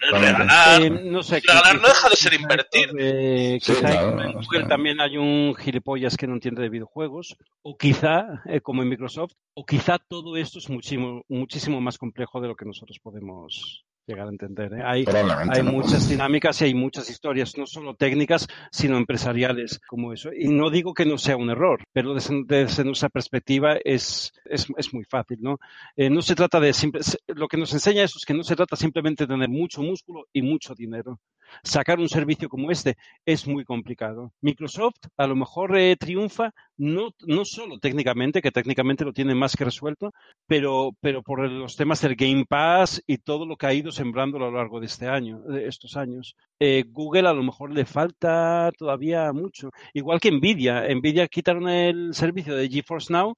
Regalar, 0.00 0.82
Eh, 0.82 0.90
no 0.90 1.22
sé, 1.22 1.40
regalar 1.40 1.62
quizá- 1.76 1.82
no 1.82 1.88
deja 1.88 2.08
de 2.10 2.16
ser 2.16 2.34
invertir. 2.34 2.88
eh, 2.98 3.58
Sí, 3.62 3.72
quizá 3.72 3.88
claro, 3.88 4.22
en 4.22 4.32
Google 4.32 4.64
también 4.64 5.00
hay 5.00 5.16
un 5.16 5.54
gilipollas 5.54 6.16
que 6.16 6.26
no 6.26 6.34
entiende 6.34 6.62
de 6.62 6.68
videojuegos, 6.68 7.36
o 7.62 7.76
quizá, 7.76 8.42
eh, 8.46 8.60
como 8.60 8.82
en 8.82 8.88
Microsoft, 8.88 9.32
o 9.54 9.64
quizá 9.64 9.98
todo 9.98 10.36
esto 10.36 10.58
es 10.58 10.68
muchísimo, 10.68 11.22
muchísimo 11.28 11.80
más 11.80 11.96
complejo 11.98 12.40
de 12.40 12.48
lo 12.48 12.56
que 12.56 12.64
nosotros 12.66 12.98
podemos 13.02 13.84
llegar 14.06 14.26
a 14.26 14.30
entender. 14.30 14.72
¿eh? 14.74 14.82
Hay, 14.84 15.04
hay 15.08 15.62
no. 15.62 15.72
muchas 15.72 16.08
dinámicas 16.08 16.60
y 16.60 16.66
hay 16.66 16.74
muchas 16.74 17.10
historias, 17.10 17.56
no 17.58 17.66
solo 17.66 17.94
técnicas, 17.94 18.46
sino 18.70 18.96
empresariales 18.96 19.80
como 19.86 20.12
eso. 20.12 20.30
Y 20.32 20.48
no 20.48 20.70
digo 20.70 20.94
que 20.94 21.04
no 21.04 21.18
sea 21.18 21.36
un 21.36 21.50
error, 21.50 21.82
pero 21.92 22.14
desde, 22.14 22.44
desde 22.44 22.84
nuestra 22.84 23.08
perspectiva 23.08 23.76
es, 23.84 24.32
es, 24.44 24.66
es 24.76 24.94
muy 24.94 25.04
fácil. 25.04 25.38
¿no? 25.40 25.58
Eh, 25.96 26.10
no 26.10 26.22
se 26.22 26.34
trata 26.34 26.60
de 26.60 26.72
simple, 26.72 27.00
lo 27.28 27.48
que 27.48 27.56
nos 27.56 27.72
enseña 27.72 28.04
eso 28.04 28.18
es 28.18 28.24
que 28.24 28.34
no 28.34 28.44
se 28.44 28.56
trata 28.56 28.76
simplemente 28.76 29.24
de 29.24 29.34
tener 29.34 29.48
mucho 29.48 29.82
músculo 29.82 30.26
y 30.32 30.42
mucho 30.42 30.74
dinero. 30.74 31.18
Sacar 31.62 31.98
un 31.98 32.08
servicio 32.08 32.48
como 32.48 32.70
este 32.70 32.96
es 33.24 33.46
muy 33.46 33.64
complicado. 33.64 34.32
Microsoft 34.40 35.06
a 35.16 35.26
lo 35.26 35.36
mejor 35.36 35.76
eh, 35.76 35.96
triunfa 35.96 36.52
no, 36.76 37.10
no 37.26 37.44
solo 37.44 37.78
técnicamente, 37.78 38.42
que 38.42 38.52
técnicamente 38.52 39.04
lo 39.04 39.12
tiene 39.12 39.34
más 39.34 39.56
que 39.56 39.64
resuelto, 39.64 40.12
pero, 40.46 40.92
pero 41.00 41.22
por 41.22 41.50
los 41.50 41.76
temas 41.76 42.00
del 42.00 42.16
Game 42.16 42.44
Pass 42.46 43.02
y 43.06 43.18
todo 43.18 43.46
lo 43.46 43.56
que 43.56 43.66
ha 43.66 43.74
ido 43.74 43.92
sembrando 43.92 44.36
a 44.36 44.40
lo 44.40 44.52
largo 44.52 44.80
de 44.80 44.86
este 44.86 45.08
año, 45.08 45.40
de 45.40 45.66
estos 45.66 45.96
años. 45.96 46.36
Eh, 46.60 46.84
Google 46.88 47.28
a 47.28 47.32
lo 47.32 47.42
mejor 47.42 47.72
le 47.72 47.84
falta 47.84 48.70
todavía 48.76 49.32
mucho. 49.32 49.70
Igual 49.94 50.20
que 50.20 50.30
Nvidia. 50.30 50.86
Nvidia 50.94 51.28
quitaron 51.28 51.68
el 51.68 52.14
servicio 52.14 52.54
de 52.56 52.68
GeForce 52.68 53.12
Now 53.12 53.36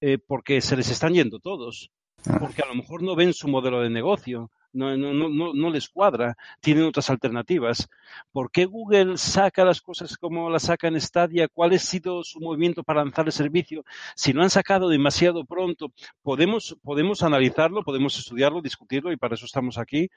eh, 0.00 0.18
porque 0.18 0.60
se 0.60 0.76
les 0.76 0.90
están 0.90 1.14
yendo 1.14 1.40
todos. 1.40 1.90
Porque 2.40 2.62
a 2.62 2.66
lo 2.66 2.74
mejor 2.74 3.02
no 3.02 3.16
ven 3.16 3.32
su 3.32 3.48
modelo 3.48 3.80
de 3.80 3.90
negocio. 3.90 4.50
No, 4.72 4.94
no, 4.96 5.14
no, 5.14 5.28
no, 5.28 5.54
no 5.54 5.70
les 5.70 5.88
cuadra. 5.88 6.36
Tienen 6.60 6.84
otras 6.84 7.08
alternativas. 7.10 7.88
¿Por 8.30 8.50
qué 8.50 8.66
Google 8.66 9.16
saca 9.16 9.64
las 9.64 9.80
cosas 9.80 10.16
como 10.18 10.50
las 10.50 10.64
saca 10.64 10.88
en 10.88 11.00
Stadia? 11.00 11.48
¿Cuál 11.48 11.72
ha 11.72 11.78
sido 11.78 12.22
su 12.22 12.38
movimiento 12.40 12.82
para 12.82 13.02
lanzar 13.02 13.26
el 13.26 13.32
servicio? 13.32 13.84
Si 14.14 14.32
lo 14.32 14.42
han 14.42 14.50
sacado 14.50 14.88
demasiado 14.88 15.44
pronto, 15.44 15.92
podemos, 16.22 16.76
podemos 16.82 17.22
analizarlo, 17.22 17.82
podemos 17.82 18.18
estudiarlo, 18.18 18.60
discutirlo 18.60 19.10
y 19.10 19.16
para 19.16 19.34
eso 19.34 19.46
estamos 19.46 19.78
aquí. 19.78 20.10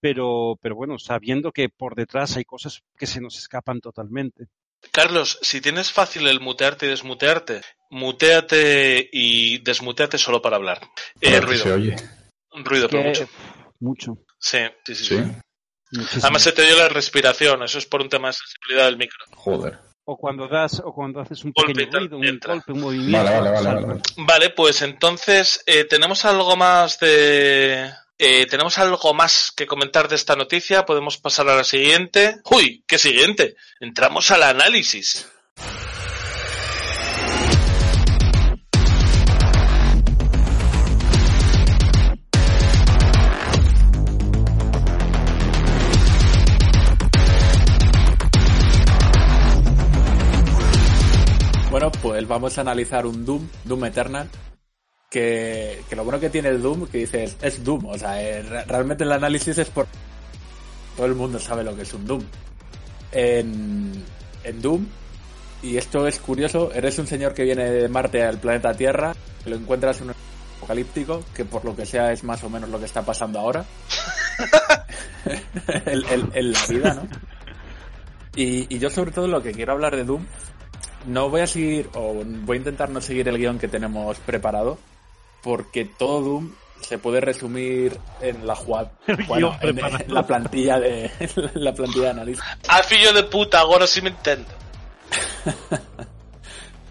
Pero, 0.00 0.58
pero 0.60 0.76
bueno, 0.76 0.98
sabiendo 0.98 1.52
que 1.52 1.68
por 1.68 1.94
detrás 1.94 2.36
hay 2.36 2.44
cosas 2.44 2.82
que 2.96 3.06
se 3.06 3.20
nos 3.20 3.38
escapan 3.38 3.80
totalmente. 3.80 4.46
Carlos, 4.92 5.38
si 5.42 5.60
tienes 5.60 5.92
fácil 5.92 6.26
el 6.26 6.40
mutearte 6.40 6.86
y 6.86 6.88
desmutearte, 6.90 7.62
muteate 7.90 9.08
y 9.12 9.58
desmuteate 9.58 10.18
solo 10.18 10.40
para 10.42 10.56
hablar. 10.56 10.80
Eh, 11.20 11.40
ruido. 11.40 11.62
se 11.64 11.72
oye. 11.72 11.96
Ruido, 12.52 12.88
pero 12.88 13.02
mucho. 13.04 13.28
Mucho. 13.80 14.18
Sí, 14.38 14.58
sí, 14.84 14.94
sí. 14.94 15.04
Sí. 15.04 15.16
sí. 15.16 15.32
Muchísimo. 15.92 16.22
Además 16.24 16.42
se 16.42 16.52
te 16.52 16.62
oye 16.62 16.76
la 16.76 16.88
respiración, 16.88 17.62
eso 17.62 17.78
es 17.78 17.86
por 17.86 18.00
un 18.02 18.08
tema 18.08 18.28
de 18.28 18.34
sensibilidad 18.34 18.86
del 18.86 18.96
micro. 18.96 19.24
Joder. 19.36 19.78
O 20.04 20.16
cuando 20.16 20.46
das, 20.48 20.80
o 20.84 20.92
cuando 20.92 21.20
haces 21.20 21.44
un 21.44 21.52
Golpe 21.52 21.74
pequeño 21.74 21.98
ruido, 21.98 22.18
un 22.18 22.24
entra. 22.24 22.54
golpe, 22.54 22.72
un 22.72 22.80
movimiento. 22.80 23.18
Vale, 23.24 23.50
vale, 23.50 23.50
vale, 23.50 23.86
vale. 23.86 24.00
Vale, 24.18 24.50
pues 24.50 24.82
entonces, 24.82 25.62
eh, 25.66 25.84
¿tenemos 25.84 26.24
algo 26.24 26.56
más 26.56 26.98
de... 27.00 27.90
eh, 28.18 28.46
¿Tenemos 28.46 28.78
algo 28.78 29.14
más 29.14 29.52
que 29.54 29.66
comentar 29.66 30.08
de 30.08 30.16
esta 30.16 30.36
noticia? 30.36 30.86
¿Podemos 30.86 31.18
pasar 31.18 31.48
a 31.48 31.56
la 31.56 31.64
siguiente? 31.64 32.36
¡Uy! 32.50 32.82
¿Qué 32.86 32.98
siguiente? 32.98 33.56
Entramos 33.80 34.30
al 34.30 34.42
análisis. 34.42 35.26
Bueno, 51.70 51.92
pues 51.92 52.26
vamos 52.26 52.56
a 52.56 52.62
analizar 52.62 53.04
un 53.04 53.26
Doom, 53.26 53.46
Doom 53.64 53.84
Eternal, 53.84 54.30
que, 55.20 55.96
lo 55.96 56.04
bueno 56.04 56.20
que 56.20 56.30
tiene 56.30 56.48
el 56.50 56.60
Doom, 56.62 56.86
que 56.88 56.98
dices, 56.98 57.36
es 57.40 57.64
Doom, 57.64 57.86
o 57.86 57.98
sea, 57.98 58.22
eh, 58.22 58.42
re- 58.42 58.64
realmente 58.64 59.04
el 59.04 59.12
análisis 59.12 59.56
es 59.58 59.68
por... 59.70 59.86
Todo 60.96 61.06
el 61.06 61.14
mundo 61.14 61.38
sabe 61.38 61.64
lo 61.64 61.74
que 61.74 61.82
es 61.82 61.92
un 61.94 62.06
Doom. 62.06 62.22
En, 63.12 64.04
en 64.44 64.62
Doom, 64.62 64.86
y 65.62 65.76
esto 65.76 66.06
es 66.06 66.18
curioso, 66.18 66.70
eres 66.72 66.98
un 66.98 67.06
señor 67.06 67.32
que 67.34 67.44
viene 67.44 67.70
de 67.70 67.88
Marte 67.88 68.22
al 68.22 68.38
planeta 68.38 68.74
Tierra, 68.74 69.14
que 69.42 69.50
lo 69.50 69.56
encuentras 69.56 70.00
en 70.00 70.08
un 70.08 70.14
apocalíptico, 70.58 71.24
que 71.34 71.44
por 71.44 71.64
lo 71.64 71.74
que 71.74 71.86
sea 71.86 72.12
es 72.12 72.22
más 72.24 72.42
o 72.44 72.50
menos 72.50 72.68
lo 72.70 72.78
que 72.78 72.84
está 72.84 73.02
pasando 73.02 73.38
ahora. 73.40 73.64
en 75.86 76.52
la 76.52 76.66
vida, 76.68 76.94
¿no? 76.94 77.08
Y, 78.34 78.74
y 78.74 78.78
yo 78.78 78.90
sobre 78.90 79.12
todo 79.12 79.26
lo 79.28 79.42
que 79.42 79.52
quiero 79.52 79.72
hablar 79.72 79.96
de 79.96 80.04
Doom 80.04 80.26
no 81.06 81.30
voy 81.30 81.40
a 81.40 81.46
seguir, 81.46 81.88
o 81.94 82.22
voy 82.44 82.56
a 82.56 82.58
intentar 82.58 82.90
no 82.90 83.00
seguir 83.00 83.28
el 83.28 83.38
guion 83.38 83.58
que 83.58 83.68
tenemos 83.68 84.18
preparado, 84.18 84.78
porque 85.46 85.84
todo 85.84 86.22
Doom 86.22 86.50
se 86.80 86.98
puede 86.98 87.20
resumir 87.20 87.96
en 88.20 88.44
la 88.44 88.56
jugada, 88.56 88.90
bueno, 89.28 89.56
en, 89.60 89.78
la 90.08 90.26
plantilla 90.26 90.80
de 90.80 91.08
la 91.54 91.72
plantilla 91.72 92.06
de 92.06 92.10
análisis. 92.10 92.44
A 92.68 92.82
fillo 92.82 93.12
de 93.12 93.22
puta, 93.22 93.60
ahora 93.60 93.86
sí 93.86 94.02
me 94.02 94.10
entiendo. 94.10 94.48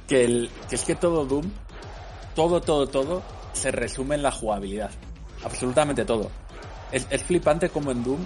Que, 0.08 0.24
el, 0.24 0.52
que 0.70 0.76
es 0.76 0.84
que 0.84 0.94
todo 0.94 1.26
Doom, 1.26 1.50
todo, 2.36 2.62
todo, 2.62 2.88
todo, 2.88 3.24
se 3.54 3.72
resume 3.72 4.14
en 4.14 4.22
la 4.22 4.30
jugabilidad. 4.30 4.92
Absolutamente 5.44 6.06
todo. 6.06 6.30
Es, 6.92 7.08
es 7.10 7.24
flipante 7.24 7.70
como 7.70 7.90
en 7.90 8.04
Doom, 8.04 8.20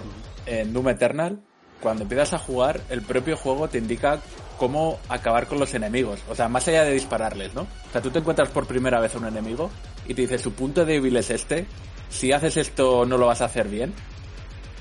en 0.44 0.74
Doom 0.74 0.90
Eternal, 0.90 1.40
cuando 1.80 2.02
empiezas 2.02 2.34
a 2.34 2.38
jugar, 2.38 2.82
el 2.90 3.00
propio 3.00 3.36
juego 3.36 3.66
te 3.68 3.78
indica 3.78 4.20
cómo 4.58 4.98
acabar 5.08 5.46
con 5.46 5.58
los 5.58 5.72
enemigos. 5.72 6.20
O 6.28 6.34
sea, 6.34 6.48
más 6.48 6.68
allá 6.68 6.84
de 6.84 6.92
dispararles, 6.92 7.54
¿no? 7.54 7.62
O 7.62 7.92
sea, 7.92 8.02
tú 8.02 8.10
te 8.10 8.18
encuentras 8.18 8.50
por 8.50 8.66
primera 8.66 9.00
vez 9.00 9.14
a 9.14 9.18
un 9.18 9.26
enemigo 9.26 9.70
y 10.10 10.14
te 10.14 10.22
dice, 10.22 10.38
su 10.38 10.52
punto 10.52 10.84
débil 10.84 11.16
es 11.16 11.30
este, 11.30 11.66
si 12.08 12.32
haces 12.32 12.56
esto 12.56 13.06
no 13.06 13.16
lo 13.16 13.26
vas 13.26 13.40
a 13.42 13.44
hacer 13.46 13.68
bien. 13.68 13.92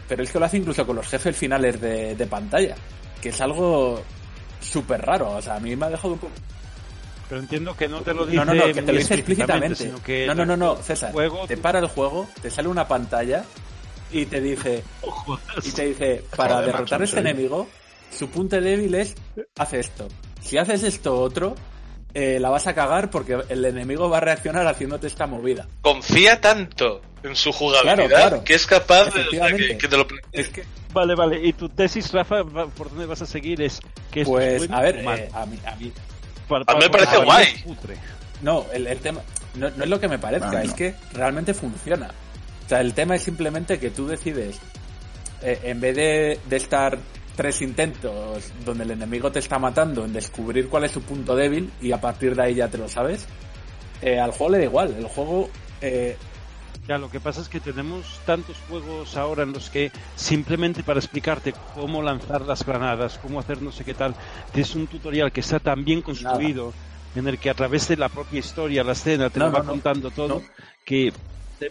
Pero 0.07 0.23
es 0.23 0.31
que 0.31 0.39
lo 0.39 0.45
hace 0.45 0.57
incluso 0.57 0.85
con 0.87 0.95
los 0.95 1.07
jefes 1.07 1.35
finales 1.37 1.79
de, 1.79 2.15
de 2.15 2.25
pantalla, 2.25 2.75
que 3.21 3.29
es 3.29 3.39
algo 3.41 4.01
súper 4.59 5.01
raro. 5.03 5.29
O 5.31 5.41
sea, 5.41 5.55
a 5.57 5.59
mí 5.59 5.75
me 5.75 5.85
ha 5.85 5.89
dejado 5.91 6.13
un 6.13 6.19
poco... 6.19 6.33
Pero 7.29 7.41
entiendo 7.41 7.77
que 7.77 7.87
no 7.87 8.01
te 8.01 8.11
lo 8.15 8.25
dice, 8.25 8.37
No, 8.37 8.45
no, 8.45 8.53
no, 8.55 8.65
que 8.73 8.81
te 8.81 8.91
lo 8.91 8.97
dice 8.97 9.13
explícitamente. 9.13 9.75
sino 9.83 10.01
que 10.01 10.25
No, 10.25 10.33
no, 10.33 10.47
no, 10.47 10.57
no, 10.57 10.75
César. 10.77 11.11
juego- 11.11 11.45
Te 11.45 11.57
para 11.57 11.77
el 11.77 11.85
juego, 11.87 12.27
te 12.41 12.49
sale 12.49 12.67
una 12.69 12.87
pantalla 12.87 13.43
y 14.11 14.25
te 14.25 14.41
dice, 14.41 14.83
y 15.63 15.69
te 15.71 15.85
dice, 15.89 16.23
para 16.35 16.61
derrotar 16.61 17.01
a 17.01 17.05
este 17.05 17.19
enemigo, 17.19 17.67
su 18.11 18.29
punto 18.31 18.59
débil 18.59 18.95
es, 18.95 19.13
hace 19.59 19.79
esto. 19.79 20.07
Si 20.41 20.57
haces 20.57 20.81
esto 20.81 21.21
otro, 21.21 21.53
eh, 22.13 22.39
la 22.39 22.49
vas 22.49 22.67
a 22.67 22.73
cagar 22.73 23.09
porque 23.09 23.37
el 23.49 23.65
enemigo 23.65 24.09
va 24.09 24.17
a 24.17 24.21
reaccionar 24.21 24.65
haciéndote 24.67 25.07
esta 25.07 25.27
movida. 25.27 25.67
Confía 25.81 26.41
tanto 26.41 27.01
en 27.23 27.35
su 27.35 27.51
jugabilidad 27.51 27.95
Claro, 27.95 28.09
claro. 28.09 28.43
que 28.43 28.55
es 28.55 28.65
capaz 28.65 29.05
de, 29.05 29.09
o 29.09 29.13
sea, 29.13 29.21
Efectivamente. 29.21 29.67
que, 29.67 29.77
que 29.77 29.87
te 29.87 29.97
lo... 29.97 30.07
Es 30.31 30.49
que, 30.49 30.63
Vale, 30.91 31.13
vale. 31.13 31.39
¿Y 31.45 31.53
tu 31.53 31.69
tesis, 31.69 32.11
Rafa, 32.11 32.43
por 32.43 32.89
dónde 32.89 33.05
vas 33.05 33.21
a 33.21 33.27
seguir? 33.27 33.61
Es 33.61 33.79
que 34.11 34.21
es 34.21 34.27
pues, 34.27 34.57
bueno 34.57 34.75
a 34.75 34.81
ver, 34.81 34.95
eh, 34.97 35.29
a 35.33 35.45
mí, 35.45 35.59
a 35.63 35.75
mí, 35.75 35.91
Para- 36.47 36.63
a 36.67 36.73
mí 36.73 36.79
me 36.81 36.89
parece 36.89 37.11
para- 37.13 37.25
guay. 37.25 37.45
es. 37.45 37.63
No, 38.41 38.65
el, 38.73 38.87
el 38.87 38.97
tema 38.99 39.21
no, 39.53 39.69
no 39.69 39.83
es 39.83 39.89
lo 39.89 39.99
que 39.99 40.07
me 40.07 40.17
parezca, 40.17 40.49
no. 40.51 40.57
es 40.59 40.73
que 40.73 40.95
realmente 41.13 41.53
funciona. 41.53 42.09
O 42.65 42.69
sea, 42.69 42.81
el 42.81 42.95
tema 42.95 43.15
es 43.15 43.21
simplemente 43.21 43.77
que 43.79 43.91
tú 43.91 44.07
decides, 44.07 44.57
eh, 45.43 45.59
en 45.63 45.79
vez 45.79 45.95
de, 45.95 46.39
de 46.49 46.55
estar 46.57 46.97
tres 47.39 47.61
intentos 47.61 48.51
donde 48.65 48.83
el 48.83 48.91
enemigo 48.91 49.31
te 49.31 49.39
está 49.39 49.57
matando, 49.59 50.03
en 50.03 50.11
descubrir 50.11 50.67
cuál 50.67 50.83
es 50.83 50.91
su 50.91 51.01
punto 51.01 51.37
débil 51.37 51.71
y 51.81 51.93
a 51.93 52.01
partir 52.01 52.35
de 52.35 52.41
ahí 52.43 52.53
ya 52.55 52.67
te 52.67 52.77
lo 52.77 52.89
sabes, 52.89 53.25
eh, 54.01 54.19
al 54.19 54.31
juego 54.31 54.49
le 54.51 54.57
da 54.57 54.63
igual. 54.65 54.93
El 54.97 55.05
juego, 55.05 55.49
eh, 55.79 56.17
Ya, 56.85 56.97
lo 56.97 57.09
que 57.09 57.21
pasa 57.21 57.39
es 57.39 57.47
que 57.47 57.61
tenemos 57.61 58.19
tantos 58.25 58.57
juegos 58.67 59.15
ahora 59.15 59.43
en 59.43 59.53
los 59.53 59.69
que 59.69 59.89
simplemente 60.17 60.83
para 60.83 60.99
explicarte 60.99 61.53
cómo 61.75 62.01
lanzar 62.01 62.41
las 62.41 62.65
granadas, 62.65 63.17
cómo 63.19 63.39
hacer 63.39 63.61
no 63.61 63.71
sé 63.71 63.85
qué 63.85 63.93
tal, 63.93 64.15
tienes 64.51 64.75
un 64.75 64.87
tutorial 64.87 65.31
que 65.31 65.39
está 65.39 65.61
tan 65.61 65.85
bien 65.85 66.01
construido, 66.01 66.73
en 67.15 67.25
el 67.29 67.39
que 67.39 67.49
a 67.49 67.53
través 67.53 67.87
de 67.87 67.95
la 67.95 68.09
propia 68.09 68.39
historia, 68.39 68.83
la 68.83 68.91
escena, 68.91 69.29
te 69.29 69.39
No, 69.39 69.45
lo 69.45 69.51
va 69.53 69.59
no, 69.59 69.65
no. 69.65 69.71
contando 69.71 70.11
todo, 70.11 70.41
que 70.83 71.13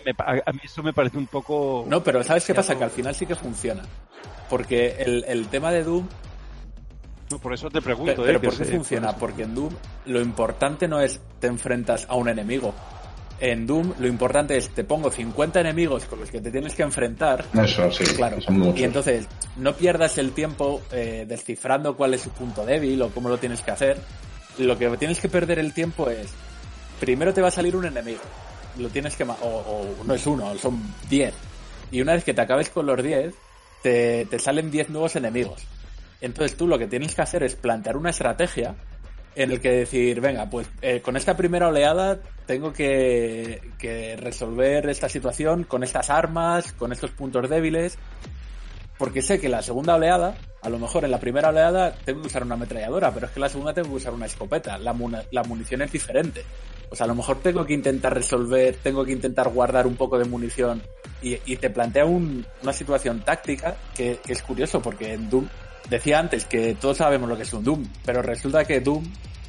me 0.05 0.15
pa- 0.15 0.25
a, 0.25 0.51
a 0.51 0.53
mí 0.53 0.61
eso 0.65 0.83
me 0.83 0.93
parece 0.93 1.19
un 1.19 1.27
poco... 1.27 1.85
no, 1.89 2.03
pero 2.03 2.23
¿sabes 2.23 2.45
qué 2.45 2.55
pasa? 2.55 2.77
Que 2.77 2.85
al 2.85 2.91
final 2.91 3.15
sí 3.15 3.27
que 3.27 3.35
funciona. 3.35 3.83
Porque 4.51 4.97
el, 4.99 5.25
el 5.29 5.49
tema 5.49 5.71
de 5.71 5.85
Doom 5.85 6.07
No, 7.31 7.39
por 7.39 7.53
eso 7.55 7.69
te 7.71 7.81
pregunto, 7.83 8.23
Pero, 8.23 8.25
pero 8.25 8.39
eh, 8.39 8.41
que 8.41 8.47
¿por 8.49 8.57
qué 8.59 8.65
sé, 8.65 8.73
funciona? 8.73 9.09
por. 9.13 9.19
Porque 9.31 9.43
en 9.43 9.55
Doom 9.55 9.75
lo 10.07 10.21
importante 10.21 10.89
no 10.89 11.01
es 11.01 11.21
te 11.41 11.47
enfrentas 11.47 12.07
a 12.09 12.15
un 12.17 12.29
enemigo. 12.29 12.75
En 13.41 13.67
Doom 13.67 13.93
lo 14.01 14.09
importante 14.09 14.57
es 14.57 14.71
te 14.71 14.83
pongo 14.85 15.11
50 15.11 15.61
enemigos 15.61 16.07
con 16.07 16.19
los 16.21 16.31
que 16.31 16.41
te 16.41 16.51
tienes 16.51 16.75
que 16.75 16.83
enfrentar. 16.83 17.45
Eso, 17.63 17.91
sí. 17.93 18.05
Claro. 18.17 18.39
Y 18.75 18.83
entonces 18.83 19.29
no 19.57 19.75
pierdas 19.75 20.19
el 20.19 20.33
tiempo 20.33 20.81
eh, 20.91 21.25
descifrando 21.29 21.97
cuál 21.97 22.15
es 22.15 22.23
su 22.23 22.31
punto 22.31 22.65
débil 22.67 23.01
o 23.03 23.11
cómo 23.11 23.29
lo 23.29 23.39
tienes 23.39 23.61
que 23.61 23.71
hacer. 23.71 23.99
Lo 24.59 24.77
que 24.77 24.89
tienes 24.97 25.21
que 25.21 25.29
perder 25.29 25.59
el 25.61 25.73
tiempo 25.73 26.09
es 26.11 26.31
primero 26.99 27.33
te 27.33 27.41
va 27.43 27.49
a 27.49 27.53
salir 27.53 27.77
un 27.77 27.85
enemigo. 27.85 28.23
Lo 28.79 28.89
tienes 28.89 29.17
que 29.17 29.25
o, 29.25 29.35
o 29.35 30.05
no 30.05 30.15
es 30.15 30.27
uno, 30.27 30.57
son 30.59 30.81
10. 31.09 31.35
Y 31.91 32.01
una 32.01 32.15
vez 32.15 32.25
que 32.25 32.35
te 32.35 32.41
acabes 32.41 32.71
con 32.71 32.87
los 32.87 33.03
10, 33.03 33.35
te, 33.83 34.27
te 34.27 34.39
salen 34.39 34.71
10 34.71 34.91
nuevos 34.91 35.17
enemigos. 35.17 35.67
Entonces 36.21 36.57
tú 36.57 36.67
lo 36.67 36.79
que 36.79 36.87
tienes 36.87 37.15
que 37.15 37.23
hacer 37.23 37.43
es 37.43 37.55
plantear 37.55 37.97
una 37.97 38.11
estrategia 38.11 38.75
en 39.35 39.53
el 39.53 39.61
que 39.61 39.71
decir, 39.71 40.21
venga, 40.21 40.51
pues 40.51 40.69
eh, 40.83 41.01
con 41.01 41.17
esta 41.17 41.37
primera 41.37 41.69
oleada 41.69 42.19
tengo 42.47 42.73
que, 42.73 43.61
que 43.79 44.17
resolver 44.17 44.89
esta 44.89 45.09
situación 45.09 45.63
con 45.63 45.85
estas 45.85 46.11
armas, 46.11 46.73
con 46.73 46.93
estos 46.93 47.13
puntos 47.13 47.49
débiles, 47.49 47.99
porque 48.99 49.23
sé 49.23 49.39
que 49.39 49.49
la 49.49 49.63
segunda 49.63 49.95
oleada, 49.95 50.35
a 50.61 50.69
lo 50.69 50.81
mejor 50.81 51.05
en 51.05 51.13
la 51.13 51.21
primera 51.21 51.51
oleada 51.51 51.95
tengo 52.05 52.23
que 52.23 52.27
usar 52.27 52.43
una 52.43 52.57
ametralladora, 52.57 53.13
pero 53.15 53.27
es 53.27 53.33
que 53.33 53.39
en 53.39 53.43
la 53.43 53.49
segunda 53.49 53.73
tengo 53.73 53.91
que 53.91 53.95
usar 53.95 54.13
una 54.13 54.27
escopeta, 54.27 54.77
la, 54.77 54.93
la 55.31 55.45
munición 55.45 55.83
es 55.83 55.93
diferente. 55.93 56.45
Sea, 56.97 57.05
a 57.05 57.09
lo 57.09 57.15
mejor 57.15 57.41
tengo 57.41 57.65
que 57.67 57.75
intentar 57.75 58.15
resolver, 58.15 58.77
tengo 58.83 59.05
que 59.05 59.13
intentar 59.13 59.49
guardar 59.51 59.87
un 59.87 59.97
poco 59.97 60.19
de 60.19 60.25
munición 60.25 60.83
y, 61.21 61.37
te 61.57 61.71
plantea 61.71 62.05
un- 62.05 62.47
una 62.63 62.73
situación 62.73 63.21
táctica 63.25 63.77
que, 63.95 64.19
que 64.25 64.33
es 64.33 64.43
curioso 64.43 64.81
porque 64.81 65.13
en 65.15 65.29
Doom 65.29 65.49
decía 65.91 66.19
antes 66.19 66.45
que 66.45 66.75
todos 66.75 66.99
sabemos 66.99 67.29
lo 67.29 67.37
que 67.37 67.43
es 67.43 67.53
un 67.53 67.65
Doom, 67.65 67.85
pero 68.05 68.23
resulta 68.23 68.65
que 68.65 68.81
Doom, 68.81 69.05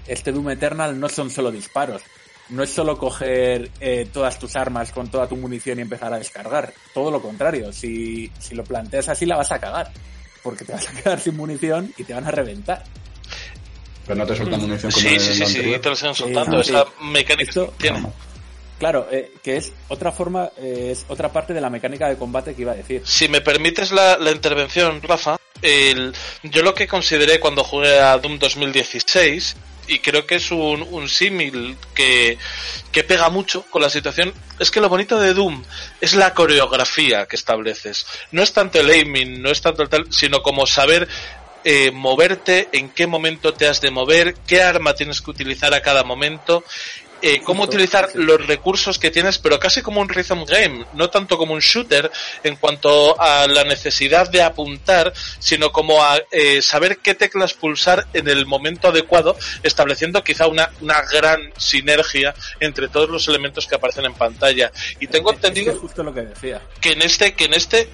este 0.08 0.32
Doom 0.32 0.50
Eternal 0.52 1.00
no 1.00 1.08
son 1.10 1.30
solo 1.30 1.52
disparos. 1.52 2.02
No 2.50 2.64
es 2.64 2.72
solo 2.72 2.98
coger 2.98 3.70
eh, 3.80 4.10
todas 4.12 4.40
tus 4.40 4.56
armas 4.56 4.92
con 4.92 5.08
toda 5.12 5.28
tu 5.28 5.36
munición 5.36 5.78
y 5.78 5.84
empezar 5.84 6.12
a 6.12 6.18
descargar. 6.18 6.74
Todo 6.96 7.12
lo 7.12 7.22
contrario. 7.22 7.72
Si, 7.72 8.32
si 8.40 8.56
lo 8.56 8.64
planteas 8.64 9.08
así 9.08 9.28
la 9.28 9.38
vas 9.38 9.52
a 9.52 9.60
cagar. 9.60 9.92
Porque 10.42 10.66
te 10.66 10.72
vas 10.72 10.90
a 10.90 10.94
quedar 10.94 11.20
sin 11.20 11.38
munición 11.38 11.94
y 11.96 12.04
te 12.06 12.14
van 12.16 12.26
a 12.26 12.32
reventar. 12.32 12.84
Pero 14.10 14.22
no 14.22 14.26
te 14.26 14.36
sueltan 14.36 14.60
munición 14.62 14.92
como 14.92 15.02
Sí, 15.04 15.08
en 15.08 15.14
el 15.14 15.20
sí, 15.22 15.34
sí, 15.36 15.46
sí, 15.46 15.80
te 15.80 15.90
lo 15.90 15.96
Sí, 15.96 16.06
soltando. 16.16 16.62
Esa 16.62 16.84
mecánica 17.02 17.48
Esto- 17.52 17.74
tiene. 17.78 18.08
Claro, 18.80 19.08
eh, 19.12 19.34
que 19.44 19.58
es 19.58 19.72
otra 19.88 20.12
forma, 20.12 20.50
eh, 20.58 20.90
es 20.94 21.06
otra 21.10 21.32
parte 21.32 21.54
de 21.54 21.62
la 21.62 21.70
mecánica 21.70 22.10
de 22.10 22.18
combate 22.18 22.56
que 22.56 22.64
iba 22.64 22.72
a 22.72 22.76
decir. 22.76 23.04
Si 23.06 23.28
me 23.28 23.42
permites 23.42 23.92
la, 23.92 24.18
la 24.18 24.32
intervención, 24.32 25.00
Rafa, 25.04 25.38
el, 25.62 26.12
yo 26.42 26.64
lo 26.64 26.74
que 26.74 26.88
consideré 26.88 27.40
cuando 27.40 27.64
jugué 27.64 28.00
a 28.00 28.18
Doom 28.18 28.40
2016, 28.40 29.56
y 29.90 30.00
creo 30.00 30.26
que 30.26 30.36
es 30.36 30.50
un, 30.52 30.88
un 30.92 31.08
símil 31.10 31.76
que, 31.94 32.38
que 32.92 33.04
pega 33.04 33.30
mucho 33.30 33.64
con 33.70 33.82
la 33.84 33.90
situación, 33.92 34.34
es 34.60 34.72
que 34.72 34.80
lo 34.82 34.90
bonito 34.90 35.20
de 35.20 35.34
Doom 35.36 35.64
es 36.02 36.14
la 36.16 36.34
coreografía 36.34 37.26
que 37.28 37.36
estableces. 37.36 38.08
No 38.32 38.42
es 38.42 38.54
tanto 38.54 38.80
el 38.80 38.90
aiming, 38.90 39.42
no 39.42 39.52
es 39.52 39.62
tanto 39.62 39.84
el 39.84 39.90
tal, 39.90 40.06
sino 40.12 40.42
como 40.42 40.66
saber 40.66 41.08
eh, 41.64 41.92
moverte, 41.92 42.70
en 42.72 42.90
qué 42.90 43.08
momento 43.08 43.54
te 43.54 43.68
has 43.68 43.82
de 43.82 43.92
mover, 43.92 44.36
qué 44.48 44.62
arma 44.62 44.94
tienes 44.94 45.22
que 45.22 45.32
utilizar 45.32 45.74
a 45.74 45.82
cada 45.82 46.04
momento, 46.04 46.64
eh, 47.22 47.42
cómo 47.44 47.64
utilizar 47.64 48.10
los 48.14 48.46
recursos 48.48 48.98
que 48.98 49.12
tienes, 49.12 49.40
pero 49.40 49.60
casi 49.60 49.82
como 49.82 50.00
un 50.00 50.08
rhythm 50.08 50.46
game, 50.46 50.86
no 50.94 51.10
tanto 51.10 51.38
como 51.38 51.54
un 51.54 51.60
shooter 51.60 52.10
en 52.44 52.56
cuanto 52.56 53.20
a 53.20 53.46
la 53.48 53.66
necesidad 53.66 54.30
de 54.30 54.42
apuntar, 54.42 55.12
sino 55.40 55.72
como 55.72 56.02
a 56.02 56.18
eh, 56.32 56.62
saber 56.62 57.00
qué 57.00 57.16
teclas 57.16 57.54
pulsar 57.54 58.08
en 58.14 58.30
el 58.30 58.46
momento 58.46 58.88
adecuado, 58.88 59.36
estableciendo 59.64 60.24
quizá 60.24 60.48
una, 60.48 60.72
una 60.80 61.02
gran 61.02 61.52
sinergia 61.58 62.34
entre 62.62 62.88
todos 62.88 63.10
los 63.10 63.28
elementos 63.28 63.68
que 63.68 63.76
aparecen 63.76 64.06
en 64.06 64.14
pantalla. 64.14 64.72
Y 65.02 65.08
tengo 65.08 65.32
Es 65.32 65.40
que 65.40 65.48
entendido 65.48 65.78
justo 65.78 66.04
lo 66.04 66.14
que 66.14 66.22
decía. 66.22 66.62
que 66.80 66.94
en 66.94 67.02
este 67.02 67.34
que 67.34 67.46
en 67.46 67.54
este 67.54 67.90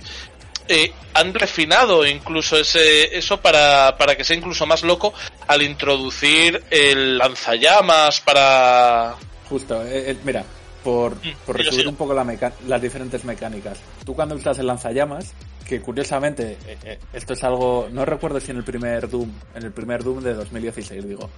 eh, 0.68 0.92
han 1.14 1.34
refinado 1.34 2.06
incluso 2.06 2.58
ese 2.58 3.18
eso 3.18 3.38
para, 3.38 3.98
para 3.98 4.16
que 4.16 4.24
sea 4.24 4.36
incluso 4.36 4.66
más 4.66 4.84
loco 4.84 5.14
al 5.48 5.62
introducir 5.62 6.64
el 6.70 7.18
lanzallamas 7.18 8.22
para 8.22 9.16
Justo, 9.50 9.84
eh, 9.84 10.12
eh, 10.12 10.18
mira, 10.24 10.44
por, 10.84 11.14
por 11.46 11.58
sigo, 11.58 11.70
resumir 11.70 11.88
un 11.88 11.96
poco 11.96 12.14
la 12.14 12.26
las 12.68 12.82
diferentes 12.82 13.24
mecánicas. 13.26 13.80
Tú 14.04 14.16
cuando 14.16 14.36
usas 14.36 14.58
el 14.60 14.68
lanzallamas, 14.68 15.34
que 15.68 15.82
curiosamente, 15.82 16.58
eh, 16.66 16.78
eh, 16.84 17.00
esto 17.14 17.34
es 17.34 17.44
algo, 17.44 17.88
no 17.92 18.06
recuerdo 18.06 18.40
si 18.40 18.52
en 18.52 18.58
el 18.58 18.64
primer 18.64 19.10
Doom, 19.10 19.30
en 19.56 19.64
el 19.64 19.72
primer 19.72 20.04
Doom 20.04 20.24
de 20.24 20.34
2016 20.34 21.08
digo, 21.08 21.30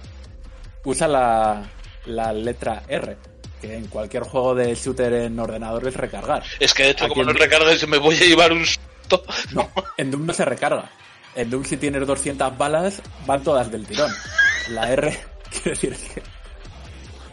usa 0.84 1.06
la, 1.06 1.68
la 2.06 2.32
letra 2.32 2.82
R, 2.88 3.16
que 3.60 3.76
en 3.76 3.86
cualquier 3.88 4.22
juego 4.22 4.54
de 4.54 4.74
shooter 4.74 5.12
en 5.12 5.38
ordenador 5.38 5.86
es 5.86 5.94
recargar. 5.94 6.42
es 6.60 6.72
que 6.72 6.84
de 6.84 6.90
hecho 6.90 7.04
Aquí 7.04 7.14
como 7.14 7.24
no 7.24 7.32
recargues 7.32 7.86
me 7.88 7.98
voy 7.98 8.16
a 8.16 8.20
llevar 8.20 8.52
un 8.52 8.64
No, 9.52 9.68
en 9.96 10.10
Doom 10.10 10.26
no 10.26 10.32
se 10.32 10.44
recarga. 10.44 10.90
En 11.34 11.50
Doom 11.50 11.64
si 11.64 11.76
tienes 11.76 12.06
200 12.06 12.56
balas, 12.58 13.02
van 13.26 13.42
todas 13.42 13.70
del 13.70 13.86
tirón. 13.86 14.10
La 14.70 14.90
R, 14.92 15.10
quiero 15.50 15.70
decir, 15.70 15.94
que 15.96 16.22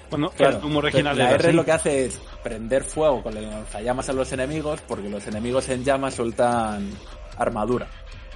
Bueno, 0.10 0.30
Claro, 0.32 0.56
el 0.56 0.62
Doom 0.62 0.78
original 0.78 1.18
la 1.18 1.32
R 1.32 1.48
así. 1.48 1.56
lo 1.56 1.66
que 1.66 1.72
hace 1.72 2.06
es 2.06 2.20
prender 2.44 2.84
fuego 2.84 3.24
con 3.24 3.36
el 3.38 3.50
lanzallamas 3.50 4.08
a 4.10 4.14
los 4.14 4.32
enemigos 4.32 4.80
porque 4.88 5.10
los 5.10 5.26
enemigos 5.28 5.68
en 5.70 5.84
llamas 5.84 6.14
sueltan 6.14 6.92
armadura, 7.38 7.88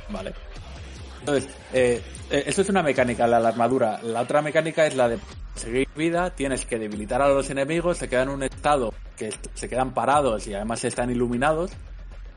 ¿vale? 0.10 0.34
Entonces, 1.20 1.50
eh, 1.74 2.02
eh, 2.32 2.44
eso 2.48 2.62
es 2.62 2.70
una 2.70 2.82
mecánica, 2.82 3.28
la, 3.28 3.40
la 3.40 3.50
armadura. 3.50 4.00
La 4.02 4.22
otra 4.22 4.42
mecánica 4.42 4.86
es 4.88 4.96
la 4.96 5.10
de 5.10 5.20
seguir 5.56 5.88
vida, 5.96 6.32
tienes 6.32 6.66
que 6.66 6.80
debilitar 6.80 7.22
a 7.22 7.28
los 7.28 7.50
enemigos, 7.50 7.98
se 7.98 8.08
quedan 8.10 8.30
en 8.30 8.36
un 8.36 8.44
estado 8.44 8.94
que 9.18 9.30
se 9.54 9.68
quedan 9.70 9.94
parados 9.94 10.48
y 10.48 10.54
además 10.54 10.84
están 10.86 11.12
iluminados, 11.12 11.72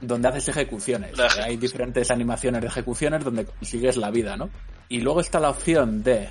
donde 0.03 0.29
haces 0.29 0.49
ejecuciones. 0.49 1.19
Hay 1.43 1.57
diferentes 1.57 2.11
animaciones 2.11 2.61
de 2.61 2.67
ejecuciones 2.67 3.25
donde 3.25 3.47
consigues 3.47 3.97
la 3.97 4.11
vida, 4.11 4.37
¿no? 4.37 4.51
Y 4.89 5.01
luego 5.01 5.21
está 5.21 5.41
la 5.41 5.49
opción 5.49 6.03
de 6.03 6.29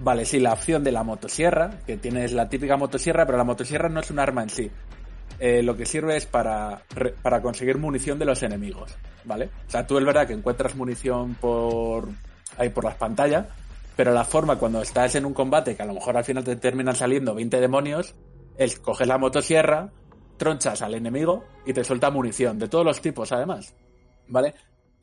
Vale, 0.00 0.24
sí, 0.24 0.38
la 0.38 0.52
opción 0.52 0.84
de 0.84 0.92
la 0.92 1.02
motosierra, 1.02 1.80
que 1.84 1.96
tienes 1.96 2.32
la 2.32 2.48
típica 2.48 2.76
motosierra, 2.76 3.26
pero 3.26 3.36
la 3.36 3.44
motosierra 3.44 3.88
no 3.88 4.00
es 4.00 4.10
un 4.10 4.20
arma 4.20 4.42
en 4.44 4.50
sí. 4.50 4.70
Eh, 5.40 5.62
lo 5.62 5.76
que 5.76 5.86
sirve 5.86 6.16
es 6.16 6.24
para, 6.24 6.82
para 7.22 7.42
conseguir 7.42 7.78
munición 7.78 8.18
de 8.18 8.24
los 8.24 8.42
enemigos, 8.42 8.94
¿vale? 9.24 9.50
O 9.66 9.70
sea, 9.70 9.86
tú 9.86 9.98
es 9.98 10.04
verdad 10.04 10.26
que 10.26 10.34
encuentras 10.34 10.76
munición 10.76 11.34
por 11.34 12.08
ahí 12.56 12.68
por 12.70 12.84
las 12.84 12.94
pantallas, 12.94 13.46
pero 13.96 14.12
la 14.12 14.24
forma 14.24 14.56
cuando 14.56 14.82
estás 14.82 15.16
en 15.16 15.26
un 15.26 15.34
combate, 15.34 15.74
que 15.74 15.82
a 15.82 15.86
lo 15.86 15.94
mejor 15.94 16.16
al 16.16 16.24
final 16.24 16.44
te 16.44 16.56
terminan 16.56 16.94
saliendo 16.94 17.34
20 17.34 17.60
demonios, 17.60 18.14
es 18.56 18.78
coges 18.78 19.06
la 19.06 19.18
motosierra, 19.18 19.90
tronchas 20.38 20.80
al 20.80 20.94
enemigo 20.94 21.44
y 21.66 21.72
te 21.74 21.84
suelta 21.84 22.10
munición, 22.10 22.58
de 22.58 22.68
todos 22.68 22.84
los 22.84 23.00
tipos 23.02 23.30
además, 23.32 23.74
¿vale? 24.28 24.54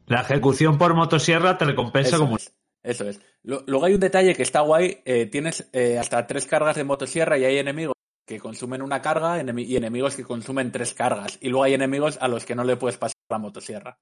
La 0.07 0.21
ejecución 0.21 0.77
por 0.77 0.93
motosierra 0.95 1.57
te 1.57 1.65
recompensa 1.65 2.15
Eso 2.15 2.19
como... 2.19 2.37
es, 2.37 2.55
eso 2.83 3.07
es. 3.07 3.19
Luego 3.43 3.85
hay 3.85 3.93
un 3.93 3.99
detalle 3.99 4.33
que 4.35 4.43
está 4.43 4.61
guay. 4.61 5.01
eh, 5.05 5.25
tienes 5.27 5.69
eh, 5.73 5.97
hasta 5.99 6.25
tres 6.25 6.45
cargas 6.47 6.75
de 6.75 6.83
motosierra 6.83 7.37
y 7.37 7.45
hay 7.45 7.57
enemigos 7.57 7.93
que 8.27 8.39
consumen 8.39 8.81
una 8.81 9.01
carga 9.01 9.37
y 9.37 9.75
enemigos 9.75 10.15
que 10.15 10.23
consumen 10.23 10.71
tres 10.71 10.93
cargas. 10.93 11.37
Y 11.41 11.49
luego 11.49 11.63
hay 11.63 11.73
enemigos 11.75 12.17
a 12.21 12.27
los 12.27 12.45
que 12.45 12.55
no 12.55 12.63
le 12.63 12.75
puedes 12.77 12.97
pasar 12.97 13.17
la 13.29 13.37
motosierra. 13.39 13.99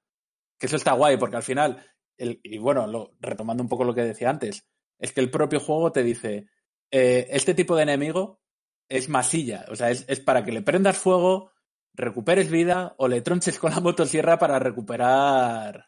Que 0.58 0.66
eso 0.66 0.76
está 0.76 0.92
guay 0.92 1.16
porque 1.18 1.36
al 1.36 1.42
final, 1.42 1.84
el- 2.16 2.40
y 2.42 2.58
bueno, 2.58 2.86
lo- 2.86 3.12
retomando 3.20 3.62
un 3.62 3.68
poco 3.68 3.84
lo 3.84 3.94
que 3.94 4.02
decía 4.02 4.30
antes, 4.30 4.64
es 4.98 5.12
que 5.12 5.20
el 5.20 5.30
propio 5.30 5.60
juego 5.60 5.90
te 5.92 6.02
dice, 6.02 6.46
eh, 6.90 7.26
este 7.30 7.52
tipo 7.54 7.76
de 7.76 7.82
enemigo 7.82 8.40
es 8.88 9.08
masilla. 9.08 9.64
O 9.70 9.76
sea, 9.76 9.90
es, 9.90 10.04
es 10.08 10.20
para 10.20 10.44
que 10.44 10.52
le 10.52 10.62
prendas 10.62 10.96
fuego, 10.98 11.50
recuperes 11.94 12.50
vida 12.50 12.94
o 12.98 13.08
le 13.08 13.20
tronches 13.22 13.58
con 13.58 13.70
la 13.72 13.80
motosierra 13.80 14.38
para 14.38 14.58
recuperar 14.58 15.86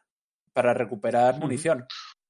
para 0.52 0.72
recuperar 0.72 1.38
munición. 1.38 1.84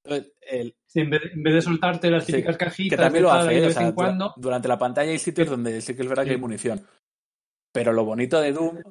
Entonces, 0.04 0.32
el- 0.42 0.76
Sí, 0.88 1.00
en, 1.00 1.10
vez, 1.10 1.22
en 1.32 1.42
vez 1.42 1.54
de 1.54 1.62
soltarte 1.62 2.10
las 2.10 2.24
Sí, 2.24 2.32
típicas 2.32 2.56
que 2.56 2.64
cajitas 2.64 2.98
también 2.98 3.22
de 3.24 3.28
lo 3.28 3.32
hace, 3.32 3.52
de 3.54 3.60
O 3.60 3.64
vez 3.66 3.74
sea, 3.74 3.86
en 3.86 3.92
cuando. 3.92 4.24
dura- 4.26 4.34
durante 4.36 4.68
la 4.68 4.78
pantalla 4.78 5.10
hay 5.12 5.18
sitios 5.18 5.48
donde 5.48 5.80
sí 5.80 5.94
que 5.94 6.02
es 6.02 6.08
verdad 6.08 6.24
que 6.24 6.30
hay 6.30 6.36
munición. 6.38 6.84
Pero 7.72 7.92
lo 7.92 8.04
bonito 8.04 8.40
de 8.40 8.52
Doom, 8.52 8.82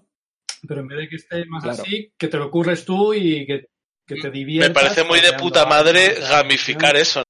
Pero 0.67 0.82
en 0.82 0.88
vez 0.88 0.97
de 0.99 1.09
que 1.09 1.15
esté 1.17 1.45
más 1.47 1.63
Claro. 1.63 1.82
así, 1.84 2.13
que 2.17 2.28
te 2.28 2.38
lo 2.38 2.45
ocurres 2.47 2.86
tú 2.86 3.13
y 3.13 3.45
que, 3.45 3.65
que 4.07 4.15
te 4.15 4.30
diviertas. 4.32 4.69
me 4.69 4.73
parece 4.73 5.03
muy 5.03 5.19
de 5.19 5.34
puta 5.34 5.65
madre 5.65 6.15
gamificar 6.21 6.95
eso 6.95 7.23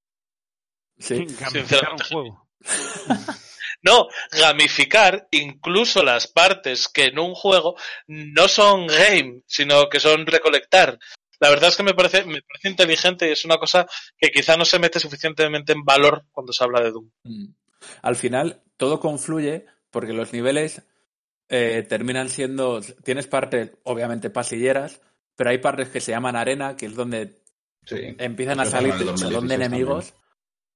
sí, 0.98 1.26
Gamificar 1.39 1.93
un 1.93 2.00
juego. 2.00 2.48
No, 3.86 4.08
gamificar 4.32 5.28
incluso 5.32 6.04
las 6.04 6.28
partes 6.28 6.88
que 6.88 7.06
en 7.06 7.20
un 7.20 7.36
juego 7.36 7.76
no 8.08 8.48
son 8.48 8.88
game, 8.88 9.42
sino 9.46 9.88
que 9.90 10.00
son 10.00 10.26
recolectar. 10.26 10.98
La 11.40 11.50
verdad 11.50 11.70
es 11.70 11.78
que 11.78 11.84
me 11.84 11.94
parece, 11.94 12.24
me 12.26 12.42
parece 12.42 12.70
inteligente 12.70 13.28
y 13.28 13.32
es 13.32 13.46
una 13.46 13.58
cosa 13.58 13.86
que 14.18 14.32
quizá 14.32 14.58
no 14.58 14.66
se 14.66 14.80
mete 14.80 15.00
suficientemente 15.00 15.74
en 15.74 15.84
valor 15.84 16.26
cuando 16.32 16.52
se 16.52 16.64
habla 16.64 16.82
de 16.82 16.92
Doom. 16.92 17.10
Mm. 17.24 17.46
Al 18.02 18.16
final, 18.16 18.64
todo 18.78 19.00
confluye 19.00 19.66
porque 19.92 20.14
los 20.14 20.34
niveles 20.34 20.82
eh, 21.50 21.86
terminan 21.88 22.30
siendo. 22.30 22.82
Tienes 23.04 23.28
partes, 23.28 23.72
obviamente, 23.84 24.30
pasilleras, 24.30 25.02
pero 25.36 25.52
hay 25.52 25.60
partes 25.60 25.90
que 25.90 26.02
se 26.02 26.12
llaman 26.12 26.36
arena, 26.36 26.76
que 26.76 26.88
es 26.88 26.96
donde 26.96 27.36
Sí. 27.86 28.16
empiezan 28.18 28.60
a 28.60 28.66
salir 28.66 28.92
pasa 28.94 29.02
en 29.02 29.06
de 29.06 29.12
el 29.12 29.18
cholón 29.20 29.48
de 29.48 29.58
2016 29.58 29.68
enemigos 29.68 30.14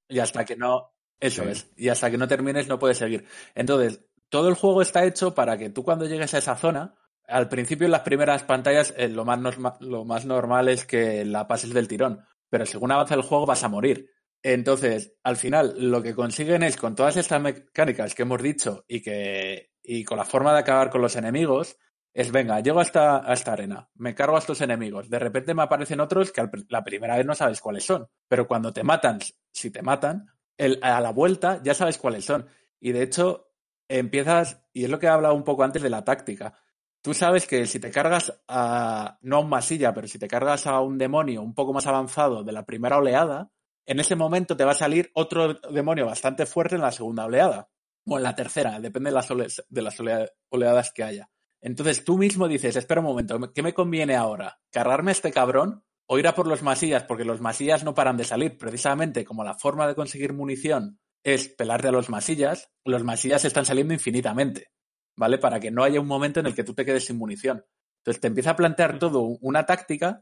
y 0.08 0.20
hasta 0.20 0.46
que 0.46 0.56
no. 0.56 0.92
Eso 1.20 1.44
Sí. 1.44 1.50
es. 1.50 1.72
Y 1.76 1.90
hasta 1.90 2.10
que 2.10 2.18
no 2.18 2.28
termines 2.28 2.68
no 2.68 2.80
puedes 2.80 2.98
seguir. 2.98 3.26
Entonces, 3.56 4.02
todo 4.30 4.50
el 4.50 4.56
juego 4.56 4.82
está 4.82 5.06
hecho 5.06 5.34
para 5.34 5.58
que 5.58 5.70
tú 5.70 5.84
cuando 5.84 6.06
llegues 6.06 6.34
a 6.34 6.38
esa 6.38 6.56
zona, 6.56 6.96
al 7.28 7.50
principio 7.50 7.86
en 7.86 7.92
las 7.92 8.02
primeras 8.02 8.44
pantallas 8.44 8.94
eh, 8.98 9.08
lo, 9.08 9.26
más 9.26 9.40
lo 9.82 10.06
más 10.06 10.26
normal 10.26 10.70
es 10.70 10.86
que 10.86 11.26
la 11.26 11.48
pases 11.48 11.74
del 11.74 11.88
tirón, 11.88 12.26
pero 12.50 12.66
según 12.66 12.92
avanza 12.92 13.16
el 13.16 13.22
juego 13.22 13.46
vas 13.46 13.64
a 13.64 13.70
morir. 13.70 14.10
Entonces, 14.42 15.14
al 15.24 15.36
final, 15.36 15.76
lo 15.78 16.02
que 16.02 16.16
consiguen 16.16 16.64
es, 16.64 16.78
con 16.78 16.96
todas 16.96 17.18
estas 17.18 17.42
mecánicas 17.42 18.16
que 18.16 18.22
hemos 18.22 18.42
dicho 18.42 18.86
y 18.88 19.02
que 19.02 19.72
y 19.84 20.04
con 20.04 20.18
la 20.18 20.26
forma 20.26 20.54
de 20.54 20.60
acabar 20.60 20.90
con 20.90 21.02
los 21.02 21.16
enemigos, 21.16 21.78
es, 22.14 22.32
venga, 22.32 22.60
llego 22.60 22.80
a 22.80 22.84
esta, 22.84 23.30
a 23.30 23.34
esta 23.34 23.54
arena, 23.54 23.90
me 23.96 24.14
cargo 24.14 24.36
a 24.36 24.40
estos 24.40 24.62
enemigos, 24.62 25.10
de 25.10 25.20
repente 25.20 25.54
me 25.54 25.64
aparecen 25.64 26.00
otros 26.00 26.32
que 26.32 26.48
la 26.70 26.84
primera 26.84 27.16
vez 27.18 27.26
no 27.26 27.34
sabes 27.34 27.60
cuáles 27.62 27.86
son, 27.86 28.08
pero 28.28 28.48
cuando 28.48 28.72
te 28.72 28.84
matan, 28.84 29.20
si 29.52 29.72
te 29.72 29.82
matan, 29.82 30.28
el- 30.60 30.80
a 30.84 31.02
la 31.02 31.12
vuelta 31.12 31.60
ya 31.64 31.74
sabes 31.74 31.98
cuáles 31.98 32.26
son. 32.26 32.48
Y 32.80 32.92
de 32.92 33.02
hecho, 33.02 33.52
empiezas, 33.88 34.64
y 34.74 34.84
es 34.84 34.90
lo 34.92 35.00
que 35.00 35.08
he 35.08 35.10
hablado 35.10 35.34
un 35.34 35.44
poco 35.44 35.64
antes 35.64 35.82
de 35.82 35.90
la 35.90 36.04
táctica. 36.04 36.54
Tú 37.02 37.14
sabes 37.14 37.48
que 37.48 37.66
si 37.66 37.80
te 37.80 37.90
cargas 37.92 38.42
a, 38.48 39.18
no 39.22 39.38
a 39.38 39.40
un 39.40 39.50
masilla, 39.50 39.94
pero 39.94 40.08
si 40.08 40.20
te 40.20 40.28
cargas 40.28 40.68
a 40.68 40.80
un 40.82 40.98
demonio 40.98 41.42
un 41.42 41.56
poco 41.56 41.74
más 41.74 41.88
avanzado 41.88 42.44
de 42.44 42.52
la 42.52 42.66
primera 42.66 42.98
oleada, 42.98 43.50
en 43.86 44.00
ese 44.00 44.16
momento 44.16 44.56
te 44.56 44.66
va 44.66 44.74
a 44.74 44.76
salir 44.76 45.10
otro 45.16 45.54
demonio 45.72 46.06
bastante 46.06 46.46
fuerte 46.46 46.76
en 46.76 46.82
la 46.82 46.92
segunda 46.92 47.26
oleada. 47.26 47.70
O 48.06 48.18
en 48.18 48.24
la 48.24 48.36
tercera, 48.36 48.80
depende 48.80 49.10
de 49.10 49.16
las, 49.16 49.32
ole- 49.32 49.48
de 49.70 49.82
las 49.82 50.00
olea- 50.00 50.30
oleadas 50.50 50.92
que 50.92 51.04
haya. 51.04 51.30
Entonces 51.62 52.04
tú 52.04 52.18
mismo 52.18 52.48
dices, 52.48 52.76
espera 52.76 53.02
un 53.02 53.08
momento, 53.08 53.40
¿qué 53.54 53.64
me 53.64 53.74
conviene 53.74 54.16
ahora? 54.16 54.60
¿Cargarme 54.72 55.12
a 55.12 55.14
este 55.14 55.32
cabrón 55.32 55.84
o 56.12 56.18
ir 56.18 56.28
a 56.28 56.34
por 56.34 56.48
los 56.48 56.64
masillas? 56.64 57.04
Porque 57.04 57.24
los 57.24 57.40
masillas 57.40 57.84
no 57.84 57.94
paran 57.94 58.18
de 58.18 58.24
salir. 58.24 58.58
Precisamente 58.58 59.24
como 59.24 59.44
la 59.44 59.54
forma 59.54 59.88
de 59.88 59.94
conseguir 59.94 60.34
munición 60.34 61.00
es 61.24 61.50
pelarte 61.50 61.90
a 61.90 61.92
los 61.92 62.10
masillas, 62.10 62.72
los 62.84 63.04
masillas 63.04 63.46
están 63.46 63.66
saliendo 63.66 63.94
infinitamente, 63.94 64.72
¿vale? 65.16 65.38
Para 65.38 65.60
que 65.60 65.70
no 65.70 65.84
haya 65.84 66.02
un 66.02 66.08
momento 66.08 66.40
en 66.40 66.48
el 66.48 66.56
que 66.56 66.64
tú 66.64 66.74
te 66.74 66.84
quedes 66.84 67.06
sin 67.06 67.18
munición. 67.18 67.64
Entonces 68.00 68.22
te 68.22 68.28
empieza 68.28 68.52
a 68.52 68.56
plantear 68.56 68.98
todo 68.98 69.22
una 69.22 69.68
táctica 69.68 70.22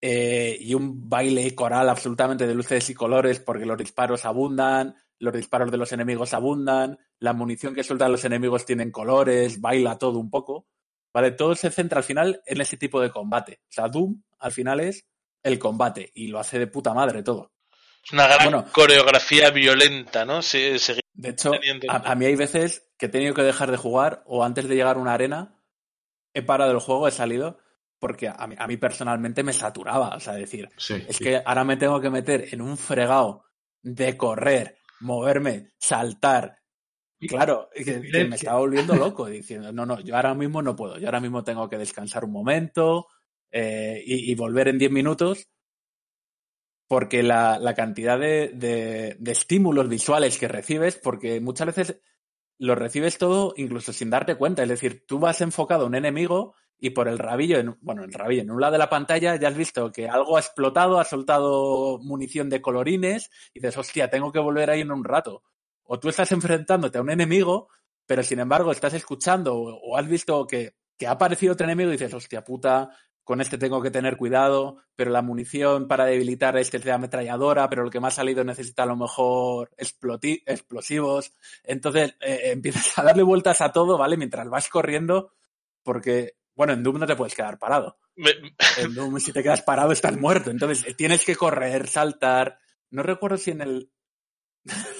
eh, 0.00 0.56
y 0.60 0.74
un 0.74 1.08
baile 1.08 1.54
coral 1.56 1.88
absolutamente 1.88 2.46
de 2.46 2.54
luces 2.54 2.88
y 2.90 2.94
colores 2.94 3.40
porque 3.40 3.66
los 3.66 3.78
disparos 3.78 4.24
abundan, 4.24 4.94
los 5.18 5.34
disparos 5.34 5.72
de 5.72 5.76
los 5.76 5.90
enemigos 5.92 6.34
abundan, 6.34 6.98
la 7.18 7.32
munición 7.32 7.74
que 7.74 7.82
sueltan 7.82 8.12
los 8.12 8.24
enemigos 8.24 8.64
tienen 8.64 8.92
colores, 8.92 9.60
baila 9.60 9.98
todo 9.98 10.20
un 10.20 10.30
poco, 10.30 10.68
¿vale? 11.12 11.32
Todo 11.32 11.54
se 11.54 11.70
centra 11.70 11.98
al 11.98 12.04
final 12.04 12.42
en 12.46 12.60
ese 12.60 12.76
tipo 12.76 13.00
de 13.00 13.10
combate. 13.10 13.60
O 13.68 13.72
sea, 13.72 13.88
Doom 13.88 14.22
al 14.38 14.52
final 14.52 14.80
es 14.80 15.04
el 15.42 15.58
combate 15.58 16.10
y 16.14 16.28
lo 16.28 16.38
hace 16.38 16.58
de 16.58 16.66
puta 16.66 16.92
madre 16.94 17.22
todo. 17.22 17.52
Es 18.04 18.12
una 18.12 18.26
gran 18.26 18.44
Bueno. 18.44 18.64
coreografía 18.72 19.50
violenta, 19.50 20.24
¿no? 20.24 20.40
Sí, 20.42 20.78
seguir 20.78 21.02
De 21.12 21.30
hecho, 21.30 21.52
a, 21.88 21.96
a 22.12 22.14
mí 22.14 22.24
hay 22.26 22.36
veces 22.36 22.88
que 22.98 23.06
he 23.06 23.10
tenido 23.10 23.34
que 23.34 23.42
dejar 23.42 23.70
de 23.70 23.76
jugar 23.76 24.22
o 24.26 24.44
antes 24.44 24.68
de 24.68 24.74
llegar 24.74 24.96
a 24.96 25.00
una 25.00 25.14
arena 25.14 25.56
he 26.32 26.42
parado 26.42 26.70
el 26.72 26.78
juego, 26.78 27.08
he 27.08 27.10
salido 27.10 27.58
porque 27.98 28.28
a 28.34 28.46
mí, 28.46 28.54
a 28.58 28.66
mí 28.66 28.76
personalmente 28.78 29.42
me 29.42 29.52
saturaba. 29.52 30.14
O 30.16 30.20
sea, 30.20 30.32
decir, 30.34 30.70
Sí, 30.78 30.94
es 31.08 31.16
sí. 31.16 31.24
que 31.24 31.42
ahora 31.44 31.64
me 31.64 31.76
tengo 31.76 32.00
que 32.00 32.08
meter 32.08 32.46
en 32.54 32.62
un 32.62 32.78
fregado 32.78 33.44
de 33.82 34.16
correr, 34.16 34.78
moverme, 35.00 35.72
saltar. 35.78 36.59
Claro, 37.26 37.68
que, 37.74 38.10
que 38.12 38.24
me 38.24 38.36
estaba 38.36 38.58
volviendo 38.58 38.96
loco 38.96 39.26
diciendo, 39.26 39.72
no, 39.72 39.86
no, 39.86 40.00
yo 40.00 40.16
ahora 40.16 40.34
mismo 40.34 40.62
no 40.62 40.74
puedo, 40.74 40.98
yo 40.98 41.06
ahora 41.06 41.20
mismo 41.20 41.44
tengo 41.44 41.68
que 41.68 41.78
descansar 41.78 42.24
un 42.24 42.32
momento 42.32 43.06
eh, 43.52 44.02
y, 44.04 44.30
y 44.32 44.34
volver 44.34 44.68
en 44.68 44.78
10 44.78 44.90
minutos 44.90 45.48
porque 46.88 47.22
la, 47.22 47.58
la 47.58 47.74
cantidad 47.74 48.18
de, 48.18 48.48
de- 48.54 49.16
de 49.18 49.32
estímulos 49.32 49.88
visuales 49.88 50.38
que 50.38 50.48
recibes, 50.48 50.96
porque 50.96 51.40
muchas 51.40 51.66
veces 51.68 52.00
lo 52.58 52.74
recibes 52.74 53.18
todo 53.18 53.54
incluso 53.56 53.92
sin 53.92 54.10
darte 54.10 54.36
cuenta. 54.36 54.62
Es 54.62 54.68
decir, 54.68 55.04
tú 55.06 55.18
vas 55.18 55.40
enfocado 55.40 55.84
a 55.84 55.86
un 55.88 55.94
enemigo 55.96 56.54
y 56.78 56.90
por 56.90 57.08
el 57.08 57.18
rabillo, 57.18 57.58
en, 57.58 57.76
bueno, 57.82 58.04
el 58.04 58.12
rabillo, 58.12 58.42
en 58.42 58.50
un 58.50 58.60
lado 58.60 58.72
de 58.74 58.78
la 58.78 58.90
pantalla 58.90 59.36
ya 59.36 59.48
has 59.48 59.56
visto 59.56 59.92
que 59.92 60.08
algo 60.08 60.36
ha 60.36 60.40
explotado, 60.40 60.98
ha 61.00 61.04
soltado 61.04 61.98
munición 62.02 62.48
de 62.50 62.62
colorines 62.62 63.30
y 63.54 63.60
dices, 63.60 63.76
hostia, 63.78 64.10
tengo 64.10 64.32
que 64.32 64.38
volver 64.40 64.70
ahí 64.70 64.80
en 64.82 64.92
un 64.92 65.04
rato. 65.04 65.44
O 65.92 65.98
tú 65.98 66.08
estás 66.08 66.30
enfrentándote 66.32 66.98
a 66.98 67.02
un 67.02 67.10
enemigo, 67.10 67.68
pero 68.06 68.22
sin 68.22 68.38
embargo 68.38 68.70
estás 68.70 68.94
escuchando 68.94 69.56
o, 69.56 69.74
o 69.74 69.96
has 69.96 70.06
visto 70.06 70.46
que, 70.46 70.74
que 70.96 71.06
ha 71.08 71.12
aparecido 71.12 71.54
otro 71.54 71.64
enemigo 71.64 71.88
y 71.90 71.92
dices, 71.94 72.14
hostia 72.14 72.44
puta, 72.44 72.90
con 73.24 73.40
este 73.40 73.58
tengo 73.58 73.82
que 73.82 73.90
tener 73.90 74.16
cuidado, 74.16 74.76
pero 74.96 75.10
la 75.10 75.22
munición 75.22 75.88
para 75.88 76.04
debilitar 76.04 76.56
este 76.56 76.76
es 76.76 76.84
de 76.84 76.92
ametralladora, 76.92 77.68
pero 77.68 77.84
el 77.84 77.90
que 77.90 77.98
me 78.00 78.08
ha 78.08 78.10
salido 78.12 78.44
necesita 78.44 78.84
a 78.84 78.86
lo 78.86 78.96
mejor 78.96 79.70
explosivos. 80.46 81.32
Entonces 81.64 82.14
eh, 82.20 82.40
empiezas 82.52 82.98
a 82.98 83.02
darle 83.04 83.22
vueltas 83.22 83.60
a 83.60 83.72
todo, 83.72 83.98
¿vale? 83.98 84.16
Mientras 84.16 84.48
vas 84.48 84.68
corriendo, 84.68 85.32
porque, 85.82 86.34
bueno, 86.54 86.72
en 86.72 86.82
Doom 86.82 86.98
no 86.98 87.06
te 87.06 87.16
puedes 87.16 87.34
quedar 87.34 87.58
parado. 87.58 87.98
Me- 88.16 88.30
En 88.78 88.94
Doom 88.94 89.18
si 89.18 89.32
te 89.32 89.42
quedas 89.42 89.62
parado 89.62 89.92
estás 89.92 90.16
muerto. 90.16 90.50
Entonces 90.50 90.96
tienes 90.96 91.24
que 91.24 91.36
correr, 91.36 91.88
saltar. 91.88 92.58
No 92.90 93.02
recuerdo 93.02 93.36
si 93.38 93.50
en 93.52 93.60
el... 93.62 93.90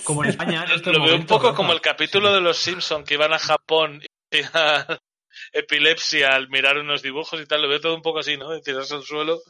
Como 0.04 0.24
en 0.24 0.30
España 0.30 0.64
en 0.64 0.70
estos 0.72 0.96
Lo 0.96 1.04
veo 1.04 1.16
un 1.16 1.26
poco 1.26 1.54
como 1.54 1.72
el 1.72 1.80
capítulo 1.80 2.32
de 2.32 2.40
los 2.40 2.56
Simpson 2.56 3.04
que 3.04 3.14
iban 3.14 3.32
a 3.32 3.38
Japón 3.38 4.00
y 4.02 4.06
tenían 4.28 4.50
epilepsia 5.52 6.34
al 6.34 6.48
mirar 6.48 6.78
unos 6.78 7.02
dibujos 7.02 7.40
y 7.40 7.46
tal. 7.46 7.62
Lo 7.62 7.68
veo 7.68 7.80
todo 7.80 7.94
un 7.94 8.02
poco 8.02 8.20
así, 8.20 8.36
¿no? 8.36 8.58
Tirarse 8.60 8.94
al 8.94 9.02
suelo 9.02 9.40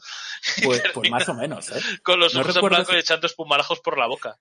Pues, 0.63 0.83
pues 0.93 1.09
más 1.09 1.27
o 1.29 1.33
menos, 1.33 1.69
¿eh? 1.71 1.79
con 2.03 2.19
los 2.19 2.33
No 2.33 2.41
ojos 2.41 2.55
en 2.57 2.65
blanco 2.65 2.91
si- 2.91 2.97
y 2.97 2.99
echando 2.99 3.27
espumarajos 3.27 3.79
por 3.79 3.97
la 3.97 4.07
boca. 4.07 4.37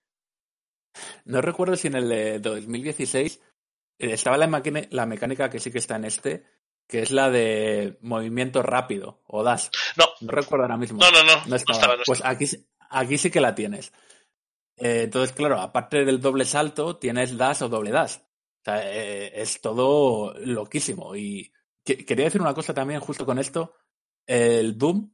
No 1.24 1.40
recuerdo 1.40 1.76
si 1.76 1.86
en 1.86 1.94
el 1.94 2.08
de 2.08 2.38
2016 2.40 3.40
eh, 3.98 4.12
estaba 4.12 4.36
la, 4.36 4.46
mecánica 5.06 5.50
que 5.50 5.60
sí 5.60 5.70
que 5.70 5.78
está 5.78 5.96
en 5.96 6.04
este, 6.04 6.44
que 6.88 7.00
es 7.02 7.12
la 7.12 7.30
de 7.30 7.96
movimiento 8.00 8.62
rápido 8.62 9.22
o 9.26 9.44
dash. 9.44 9.68
No. 9.96 10.06
No 10.20 10.32
recuerdo 10.32 10.64
ahora 10.64 10.76
mismo. 10.76 10.98
No, 10.98 11.10
no, 11.12 11.22
no. 11.22 11.36
No 11.36 11.46
No 11.46 11.56
estaba. 11.56 11.78
estaba, 11.78 11.96
no 11.96 12.02
pues 12.04 12.22
aquí 12.24 13.18
sí 13.18 13.30
que 13.30 13.40
la 13.40 13.54
tienes. 13.54 13.92
Eh, 14.80 15.02
entonces, 15.04 15.34
claro, 15.34 15.60
aparte 15.60 16.04
del 16.04 16.20
doble 16.20 16.44
salto, 16.44 16.96
tienes 16.96 17.36
dash 17.36 17.62
o 17.62 17.68
doble 17.68 17.90
dash. 17.90 18.16
O 18.16 18.64
sea, 18.64 18.80
eh, 18.92 19.40
es 19.40 19.60
todo 19.60 20.34
loquísimo. 20.38 21.14
Y 21.16 21.52
que- 21.84 22.04
quería 22.04 22.26
decir 22.26 22.40
una 22.40 22.54
cosa 22.54 22.74
también 22.74 23.00
justo 23.00 23.26
con 23.26 23.38
esto. 23.38 23.74
El 24.26 24.78
Doom, 24.78 25.10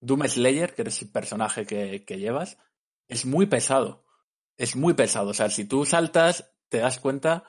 Doom 0.00 0.22
Slayer, 0.28 0.74
que 0.74 0.82
eres 0.82 1.02
el 1.02 1.10
personaje 1.10 1.66
que, 1.66 2.04
que 2.04 2.18
llevas, 2.18 2.58
es 3.08 3.26
muy 3.26 3.46
pesado. 3.46 4.04
Es 4.56 4.76
muy 4.76 4.94
pesado. 4.94 5.30
O 5.30 5.34
sea, 5.34 5.50
si 5.50 5.64
tú 5.66 5.84
saltas, 5.84 6.52
te 6.68 6.78
das 6.78 6.98
cuenta 7.00 7.44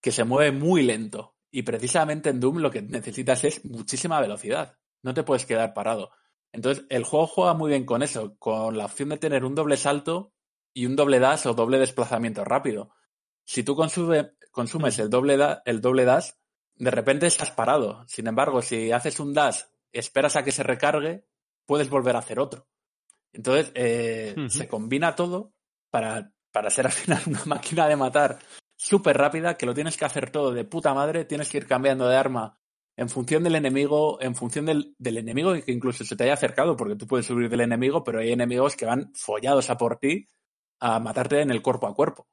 que 0.00 0.12
se 0.12 0.24
mueve 0.24 0.52
muy 0.52 0.82
lento. 0.82 1.36
Y 1.50 1.62
precisamente 1.62 2.30
en 2.30 2.40
Doom 2.40 2.58
lo 2.58 2.70
que 2.70 2.82
necesitas 2.82 3.44
es 3.44 3.64
muchísima 3.64 4.20
velocidad. 4.20 4.78
No 5.02 5.14
te 5.14 5.24
puedes 5.24 5.46
quedar 5.46 5.74
parado. 5.74 6.10
Entonces, 6.52 6.84
el 6.90 7.04
juego 7.04 7.26
juega 7.26 7.54
muy 7.54 7.70
bien 7.70 7.84
con 7.86 8.02
eso, 8.02 8.36
con 8.38 8.76
la 8.76 8.86
opción 8.86 9.08
de 9.10 9.18
tener 9.18 9.44
un 9.44 9.54
doble 9.54 9.76
salto 9.76 10.32
y 10.72 10.86
un 10.86 10.96
doble 10.96 11.18
dash 11.18 11.46
o 11.46 11.54
doble 11.54 11.78
desplazamiento 11.78 12.44
rápido. 12.44 12.90
Si 13.44 13.62
tú 13.62 13.74
consume- 13.74 14.32
consumes 14.50 14.98
el 14.98 15.10
doble, 15.10 15.36
da- 15.36 15.62
el 15.64 15.80
doble 15.80 16.04
dash, 16.04 16.30
de 16.76 16.90
repente 16.90 17.26
estás 17.26 17.50
parado. 17.50 18.04
Sin 18.06 18.26
embargo, 18.26 18.62
si 18.62 18.92
haces 18.92 19.20
un 19.20 19.34
dash, 19.34 19.60
esperas 19.92 20.36
a 20.36 20.44
que 20.44 20.52
se 20.52 20.62
recargue, 20.62 21.26
puedes 21.66 21.90
volver 21.90 22.16
a 22.16 22.20
hacer 22.20 22.38
otro. 22.40 22.66
Entonces, 23.32 23.70
eh, 23.74 24.34
se 24.48 24.66
combina 24.68 25.14
todo 25.14 25.52
para, 25.90 26.32
para 26.52 26.70
ser 26.70 26.86
al 26.86 26.92
final 26.92 27.20
una 27.26 27.44
máquina 27.46 27.88
de 27.88 27.96
matar 27.96 28.38
súper 28.76 29.16
rápida, 29.18 29.56
que 29.56 29.66
lo 29.66 29.74
tienes 29.74 29.96
que 29.96 30.04
hacer 30.04 30.30
todo 30.30 30.52
de 30.52 30.64
puta 30.64 30.94
madre, 30.94 31.24
tienes 31.24 31.48
que 31.50 31.58
ir 31.58 31.66
cambiando 31.66 32.08
de 32.08 32.16
arma 32.16 32.58
en 32.96 33.08
función 33.08 33.42
del 33.44 33.54
enemigo, 33.54 34.20
en 34.20 34.34
función 34.34 34.66
del, 34.66 34.94
del 34.98 35.18
enemigo 35.18 35.52
que 35.54 35.72
incluso 35.72 36.04
se 36.04 36.16
te 36.16 36.24
haya 36.24 36.34
acercado, 36.34 36.76
porque 36.76 36.96
tú 36.96 37.06
puedes 37.06 37.26
subir 37.26 37.48
del 37.48 37.60
enemigo, 37.60 38.02
pero 38.04 38.20
hay 38.20 38.32
enemigos 38.32 38.76
que 38.76 38.84
van 38.86 39.12
follados 39.14 39.70
a 39.70 39.76
por 39.76 39.98
ti 39.98 40.28
a 40.80 40.98
matarte 40.98 41.40
en 41.40 41.50
el 41.50 41.62
cuerpo 41.62 41.86
a 41.86 41.94
cuerpo. 41.94 42.26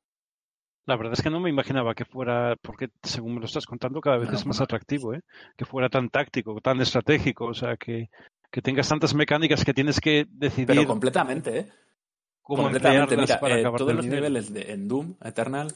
La 0.86 0.96
verdad 0.96 1.14
es 1.14 1.22
que 1.22 1.30
no 1.30 1.42
me 1.42 1.50
imaginaba 1.50 1.94
que 1.94 2.06
fuera, 2.06 2.56
porque 2.62 2.90
según 3.04 3.36
me 3.36 3.40
lo 3.42 3.46
estás 3.46 3.66
contando, 3.66 4.00
cada 4.00 4.18
vez 4.18 4.30
No, 4.30 4.38
es 4.38 4.46
más 4.46 4.62
atractivo, 4.62 5.14
¿eh? 5.14 5.22
Que 5.58 5.66
fuera 5.66 5.90
tan 5.90 6.10
táctico, 6.10 6.60
tan 6.62 6.80
estratégico, 6.80 7.46
o 7.46 7.54
sea, 7.54 7.76
que, 7.76 8.10
que 8.50 8.62
tengas 8.62 8.88
tantas 8.88 9.14
mecánicas 9.14 9.66
que 9.66 9.74
tienes 9.74 10.00
que 10.00 10.26
decidir 10.30 10.68
Pero 10.68 10.88
completamente, 10.88 11.60
¿eh? 11.60 11.68
cómo 12.42 12.64
completamente. 12.64 13.18
Mira, 13.18 13.40
para 13.40 13.60
eh, 13.60 13.64
todos 13.64 13.94
los 13.94 14.06
nivel. 14.06 14.22
niveles 14.22 14.54
de, 14.54 14.72
en 14.72 14.88
Doom 14.88 15.16
Eternal 15.22 15.74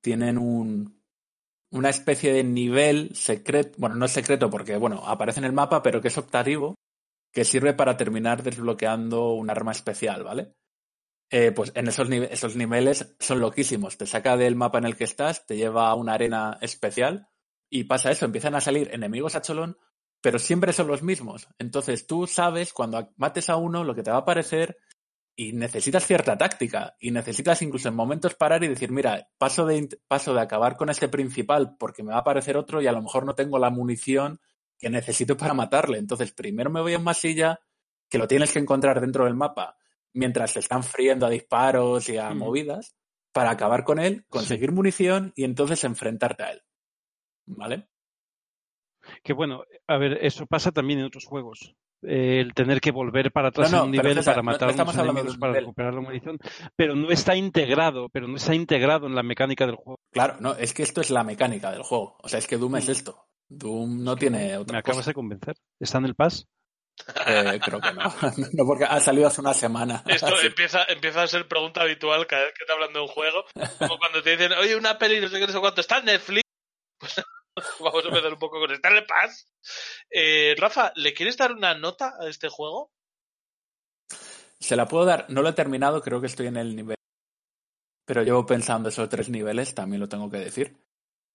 tienen 0.00 0.36
un, 0.36 1.00
una 1.70 1.90
especie 1.90 2.32
de 2.32 2.42
nivel 2.42 3.14
secreto, 3.14 3.76
bueno, 3.78 3.94
no 3.94 4.06
es 4.06 4.12
secreto 4.12 4.50
porque, 4.50 4.76
bueno, 4.76 5.02
aparece 5.06 5.38
en 5.38 5.44
el 5.44 5.52
mapa, 5.52 5.82
pero 5.82 6.00
que 6.00 6.08
es 6.08 6.18
optativo, 6.18 6.74
que 7.32 7.44
sirve 7.44 7.74
para 7.74 7.96
terminar 7.96 8.42
desbloqueando 8.42 9.34
un 9.34 9.50
arma 9.50 9.70
especial, 9.70 10.24
¿vale? 10.24 10.52
Eh, 11.30 11.52
pues 11.52 11.72
en 11.74 11.88
esos, 11.88 12.10
esos 12.10 12.56
niveles 12.56 13.14
son 13.18 13.40
loquísimos. 13.40 13.98
Te 13.98 14.06
saca 14.06 14.36
del 14.36 14.56
mapa 14.56 14.78
en 14.78 14.86
el 14.86 14.96
que 14.96 15.04
estás, 15.04 15.46
te 15.46 15.56
lleva 15.56 15.90
a 15.90 15.94
una 15.94 16.14
arena 16.14 16.58
especial 16.62 17.28
y 17.70 17.84
pasa 17.84 18.10
eso, 18.10 18.24
empiezan 18.24 18.54
a 18.54 18.60
salir 18.60 18.88
enemigos 18.92 19.34
a 19.34 19.42
cholón, 19.42 19.76
pero 20.22 20.38
siempre 20.38 20.72
son 20.72 20.88
los 20.88 21.02
mismos. 21.02 21.48
Entonces 21.58 22.06
tú 22.06 22.26
sabes 22.26 22.72
cuando 22.72 23.12
mates 23.16 23.50
a 23.50 23.56
uno 23.56 23.84
lo 23.84 23.94
que 23.94 24.02
te 24.02 24.10
va 24.10 24.16
a 24.18 24.20
aparecer 24.20 24.78
y 25.36 25.52
necesitas 25.52 26.06
cierta 26.06 26.36
táctica 26.38 26.96
y 26.98 27.10
necesitas 27.10 27.60
incluso 27.62 27.88
en 27.88 27.94
momentos 27.94 28.34
parar 28.34 28.64
y 28.64 28.68
decir, 28.68 28.90
mira, 28.90 29.28
paso 29.36 29.66
de, 29.66 30.00
paso 30.08 30.34
de 30.34 30.40
acabar 30.40 30.76
con 30.76 30.88
este 30.88 31.08
principal 31.08 31.76
porque 31.78 32.02
me 32.02 32.10
va 32.10 32.16
a 32.16 32.20
aparecer 32.20 32.56
otro 32.56 32.80
y 32.80 32.86
a 32.86 32.92
lo 32.92 33.02
mejor 33.02 33.26
no 33.26 33.34
tengo 33.34 33.58
la 33.58 33.70
munición 33.70 34.40
que 34.78 34.88
necesito 34.88 35.36
para 35.36 35.52
matarle. 35.52 35.98
Entonces 35.98 36.32
primero 36.32 36.70
me 36.70 36.80
voy 36.80 36.94
a 36.94 36.98
un 36.98 37.04
masilla 37.04 37.60
que 38.08 38.18
lo 38.18 38.26
tienes 38.26 38.50
que 38.50 38.60
encontrar 38.60 39.00
dentro 39.00 39.26
del 39.26 39.34
mapa 39.34 39.76
mientras 40.18 40.50
se 40.52 40.58
están 40.58 40.82
friendo 40.82 41.26
a 41.26 41.30
disparos 41.30 42.08
y 42.08 42.16
a 42.18 42.30
Mm. 42.34 42.38
movidas 42.38 42.94
para 43.32 43.50
acabar 43.50 43.84
con 43.84 43.98
él, 43.98 44.24
conseguir 44.28 44.72
munición 44.72 45.32
y 45.36 45.44
entonces 45.44 45.84
enfrentarte 45.84 46.42
a 46.42 46.50
él. 46.52 46.62
¿Vale? 47.46 47.88
Que 49.22 49.32
bueno, 49.32 49.62
a 49.86 49.96
ver, 49.96 50.18
eso 50.22 50.46
pasa 50.46 50.70
también 50.72 50.98
en 51.00 51.06
otros 51.06 51.24
juegos. 51.24 51.74
eh, 52.02 52.38
el 52.40 52.54
tener 52.54 52.80
que 52.80 52.92
volver 52.92 53.32
para 53.32 53.48
atrás 53.48 53.72
No, 53.72 53.82
un 53.84 53.90
nivel 53.90 54.14
César, 54.14 54.34
para 54.34 54.42
no 54.42 54.52
matar 54.52 54.68
a 54.70 54.72
unos 54.72 54.94
enemigos 54.96 55.36
para 55.36 55.52
recuperar 55.54 55.94
la 55.94 56.00
munición, 56.00 56.38
pero 56.76 56.94
no 56.94 57.10
está 57.10 57.34
integrado, 57.34 58.08
pero 58.10 58.28
no 58.28 58.36
está 58.36 58.54
integrado 58.54 59.08
en 59.08 59.16
la 59.16 59.24
mecánica 59.24 59.66
del 59.66 59.74
juego. 59.74 59.98
Claro, 60.12 60.36
no, 60.38 60.54
es 60.54 60.72
que 60.74 60.84
esto 60.84 61.00
es 61.00 61.10
la 61.10 61.24
mecánica 61.24 61.72
del 61.72 61.82
juego. 61.82 62.16
O 62.22 62.28
sea, 62.28 62.38
es 62.38 62.46
que 62.46 62.56
Doom 62.56 62.76
es 62.76 62.88
esto. 62.88 63.26
Doom 63.48 64.04
no 64.04 64.14
tiene 64.14 64.56
otra 64.58 64.74
Me 64.74 64.78
acabas 64.78 64.98
cosa. 64.98 65.10
de 65.10 65.14
convencer. 65.14 65.56
¿Está 65.80 65.98
en 65.98 66.04
el 66.04 66.14
pass? 66.14 66.46
Eh, 67.26 67.60
creo 67.64 67.80
que 67.80 67.92
no. 67.92 68.02
no, 68.52 68.66
porque 68.66 68.84
ha 68.84 69.00
salido 69.00 69.28
hace 69.28 69.40
una 69.40 69.54
semana. 69.54 70.02
Esto 70.06 70.34
Así. 70.34 70.46
empieza, 70.46 70.84
empieza 70.84 71.22
a 71.22 71.28
ser 71.28 71.48
pregunta 71.48 71.82
habitual 71.82 72.26
cada 72.26 72.44
vez 72.44 72.54
que 72.58 72.64
te 72.64 72.72
hablan 72.72 72.92
de 72.92 73.00
un 73.00 73.08
juego. 73.08 73.44
Como 73.78 73.98
cuando 73.98 74.22
te 74.22 74.36
dicen, 74.36 74.52
oye, 74.52 74.76
una 74.76 74.98
peli, 74.98 75.20
no 75.20 75.28
sé 75.28 75.38
qué, 75.38 75.46
no 75.46 75.52
sé 75.52 75.60
cuánto, 75.60 75.80
¿está 75.80 75.98
en 75.98 76.06
Netflix? 76.06 76.42
Pues 77.58 77.80
vamos 77.80 78.04
a 78.04 78.08
empezar 78.08 78.32
un 78.32 78.38
poco 78.38 78.60
con 78.60 78.70
¿está 78.70 78.88
en 78.90 78.98
el 78.98 79.06
Pass? 79.06 79.52
Eh, 80.10 80.54
Rafa, 80.56 80.92
¿le 80.94 81.12
quieres 81.12 81.36
dar 81.36 81.50
una 81.50 81.74
nota 81.74 82.14
a 82.20 82.28
este 82.28 82.48
juego? 82.48 82.92
Se 84.60 84.76
la 84.76 84.86
puedo 84.86 85.04
dar. 85.04 85.26
No 85.28 85.42
lo 85.42 85.48
he 85.48 85.54
terminado, 85.54 86.00
creo 86.00 86.20
que 86.20 86.28
estoy 86.28 86.46
en 86.46 86.56
el 86.56 86.76
nivel. 86.76 86.94
Pero 88.06 88.22
llevo 88.22 88.46
pensando 88.46 88.90
esos 88.90 89.08
tres 89.08 89.28
niveles, 89.28 89.74
también 89.74 89.98
lo 89.98 90.08
tengo 90.08 90.30
que 90.30 90.38
decir. 90.38 90.76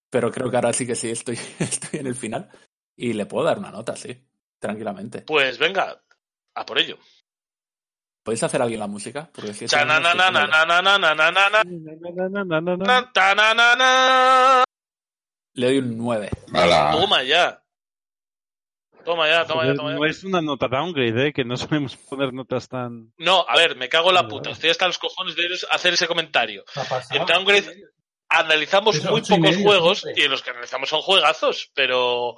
Pero 0.10 0.32
creo 0.32 0.50
que 0.50 0.56
ahora 0.56 0.72
sí 0.72 0.88
que 0.88 0.96
sí 0.96 1.10
estoy, 1.10 1.38
estoy 1.60 2.00
en 2.00 2.08
el 2.08 2.16
final. 2.16 2.50
Y 2.96 3.12
le 3.12 3.26
puedo 3.26 3.46
dar 3.46 3.60
una 3.60 3.72
nota, 3.72 3.98
sí 3.98 4.26
tranquilamente. 4.64 5.22
Pues 5.22 5.58
venga, 5.58 6.02
a 6.56 6.66
por 6.66 6.80
ello. 6.80 6.98
¿Podéis 8.24 8.42
hacer 8.44 8.62
alguien 8.62 8.80
la 8.80 8.88
música? 8.88 9.30
Porque 9.34 9.54
si 9.54 9.66
Le 15.56 15.68
doy 15.68 15.78
un 15.80 15.98
9. 15.98 16.30
Toma 16.48 17.24
ya. 17.24 17.62
Toma 19.04 19.28
ya, 19.28 19.46
toma 19.46 19.66
ya, 19.66 19.76
toma 19.76 19.92
ya. 19.92 19.98
No 19.98 20.06
es 20.06 20.24
una 20.24 20.42
nota 20.42 20.70
downgrade, 20.70 21.28
¿eh? 21.28 21.34
que 21.34 21.44
no 21.44 21.58
sabemos 21.58 21.98
poner 21.98 22.32
notas 22.32 22.70
tan. 22.70 23.12
No, 23.18 23.46
a 23.46 23.58
ver, 23.58 23.76
me 23.76 23.90
cago 23.90 24.10
en 24.10 24.16
la 24.16 24.30
puta. 24.30 24.52
Estoy 24.52 24.70
hasta 24.70 24.88
los 24.88 24.98
cojones 24.98 25.36
de 25.36 25.44
hacer 25.72 25.94
ese 25.94 26.08
comentario. 26.08 26.64
En 27.12 27.26
downgrade 27.26 27.84
analizamos 28.30 29.04
muy 29.04 29.22
pocos 29.22 29.58
juegos 29.58 30.06
y 30.16 30.28
los 30.28 30.42
que 30.42 30.52
analizamos 30.52 30.90
son 30.90 31.02
juegazos, 31.02 31.72
pero 31.76 32.36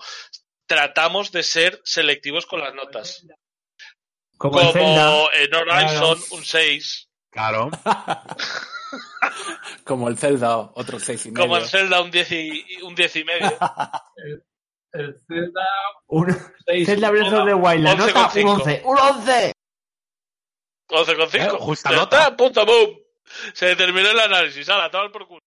tratamos 0.68 1.32
de 1.32 1.44
ser 1.44 1.82
selectivos 1.84 2.46
con 2.46 2.60
las 2.62 2.74
notas. 2.74 3.26
Como 4.38 4.60
el 4.60 4.72
Zelda. 4.74 5.06
Como 5.12 5.32
en 5.32 5.54
Horizon, 5.54 6.18
Claro. 6.20 6.26
un 6.32 6.46
6. 6.46 7.10
Claro. 7.32 7.70
Como 9.84 10.08
el 10.10 10.18
Zelda, 10.18 10.58
otro 10.58 11.00
6 11.00 11.26
y 11.28 11.32
medio. 11.32 11.44
Como 11.44 11.58
en 11.58 11.66
Zelda, 11.68 12.02
un 12.02 12.10
10 12.12 12.32
y, 12.32 12.82
un 12.84 12.96
10 12.96 13.16
y 13.18 13.24
medio. 13.24 13.58
El 14.92 15.22
Zelda 15.28 15.62
Un 16.08 16.36
seis. 16.66 16.86
Zelda 16.88 17.10
Breath 17.12 17.34
of 17.34 17.46
the 17.46 17.54
Wild. 17.54 17.84
La 17.84 17.96
11,5. 17.96 17.98
nota 17.98 18.32
un 18.40 18.48
11. 18.48 18.82
¡Un 18.86 18.98
11! 18.98 19.52
11,5. 20.88 21.36
Eh, 21.36 21.50
justa 21.60 21.92
nota. 21.92 22.36
punto, 22.38 22.66
boom. 22.66 22.98
Se 23.54 23.76
terminó 23.76 24.10
el 24.10 24.20
análisis. 24.20 24.68
Hala, 24.70 24.90
toma 24.90 25.12
por 25.12 25.28
culo. 25.28 25.42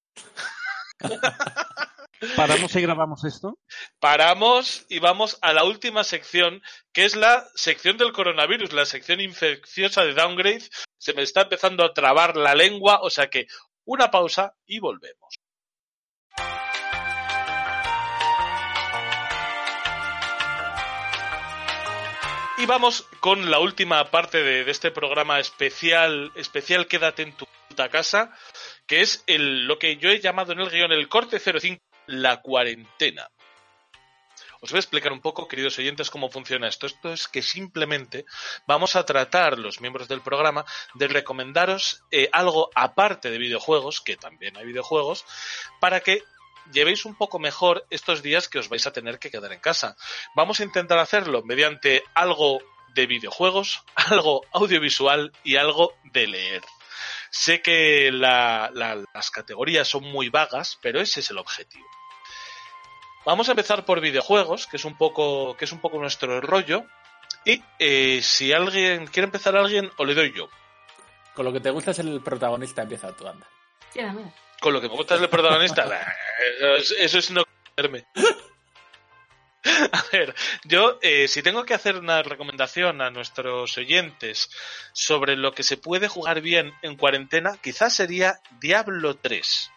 ¿Paramos 2.37 2.75
y 2.75 2.81
grabamos 2.81 3.25
esto? 3.25 3.59
Paramos 4.01 4.87
y 4.89 4.99
vamos 4.99 5.39
a 5.41 5.53
la 5.53 5.65
última 5.65 6.03
sección, 6.03 6.63
que 6.93 7.05
es 7.05 7.15
la 7.15 7.47
sección 7.55 7.97
del 7.97 8.13
coronavirus, 8.13 8.73
la 8.73 8.87
sección 8.87 9.21
infecciosa 9.21 10.05
de 10.05 10.15
Downgrade. 10.15 10.69
Se 10.99 11.13
me 11.15 11.23
está 11.23 11.43
empezando 11.43 11.85
a 11.85 11.95
trabar 11.95 12.37
la 12.37 12.55
lengua, 12.55 13.01
o 13.03 13.11
sea 13.11 13.31
que 13.31 13.47
una 13.85 14.11
pausa 14.11 14.55
y 14.67 14.81
volvemos. 14.81 15.39
Y 22.59 22.67
vamos 22.67 23.07
con 23.21 23.53
la 23.53 23.61
última 23.61 24.11
parte 24.11 24.43
de, 24.43 24.69
este 24.69 24.91
programa 24.91 25.39
especial, 25.39 26.33
especial 26.35 26.89
Quédate 26.89 27.23
en 27.23 27.33
tu 27.37 27.47
puta 27.69 27.89
casa, 27.89 28.37
que 28.89 29.01
es 29.01 29.23
lo 29.29 29.79
que 29.79 29.97
yo 29.99 30.11
he 30.11 30.19
llamado 30.19 30.53
en 30.53 30.59
el 30.59 30.69
guion 30.69 30.91
el 30.91 31.09
corte 31.09 31.39
05, 31.39 31.81
la 32.09 32.41
cuarentena. 32.43 33.31
Os 34.61 34.71
voy 34.73 34.79
a 34.79 34.81
explicar 34.81 35.13
un 35.13 35.21
poco, 35.21 35.47
queridos 35.47 35.79
oyentes, 35.79 36.11
cómo 36.11 36.31
funciona 36.31 36.67
esto. 36.67 36.87
Esto 36.89 37.13
es 37.13 37.29
que 37.29 37.43
simplemente 37.43 38.25
vamos 38.67 38.97
a 38.97 39.05
tratar, 39.07 39.57
los 39.57 39.81
miembros 39.81 40.09
del 40.09 40.21
programa, 40.21 40.65
de 40.95 41.07
recomendaros 41.07 42.03
eh, 42.11 42.29
algo 42.33 42.69
aparte 42.75 43.31
de 43.31 43.39
videojuegos, 43.39 44.01
que 44.01 44.17
también 44.17 44.57
hay 44.57 44.67
videojuegos, 44.67 45.25
para 45.81 46.01
que 46.01 46.25
llevéis 46.73 47.05
un 47.05 47.15
poco 47.15 47.39
mejor 47.39 47.87
estos 47.91 48.21
días 48.21 48.49
que 48.49 48.59
os 48.59 48.69
vais 48.69 48.85
a 48.87 48.93
tener 48.93 49.21
que 49.21 49.31
quedar 49.31 49.53
en 49.53 49.61
casa. 49.61 49.97
Vamos 50.35 50.59
a 50.59 50.65
intentar 50.65 50.99
hacerlo 50.99 51.43
mediante 51.45 52.03
algo 52.15 52.59
de 52.95 53.07
videojuegos, 53.07 53.85
algo 53.95 54.45
audiovisual 54.53 55.31
y 55.45 55.55
algo 55.55 55.95
de 56.13 56.27
leer. 56.27 56.63
Sé 57.31 57.63
que 57.63 58.11
la- 58.11 58.71
la- 58.75 59.05
las 59.15 59.31
categorías 59.31 59.87
son 59.87 60.03
muy 60.03 60.31
vagas, 60.31 60.79
pero 60.83 61.01
ese 61.01 61.21
es 61.21 61.31
el 61.31 61.39
objetivo. 61.39 61.87
Vamos 63.25 63.49
a 63.49 63.53
empezar 63.53 63.85
por 63.85 64.01
videojuegos, 64.01 64.67
que 64.67 64.77
es 64.77 64.85
un 64.85 64.97
poco, 64.97 65.57
que 65.57 65.65
es 65.65 65.73
un 65.73 65.81
poco 65.81 65.99
nuestro 65.99 66.41
rollo. 66.41 66.85
Y 67.45 67.63
eh, 67.79 68.21
si 68.23 68.53
alguien 68.53 69.07
quiere 69.07 69.27
empezar 69.27 69.57
alguien, 69.57 69.91
o 69.97 70.05
le 70.05 70.15
doy 70.15 70.33
yo. 70.33 70.49
Con 71.35 71.45
lo 71.45 71.53
que 71.53 71.61
te 71.61 71.71
gusta 71.71 71.95
ser 71.95 72.07
el 72.07 72.21
protagonista, 72.21 72.83
empieza 72.83 73.15
tú, 73.15 73.27
anda. 73.29 73.47
Sí. 73.93 74.01
Con 74.61 74.73
lo 74.73 74.81
que 74.81 74.89
me 74.89 74.97
gusta 74.97 75.15
es 75.15 75.23
el 75.23 75.29
protagonista, 75.29 75.85
eso 76.59 76.95
es, 76.97 77.15
es 77.15 77.31
no 77.31 77.45
conocerme. 77.45 78.07
A 79.93 80.05
ver, 80.13 80.35
yo 80.65 80.99
eh, 81.03 81.29
si 81.29 81.43
tengo 81.43 81.65
que 81.65 81.75
hacer 81.75 81.97
una 81.97 82.23
recomendación 82.23 83.03
a 83.03 83.11
nuestros 83.11 83.77
oyentes 83.77 84.51
sobre 84.93 85.37
lo 85.37 85.53
que 85.53 85.63
se 85.63 85.77
puede 85.77 86.09
jugar 86.09 86.41
bien 86.41 86.73
en 86.83 86.97
cuarentena, 86.97 87.59
quizás 87.61 87.95
sería 87.95 88.41
Diablo 88.61 89.17
3. 89.17 89.71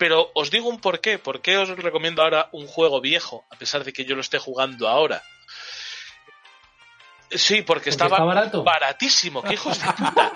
Pero 0.00 0.30
os 0.32 0.50
digo 0.50 0.70
un 0.70 0.80
porqué. 0.80 1.18
¿Por 1.18 1.42
qué 1.42 1.58
os 1.58 1.68
recomiendo 1.68 2.22
ahora 2.22 2.48
un 2.52 2.66
juego 2.66 3.02
viejo, 3.02 3.44
a 3.50 3.56
pesar 3.56 3.84
de 3.84 3.92
que 3.92 4.06
yo 4.06 4.14
lo 4.14 4.22
esté 4.22 4.38
jugando 4.38 4.88
ahora? 4.88 5.22
Sí, 7.30 7.60
porque, 7.60 7.90
estaba 7.90 8.16
está 8.16 8.24
barato. 8.24 8.64
baratísimo, 8.64 9.42
qué 9.42 9.52
hijos 9.54 9.78
de 9.78 9.92
puta. 9.92 10.32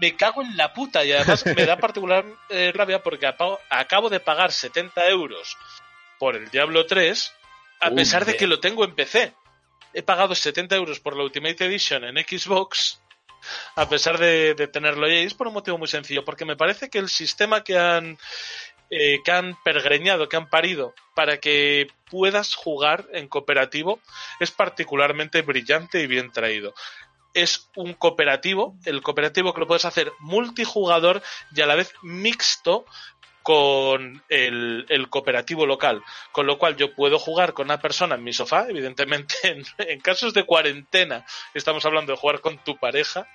Me 0.00 0.16
cago 0.16 0.42
en 0.42 0.56
la 0.56 0.74
puta 0.74 1.04
y 1.04 1.12
además 1.12 1.46
me 1.46 1.64
da 1.64 1.76
particular 1.76 2.24
eh, 2.48 2.72
rabia 2.74 3.00
porque 3.04 3.24
acabo 3.26 4.10
de 4.10 4.18
pagar 4.18 4.50
70 4.50 5.08
euros 5.10 5.56
por 6.18 6.34
el 6.34 6.50
Diablo 6.50 6.86
3 6.86 7.34
a 7.80 7.90
pesar 7.92 8.24
de 8.24 8.36
que 8.36 8.48
lo 8.48 8.58
tengo 8.58 8.84
en 8.84 8.96
PC. 8.96 9.32
He 9.94 10.02
pagado 10.02 10.34
70 10.34 10.74
euros 10.74 10.98
por 10.98 11.16
la 11.16 11.22
Ultimate 11.22 11.64
Edition 11.64 12.02
en 12.02 12.16
Xbox 12.16 13.00
a 13.76 13.88
pesar 13.88 14.18
de, 14.18 14.54
de 14.54 14.68
tenerlo 14.68 15.08
y 15.08 15.18
es 15.18 15.34
por 15.34 15.48
un 15.48 15.54
motivo 15.54 15.78
muy 15.78 15.88
sencillo 15.88 16.24
porque 16.24 16.44
me 16.44 16.56
parece 16.56 16.88
que 16.90 16.98
el 16.98 17.08
sistema 17.08 17.62
que 17.62 17.78
han 17.78 18.18
eh, 18.90 19.20
que 19.22 19.32
han 19.32 19.54
pergreñado, 19.62 20.30
que 20.30 20.38
han 20.38 20.48
parido 20.48 20.94
para 21.14 21.36
que 21.36 21.88
puedas 22.10 22.54
jugar 22.54 23.06
en 23.12 23.28
cooperativo 23.28 24.00
es 24.40 24.50
particularmente 24.50 25.42
brillante 25.42 26.00
y 26.00 26.06
bien 26.06 26.32
traído. 26.32 26.72
Es 27.34 27.68
un 27.76 27.92
cooperativo, 27.92 28.76
el 28.86 29.02
cooperativo 29.02 29.52
que 29.52 29.60
lo 29.60 29.66
puedes 29.66 29.84
hacer 29.84 30.10
multijugador 30.20 31.22
y 31.54 31.60
a 31.60 31.66
la 31.66 31.74
vez 31.74 31.92
mixto 32.02 32.86
con 33.48 34.22
el, 34.28 34.84
el 34.90 35.08
cooperativo 35.08 35.64
local. 35.64 36.02
Con 36.32 36.46
lo 36.46 36.58
cual 36.58 36.76
yo 36.76 36.94
puedo 36.94 37.18
jugar 37.18 37.54
con 37.54 37.64
una 37.64 37.80
persona 37.80 38.16
en 38.16 38.22
mi 38.22 38.34
sofá, 38.34 38.66
evidentemente 38.68 39.36
en, 39.44 39.64
en 39.78 40.00
casos 40.00 40.34
de 40.34 40.44
cuarentena 40.44 41.24
estamos 41.54 41.82
hablando 41.86 42.12
de 42.12 42.18
jugar 42.18 42.42
con 42.42 42.58
tu 42.58 42.76
pareja, 42.76 43.26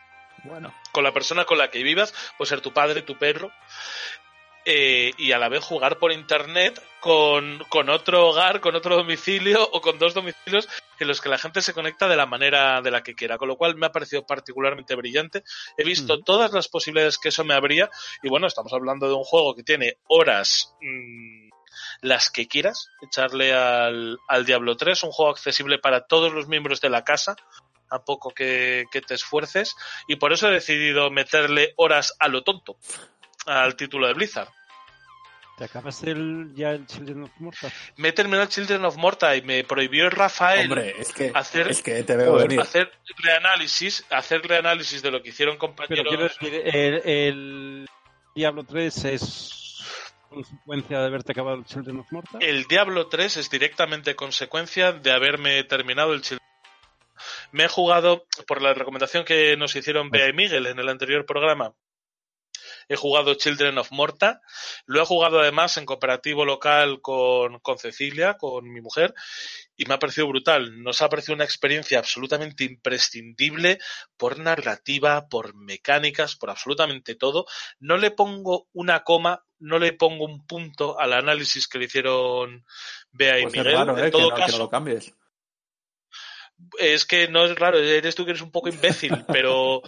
Bueno. 0.44 0.72
con 0.92 1.04
la 1.04 1.14
persona 1.14 1.46
con 1.46 1.58
la 1.58 1.72
que 1.72 1.82
vivas, 1.82 2.14
puede 2.38 2.50
ser 2.50 2.62
tu 2.62 2.72
padre, 2.72 3.02
tu 3.02 3.18
perro, 3.18 3.52
eh, 4.66 5.12
y 5.18 5.32
a 5.32 5.40
la 5.40 5.50
vez 5.50 5.64
jugar 5.64 6.00
por 6.00 6.12
internet 6.12 6.82
con, 7.00 7.60
con 7.70 7.90
otro 7.90 8.30
hogar, 8.30 8.62
con 8.62 8.76
otro 8.76 8.96
domicilio 8.96 9.68
o 9.72 9.82
con 9.82 10.00
dos 10.00 10.14
domicilios 10.14 10.70
en 11.00 11.08
los 11.08 11.20
que 11.20 11.30
la 11.30 11.38
gente 11.38 11.62
se 11.62 11.74
conecta 11.74 12.08
de 12.08 12.16
la 12.16 12.26
manera 12.26 12.82
de 12.82 12.92
la 12.92 13.04
que 13.04 13.14
quiera, 13.14 13.38
con 13.38 13.50
lo 13.50 13.58
cual 13.58 13.76
me 13.76 13.88
ha 13.88 13.92
parecido 13.92 14.26
particularmente 14.26 14.96
brillante. 14.96 15.44
He 15.78 15.84
visto 15.84 16.22
todas 16.22 16.54
las 16.54 16.70
posibilidades 16.70 17.18
que 17.18 17.30
eso 17.30 17.44
me 17.44 17.54
habría 17.54 17.90
y 18.22 18.30
bueno, 18.30 18.48
estamos 18.48 18.72
hablando 18.72 19.08
de 19.08 19.16
un 19.16 19.24
juego 19.24 19.54
que 19.54 19.64
tiene 19.64 19.98
horas 20.08 20.74
mm, 20.82 21.50
las 22.02 22.30
que 22.30 22.48
quieras 22.48 22.90
echarle 23.02 23.54
al, 23.54 24.18
al 24.28 24.46
Diablo 24.46 24.78
3, 24.78 25.04
un 25.04 25.12
juego 25.12 25.32
accesible 25.32 25.80
para 25.80 26.06
todos 26.06 26.32
los 26.32 26.48
miembros 26.48 26.80
de 26.80 26.90
la 26.90 27.04
casa, 27.04 27.36
a 27.90 28.04
poco 28.04 28.32
que, 28.32 28.86
que 28.92 29.02
te 29.02 29.14
esfuerces. 29.14 29.76
Y 30.08 30.16
por 30.16 30.34
eso 30.34 30.48
he 30.48 30.54
decidido 30.54 31.10
meterle 31.12 31.74
horas 31.76 32.16
a 32.20 32.28
lo 32.28 32.44
tonto 32.44 32.78
al 33.46 33.76
título 33.76 34.08
de 34.08 34.14
Blizzard. 34.14 34.50
¿Te 35.58 35.66
acabas 35.66 36.02
el, 36.04 36.52
ya 36.56 36.72
el 36.72 36.88
Children 36.88 37.24
of 37.24 37.32
Morta? 37.38 37.72
Me 37.98 38.10
he 38.10 38.12
terminado 38.12 38.48
Children 38.48 38.86
of 38.86 38.98
Morta 38.98 39.36
y 39.36 39.44
me 39.44 39.64
prohibió 39.64 40.10
Rafael 40.10 40.72
Hombre, 40.72 40.96
es 40.98 41.14
que, 41.14 41.32
hacer, 41.34 41.70
es 41.70 41.84
que 41.84 42.04
te 42.04 42.18
veo 42.18 42.34
venir. 42.34 42.60
hacer 42.60 42.92
reanálisis, 43.18 44.04
hacer 44.10 44.42
reanálisis 44.42 45.04
de 45.04 45.12
lo 45.12 45.22
que 45.22 45.30
hicieron 45.30 45.58
Pero 45.58 45.76
compañeros. 45.76 46.08
quiero 46.08 46.24
decir, 46.24 46.76
el, 46.76 47.02
el 47.06 47.90
Diablo 48.36 48.64
3 48.64 49.06
es 49.06 49.60
consecuencia 50.28 51.00
de 51.00 51.06
haberte 51.06 51.32
acabado 51.34 51.58
el 51.58 51.66
Children 51.66 52.00
of 52.00 52.12
Morta. 52.12 52.40
El 52.42 52.64
Diablo 52.64 53.08
3 53.08 53.38
es 53.38 53.50
directamente 53.52 54.16
consecuencia 54.16 54.92
de 54.92 55.12
haberme 55.12 55.64
terminado 55.66 56.14
el 56.14 56.22
Children 56.24 56.48
Me 57.52 57.66
he 57.66 57.68
jugado, 57.68 58.26
por 58.48 58.64
la 58.64 58.74
recomendación 58.74 59.24
que 59.24 59.56
nos 59.56 59.76
hicieron 59.76 60.10
Bea 60.10 60.30
y 60.30 60.34
Miguel 60.34 60.66
en 60.66 60.80
el 60.80 60.90
anterior 60.90 61.28
programa, 61.28 61.74
he 62.94 62.98
jugado 62.98 63.34
Children 63.36 63.78
of 63.78 63.92
Morta. 63.92 64.42
Lo 64.86 65.02
he 65.02 65.06
jugado 65.06 65.40
además 65.40 65.78
en 65.78 65.86
cooperativo 65.86 66.46
local 66.46 67.02
con, 67.02 67.60
con 67.60 67.78
Cecilia, 67.78 68.36
con 68.38 68.72
mi 68.72 68.82
mujer, 68.82 69.14
y 69.76 69.86
me 69.86 69.96
ha 69.96 70.00
parecido 70.00 70.28
brutal. 70.28 70.82
Nos 70.84 71.02
ha 71.02 71.10
parecido 71.10 71.36
una 71.36 71.44
experiencia 71.44 72.00
absolutamente 72.00 72.64
imprescindible 72.64 73.80
por 74.18 74.40
narrativa, 74.40 75.28
por 75.28 75.56
mecánicas, 75.56 76.36
por 76.36 76.50
absolutamente 76.50 77.16
todo. 77.16 77.46
No 77.80 77.98
le 77.98 78.12
pongo 78.12 78.68
una 78.74 79.04
coma, 79.04 79.44
no 79.60 79.80
le 79.80 79.94
pongo 79.94 80.26
un 80.26 80.46
punto 80.46 81.00
al 81.00 81.14
análisis 81.14 81.68
que 81.68 81.80
le 81.80 81.86
hicieron 81.86 82.66
Bea 83.12 83.40
y 83.40 83.44
Pues 83.44 83.54
es 83.56 83.60
Miguel. 83.64 83.74
raro, 83.76 83.98
en 83.98 84.06
¿eh? 84.06 84.12
Que 84.12 84.12
todo 84.12 84.30
no, 84.30 84.36
que 84.36 84.42
caso, 84.42 84.58
no 84.58 84.64
lo 84.66 84.70
cambies. 84.70 85.14
es 86.80 87.06
que 87.06 87.28
no 87.28 87.46
es 87.46 87.56
raro, 87.58 87.78
eres 87.80 88.16
tú 88.16 88.24
que 88.26 88.32
eres 88.32 88.42
un 88.42 88.52
poco 88.52 88.70
imbécil, 88.70 89.26
pero 89.28 89.82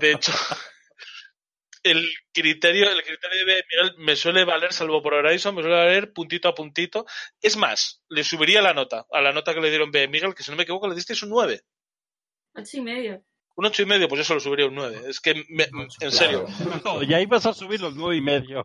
de 0.00 0.12
hecho 0.12 0.32
el 1.84 2.04
criterio, 2.32 2.90
el 2.90 3.02
criterio 3.04 3.46
de 3.46 3.62
Miguel 3.70 3.94
me 3.98 4.16
suele 4.16 4.44
valer, 4.44 4.72
salvo 4.72 5.02
por 5.02 5.14
Horizon, 5.14 5.54
me 5.54 5.62
suele 5.62 5.76
valer 5.76 6.12
puntito 6.12 6.48
a 6.48 6.54
puntito. 6.54 7.06
Es 7.40 7.56
más, 7.56 8.02
le 8.08 8.24
subiría 8.24 8.60
la 8.62 8.74
nota, 8.74 9.06
a 9.12 9.20
la 9.20 9.32
nota 9.32 9.54
que 9.54 9.60
le 9.60 9.68
dieron 9.70 9.92
B. 9.92 10.08
Miguel, 10.08 10.34
que 10.34 10.42
si 10.42 10.50
no 10.50 10.56
me 10.56 10.64
equivoco 10.64 10.88
le 10.88 10.94
disteis 10.96 11.22
un 11.22 11.28
9. 11.30 11.60
Ocho 12.56 12.76
y 12.76 12.80
medio. 12.80 13.22
Un 13.56 13.66
ocho 13.66 13.82
y 13.82 13.86
medio, 13.86 14.08
pues 14.08 14.20
eso 14.22 14.34
lo 14.34 14.40
subiría 14.40 14.66
un 14.66 14.74
9. 14.74 15.02
Es 15.08 15.20
que, 15.20 15.44
me- 15.48 15.68
en 16.00 16.10
serio, 16.10 16.44
No, 16.84 17.02
ya 17.04 17.20
ibas 17.20 17.46
a 17.46 17.52
subir 17.54 17.80
los 17.80 17.94
nueve 17.94 18.16
y 18.16 18.20
medio. 18.20 18.64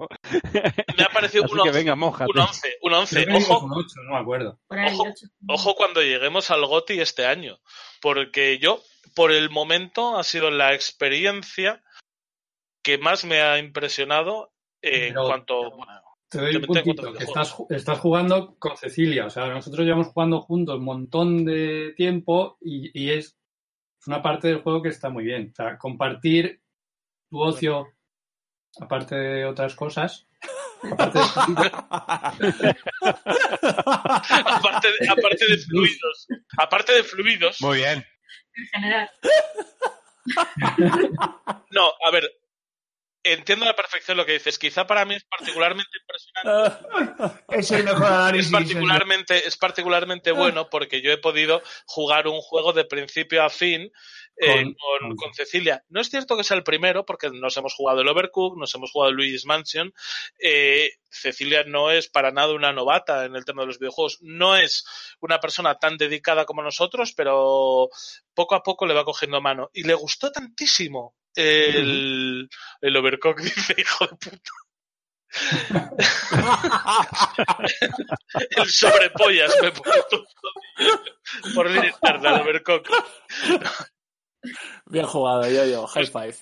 me 0.97 1.03
ha 1.03 1.09
parecido 1.09 1.43
un 1.43 1.49
que 1.57 1.69
11. 1.69 1.71
venga, 1.71 1.95
mójate. 1.95 2.31
Un 2.33 2.39
11, 2.39 2.77
un 2.81 2.93
11. 2.93 3.15
Creo 3.15 3.25
que 3.27 3.31
dimos 3.33 3.49
Ojo, 3.51 3.65
un 3.65 3.71
8, 3.73 3.87
no 4.07 4.13
me 4.15 4.19
acuerdo. 4.19 4.59
Ahí, 4.69 4.91
Ojo. 4.95 5.05
Ojo 5.47 5.75
cuando 5.75 6.01
lleguemos 6.01 6.49
al 6.49 6.65
GOTI 6.65 7.01
este 7.01 7.25
año, 7.27 7.59
porque 8.01 8.57
yo, 8.57 8.81
por 9.13 9.31
el 9.31 9.51
momento, 9.51 10.17
ha 10.17 10.23
sido 10.23 10.49
la 10.49 10.73
experiencia 10.73 11.83
que 12.89 12.97
más 13.03 13.25
me 13.25 13.41
ha 13.41 13.57
impresionado 13.59 14.53
en 14.81 15.13
Pero- 15.13 15.25
cuanto... 15.27 15.71
bueno, 15.71 16.01
Te 16.29 16.39
doy 16.39 16.55
un 16.55 16.61
en 16.63 16.67
puntito, 16.67 17.13
que 17.13 17.23
estás, 17.23 17.55
estás 17.69 17.99
jugando 17.99 18.55
con 18.59 18.75
Cecilia. 18.77 19.25
O 19.25 19.29
sea, 19.29 19.47
nosotros 19.47 19.85
llevamos 19.85 20.07
jugando 20.07 20.41
juntos 20.41 20.77
un 20.77 20.85
montón 20.85 21.45
de 21.45 21.93
tiempo 21.95 22.57
y, 22.61 22.91
y 22.99 23.11
es 23.11 23.37
una 24.07 24.21
parte 24.21 24.47
del 24.47 24.61
juego 24.61 24.81
que 24.81 24.89
está 24.89 25.09
muy 25.09 25.23
bien. 25.23 25.49
O 25.51 25.55
sea, 25.55 25.77
compartir 25.77 26.61
tu 27.29 27.39
ocio, 27.41 27.87
aparte 28.79 29.15
de 29.15 29.45
otras 29.45 29.75
cosas, 29.75 30.27
aparte 30.83 31.19
de 31.19 31.25
aparte, 34.45 34.87
de, 34.99 35.09
aparte 35.09 35.45
de 35.47 35.57
fluidos. 35.57 36.27
Aparte 36.57 36.93
de 36.93 37.03
fluidos. 37.03 37.61
Muy 37.61 37.77
bien. 37.77 38.05
En 38.55 38.65
general. 38.81 39.09
No, 41.71 41.91
a 42.05 42.11
ver. 42.11 42.29
Entiendo 43.33 43.65
a 43.65 43.69
la 43.69 43.75
perfección 43.75 44.17
lo 44.17 44.25
que 44.25 44.33
dices. 44.33 44.57
Quizá 44.59 44.85
para 44.87 45.05
mí 45.05 45.15
es 45.15 45.23
particularmente 45.25 45.89
impresionante. 46.01 47.43
Es 47.49 47.71
el 47.71 47.83
mejor 47.83 48.03
Es 48.03 48.09
análisis. 48.11 48.51
particularmente, 48.51 49.47
es 49.47 49.57
particularmente 49.57 50.31
bueno 50.31 50.69
porque 50.69 51.01
yo 51.01 51.11
he 51.11 51.17
podido 51.17 51.61
jugar 51.85 52.27
un 52.27 52.41
juego 52.41 52.73
de 52.73 52.85
principio 52.85 53.43
a 53.43 53.49
fin 53.49 53.91
eh, 54.41 54.63
Con- 54.63 54.75
con, 54.75 55.15
con 55.17 55.33
Cecilia. 55.33 55.83
No 55.89 55.99
es 55.99 56.09
cierto 56.09 56.37
que 56.37 56.43
sea 56.45 56.55
el 56.57 56.63
primero 56.63 57.05
porque 57.05 57.29
nos 57.29 57.57
hemos 57.57 57.73
jugado 57.73 58.01
el 58.01 58.07
Overcook, 58.07 58.57
nos 58.57 58.73
hemos 58.75 58.91
jugado 58.91 59.09
el 59.09 59.17
Luigi's 59.17 59.45
Mansion. 59.45 59.93
Eh, 60.39 60.91
Cecilia 61.09 61.63
no 61.65 61.91
es 61.91 62.07
para 62.07 62.31
nada 62.31 62.53
una 62.53 62.71
novata 62.71 63.25
en 63.25 63.35
el 63.35 63.43
tema 63.43 63.63
de 63.63 63.67
los 63.67 63.79
videojuegos. 63.79 64.19
No 64.21 64.55
es 64.55 64.85
una 65.19 65.39
persona 65.39 65.75
tan 65.75 65.97
dedicada 65.97 66.45
como 66.45 66.61
nosotros, 66.63 67.13
pero 67.13 67.89
poco 68.33 68.55
a 68.55 68.63
poco 68.63 68.85
le 68.85 68.93
va 68.93 69.03
cogiendo 69.05 69.41
mano. 69.41 69.69
Y 69.73 69.83
le 69.83 69.93
gustó 69.95 70.31
tantísimo 70.31 71.15
el, 71.35 72.49
el 72.81 72.97
Overcook, 72.97 73.39
dice 73.41 73.75
hijo 73.77 74.07
de 74.07 74.15
puta. 74.15 74.51
el 78.57 78.67
sobrepollas 78.67 79.55
me 79.61 79.71
puso 79.71 80.25
por 81.53 81.69
línea 81.69 81.91
interna 81.91 82.35
el 82.35 82.41
Overcook. 82.41 82.89
Bien 84.85 85.05
jugado, 85.05 85.49
yo, 85.49 85.65
yo. 85.65 85.87
High 85.87 86.07
five. 86.07 86.35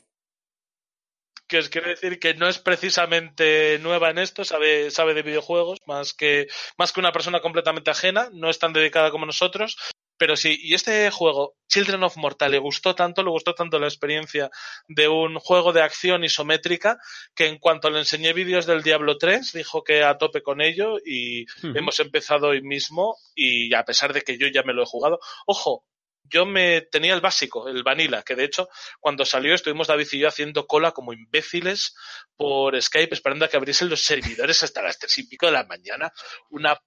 que 1.47 1.59
os 1.59 1.69
quiero 1.69 1.89
decir 1.89 2.19
que 2.19 2.33
no 2.33 2.47
es 2.47 2.59
precisamente 2.59 3.79
nueva 3.79 4.09
en 4.09 4.19
esto, 4.19 4.43
sabe, 4.43 4.91
sabe 4.91 5.13
de 5.13 5.23
videojuegos, 5.23 5.79
más 5.85 6.13
que, 6.13 6.47
más 6.77 6.91
que 6.91 6.99
una 6.99 7.11
persona 7.11 7.39
completamente 7.39 7.91
ajena, 7.91 8.29
no 8.33 8.49
es 8.49 8.59
tan 8.59 8.73
dedicada 8.73 9.11
como 9.11 9.25
nosotros, 9.25 9.77
pero 10.17 10.35
sí, 10.35 10.57
y 10.61 10.73
este 10.73 11.09
juego, 11.11 11.55
Children 11.67 12.03
of 12.03 12.17
Mortal, 12.17 12.51
le 12.51 12.57
gustó 12.57 12.95
tanto, 12.95 13.23
le 13.23 13.29
gustó 13.29 13.53
tanto 13.53 13.79
la 13.79 13.87
experiencia 13.87 14.49
de 14.87 15.07
un 15.07 15.39
juego 15.39 15.73
de 15.73 15.81
acción 15.81 16.23
isométrica, 16.23 16.97
que 17.35 17.47
en 17.47 17.57
cuanto 17.59 17.89
le 17.89 17.99
enseñé 17.99 18.33
vídeos 18.33 18.65
del 18.65 18.83
Diablo 18.83 19.17
3, 19.17 19.53
dijo 19.53 19.83
que 19.83 20.03
a 20.03 20.17
tope 20.17 20.41
con 20.41 20.61
ello, 20.61 20.97
y 21.05 21.45
hemos 21.75 21.99
empezado 21.99 22.47
hoy 22.47 22.61
mismo, 22.61 23.17
y 23.35 23.73
a 23.73 23.83
pesar 23.83 24.13
de 24.13 24.21
que 24.21 24.37
yo 24.37 24.47
ya 24.47 24.63
me 24.63 24.73
lo 24.73 24.83
he 24.83 24.87
jugado, 24.87 25.19
ojo, 25.45 25.85
yo 26.29 26.45
me 26.45 26.81
tenía 26.81 27.13
el 27.13 27.21
básico, 27.21 27.69
el 27.69 27.83
vanilla, 27.83 28.23
que 28.23 28.35
de 28.35 28.43
hecho 28.43 28.67
cuando 28.99 29.25
salió 29.25 29.53
estuvimos 29.53 29.87
David 29.87 30.07
y 30.11 30.19
yo 30.19 30.27
haciendo 30.27 30.67
cola 30.67 30.91
como 30.91 31.13
imbéciles 31.13 31.95
por 32.35 32.81
Skype 32.81 33.13
esperando 33.13 33.45
a 33.45 33.47
que 33.47 33.55
abriesen 33.55 33.89
los 33.89 34.01
servidores 34.01 34.61
hasta 34.63 34.81
las 34.81 34.99
tres 34.99 35.17
y 35.19 35.23
pico 35.27 35.45
de 35.45 35.53
la 35.53 35.63
mañana. 35.63 36.11
Una 36.49 36.77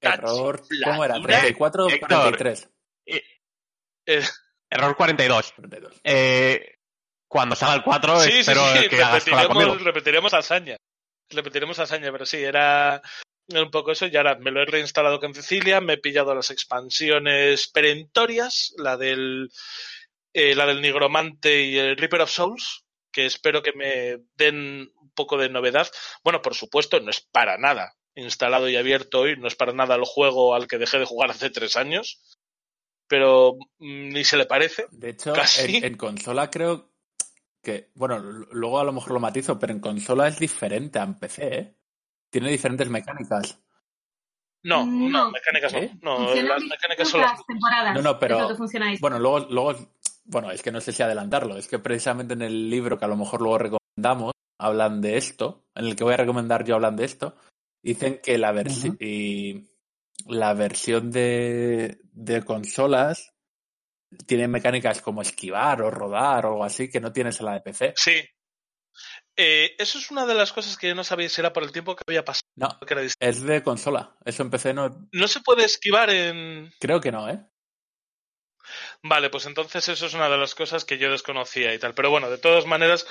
Error. 0.00 0.62
¿Cómo 0.84 1.04
era? 1.04 1.20
34 1.20 1.88
Héctor. 1.88 2.08
43. 2.08 2.70
Eh, 3.06 4.22
Error 4.70 4.96
42. 4.96 5.52
42. 5.52 6.00
Eh, 6.04 6.78
cuando 7.28 7.56
salga 7.56 7.74
el 7.74 7.82
4, 7.82 8.20
sí, 8.20 8.30
sí, 8.30 8.38
espero 8.38 8.62
sí, 8.74 8.88
que 8.88 9.02
hagas 9.02 9.24
cola 9.24 9.46
conmigo. 9.46 9.74
repetiremos, 9.74 9.84
repetiremos 9.84 10.34
hazaña. 10.34 10.76
Repetiremos 11.28 11.78
hazaña, 11.78 12.12
pero 12.12 12.24
sí, 12.24 12.36
era 12.36 13.02
era 13.48 13.62
un 13.62 13.70
poco 13.70 13.92
eso. 13.92 14.06
Y 14.06 14.16
ahora 14.16 14.36
me 14.36 14.50
lo 14.50 14.62
he 14.62 14.66
reinstalado 14.66 15.20
con 15.20 15.34
Cecilia, 15.34 15.80
me 15.80 15.94
he 15.94 15.98
pillado 15.98 16.34
las 16.34 16.50
expansiones 16.50 17.68
perentorias, 17.68 18.74
la 18.76 18.96
del, 18.96 19.50
eh, 20.32 20.54
la 20.54 20.66
del 20.66 20.82
Nigromante 20.82 21.62
y 21.62 21.78
el 21.78 21.96
Reaper 21.96 22.22
of 22.22 22.30
Souls, 22.30 22.84
que 23.12 23.26
espero 23.26 23.62
que 23.62 23.72
me 23.72 24.18
den 24.36 24.90
un 25.00 25.10
poco 25.14 25.36
de 25.36 25.48
novedad. 25.48 25.88
Bueno, 26.22 26.42
por 26.42 26.54
supuesto, 26.54 27.00
no 27.00 27.10
es 27.10 27.20
para 27.20 27.56
nada 27.58 27.94
instalado 28.16 28.68
y 28.68 28.76
abierto 28.76 29.20
hoy, 29.20 29.36
no 29.36 29.46
es 29.46 29.54
para 29.54 29.72
nada 29.72 29.94
el 29.94 30.04
juego 30.04 30.54
al 30.54 30.66
que 30.66 30.78
dejé 30.78 30.98
de 30.98 31.04
jugar 31.04 31.30
hace 31.30 31.50
tres 31.50 31.76
años, 31.76 32.36
pero 33.06 33.54
mm, 33.78 34.08
ni 34.08 34.24
se 34.24 34.36
le 34.36 34.46
parece. 34.46 34.86
De 34.90 35.10
hecho, 35.10 35.32
Casi. 35.32 35.76
en, 35.76 35.84
en 35.84 35.96
consola 35.96 36.50
creo 36.50 36.90
que, 37.62 37.90
bueno, 37.94 38.18
luego 38.18 38.78
a 38.80 38.84
lo 38.84 38.92
mejor 38.92 39.12
lo 39.12 39.20
matizo, 39.20 39.58
pero 39.58 39.72
en 39.72 39.80
consola 39.80 40.28
es 40.28 40.38
diferente 40.38 40.98
a 40.98 41.04
en 41.04 41.18
PC, 41.18 41.58
¿eh? 41.58 41.76
Tiene 42.30 42.50
diferentes 42.50 42.88
mecánicas. 42.88 43.60
No, 44.62 44.84
no, 44.84 45.08
No. 45.08 45.30
mecánicas 45.30 45.72
no. 45.72 45.78
¿Eh? 45.78 45.98
No, 46.02 46.16
Funcionan 46.16 46.48
las 46.48 46.62
mecánicas 46.64 47.08
son 47.08 47.20
las 47.20 47.46
temporadas. 47.46 47.94
No, 47.94 48.02
no, 48.02 48.18
pero-. 48.18 48.48
Bueno, 49.00 49.18
luego, 49.18 49.40
luego, 49.50 49.92
bueno, 50.24 50.50
es 50.50 50.62
que 50.62 50.72
no 50.72 50.80
sé 50.80 50.92
si 50.92 51.02
adelantarlo, 51.02 51.56
es 51.56 51.68
que 51.68 51.78
precisamente 51.78 52.34
en 52.34 52.42
el 52.42 52.68
libro 52.68 52.98
que 52.98 53.04
a 53.04 53.08
lo 53.08 53.16
mejor 53.16 53.40
luego 53.40 53.58
recomendamos, 53.58 54.32
hablan 54.58 55.00
de 55.00 55.16
esto, 55.16 55.66
en 55.74 55.86
el 55.86 55.96
que 55.96 56.04
voy 56.04 56.14
a 56.14 56.18
recomendar 56.18 56.64
yo 56.64 56.74
hablan 56.74 56.96
de 56.96 57.04
esto, 57.04 57.36
dicen 57.94 58.20
que 58.22 58.38
la, 58.38 58.52
versi- 58.52 58.96
y 59.00 59.68
la 60.26 60.54
versión 60.54 61.10
de, 61.10 61.98
de 62.12 62.42
consolas 62.42 63.32
tiene 64.26 64.48
mecánicas 64.48 65.00
como 65.02 65.22
esquivar 65.22 65.82
o 65.82 65.90
rodar 65.90 66.46
o 66.46 66.50
algo 66.50 66.64
así 66.64 66.88
que 66.90 67.00
no 67.00 67.12
tienes 67.12 67.38
en 67.40 67.46
la 67.46 67.52
de 67.54 67.60
PC. 67.60 67.94
Sí. 67.96 68.22
Eh, 69.36 69.74
eso 69.78 69.98
es 69.98 70.10
una 70.10 70.24
de 70.24 70.34
las 70.34 70.52
cosas 70.52 70.78
que 70.78 70.88
yo 70.88 70.94
no 70.94 71.04
sabía 71.04 71.28
si 71.28 71.40
era 71.40 71.52
por 71.52 71.62
el 71.62 71.72
tiempo 71.72 71.94
que 71.94 72.02
había 72.06 72.24
pasado. 72.24 72.40
No, 72.54 72.68
que 72.86 72.94
era 72.94 73.02
es 73.02 73.42
de 73.42 73.62
consola. 73.62 74.16
Eso 74.24 74.42
en 74.42 74.50
PC 74.50 74.72
no. 74.72 75.08
No 75.12 75.28
se 75.28 75.40
puede 75.40 75.64
esquivar 75.64 76.08
en. 76.08 76.72
Creo 76.80 77.00
que 77.00 77.12
no, 77.12 77.28
¿eh? 77.28 77.44
Vale, 79.02 79.28
pues 79.30 79.46
entonces 79.46 79.88
eso 79.88 80.06
es 80.06 80.14
una 80.14 80.28
de 80.28 80.38
las 80.38 80.54
cosas 80.54 80.84
que 80.84 80.98
yo 80.98 81.10
desconocía 81.10 81.74
y 81.74 81.78
tal. 81.78 81.94
Pero 81.94 82.10
bueno, 82.10 82.30
de 82.30 82.38
todas 82.38 82.66
maneras, 82.66 83.06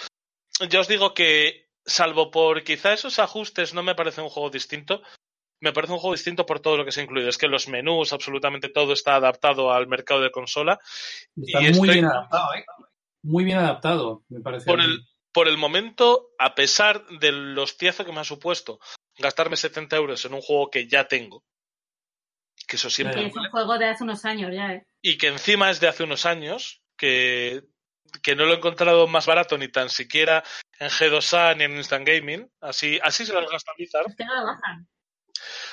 yo 0.69 0.79
os 0.81 0.87
digo 0.87 1.13
que, 1.13 1.69
salvo 1.85 2.31
por 2.31 2.63
quizá 2.63 2.93
esos 2.93 3.19
ajustes, 3.19 3.73
no 3.73 3.83
me 3.83 3.95
parece 3.95 4.21
un 4.21 4.29
juego 4.29 4.49
distinto. 4.49 5.01
Me 5.61 5.71
parece 5.71 5.93
un 5.93 5.99
juego 5.99 6.13
distinto 6.15 6.45
por 6.45 6.59
todo 6.59 6.77
lo 6.77 6.85
que 6.85 6.91
se 6.91 6.99
ha 6.99 7.03
incluido. 7.03 7.29
Es 7.29 7.37
que 7.37 7.47
los 7.47 7.67
menús, 7.67 8.11
absolutamente 8.13 8.69
todo 8.69 8.93
está 8.93 9.15
adaptado 9.15 9.71
al 9.71 9.87
mercado 9.87 10.21
de 10.21 10.29
consola. 10.31 10.79
Está 11.37 11.59
Y 11.61 11.63
muy 11.63 11.71
estoy- 11.71 11.89
bien 11.93 12.05
adaptado, 12.05 12.53
¿eh? 12.53 12.65
Muy 13.23 13.43
bien 13.43 13.57
adaptado, 13.57 14.23
me 14.29 14.41
parece. 14.41 14.65
por 14.65 14.79
el, 14.81 14.99
por 15.31 15.47
el 15.47 15.57
momento, 15.57 16.29
a 16.37 16.53
pesar 16.53 17.05
del 17.07 17.57
hostiazo 17.57 18.05
que 18.05 18.11
me 18.11 18.19
ha 18.19 18.23
supuesto 18.25 18.79
gastarme 19.17 19.55
70 19.57 19.95
euros 19.95 20.23
en 20.25 20.33
un 20.33 20.41
juego 20.41 20.69
que 20.69 20.87
ya 20.87 21.07
tengo, 21.07 21.43
que 22.67 22.75
eso 22.75 22.89
siempre 22.89 23.25
es 23.25 23.35
un 23.35 23.49
juego 23.49 23.77
de 23.77 23.85
hace 23.85 24.03
unos 24.03 24.23
años 24.25 24.51
ya, 24.53 24.73
¿eh? 24.73 24.85
y 25.01 25.17
que 25.17 25.27
encima 25.27 25.71
es 25.71 25.79
de 25.79 25.87
hace 25.87 26.03
unos 26.03 26.25
años, 26.25 26.83
que, 26.97 27.63
que 28.21 28.35
no 28.35 28.45
lo 28.45 28.53
he 28.53 28.57
encontrado 28.57 29.07
más 29.07 29.25
barato 29.25 29.57
ni 29.57 29.67
tan 29.67 29.89
siquiera 29.89 30.43
en 30.79 30.89
G2A 30.89 31.57
ni 31.57 31.63
en 31.65 31.77
Instant 31.77 32.07
Gaming, 32.07 32.49
así, 32.61 32.99
así 33.03 33.25
se 33.25 33.33
las 33.33 33.49
gasta 33.49 33.71
Blizzard. 33.77 34.07
Es 34.09 34.15
que 34.15 34.25
no 34.25 34.35
lo 34.35 34.45
bajan. 34.45 34.87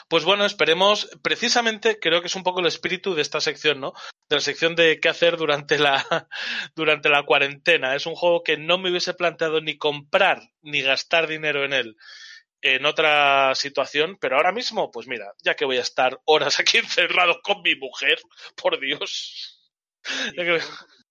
Pues 0.08 0.24
bueno, 0.24 0.44
esperemos, 0.44 1.08
precisamente 1.22 1.98
creo 1.98 2.20
que 2.20 2.26
es 2.26 2.34
un 2.34 2.42
poco 2.42 2.60
el 2.60 2.66
espíritu 2.66 3.14
de 3.14 3.22
esta 3.22 3.40
sección, 3.40 3.80
¿no? 3.80 3.92
De 4.28 4.36
la 4.36 4.40
sección 4.42 4.74
de 4.74 5.00
qué 5.00 5.08
hacer 5.08 5.36
durante 5.36 5.78
la, 5.78 6.04
durante 6.76 7.08
la 7.08 7.22
cuarentena. 7.24 7.94
Es 7.94 8.06
un 8.06 8.14
juego 8.14 8.42
que 8.42 8.56
no 8.56 8.78
me 8.78 8.90
hubiese 8.90 9.14
planteado 9.14 9.60
ni 9.60 9.78
comprar 9.78 10.42
ni 10.60 10.82
gastar 10.82 11.26
dinero 11.26 11.64
en 11.64 11.72
él 11.72 11.96
en 12.64 12.86
otra 12.86 13.54
situación, 13.56 14.16
pero 14.20 14.36
ahora 14.36 14.52
mismo, 14.52 14.92
pues 14.92 15.08
mira, 15.08 15.32
ya 15.42 15.56
que 15.56 15.64
voy 15.64 15.78
a 15.78 15.82
estar 15.82 16.20
horas 16.24 16.58
aquí 16.60 16.78
encerrado 16.78 17.40
con 17.42 17.62
mi 17.62 17.74
mujer, 17.74 18.20
por 18.56 18.78
Dios. 18.80 19.58
Ya 20.36 20.44
que- 20.44 20.60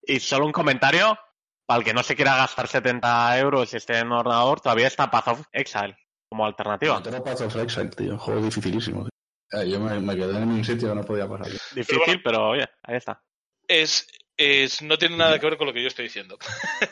Y 0.03 0.19
solo 0.19 0.45
un 0.45 0.51
comentario, 0.51 1.17
para 1.65 1.79
el 1.79 1.83
que 1.85 1.93
no 1.93 2.03
se 2.03 2.15
quiera 2.15 2.35
gastar 2.35 2.67
70 2.67 3.39
euros 3.39 3.73
y 3.73 3.77
esté 3.77 3.97
en 3.99 4.11
ordenador, 4.11 4.61
todavía 4.61 4.87
está 4.87 5.09
Path 5.11 5.27
of 5.29 5.41
Exile 5.51 5.95
como 6.29 6.45
alternativa. 6.45 6.95
No 6.95 7.03
tengo 7.03 7.23
Path 7.23 7.41
of 7.41 7.55
Exile, 7.57 7.89
tío. 7.89 8.17
Juego 8.17 8.41
dificilísimo. 8.41 9.03
tío. 9.03 9.61
Eh, 9.61 9.69
Yo 9.69 9.79
me, 9.79 9.99
me 9.99 10.15
quedé 10.15 10.37
en 10.37 10.49
un 10.49 10.63
sitio 10.63 10.89
que 10.89 10.95
no 10.95 11.03
podía 11.03 11.27
pasar. 11.27 11.47
Difícil, 11.75 12.21
pero 12.23 12.49
oye, 12.49 12.65
ahí 12.83 12.95
está. 12.97 13.21
es, 13.67 14.07
es, 14.37 14.81
no 14.81 14.97
tiene 14.97 15.17
nada 15.17 15.37
que 15.39 15.45
ver 15.45 15.57
con 15.57 15.67
lo 15.67 15.73
que 15.73 15.81
yo 15.81 15.87
estoy 15.87 16.05
diciendo. 16.05 16.37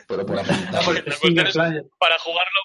Pero 0.07 0.25
por 0.25 0.35
la 0.35 0.43
cuestión 0.85 1.47
es 1.47 1.55
para 1.97 2.19
jugarlo 2.19 2.59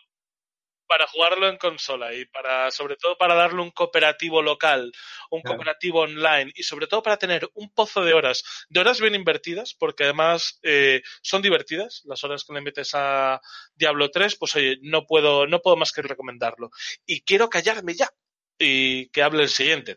para 0.87 1.07
jugarlo 1.07 1.49
en 1.49 1.57
consola 1.57 2.13
y 2.15 2.25
para 2.27 2.71
sobre 2.71 2.97
todo 2.97 3.17
para 3.17 3.35
darle 3.35 3.63
un 3.63 3.71
cooperativo 3.71 4.43
local, 4.43 4.93
un 5.31 5.41
Claro. 5.43 5.57
cooperativo 5.57 6.01
online 6.01 6.53
y 6.55 6.63
sobre 6.63 6.87
todo 6.87 7.03
para 7.03 7.17
tener 7.17 7.49
un 7.55 7.71
pozo 7.71 8.05
de 8.05 8.13
horas, 8.15 8.45
de 8.69 8.81
horas 8.81 9.01
bien 9.01 9.15
invertidas, 9.15 9.75
porque 9.75 10.05
además 10.05 10.59
eh, 10.63 11.03
son 11.23 11.43
divertidas 11.43 12.03
las 12.05 12.23
horas 12.25 12.45
que 12.45 12.53
le 12.55 12.61
metes 12.61 12.91
a 12.95 13.41
Diablo 13.75 14.11
3, 14.11 14.37
pues 14.37 14.55
oye, 14.57 14.79
no 14.83 15.07
puedo 15.07 15.47
no 15.47 15.61
puedo 15.61 15.77
más 15.77 15.93
que 15.93 16.03
recomendarlo 16.03 16.71
y 17.07 17.23
quiero 17.23 17.49
callarme 17.49 17.95
ya 17.95 18.11
y 18.59 19.09
que 19.09 19.23
hable 19.23 19.43
el 19.43 19.49
siguiente. 19.49 19.97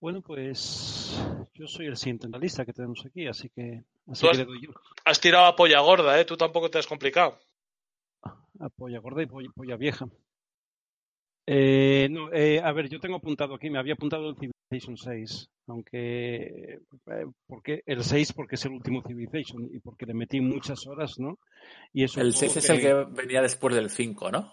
Bueno, 0.00 0.20
pues 0.20 1.14
yo 1.54 1.66
soy 1.68 1.86
el 1.86 1.96
siguiente 1.96 2.26
en 2.26 2.32
la 2.32 2.38
lista 2.38 2.64
que 2.64 2.72
tenemos 2.72 3.04
aquí, 3.06 3.26
así 3.28 3.48
que 3.50 3.84
así 4.10 4.20
Tú 4.22 4.26
que 4.26 4.30
has- 4.32 4.38
le 4.38 4.44
doy 4.44 4.60
yo. 4.66 4.70
Has 5.04 5.20
tirado 5.20 5.46
a 5.46 5.54
polla 5.56 5.78
gorda, 5.80 6.18
¿eh? 6.20 6.24
Tú 6.24 6.36
tampoco 6.36 6.70
te 6.70 6.78
has 6.78 6.86
complicado. 6.86 7.38
A 8.24 8.68
polla 8.68 8.98
gorda 9.00 9.22
y 9.22 9.26
polla, 9.26 9.48
polla 9.54 9.76
vieja. 9.76 10.06
Eh, 11.46 12.08
no, 12.10 12.32
eh, 12.32 12.60
a 12.62 12.72
ver, 12.72 12.88
yo 12.88 13.00
tengo 13.00 13.16
apuntado 13.16 13.54
aquí, 13.54 13.68
me 13.68 13.78
había 13.78 13.94
apuntado 13.94 14.28
el 14.30 14.36
Civilization 14.36 14.96
6, 14.96 15.48
aunque 15.66 16.74
eh, 16.74 17.26
porque 17.48 17.82
el 17.84 18.04
6 18.04 18.32
porque 18.32 18.54
es 18.54 18.64
el 18.64 18.72
último 18.72 19.02
Civilization 19.02 19.68
y 19.72 19.80
porque 19.80 20.06
le 20.06 20.14
metí 20.14 20.40
muchas 20.40 20.86
horas, 20.86 21.18
¿no? 21.18 21.38
Y 21.92 22.04
es 22.04 22.16
El 22.16 22.32
juego 22.32 22.38
6 22.38 22.56
es 22.58 22.70
el 22.70 22.80
que 22.80 22.94
venía 23.10 23.42
después 23.42 23.74
del 23.74 23.90
5, 23.90 24.30
¿no? 24.30 24.52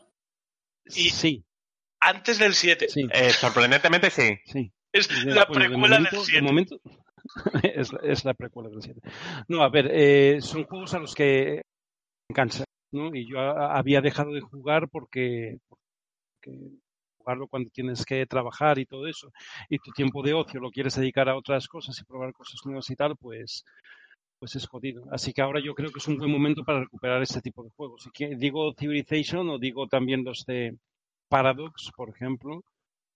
Y 0.85 1.11
sí, 1.11 1.45
antes 1.99 2.39
del 2.39 2.53
7. 2.55 2.87
sí, 2.89 3.05
Eh, 3.13 3.29
sorprendentemente 3.29 4.09
sí. 4.09 4.39
sí. 4.45 4.71
Es 4.91 5.07
De- 5.09 5.31
la 5.35 5.41
de 5.45 5.53
precuela 5.53 5.77
momento- 5.99 6.09
del 6.15 6.19
de 6.21 6.25
7. 6.25 6.41
momento 6.41 6.81
es, 7.75 7.93
la- 7.93 7.99
es 8.01 8.25
la 8.25 8.33
precuela 8.33 8.69
del 8.69 8.81
7. 8.81 8.99
No, 9.47 9.61
a 9.61 9.69
ver, 9.69 9.91
eh, 9.93 10.41
son 10.41 10.63
juegos 10.63 10.95
a 10.95 10.99
los 10.99 11.13
que 11.13 11.61
me 12.29 12.33
cansa, 12.33 12.63
¿no? 12.91 13.13
Y 13.15 13.27
yo 13.29 13.39
había 13.39 14.01
dejado 14.01 14.31
de 14.33 14.41
jugar 14.41 14.89
porque, 14.89 15.57
jugarlo 17.17 17.47
cuando 17.47 17.69
tienes 17.69 18.05
que 18.05 18.25
trabajar 18.25 18.79
y 18.79 18.85
todo 18.85 19.07
eso, 19.07 19.31
y 19.69 19.77
tu 19.79 19.91
tiempo 19.91 20.23
de 20.23 20.33
ocio 20.33 20.59
lo 20.59 20.71
quieres 20.71 20.95
dedicar 20.95 21.29
a 21.29 21.35
otras 21.37 21.67
cosas 21.67 21.99
y 21.99 22.03
probar 22.05 22.33
cosas 22.33 22.59
nuevas 22.65 22.89
y 22.89 22.95
tal, 22.95 23.15
pues 23.17 23.63
pues 24.39 24.55
es 24.55 24.67
jodido. 24.67 25.03
Así 25.11 25.33
que 25.33 25.41
ahora 25.41 25.61
yo 25.61 25.73
creo 25.75 25.91
que 25.91 25.99
es 25.99 26.07
un 26.07 26.17
buen 26.17 26.31
momento 26.31 26.63
para 26.65 26.81
recuperar 26.81 27.21
este 27.23 27.41
tipo 27.41 27.63
de 27.63 27.71
juegos. 27.77 28.09
Que- 28.13 28.35
digo 28.37 28.73
Civilization 28.73 29.49
o 29.49 29.59
digo 29.59 29.87
también 29.87 30.23
los 30.25 30.45
de 30.45 30.77
Paradox, 31.29 31.91
por 31.97 32.09
ejemplo, 32.09 32.63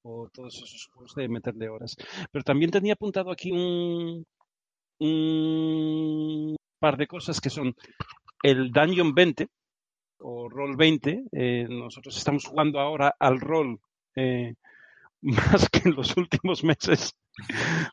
o 0.03 0.29
todos 0.33 0.55
esos 0.57 0.87
juegos 0.93 1.15
de 1.15 1.29
meterle 1.29 1.69
horas. 1.69 1.95
Pero 2.31 2.43
también 2.43 2.71
tenía 2.71 2.93
apuntado 2.93 3.31
aquí 3.31 3.51
un, 3.51 4.25
un 4.99 6.55
par 6.79 6.97
de 6.97 7.07
cosas 7.07 7.41
que 7.41 7.49
son 7.49 7.75
el 8.43 8.71
Dungeon 8.71 9.13
20 9.15 9.47
o 10.23 10.49
Roll 10.49 10.75
20. 10.75 11.25
Eh, 11.31 11.67
nosotros 11.69 12.17
estamos 12.17 12.45
jugando 12.45 12.79
ahora 12.79 13.15
al 13.19 13.39
rol 13.39 13.79
eh, 14.15 14.55
más 15.21 15.69
que 15.69 15.87
en 15.87 15.95
los 15.95 16.15
últimos 16.17 16.63
meses. 16.63 17.15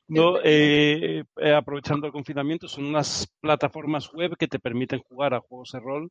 No, 0.08 0.38
Eh, 0.44 1.24
eh, 1.36 1.54
aprovechando 1.54 2.06
el 2.06 2.12
confinamiento, 2.12 2.68
son 2.68 2.86
unas 2.86 3.28
plataformas 3.40 4.12
web 4.12 4.36
que 4.36 4.48
te 4.48 4.58
permiten 4.58 5.00
jugar 5.00 5.34
a 5.34 5.40
juegos 5.40 5.72
de 5.72 5.80
rol, 5.80 6.10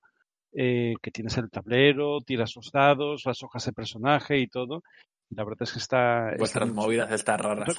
eh, 0.53 0.95
que 1.01 1.11
tienes 1.11 1.37
el 1.37 1.49
tablero, 1.49 2.21
tiras 2.21 2.55
los 2.55 2.71
dados, 2.71 3.23
las 3.25 3.41
hojas 3.43 3.65
de 3.65 3.73
personaje 3.73 4.37
y 4.39 4.47
todo. 4.47 4.83
La 5.29 5.43
verdad 5.43 5.63
es 5.63 5.73
que 5.73 5.79
está... 5.79 6.29
está 6.29 6.37
Vuestras 6.37 6.67
muy 6.69 6.75
movidas 6.75 7.21
Otra 7.21 7.37
raras. 7.37 7.77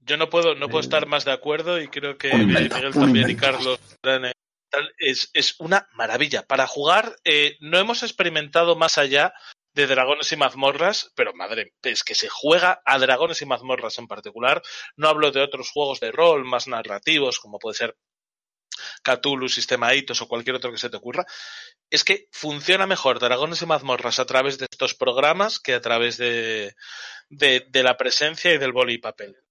Yo 0.00 0.18
no 0.18 0.28
puedo, 0.28 0.54
no 0.54 0.68
puedo 0.68 0.80
Eh, 0.80 0.84
estar 0.84 1.06
más 1.06 1.24
de 1.24 1.32
acuerdo 1.32 1.80
y 1.80 1.88
creo 1.88 2.18
que 2.18 2.34
Miguel 2.34 2.68
también 2.92 3.30
y. 3.30 3.36
Carlos 3.36 3.80
estarán 3.92 4.33
es, 4.98 5.30
es 5.34 5.56
una 5.58 5.88
maravilla. 5.92 6.46
Para 6.46 6.66
jugar, 6.66 7.16
eh, 7.24 7.56
no 7.60 7.78
hemos 7.78 8.02
experimentado 8.02 8.76
más 8.76 8.98
allá 8.98 9.34
de 9.74 9.86
dragones 9.86 10.30
y 10.32 10.36
mazmorras, 10.36 11.12
pero 11.16 11.34
madre, 11.34 11.74
es 11.82 12.04
que 12.04 12.14
se 12.14 12.28
juega 12.28 12.80
a 12.84 12.98
dragones 12.98 13.42
y 13.42 13.46
mazmorras 13.46 13.98
en 13.98 14.06
particular. 14.06 14.62
No 14.96 15.08
hablo 15.08 15.32
de 15.32 15.42
otros 15.42 15.70
juegos 15.70 16.00
de 16.00 16.12
rol 16.12 16.44
más 16.44 16.68
narrativos, 16.68 17.40
como 17.40 17.58
puede 17.58 17.74
ser 17.74 17.96
Cthulhu, 19.02 19.48
Sistema 19.48 19.94
Hitos 19.94 20.22
o 20.22 20.28
cualquier 20.28 20.56
otro 20.56 20.70
que 20.70 20.78
se 20.78 20.90
te 20.90 20.96
ocurra. 20.96 21.26
Es 21.90 22.04
que 22.04 22.28
funciona 22.30 22.86
mejor 22.86 23.18
dragones 23.18 23.62
y 23.62 23.66
mazmorras 23.66 24.18
a 24.18 24.26
través 24.26 24.58
de 24.58 24.66
estos 24.70 24.94
programas 24.94 25.58
que 25.58 25.74
a 25.74 25.80
través 25.80 26.16
de, 26.18 26.74
de, 27.28 27.66
de 27.68 27.82
la 27.82 27.96
presencia 27.96 28.52
y 28.52 28.58
del 28.58 28.72
boli 28.72 28.94
y 28.94 28.98
papel. 28.98 29.43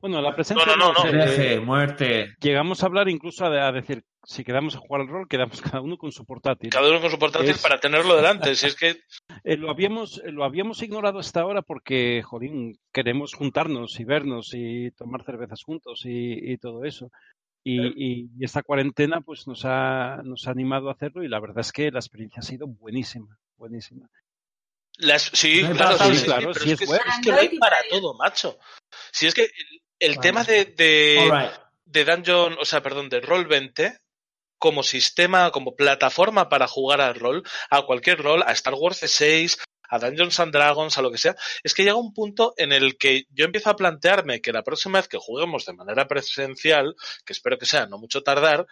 Bueno, 0.00 0.20
la 0.22 0.34
presencia... 0.34 0.64
No, 0.66 0.76
no, 0.76 0.92
no, 0.92 1.04
no. 1.04 1.24
eh, 1.24 1.60
muerte. 1.60 2.34
llegamos 2.40 2.82
a 2.82 2.86
hablar 2.86 3.08
incluso 3.08 3.44
a, 3.44 3.68
a 3.68 3.72
decir, 3.72 4.02
si 4.24 4.44
quedamos 4.44 4.74
a 4.74 4.78
jugar 4.78 5.02
al 5.02 5.08
rol, 5.08 5.28
quedamos 5.28 5.60
cada 5.78 5.80
uno 5.82 5.96
con 5.98 6.10
su 6.12 6.24
portátil. 6.24 6.70
Cada 6.70 6.88
uno 6.88 7.00
con 7.00 7.10
su 7.10 7.18
portátil 7.18 7.50
Es- 7.50 7.62
para 7.62 7.78
tenerlo 7.80 8.16
delante. 8.16 8.54
Si 8.54 8.66
es 8.66 8.74
que 8.76 8.96
Eh, 9.44 9.56
lo 9.56 9.70
habíamos 9.70 10.18
eh, 10.24 10.32
lo 10.32 10.44
habíamos 10.44 10.82
ignorado 10.82 11.18
hasta 11.18 11.40
ahora 11.40 11.62
porque, 11.62 12.22
jodín, 12.22 12.78
queremos 12.92 13.32
juntarnos 13.34 13.98
y 14.00 14.04
vernos 14.04 14.50
y 14.54 14.90
tomar 14.92 15.22
cervezas 15.24 15.62
juntos 15.62 16.02
y, 16.04 16.52
y 16.52 16.58
todo 16.58 16.84
eso. 16.84 17.10
Y, 17.62 17.80
y- 17.80 18.30
y 18.38 18.44
esta 18.44 18.62
cuarentena 18.62 19.20
pues 19.20 19.46
nos 19.46 19.64
ha, 19.66 20.20
nos 20.24 20.46
ha 20.48 20.50
animado 20.50 20.88
a 20.88 20.92
hacerlo 20.92 21.22
y 21.22 21.28
la 21.28 21.40
verdad 21.40 21.60
es 21.60 21.72
que 21.72 21.90
la 21.90 21.98
experiencia 22.00 22.40
ha 22.40 22.42
sido 22.42 22.66
buenísima, 22.66 23.38
buenísima. 23.56 24.08
Las, 24.98 25.22
sí, 25.32 25.62
No 25.62 25.70
claro, 25.76 25.96
sí, 25.98 26.16
sí, 26.16 26.24
claro, 26.24 26.50
pero 26.52 26.64
sí 26.64 26.70
es, 26.72 26.80
es 26.82 26.88
que, 26.88 26.94
es 26.96 27.20
que 27.22 27.30
lo 27.30 27.36
hay 27.38 27.58
para 27.58 27.76
todo, 27.88 28.14
macho. 28.18 28.58
Si 29.12 29.26
es 29.26 29.34
que 29.34 29.48
el, 30.00 30.16
Vale. 30.16 30.28
tema 30.28 30.44
de, 30.44 30.64
de, 30.64 31.50
de 31.84 32.04
Dungeon, 32.04 32.56
o 32.58 32.64
sea, 32.64 32.82
perdón, 32.82 33.08
de 33.08 33.22
Roll20, 33.22 33.96
como 34.58 34.82
sistema, 34.82 35.50
como 35.50 35.74
plataforma 35.74 36.48
para 36.48 36.68
jugar 36.68 37.00
al 37.00 37.14
rol, 37.14 37.42
a 37.70 37.82
cualquier 37.82 38.22
rol, 38.22 38.42
a 38.46 38.52
Star 38.52 38.74
Wars 38.74 38.98
6, 39.02 39.58
a 39.88 39.98
Dungeons 39.98 40.38
and 40.38 40.52
Dragons, 40.52 40.98
a 40.98 41.02
lo 41.02 41.10
que 41.10 41.18
sea, 41.18 41.34
es 41.64 41.74
que 41.74 41.82
llega 41.82 41.96
un 41.96 42.12
punto 42.12 42.54
en 42.56 42.72
el 42.72 42.96
que 42.96 43.24
yo 43.30 43.44
empiezo 43.44 43.70
a 43.70 43.76
plantearme 43.76 44.40
que 44.40 44.52
la 44.52 44.62
próxima 44.62 44.98
vez 44.98 45.08
que 45.08 45.18
juguemos 45.18 45.64
de 45.64 45.72
manera 45.72 46.06
presencial, 46.06 46.94
que 47.24 47.32
espero 47.32 47.58
que 47.58 47.66
sea 47.66 47.86
no 47.86 47.98
mucho 47.98 48.22
tardar, 48.22 48.66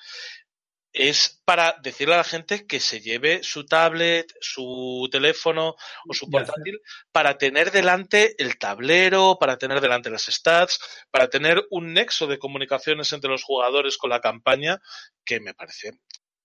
es 0.93 1.43
para 1.45 1.77
decirle 1.83 2.15
a 2.15 2.19
la 2.19 2.25
gente 2.25 2.67
que 2.67 2.81
se 2.81 3.01
lleve 3.01 3.43
su 3.43 3.67
tablet, 3.67 4.33
su 4.41 5.09
teléfono 5.13 5.77
o 6.09 6.15
su 6.15 6.29
portátil 6.31 6.81
para 7.13 7.37
tener 7.39 7.71
delante 7.71 8.35
el 8.43 8.59
tablero, 8.59 9.37
para 9.39 9.59
tener 9.59 9.81
delante 9.81 10.11
las 10.11 10.25
stats, 10.25 10.79
para 11.11 11.29
tener 11.29 11.67
un 11.71 11.93
nexo 11.93 12.27
de 12.27 12.39
comunicaciones 12.39 13.13
entre 13.13 13.31
los 13.31 13.43
jugadores 13.45 13.97
con 13.99 14.11
la 14.11 14.21
campaña 14.21 14.81
que 15.25 15.41
me 15.41 15.55
parece 15.55 15.93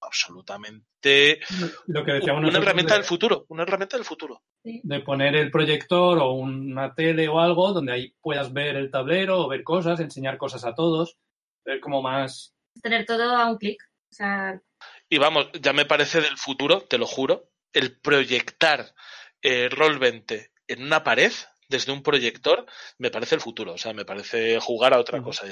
absolutamente 0.01 1.39
Lo 1.87 2.03
que 2.03 2.11
decíamos 2.13 2.43
una 2.43 2.57
herramienta 2.59 2.93
de- 2.93 2.99
del 2.99 3.07
futuro, 3.07 3.45
una 3.49 3.63
herramienta 3.63 3.97
del 3.97 4.05
futuro. 4.05 4.41
de 4.63 4.99
poner 4.99 5.35
el 5.35 5.51
proyector 5.51 6.19
o 6.19 6.31
una 6.33 6.93
tele 6.93 7.27
o 7.27 7.39
algo 7.39 7.71
donde 7.73 7.93
ahí 7.93 8.13
puedas 8.21 8.51
ver 8.53 8.75
el 8.75 8.91
tablero 8.91 9.39
o 9.41 9.47
ver 9.47 9.63
cosas, 9.63 9.99
enseñar 9.99 10.37
cosas 10.37 10.65
a 10.65 10.73
todos, 10.75 11.17
ver 11.65 11.79
como 11.79 12.01
más... 12.01 12.53
Tener 12.81 13.05
todo 13.05 13.23
a 13.35 13.49
un 13.49 13.57
clic. 13.57 13.81
O 14.13 14.15
sea, 14.15 14.61
Y 15.09 15.17
vamos, 15.17 15.49
ya 15.59 15.73
me 15.73 15.85
parece 15.85 16.21
del 16.21 16.37
futuro, 16.37 16.81
te 16.81 16.99
lo 16.99 17.07
juro, 17.07 17.49
el 17.73 17.99
proyectar 17.99 18.93
eh, 19.41 19.71
Roll20 19.71 20.51
en 20.67 20.83
una 20.83 21.03
pared 21.03 21.33
desde 21.67 21.91
un 21.91 22.03
proyector 22.03 22.67
me 22.99 23.09
parece 23.09 23.33
el 23.33 23.41
futuro, 23.41 23.73
o 23.73 23.77
sea, 23.79 23.91
me 23.93 24.05
parece 24.05 24.59
jugar 24.59 24.93
a 24.93 24.99
otra 24.99 25.19
cosa. 25.23 25.49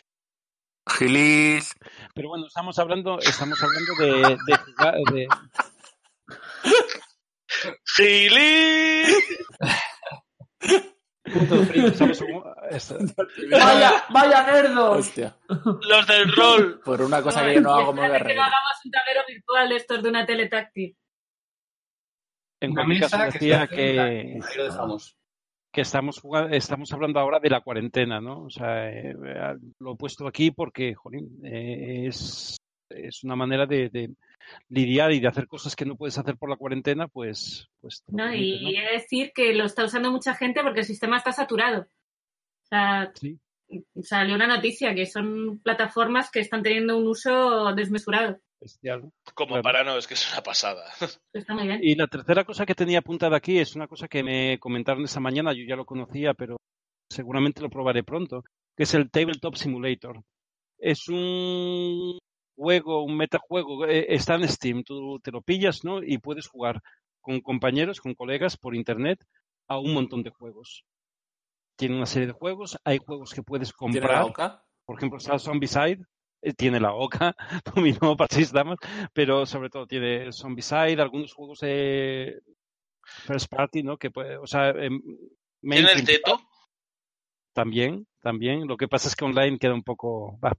Gilis. 0.87 1.73
Pero 2.13 2.29
bueno, 2.29 2.45
estamos 2.45 2.77
hablando, 2.77 3.17
estamos 3.17 3.57
hablando 3.63 3.95
de, 3.97 4.37
de 4.45 4.57
jugar, 4.57 4.95
de, 5.11 5.27
¡Gili! 7.95 9.05
Punto 11.33 11.55
¡Vaya, 13.51 14.03
vaya 14.09 14.45
nerdos! 14.51 14.97
Hostia. 14.99 15.35
Los 15.47 16.07
del 16.07 16.31
rol. 16.31 16.79
Por 16.83 17.01
una 17.01 17.21
cosa 17.21 17.45
que 17.45 17.55
yo 17.55 17.61
no 17.61 17.73
hago 17.73 17.93
me 17.93 18.01
voy 18.01 18.09
a 18.09 18.17
que 18.17 18.23
reír. 18.23 18.37
no 18.37 18.43
hagamos 18.43 18.85
un 18.85 18.91
tablero 18.91 19.21
virtual 19.27 19.69
de 19.69 19.75
estos 19.75 20.03
de 20.03 20.09
una 20.09 20.25
tele 20.25 20.47
táctil. 20.49 20.97
en 22.59 22.71
Una 22.71 22.83
cualquier 22.85 23.09
caso 23.09 23.17
que 23.17 23.25
decía 23.39 23.67
que 23.67 23.99
Ahí 23.99 24.39
lo 24.57 24.63
dejamos. 24.65 25.17
que 25.71 25.81
estamos 25.81 26.19
jugando, 26.19 26.55
estamos 26.55 26.91
hablando 26.93 27.19
ahora 27.19 27.39
de 27.39 27.49
la 27.49 27.61
cuarentena, 27.61 28.19
¿no? 28.21 28.43
O 28.43 28.49
sea, 28.49 28.89
eh, 28.89 29.13
lo 29.79 29.93
he 29.93 29.97
puesto 29.97 30.27
aquí 30.27 30.51
porque, 30.51 30.93
jolín, 30.95 31.39
eh, 31.45 32.07
es, 32.07 32.57
es 32.89 33.23
una 33.23 33.35
manera 33.35 33.65
de, 33.65 33.89
de 33.89 34.09
lidiar 34.69 35.11
y 35.11 35.19
de 35.19 35.27
hacer 35.27 35.47
cosas 35.47 35.75
que 35.75 35.85
no 35.85 35.95
puedes 35.95 36.17
hacer 36.17 36.37
por 36.37 36.49
la 36.49 36.57
cuarentena, 36.57 37.07
pues... 37.07 37.67
pues 37.79 38.03
No, 38.07 38.25
permite, 38.25 38.37
y 38.45 38.63
¿no? 38.63 38.69
he 38.79 38.85
de 38.85 38.91
decir 38.93 39.31
que 39.33 39.53
lo 39.53 39.65
está 39.65 39.85
usando 39.85 40.11
mucha 40.11 40.35
gente 40.35 40.61
porque 40.63 40.81
el 40.81 40.85
sistema 40.85 41.17
está 41.17 41.31
saturado. 41.31 41.81
O 41.81 42.67
sea, 42.67 43.11
Sí. 43.15 43.39
salió 44.01 44.35
una 44.35 44.47
noticia 44.47 44.93
que 44.95 45.05
son 45.05 45.59
plataformas 45.59 46.29
que 46.31 46.39
están 46.39 46.63
teniendo 46.63 46.97
un 46.97 47.07
uso 47.07 47.73
desmesurado. 47.73 48.39
Como 49.33 49.53
Claro. 49.53 49.63
para 49.63 49.83
no, 49.83 49.97
es 49.97 50.05
que 50.07 50.13
es 50.13 50.31
una 50.31 50.43
pasada. 50.43 50.85
Está 51.33 51.53
muy 51.55 51.65
bien. 51.67 51.79
Y 51.81 51.95
la 51.95 52.07
tercera 52.07 52.43
cosa 52.45 52.65
que 52.65 52.75
tenía 52.75 52.99
apuntada 52.99 53.35
aquí 53.37 53.57
es 53.57 53.75
una 53.75 53.87
cosa 53.87 54.07
que 54.07 54.21
me 54.23 54.59
comentaron 54.59 55.03
esa 55.03 55.19
mañana, 55.19 55.51
yo 55.53 55.63
ya 55.67 55.75
lo 55.75 55.85
conocía, 55.85 56.33
pero 56.35 56.57
seguramente 57.09 57.61
lo 57.61 57.69
probaré 57.69 58.03
pronto, 58.03 58.43
que 58.77 58.83
es 58.83 58.93
el 58.93 59.09
Tabletop 59.09 59.55
Simulator. 59.55 60.21
Es 60.77 61.07
un 61.09 62.17
juego, 62.55 63.03
un 63.03 63.17
metajuego, 63.17 63.85
eh, 63.85 64.07
está 64.09 64.35
en 64.35 64.47
Steam, 64.47 64.83
tú 64.83 65.19
te 65.19 65.31
lo 65.31 65.41
pillas, 65.41 65.83
¿no? 65.83 66.03
Y 66.03 66.17
puedes 66.17 66.47
jugar 66.47 66.81
con 67.21 67.41
compañeros, 67.41 67.99
con 68.01 68.13
colegas 68.13 68.57
por 68.57 68.75
internet 68.75 69.23
a 69.67 69.79
un 69.79 69.93
montón 69.93 70.23
de 70.23 70.31
juegos. 70.31 70.83
Tiene 71.75 71.95
una 71.95 72.05
serie 72.05 72.27
de 72.27 72.33
juegos, 72.33 72.77
hay 72.83 72.97
juegos 72.97 73.33
que 73.33 73.43
puedes 73.43 73.73
¿Tiene 73.73 73.99
la 73.99 74.01
comprar. 74.01 74.23
oca? 74.23 74.65
Por 74.85 74.97
ejemplo, 74.97 75.17
está 75.17 75.39
Zombicide, 75.39 76.03
eh, 76.41 76.53
tiene 76.53 76.79
la 76.79 76.93
Oca, 76.93 77.35
dominó 77.75 78.17
para 78.17 78.33
seis 78.33 78.51
damas, 78.51 78.77
pero 79.13 79.45
sobre 79.45 79.69
todo 79.69 79.85
tiene 79.85 80.31
Zombicide, 80.33 81.01
algunos 81.01 81.33
juegos 81.33 81.59
de 81.59 82.41
first 83.03 83.47
party, 83.49 83.83
¿no? 83.83 83.97
Que 83.97 84.11
puede, 84.11 84.37
o 84.37 84.47
sea, 84.47 84.69
em, 84.69 85.01
¿Tiene 85.61 85.91
el 85.91 86.03
teto? 86.03 86.39
También, 87.53 88.07
también. 88.21 88.67
Lo 88.67 88.77
que 88.77 88.87
pasa 88.87 89.07
es 89.07 89.15
que 89.15 89.25
online 89.25 89.57
queda 89.59 89.73
un 89.73 89.83
poco. 89.83 90.39
va. 90.39 90.53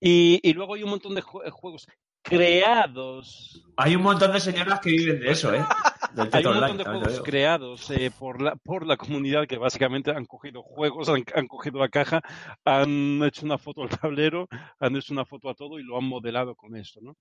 Y, 0.00 0.40
y 0.42 0.52
luego 0.52 0.74
hay 0.74 0.82
un 0.84 0.90
montón 0.90 1.14
de 1.14 1.22
jue- 1.22 1.50
juegos 1.50 1.86
creados. 2.22 3.64
Hay 3.76 3.96
un 3.96 4.02
montón 4.02 4.32
de 4.32 4.40
señoras 4.40 4.80
que 4.80 4.90
viven 4.90 5.20
de 5.20 5.30
eso, 5.30 5.52
¿eh? 5.54 5.62
Del 6.14 6.30
Hay 6.32 6.42
un 6.46 6.52
online, 6.52 6.68
montón 6.68 6.78
de 6.78 6.84
juegos 6.84 7.20
creados 7.22 7.90
eh, 7.90 8.10
por, 8.18 8.40
la, 8.40 8.56
por 8.56 8.86
la 8.86 8.96
comunidad 8.96 9.46
que 9.46 9.58
básicamente 9.58 10.10
han 10.10 10.24
cogido 10.24 10.62
juegos, 10.62 11.08
han, 11.10 11.22
han 11.34 11.46
cogido 11.46 11.78
la 11.80 11.88
caja, 11.90 12.22
han 12.64 13.22
hecho 13.24 13.44
una 13.44 13.58
foto 13.58 13.82
al 13.82 13.90
tablero, 13.90 14.48
han 14.80 14.96
hecho 14.96 15.12
una 15.12 15.26
foto 15.26 15.50
a 15.50 15.54
todo 15.54 15.78
y 15.78 15.82
lo 15.84 15.98
han 15.98 16.04
modelado 16.04 16.54
con 16.54 16.76
esto, 16.76 17.00
¿no? 17.02 17.14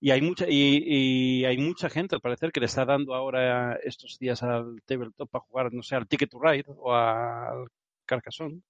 Y 0.00 0.10
hay 0.10 0.20
mucha, 0.20 0.46
y, 0.48 0.82
y 0.84 1.44
hay 1.44 1.56
mucha 1.58 1.88
gente, 1.88 2.16
al 2.16 2.20
parecer, 2.20 2.50
que 2.50 2.60
le 2.60 2.66
está 2.66 2.84
dando 2.84 3.14
ahora 3.14 3.76
estos 3.84 4.18
días 4.18 4.42
al 4.42 4.82
tabletop 4.84 5.30
para 5.30 5.44
jugar, 5.44 5.72
no 5.72 5.82
sé, 5.82 5.94
al 5.94 6.08
Ticket 6.08 6.30
to 6.30 6.40
Ride 6.42 6.64
o 6.76 6.92
al 6.92 7.68
Carcassonne. 8.06 8.60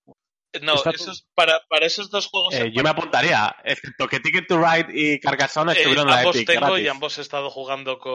No, 0.63 0.77
Está 0.77 0.91
eso 0.91 1.11
es 1.11 1.27
para, 1.35 1.61
para 1.69 1.85
esos 1.87 2.11
dos 2.11 2.29
juegos. 2.29 2.55
Eh, 2.55 2.71
yo 2.73 2.83
me 2.85 2.91
apuntaría, 2.91 3.57
excepto 3.65 4.07
que 4.07 4.21
Ticket 4.21 4.47
to 4.47 4.57
Ride 4.59 4.87
y 4.93 5.19
Carcassonne 5.19 5.73
Eh, 5.73 5.77
estuvieron 5.79 6.05
en 6.09 6.15
la 6.15 6.21
ambos 6.21 6.37
Epic 6.37 6.47
tengo 6.47 6.67
gratis. 6.67 6.85
y 6.85 6.89
ambos 6.89 7.19
he 7.19 7.23
estado 7.23 7.51
jugando 7.51 7.99
con, 7.99 8.15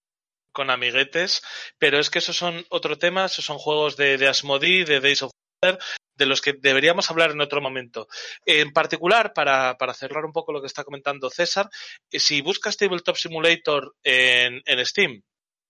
con 0.53 0.69
amiguetes, 0.69 1.41
pero 1.77 1.99
es 1.99 2.09
que 2.09 2.19
esos 2.19 2.37
son 2.37 2.65
otro 2.69 2.97
tema, 2.97 3.25
esos 3.25 3.43
son 3.43 3.57
juegos 3.57 3.97
de, 3.97 4.17
de 4.17 4.29
Asmodee, 4.29 4.85
de 4.85 5.01
Days 5.01 5.23
of 5.23 5.31
Wonder, 5.61 5.81
de 6.15 6.25
los 6.25 6.39
que 6.41 6.53
deberíamos 6.53 7.11
hablar 7.11 7.31
en 7.31 7.41
otro 7.41 7.59
momento. 7.61 8.07
En 8.45 8.71
particular, 8.71 9.33
para, 9.33 9.77
para 9.77 9.93
cerrar 9.93 10.23
un 10.23 10.31
poco 10.31 10.53
lo 10.53 10.61
que 10.61 10.67
está 10.67 10.85
comentando 10.85 11.29
César, 11.29 11.69
eh, 12.09 12.19
si 12.19 12.41
buscas 12.41 12.77
Tabletop 12.77 13.17
Simulator 13.17 13.95
en, 14.01 14.61
en 14.65 14.85
Steam 14.85 15.21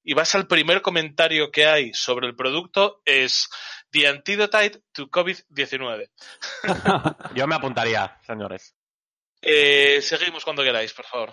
y 0.10 0.16
vas 0.16 0.34
al 0.34 0.48
primer 0.48 0.82
comentario 0.82 1.52
que 1.52 1.68
hay 1.68 1.94
sobre 1.94 2.26
el 2.26 2.36
producto, 2.36 3.00
es 3.06 3.48
The 3.92 4.08
Antidote 4.08 4.82
to 4.92 5.08
COVID-19. 5.08 6.10
Yo 7.36 7.46
me 7.46 7.54
apuntaría, 7.54 8.18
señores. 8.26 8.76
Eh, 9.40 10.02
seguimos 10.02 10.44
cuando 10.44 10.64
queráis, 10.64 10.94
por 10.94 11.06
favor. 11.06 11.32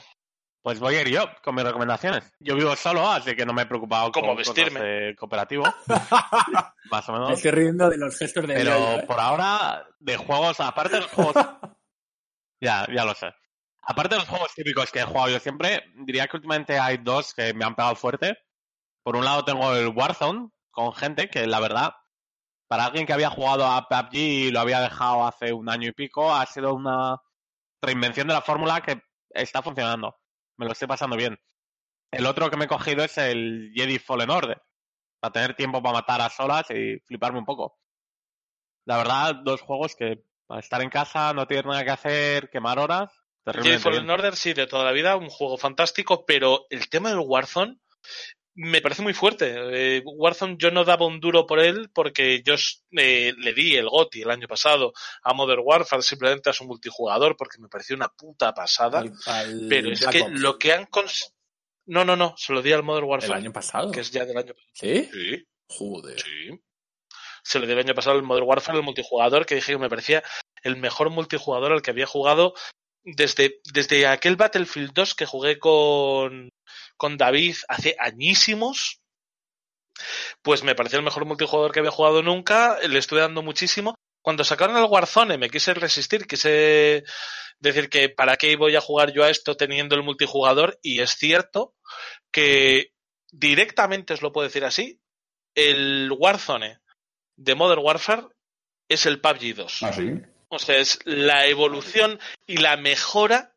Pues 0.61 0.78
voy 0.78 0.97
a 0.97 1.01
ir 1.01 1.09
yo 1.09 1.24
con 1.43 1.55
mis 1.55 1.65
recomendaciones. 1.65 2.31
Yo 2.39 2.55
vivo 2.55 2.77
solo, 2.77 3.09
así 3.09 3.35
que 3.35 3.47
no 3.47 3.55
me 3.55 3.62
he 3.62 3.66
preocupado 3.66 4.12
¿Cómo 4.12 4.27
con 4.27 4.36
vestirme? 4.36 4.81
cosas 4.81 4.82
de 4.82 5.16
cooperativo. 5.16 5.65
Más 6.90 7.09
o 7.09 7.12
Me 7.12 7.19
menos. 7.20 7.32
estoy 7.32 7.53
riendo 7.53 7.89
de 7.89 7.97
los 7.97 8.19
gestos 8.19 8.47
de 8.47 8.55
Pero 8.57 8.77
¿eh? 8.77 9.05
por 9.07 9.19
ahora, 9.19 9.86
de 10.01 10.19
juegos, 10.19 10.61
aparte 10.61 10.97
de 10.97 11.01
los 11.01 11.11
juegos. 11.12 11.35
ya, 12.61 12.86
ya 12.94 13.07
lo 13.07 13.15
sé. 13.15 13.32
Aparte 13.81 14.16
de 14.16 14.20
los 14.20 14.28
juegos 14.28 14.53
típicos 14.55 14.93
que 14.93 14.98
he 14.98 15.05
jugado 15.05 15.31
yo 15.31 15.39
siempre, 15.39 15.85
diría 16.05 16.27
que 16.27 16.36
últimamente 16.36 16.78
hay 16.78 16.98
dos 16.98 17.32
que 17.32 17.55
me 17.55 17.65
han 17.65 17.74
pegado 17.74 17.97
fuerte. 17.97 18.36
Por 19.07 19.15
un 19.15 19.24
lado 19.24 19.45
tengo 19.45 19.73
el 19.73 19.87
Warzone, 19.87 20.51
con 20.73 20.93
gente 20.93 21.31
que 21.31 21.47
la 21.47 21.61
verdad, 21.61 21.95
para 22.66 22.87
alguien 22.87 23.07
que 23.07 23.12
había 23.12 23.31
jugado 23.31 23.65
a 23.65 23.87
PUBG 23.87 24.15
y 24.16 24.51
lo 24.51 24.59
había 24.59 24.81
dejado 24.81 25.24
hace 25.24 25.53
un 25.53 25.70
año 25.70 25.91
y 25.91 25.93
pico, 25.93 26.35
ha 26.35 26.45
sido 26.45 26.74
una 26.74 27.16
reinvención 27.81 28.27
de 28.27 28.35
la 28.35 28.43
fórmula 28.43 28.81
que 28.81 29.01
está 29.31 29.62
funcionando. 29.62 30.16
Me 30.57 30.66
lo 30.66 30.73
estoy 30.73 30.89
pasando 30.89 31.16
bien. 31.16 31.39
El 32.11 32.27
otro 32.27 32.51
que 32.51 32.57
me 32.57 32.65
he 32.65 32.69
cogido 32.69 33.05
es 33.05 33.16
el 33.16 33.70
Jedi 33.77 34.01
Fallen 34.01 34.28
Order, 34.28 34.61
para 35.20 35.33
tener 35.33 35.55
tiempo 35.55 35.81
para 35.81 35.99
matar 35.99 36.20
a 36.20 36.28
solas 36.28 36.69
y 36.73 36.99
fliparme 37.07 37.39
un 37.39 37.47
poco. 37.47 37.78
La 38.87 38.97
verdad, 38.97 39.37
dos 39.37 39.61
juegos 39.61 39.95
que 39.95 40.24
para 40.49 40.59
estar 40.59 40.83
en 40.83 40.91
casa, 40.91 41.33
no 41.33 41.47
tienes 41.47 41.66
nada 41.66 41.85
que 41.85 41.93
hacer, 41.93 42.51
quemar 42.51 42.81
horas. 42.81 43.12
Jedi 43.47 43.78
Fallen. 43.78 44.11
Order, 44.11 44.35
sí, 44.35 44.53
de 44.53 44.66
toda 44.66 44.85
la 44.85 44.91
vida, 44.91 45.15
un 45.15 45.28
juego 45.28 45.59
fantástico, 45.59 46.27
pero 46.27 46.66
el 46.70 46.89
tema 46.89 47.11
del 47.11 47.20
Warzone 47.20 47.78
me 48.59 48.81
parece 48.81 49.03
muy 49.03 49.12
fuerte. 49.15 49.55
Eh, 49.99 50.03
Warzone 50.05 50.57
yo 50.59 50.70
no 50.70 50.85
daba 50.85 51.07
un 51.07 51.20
duro 51.20 51.47
por 51.47 51.61
él 51.61 51.91
porque 51.95 52.43
yo 52.43 52.55
eh, 52.99 53.33
le 53.37 53.53
di 53.53 53.77
el 53.77 53.89
GOTI 53.89 54.23
el 54.23 54.31
año 54.31 54.49
pasado 54.49 54.93
a 55.23 55.33
Modern 55.35 55.61
Warfare 55.65 56.03
simplemente 56.03 56.51
a 56.51 56.53
su 56.55 56.65
multijugador 56.65 57.37
porque 57.37 57.59
me 57.61 57.69
pareció 57.69 57.95
una 57.97 58.09
puta 58.09 58.53
pasada. 58.55 59.01
Al- 59.01 59.12
al 59.27 59.66
pero 59.69 59.93
es 59.93 60.01
Black 60.01 60.12
que 60.12 60.23
Ops. 60.23 60.41
lo 60.41 60.59
que 60.59 60.73
han 60.73 60.87
cons- 60.87 61.33
No, 61.87 62.05
no, 62.05 62.16
no, 62.16 62.35
se 62.37 62.53
lo 62.53 62.62
di 62.62 62.73
al 62.73 62.83
Modern 62.83 63.05
El 63.05 63.11
Warfare, 63.11 63.35
año 63.35 63.53
pasado. 63.53 63.93
que 63.93 64.01
es 64.01 64.11
ya 64.11 64.24
del 64.24 64.37
año 64.39 64.55
pasado. 64.55 64.70
¿Sí? 64.73 65.09
Sí, 65.12 65.45
Joder. 65.69 66.20
sí. 66.20 66.61
Se 67.45 67.59
lo 67.61 67.66
di 67.66 67.73
el 67.73 67.78
año 67.78 67.95
pasado 67.95 68.16
al 68.16 68.24
Modern 68.24 68.47
Warfare, 68.47 68.78
el 68.78 68.85
multijugador, 68.85 69.47
que 69.47 69.55
dije 69.55 69.73
que 69.73 69.78
me 69.78 69.89
parecía 69.89 70.23
el 70.65 70.77
mejor 70.77 71.11
multijugador 71.11 71.73
al 71.73 71.83
que 71.83 71.91
había 71.93 72.07
jugado 72.07 72.55
desde, 73.07 73.61
desde 73.73 74.07
aquel 74.07 74.37
Battlefield 74.37 74.93
2 74.93 75.15
que 75.15 75.27
jugué 75.27 75.59
con, 75.59 76.51
con 76.97 77.16
David 77.16 77.57
hace 77.69 77.97
añísimos, 77.99 79.01
pues 80.43 80.62
me 80.65 80.74
pareció 80.74 80.99
el 80.99 81.05
mejor 81.05 81.24
multijugador 81.24 81.73
que 81.73 81.78
había 81.78 81.93
jugado 81.93 82.23
nunca, 82.23 82.78
le 82.87 82.99
estuve 82.99 83.20
dando 83.20 83.43
muchísimo. 83.43 83.95
Cuando 84.23 84.43
sacaron 84.43 84.77
el 84.77 84.85
Warzone 84.85 85.39
me 85.39 85.49
quise 85.49 85.73
resistir, 85.73 86.27
quise 86.27 87.05
decir 87.61 87.89
que 87.89 88.09
para 88.09 88.37
qué 88.37 88.57
voy 88.57 88.74
a 88.74 88.81
jugar 88.81 89.12
yo 89.12 89.23
a 89.23 89.31
esto 89.31 89.57
teniendo 89.57 89.95
el 89.95 90.03
multijugador 90.03 90.78
y 90.83 91.01
es 91.01 91.12
cierto 91.12 91.74
que 92.33 92.91
directamente 93.31 94.15
os 94.15 94.23
lo 94.23 94.33
puedo 94.33 94.49
decir 94.49 94.65
así, 94.65 95.01
el 95.55 96.11
Warzone 96.12 96.81
de 97.37 97.55
Modern 97.55 97.83
Warfare 97.85 98.27
es 98.89 99.07
el 99.07 99.20
PUBG 99.20 99.55
2. 99.55 99.83
Ah, 99.85 99.93
sí. 99.93 100.12
O 100.48 100.59
sea, 100.59 100.77
es 100.78 100.98
la 101.05 101.47
evolución 101.47 102.18
y 102.47 102.59
la 102.59 102.77
mejora, 102.77 103.55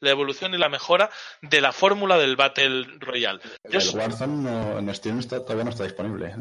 la 0.00 0.10
evolución 0.10 0.52
y 0.54 0.58
la 0.58 0.68
mejora 0.68 1.10
de 1.42 1.60
la 1.60 1.72
fórmula 1.72 2.18
del 2.18 2.34
Battle 2.36 2.84
Royale. 2.98 3.40
Yo 3.70 3.78
El 3.78 3.96
Warzone 3.96 4.42
no- 4.50 4.78
en 4.78 4.94
Steam 4.94 5.20
está- 5.20 5.40
todavía 5.42 5.64
no 5.64 5.70
está 5.70 5.84
disponible. 5.84 6.26
¿eh? 6.26 6.36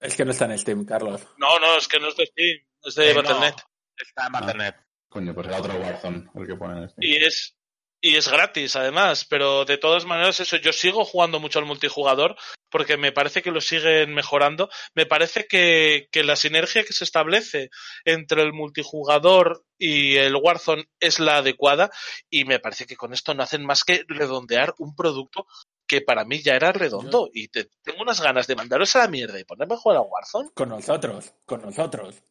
Es 0.00 0.14
que 0.14 0.24
no 0.24 0.30
está 0.30 0.44
en 0.44 0.58
Steam, 0.58 0.84
Carlos. 0.84 1.22
no, 1.38 1.58
no, 1.58 1.76
es 1.76 1.88
que 1.88 1.98
no 1.98 2.08
es 2.08 2.16
de 2.16 2.26
Steam, 2.26 2.58
es 2.84 2.94
de 2.94 3.10
Eh, 3.10 3.14
no, 3.14 3.22
Battle.net. 3.22 3.54
está 3.96 4.26
en 4.26 4.32
Battle.net. 4.32 4.74
Coño, 5.08 5.34
pues 5.34 5.46
era 5.48 5.58
otro 5.58 5.74
Warzone 5.74 6.30
el 6.34 6.46
que 6.46 6.54
ponen 6.54 6.78
en 6.84 6.88
Steam. 6.90 7.02
Y 7.12 7.16
es, 7.24 7.55
y 8.00 8.16
es 8.16 8.28
gratis, 8.28 8.76
además, 8.76 9.24
pero 9.28 9.64
de 9.64 9.78
todas 9.78 10.04
maneras, 10.04 10.38
eso, 10.40 10.56
yo 10.58 10.72
sigo 10.72 11.04
jugando 11.04 11.40
mucho 11.40 11.58
al 11.58 11.64
multijugador 11.66 12.36
porque 12.70 12.96
me 12.96 13.12
parece 13.12 13.42
que 13.42 13.50
lo 13.50 13.60
siguen 13.60 14.12
mejorando. 14.14 14.68
Me 14.94 15.06
parece 15.06 15.46
que, 15.46 16.08
que 16.12 16.22
la 16.24 16.36
sinergia 16.36 16.84
que 16.84 16.92
se 16.92 17.04
establece 17.04 17.70
entre 18.04 18.42
el 18.42 18.52
multijugador 18.52 19.64
y 19.78 20.16
el 20.16 20.36
Warzone 20.36 20.84
es 21.00 21.20
la 21.20 21.38
adecuada 21.38 21.90
y 22.30 22.44
me 22.44 22.58
parece 22.60 22.86
que 22.86 22.96
con 22.96 23.12
esto 23.12 23.34
no 23.34 23.42
hacen 23.42 23.64
más 23.64 23.84
que 23.84 24.04
redondear 24.08 24.74
un 24.78 24.94
producto 24.94 25.46
que 25.88 26.00
para 26.00 26.24
mí 26.24 26.42
ya 26.42 26.54
era 26.56 26.72
redondo 26.72 27.30
y 27.32 27.48
te- 27.48 27.68
tengo 27.82 28.02
unas 28.02 28.20
ganas 28.20 28.46
de 28.48 28.56
mandaros 28.56 28.94
a 28.96 29.00
la 29.00 29.08
mierda 29.08 29.38
y 29.38 29.44
ponerme 29.44 29.74
a 29.74 29.78
jugar 29.78 29.98
a 29.98 30.02
Warzone. 30.02 30.50
Con 30.54 30.68
nosotros, 30.68 31.32
con 31.44 31.62
nosotros. 31.62 32.22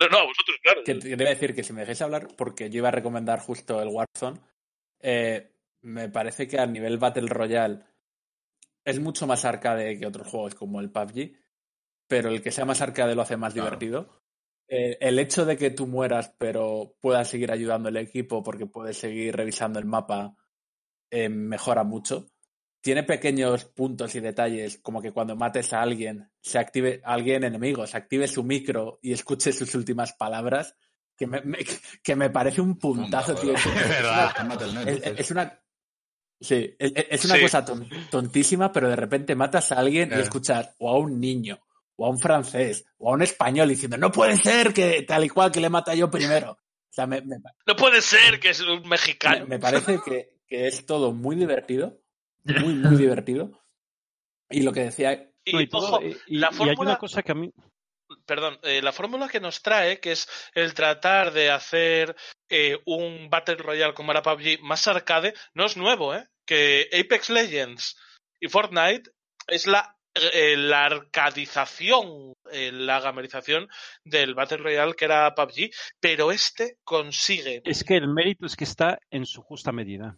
No, 0.00 0.08
no, 0.08 0.18
a 0.18 0.24
vosotros, 0.24 0.56
claro. 0.62 0.82
Que 0.84 0.94
te 0.94 1.08
debe 1.10 1.30
decir 1.30 1.54
que 1.54 1.62
si 1.62 1.72
me 1.72 1.80
dejáis 1.80 2.02
hablar, 2.02 2.28
porque 2.36 2.70
yo 2.70 2.78
iba 2.78 2.88
a 2.88 2.92
recomendar 2.92 3.40
justo 3.40 3.80
el 3.80 3.88
Warzone, 3.88 4.40
eh, 5.00 5.52
me 5.82 6.08
parece 6.08 6.46
que 6.48 6.58
a 6.58 6.66
nivel 6.66 6.98
Battle 6.98 7.28
Royale 7.28 7.80
es 8.84 9.00
mucho 9.00 9.26
más 9.26 9.44
arcade 9.44 9.98
que 9.98 10.06
otros 10.06 10.28
juegos 10.28 10.54
como 10.54 10.80
el 10.80 10.90
PUBG, 10.90 11.32
pero 12.06 12.28
el 12.30 12.40
que 12.42 12.52
sea 12.52 12.64
más 12.64 12.80
arcade 12.82 13.14
lo 13.14 13.22
hace 13.22 13.36
más 13.36 13.52
Claro. 13.52 13.66
divertido. 13.66 14.22
Eh, 14.68 14.98
el 15.00 15.18
hecho 15.18 15.44
de 15.44 15.56
que 15.56 15.70
tú 15.70 15.86
mueras, 15.86 16.34
pero 16.38 16.96
puedas 17.00 17.28
seguir 17.28 17.52
ayudando 17.52 17.88
al 17.88 17.96
equipo 17.96 18.42
porque 18.42 18.66
puedes 18.66 18.96
seguir 18.98 19.36
revisando 19.36 19.78
el 19.78 19.84
mapa, 19.86 20.36
eh, 21.10 21.28
mejora 21.28 21.84
mucho. 21.84 22.26
tiene 22.80 23.02
pequeños 23.02 23.64
puntos 23.64 24.14
y 24.14 24.20
detalles, 24.20 24.78
como 24.78 25.02
que 25.02 25.10
cuando 25.10 25.34
mates 25.34 25.72
a 25.72 25.82
alguien, 25.82 26.30
se 26.40 26.56
active 26.60 27.00
a 27.04 27.14
alguien 27.14 27.42
enemigo, 27.42 27.84
se 27.84 27.96
active 27.96 28.28
su 28.28 28.44
micro 28.44 29.00
y 29.02 29.12
escuche 29.12 29.52
sus 29.52 29.74
últimas 29.74 30.12
palabras, 30.12 30.76
que 31.16 31.26
me, 31.26 31.40
me- 31.42 31.58
que 32.02 32.16
me 32.16 32.30
parece 32.30 32.60
un 32.60 32.78
puntazo, 32.78 33.34
tío. 33.34 33.54
Es, 33.54 33.64
es 33.66 33.70
una, 34.60 34.82
es- 34.82 35.02
es 35.20 35.30
una- 35.30 35.60
sí, 36.40 36.74
es, 36.78 36.92
es 37.10 37.24
una 37.24 37.34
Sí. 37.36 37.42
cosa 37.42 37.64
ton- 37.64 37.88
tontísima, 38.10 38.70
pero 38.72 38.88
de 38.88 38.96
repente 38.96 39.34
matas 39.34 39.72
a 39.72 39.78
alguien 39.78 40.10
y 40.12 40.14
Eh. 40.16 40.20
escuchas 40.22 40.74
o 40.78 40.90
a 40.90 40.98
un 40.98 41.18
niño, 41.20 41.58
o 41.96 42.06
a 42.06 42.10
un 42.10 42.18
francés, 42.18 42.84
o 42.98 43.10
a 43.10 43.14
un 43.14 43.22
español 43.22 43.68
diciendo, 43.68 43.96
no 43.96 44.12
puede 44.12 44.36
ser 44.36 44.72
que 44.74 45.02
tal 45.02 45.24
y 45.24 45.28
cual 45.28 45.50
que 45.50 45.60
le 45.60 45.70
mata 45.70 45.94
yo 45.94 46.10
primero. 46.10 46.52
O 46.52 46.92
sea, 46.96 47.06
me, 47.06 47.20
me- 47.22 47.36
No 47.66 47.76
puede 47.76 48.00
ser 48.02 48.38
que 48.40 48.50
es 48.50 48.60
un 48.60 48.82
me, 48.82 48.88
mexicano. 48.88 49.46
me 49.46 49.58
parece 49.58 50.00
que, 50.04 50.38
que 50.46 50.66
es 50.66 50.84
todo 50.86 51.12
muy 51.12 51.36
divertido, 51.36 51.98
muy, 52.44 52.74
muy 52.74 52.96
divertido. 52.96 53.50
Y 54.50 54.60
lo 54.62 54.72
que 54.72 54.80
decía, 54.84 55.30
Y, 55.48 55.52
No, 55.52 55.60
y 55.60 55.68
todo- 55.68 55.86
ojo, 55.98 56.02
y- 56.02 56.36
la 56.38 56.48
hay 56.48 56.54
fórmula, 56.54 56.90
una 56.90 56.98
cosa 56.98 57.22
que 57.22 57.32
a 57.32 57.34
mí. 57.36 57.52
Perdón, 58.26 58.58
eh, 58.62 58.82
la 58.82 58.92
fórmula 58.92 59.28
que 59.28 59.40
nos 59.40 59.62
trae, 59.62 60.00
que 60.00 60.12
es 60.12 60.28
el 60.54 60.74
tratar 60.74 61.32
de 61.32 61.50
hacer 61.50 62.16
eh, 62.48 62.78
un 62.84 63.30
Battle 63.30 63.56
Royale 63.56 63.94
como 63.94 64.12
era 64.12 64.22
PUBG 64.22 64.60
más 64.60 64.86
arcade, 64.88 65.34
no 65.54 65.64
es 65.64 65.76
nuevo, 65.76 66.14
¿eh? 66.14 66.28
Que 66.44 66.88
Apex 66.92 67.30
Legends 67.30 67.96
y 68.40 68.48
Fortnite 68.48 69.10
es 69.48 69.66
la, 69.66 69.96
eh, 70.14 70.56
la 70.56 70.86
arcadización, 70.86 72.34
eh, 72.50 72.72
la 72.72 73.00
gamerización 73.00 73.68
del 74.04 74.34
Battle 74.34 74.58
Royale 74.58 74.94
que 74.94 75.04
era 75.04 75.34
PUBG, 75.34 75.70
pero 76.00 76.32
este 76.32 76.78
consigue, 76.84 77.62
Es 77.64 77.84
que 77.84 77.96
el 77.96 78.08
mérito 78.08 78.46
es 78.46 78.56
que 78.56 78.64
está 78.64 78.98
en 79.10 79.26
su 79.26 79.42
justa 79.42 79.72
medida. 79.72 80.16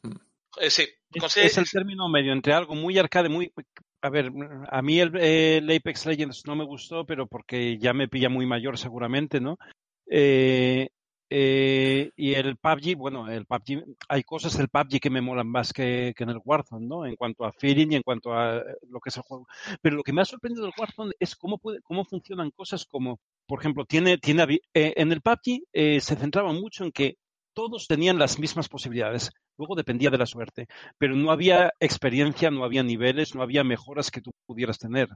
eh, 0.61 0.71
sí, 0.71 0.89
Es, 1.13 1.21
consigue 1.21 1.47
es 1.47 1.59
el 1.59 1.71
término 1.71 2.09
medio 2.09 2.33
entre 2.33 2.53
algo 2.53 2.75
muy 2.75 2.99
arcade, 2.99 3.29
muy... 3.29 3.53
A 4.01 4.11
ver, 4.11 4.31
a 4.71 4.83
mí 4.83 5.01
el, 5.01 5.17
el 5.17 5.77
Apex 5.77 6.07
Legends 6.07 6.47
no 6.47 6.55
me 6.55 6.65
gustó, 6.65 7.05
pero 7.05 7.27
porque 7.27 7.79
ya 7.79 7.93
me 7.93 8.09
pilla 8.09 8.29
muy 8.29 8.47
mayor 8.47 8.79
seguramente, 8.79 9.41
¿no? 9.41 9.59
Eh, 10.07 10.89
eh, 11.31 12.11
y 12.17 12.35
el 12.35 12.57
PUBG, 12.57 12.97
bueno, 12.97 13.29
el 13.29 13.45
PUBG, 13.45 13.85
hay 14.09 14.23
cosas 14.23 14.57
del 14.57 14.69
PUBG 14.69 15.01
que 15.01 15.11
me 15.11 15.21
molan 15.21 15.49
más 15.49 15.73
que, 15.73 16.15
que 16.17 16.25
en 16.25 16.31
el 16.31 16.41
Warzone, 16.45 16.87
¿no? 16.87 17.05
En 17.05 17.17
cuanto 17.17 17.45
a 17.45 17.53
feeling 17.53 17.89
y 17.91 17.97
en 17.97 18.03
cuanto 18.03 18.33
a 18.33 18.63
lo 18.89 19.01
que 19.01 19.11
es 19.11 19.17
el 19.17 19.25
juego. 19.25 19.47
Pero 19.83 19.97
lo 19.97 20.03
que 20.03 20.13
me 20.13 20.23
ha 20.23 20.25
sorprendido 20.25 20.65
del 20.65 20.75
Warzone 20.79 21.13
es 21.19 21.37
cómo, 21.37 21.59
puede, 21.59 21.83
cómo 21.83 22.05
funcionan 22.05 22.51
cosas 22.51 22.87
como, 22.87 23.21
por 23.47 23.61
ejemplo, 23.61 23.85
tiene, 23.85 24.17
tiene 24.19 24.61
eh, 24.75 24.95
en 24.97 25.13
el 25.13 25.21
PUBG 25.21 25.65
eh, 25.73 26.01
se 26.01 26.17
centraba 26.17 26.53
mucho 26.53 26.85
en 26.85 26.93
que 26.93 27.17
todos 27.59 27.89
tenían 27.89 28.21
las 28.21 28.39
mismas 28.39 28.69
posibilidades. 28.69 29.33
Luego 29.57 29.75
dependía 29.75 30.11
de 30.11 30.19
la 30.19 30.27
suerte, 30.27 30.69
pero 30.97 31.17
no 31.17 31.33
había 31.33 31.73
experiencia, 31.81 32.53
no 32.53 32.63
había 32.63 32.85
niveles, 32.85 33.35
no 33.35 33.43
había 33.43 33.65
mejoras 33.65 34.13
que 34.13 34.21
tú 34.21 34.31
pudieras 34.47 34.79
tener. 34.79 35.09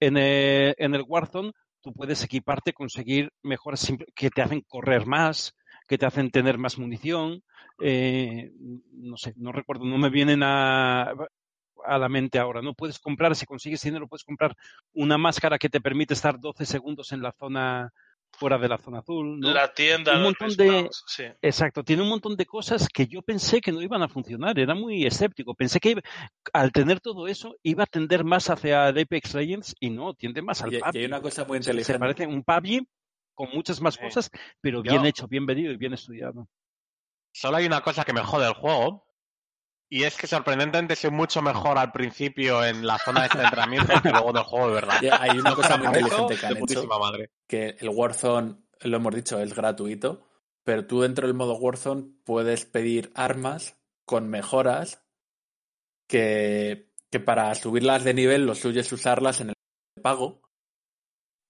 En 0.00 0.16
el, 0.16 0.74
en 0.78 0.94
el 0.94 1.04
Warzone 1.06 1.52
tú 1.82 1.92
puedes 1.92 2.24
equiparte, 2.24 2.72
conseguir 2.72 3.30
mejoras 3.42 3.92
que 4.14 4.30
te 4.30 4.40
hacen 4.40 4.62
correr 4.66 5.04
más, 5.04 5.52
que 5.86 5.98
te 5.98 6.06
hacen 6.06 6.30
tener 6.30 6.56
más 6.56 6.78
munición. 6.78 7.42
eh, 7.78 8.50
no 8.92 9.18
sé, 9.18 9.34
no 9.36 9.52
recuerdo, 9.52 9.84
no 9.84 9.98
me 9.98 10.08
vienen 10.08 10.42
a, 10.44 11.10
a 11.84 11.98
la 11.98 12.08
mente 12.08 12.38
ahora. 12.38 12.62
No 12.62 12.72
puedes 12.72 12.98
comprar, 12.98 13.36
si 13.36 13.44
consigues 13.44 13.82
dinero, 13.82 14.08
puedes 14.08 14.24
comprar 14.24 14.56
una 14.94 15.18
máscara 15.18 15.58
que 15.58 15.68
te 15.68 15.82
permite 15.82 16.14
estar 16.14 16.40
12 16.40 16.64
segundos 16.64 17.12
en 17.12 17.20
la 17.20 17.32
zona 17.32 17.92
fuera 18.36 18.58
de 18.58 18.68
la 18.68 18.78
zona 18.78 18.98
azul. 19.00 19.40
¿no? 19.40 19.52
la 19.52 19.72
tienda, 19.72 20.16
un 20.16 20.22
montón 20.24 20.54
de 20.56 20.88
sí. 21.06 21.24
exacto 21.42 21.82
tiene 21.82 22.02
un 22.02 22.08
montón 22.08 22.36
de 22.36 22.46
cosas 22.46 22.86
que 22.92 23.06
yo 23.06 23.22
pensé 23.22 23.60
que 23.60 23.72
no 23.72 23.80
iban 23.82 24.02
a 24.02 24.08
funcionar 24.08 24.58
era 24.58 24.74
muy 24.74 25.04
escéptico 25.06 25.54
pensé 25.54 25.80
que 25.80 25.90
iba- 25.90 26.02
al 26.52 26.70
tener 26.72 27.00
todo 27.00 27.26
eso 27.28 27.56
iba 27.62 27.84
a 27.84 27.86
tender 27.86 28.24
más 28.24 28.48
hacia 28.50 28.88
el 28.90 28.98
Apex 28.98 29.34
Legends 29.34 29.74
y 29.80 29.90
no 29.90 30.14
tiende 30.14 30.42
más 30.42 30.62
al 30.62 30.72
y, 30.72 30.76
y 30.76 30.80
PUBG 30.80 30.96
hay 30.96 31.04
una 31.06 31.20
cosa 31.22 31.44
muy 31.44 31.58
Se- 31.58 31.64
se 31.64 31.70
inteligente. 31.70 31.98
parece 31.98 32.26
un 32.26 32.42
PUBG 32.44 32.86
con 33.34 33.48
muchas 33.54 33.80
más 33.80 33.94
Sí. 33.94 34.00
cosas 34.00 34.30
pero 34.60 34.82
Yo- 34.82 34.92
bien 34.92 35.06
hecho 35.06 35.26
bien 35.28 35.44
medido 35.44 35.72
y 35.72 35.76
bien 35.76 35.92
estudiado 35.94 36.46
Solo 37.32 37.58
hay 37.58 37.66
una 37.66 37.82
cosa 37.82 38.02
que 38.04 38.14
me 38.14 38.22
jode 38.22 38.46
el 38.48 38.54
juego. 38.54 39.05
Y 39.88 40.02
es 40.02 40.16
que 40.16 40.26
sorprendentemente 40.26 40.96
soy 40.96 41.10
mucho 41.10 41.40
mejor 41.42 41.78
al 41.78 41.92
principio 41.92 42.64
en 42.64 42.86
la 42.86 42.98
zona 42.98 43.22
de 43.22 43.28
centramiento 43.28 43.92
que 44.02 44.10
luego 44.10 44.32
del 44.32 44.42
juego 44.42 44.68
de 44.68 44.74
verdad. 44.74 45.00
Hay 45.20 45.38
una 45.38 45.54
cosa 45.54 45.76
muy 45.76 45.86
inteligente 45.86 46.36
que 46.36 46.46
han 46.46 46.54
de 46.54 46.60
hecho, 46.60 46.86
madre. 46.86 47.30
que 47.48 47.76
el 47.78 47.88
Warzone, 47.90 48.56
lo 48.80 48.96
hemos 48.96 49.14
dicho, 49.14 49.38
es 49.40 49.54
gratuito, 49.54 50.26
pero 50.64 50.86
tú 50.86 51.02
dentro 51.02 51.26
del 51.28 51.36
modo 51.36 51.56
Warzone 51.56 52.04
puedes 52.24 52.64
pedir 52.64 53.12
armas 53.14 53.80
con 54.04 54.28
mejoras 54.28 55.04
que, 56.08 56.92
que 57.10 57.20
para 57.20 57.54
subirlas 57.54 58.04
de 58.04 58.14
nivel 58.14 58.46
lo 58.46 58.54
suyo 58.54 58.80
es 58.80 58.92
usarlas 58.92 59.40
en 59.40 59.50
el 59.50 59.54
pago. 60.02 60.42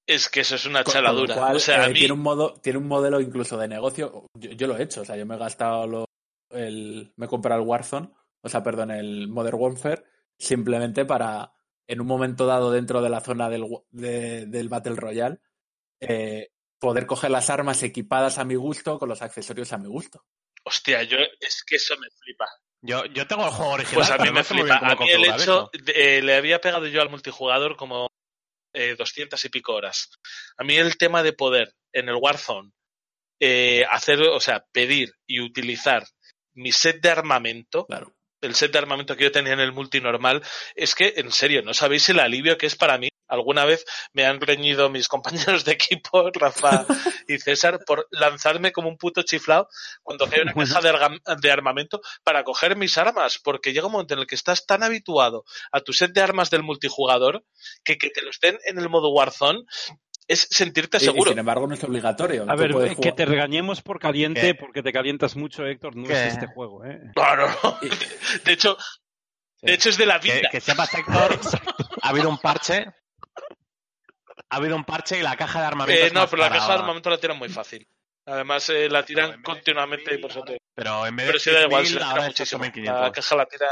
Es 0.07 0.29
que 0.29 0.41
eso 0.41 0.55
es 0.55 0.67
una 0.67 0.85
Con- 0.85 0.93
con 0.93 1.03
chaladura. 1.03 1.35
cual, 1.35 1.57
o 1.57 1.61
sea, 1.61 1.83
a 1.83 1.87
eh, 1.87 1.93
mí, 1.93 1.99
tiene, 1.99 2.13
un 2.15 2.21
modo, 2.21 2.55
tiene 2.61 2.79
un 2.79 2.87
modelo 2.87 3.21
incluso 3.21 3.57
de 3.57 3.67
negocio. 3.69 4.27
Yo, 4.39 4.51
yo 4.53 4.67
lo 4.67 4.77
he 4.77 4.83
hecho, 4.83 5.01
o 5.01 5.05
sea, 5.05 5.17
yo 5.17 5.27
me 5.27 5.35
he 5.35 5.39
gastado 5.39 5.87
lo- 5.87 6.05
el. 6.51 7.13
Me 7.17 7.27
he 7.27 7.29
comprado 7.29 7.61
el 7.61 7.67
Warzone, 7.67 8.11
o 8.47 8.48
sea, 8.48 8.62
perdón, 8.62 8.90
el 8.90 9.28
Modern 9.28 9.56
Warfare, 9.59 10.05
simplemente 10.39 11.05
para, 11.05 11.52
en 11.86 12.01
un 12.01 12.06
momento 12.06 12.47
dado 12.47 12.70
dentro 12.70 13.02
de 13.02 13.09
la 13.10 13.20
zona 13.20 13.48
del, 13.51 13.66
de- 13.90 14.47
del 14.47 14.68
Battle 14.68 14.97
Royale, 14.97 15.39
eh, 16.01 16.51
poder 16.78 17.06
coger 17.06 17.31
las 17.31 17.51
armas 17.51 17.82
equipadas 17.82 18.39
a 18.39 18.44
mi 18.44 18.55
gusto 18.55 18.98
con 18.98 19.09
los 19.09 19.23
accesorios 19.23 19.73
a 19.73 19.78
mi 19.78 19.89
gusto. 19.89 20.24
hostia, 20.64 21.02
yo 21.05 21.18
es 21.40 21.62
que 21.64 21.77
eso 21.77 21.94
me 21.98 22.09
flipa. 22.10 22.47
Yo, 22.82 23.05
yo 23.06 23.27
tengo 23.27 23.44
el 23.47 23.51
juego 23.52 23.73
original. 23.73 23.94
Pues 23.94 24.10
a 24.10 24.18
mí 24.18 24.31
me 24.31 24.44
flipa. 24.44 24.77
A 24.78 24.94
mí 24.97 25.09
el 25.10 25.24
hecho, 25.24 25.70
de- 25.73 26.18
eh, 26.18 26.23
le 26.23 26.35
había 26.36 26.60
pegado 26.60 26.86
yo 26.86 27.01
al 27.02 27.09
multijugador 27.10 27.77
como 27.77 28.09
eh, 28.74 28.94
200 28.98 29.43
y 29.44 29.48
pico 29.48 29.74
horas. 29.74 30.10
A 30.59 30.64
mí 30.64 30.77
el 30.77 30.97
tema 30.98 31.23
de 31.23 31.32
poder 31.32 31.73
en 31.93 32.09
el 32.09 32.16
Warzone 32.16 32.73
eh, 33.40 33.85
hacer, 33.90 34.20
o 34.23 34.40
sea, 34.40 34.66
pedir 34.73 35.12
y 35.27 35.40
utilizar 35.40 36.05
mi 36.55 36.73
set 36.73 37.01
de 37.02 37.10
armamento, 37.10 37.86
Claro. 37.86 38.16
El 38.41 38.55
set 38.55 38.73
de 38.73 38.79
armamento 38.79 39.17
que 39.17 39.25
yo 39.25 39.33
tenía 39.33 39.53
en 39.53 39.61
el 39.61 39.73
multi 39.73 40.01
normal, 40.01 40.43
es 40.75 40.95
que, 40.95 41.15
en 41.17 41.33
serio, 41.33 41.63
no 41.63 41.75
sabéis 41.75 42.09
el 42.09 42.21
alivio 42.21 42.59
que 42.59 42.67
es 42.67 42.77
para 42.77 42.99
mí. 42.99 43.09
Alguna 43.29 43.65
vez 43.65 43.85
me 44.13 44.25
han 44.25 44.41
reñido 44.41 44.89
mis 44.89 45.09
compañeros 45.57 45.65
de 45.65 45.73
equipo, 45.73 46.31
Rafa 46.33 46.87
y 47.27 47.39
César, 47.39 47.81
por 47.85 48.07
lanzarme 48.11 48.73
como 48.73 48.89
un 48.89 48.97
puto 48.97 49.23
chiflado 49.23 49.69
cuando 50.03 50.29
hay 50.31 50.43
una 50.43 50.55
caja 50.55 50.81
de 51.37 51.51
armamento 51.51 52.01
para 52.23 52.45
coger 52.45 52.77
mis 52.77 52.97
armas, 52.99 53.41
porque 53.43 53.73
llega 53.73 53.87
un 53.87 53.93
momento 53.93 54.15
en 54.15 54.21
el 54.21 54.27
que 54.27 54.37
estás 54.37 54.65
tan 54.65 54.83
habituado 54.83 55.45
a 55.73 55.81
tu 55.81 55.93
set 55.93 56.13
de 56.13 56.21
armas 56.21 56.51
del 56.51 56.63
multijugador 56.63 57.45
que 57.83 57.97
que 57.99 58.11
te 58.11 58.23
los 58.23 58.39
den 58.41 58.59
en 58.65 58.79
el 58.79 58.89
modo 58.89 59.11
Warzone 59.11 59.65
es 60.28 60.47
sentirte 60.51 60.97
Y- 60.98 61.03
y 61.03 61.05
seguro. 61.05 61.31
sin 61.31 61.39
embargo, 61.39 61.66
no 61.66 61.74
es 61.74 61.85
obligatorio. 61.85 62.44
a 62.48 62.57
ver 62.57 62.70
eh, 62.73 62.89
que 62.90 62.94
jugar- 62.97 63.15
te 63.15 63.24
regañemos 63.24 63.81
por 63.82 63.98
caliente 64.01 64.40
¿Qué? 64.40 64.55
porque 64.55 64.82
te 64.82 64.93
calientas 64.93 65.36
mucho 65.36 65.65
Héctor 65.65 65.94
no 65.97 66.07
¿Qué? 66.09 66.12
es 66.15 66.32
este 66.35 66.47
juego 66.48 66.85
¿eh? 66.85 67.01
No, 67.16 67.36
no, 67.36 67.47
no. 67.62 67.78
De 68.44 68.53
hecho, 68.53 68.77
de 69.62 69.74
hecho 69.74 69.89
es 69.90 69.97
de 69.98 70.07
la 70.07 70.19
Que, 70.20 70.32
vida. 70.32 70.48
que 70.51 70.61
sepas, 70.61 70.93
Héctor, 70.94 71.39
ha 72.03 72.09
habido 72.09 72.28
un 72.28 72.39
parche. 72.39 72.86
Ha 74.51 74.57
habido 74.57 74.77
un 74.77 74.85
parche 74.85 75.19
y 75.19 75.23
la 75.23 75.36
caja 75.36 75.61
de 75.61 75.66
armamento. 75.66 76.07
Eh, 76.07 76.11
no, 76.12 76.27
pero 76.28 76.43
la 76.43 76.51
caja 76.51 76.69
de 76.69 76.78
armamento 76.81 77.11
la 77.11 77.19
tiran 77.19 77.39
muy 77.39 77.48
fácil. 77.48 77.86
Además, 78.27 78.69
eh, 78.70 78.89
la 78.89 79.05
tiran 79.05 79.43
continuamente 79.43 80.15
y 80.15 80.19
por 80.19 80.31
eso 80.31 80.43
te... 80.43 80.59
Pero 80.74 81.07
en 81.07 81.16
vez 81.16 81.27
Pero 81.27 81.39
de 81.39 81.40
sí 81.44 81.51
da 81.51 81.62
igual, 81.62 81.85
6.000, 81.85 81.86
se 81.89 81.94
la 82.01 82.12
tira 82.12 82.27
muchísimo. 82.27 82.65
8.500. 82.65 83.01
La 83.01 83.12
caja 83.12 83.36
la 83.36 83.47
tira... 83.47 83.66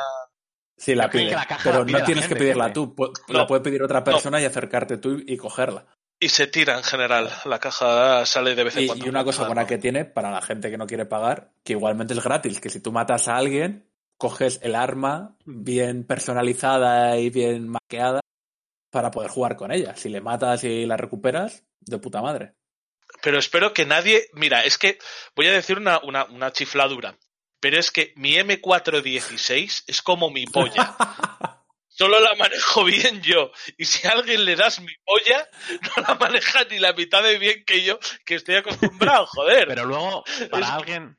Sí, 0.76 0.94
la 0.94 1.10
pide, 1.10 1.28
que 1.28 1.34
la 1.34 1.44
caja 1.46 1.60
pero 1.64 1.78
la 1.80 1.84
pide 1.84 1.92
no 1.92 1.98
la 2.00 2.04
tienes 2.04 2.28
que 2.28 2.36
pedirla 2.36 2.64
gente. 2.64 2.74
tú. 2.74 3.12
La 3.28 3.46
puede 3.46 3.62
pedir 3.62 3.82
otra 3.82 4.02
persona 4.02 4.40
y 4.40 4.44
acercarte 4.44 4.96
tú 4.98 5.20
y 5.24 5.36
cogerla. 5.36 5.86
Y 6.24 6.30
se 6.30 6.46
tira 6.46 6.78
en 6.78 6.82
general. 6.82 7.30
La 7.44 7.58
caja 7.58 8.24
sale 8.24 8.54
de 8.54 8.64
vez 8.64 8.76
en 8.78 8.84
Y, 8.84 8.86
cuando. 8.86 9.04
y 9.04 9.08
una 9.10 9.24
cosa 9.24 9.44
buena 9.44 9.66
que 9.66 9.76
tiene 9.76 10.06
para 10.06 10.30
la 10.30 10.40
gente 10.40 10.70
que 10.70 10.78
no 10.78 10.86
quiere 10.86 11.04
pagar, 11.04 11.52
que 11.62 11.74
igualmente 11.74 12.14
es 12.14 12.24
gratis, 12.24 12.62
que 12.62 12.70
si 12.70 12.80
tú 12.80 12.92
matas 12.92 13.28
a 13.28 13.36
alguien, 13.36 13.90
coges 14.16 14.58
el 14.62 14.74
arma 14.74 15.36
bien 15.44 16.06
personalizada 16.06 17.18
y 17.18 17.28
bien 17.28 17.68
maqueada 17.68 18.20
para 18.90 19.10
poder 19.10 19.30
jugar 19.30 19.56
con 19.56 19.70
ella. 19.70 19.96
Si 19.96 20.08
le 20.08 20.22
matas 20.22 20.64
y 20.64 20.86
la 20.86 20.96
recuperas, 20.96 21.62
de 21.80 21.98
puta 21.98 22.22
madre. 22.22 22.54
Pero 23.20 23.38
espero 23.38 23.74
que 23.74 23.84
nadie. 23.84 24.30
Mira, 24.32 24.62
es 24.62 24.78
que 24.78 24.96
voy 25.36 25.48
a 25.48 25.52
decir 25.52 25.76
una, 25.76 26.00
una, 26.04 26.24
una 26.24 26.52
chifladura. 26.52 27.18
Pero 27.60 27.78
es 27.78 27.90
que 27.90 28.14
mi 28.16 28.36
M416 28.36 29.84
es 29.88 30.00
como 30.00 30.30
mi 30.30 30.46
polla. 30.46 30.96
Solo 31.96 32.18
la 32.20 32.34
manejo 32.34 32.82
bien 32.84 33.22
yo. 33.22 33.50
Y 33.78 33.84
si 33.84 34.06
a 34.06 34.12
alguien 34.12 34.44
le 34.44 34.56
das 34.56 34.80
mi 34.80 34.92
polla, 35.04 35.48
no 35.96 36.02
la 36.08 36.14
maneja 36.16 36.64
ni 36.70 36.78
la 36.78 36.92
mitad 36.92 37.22
de 37.22 37.38
bien 37.38 37.64
que 37.64 37.84
yo, 37.84 37.98
que 38.26 38.34
estoy 38.34 38.56
acostumbrado, 38.56 39.26
joder. 39.28 39.68
Pero 39.68 39.84
luego, 39.84 40.24
para 40.50 40.66
Es- 40.66 40.72
alguien. 40.72 41.16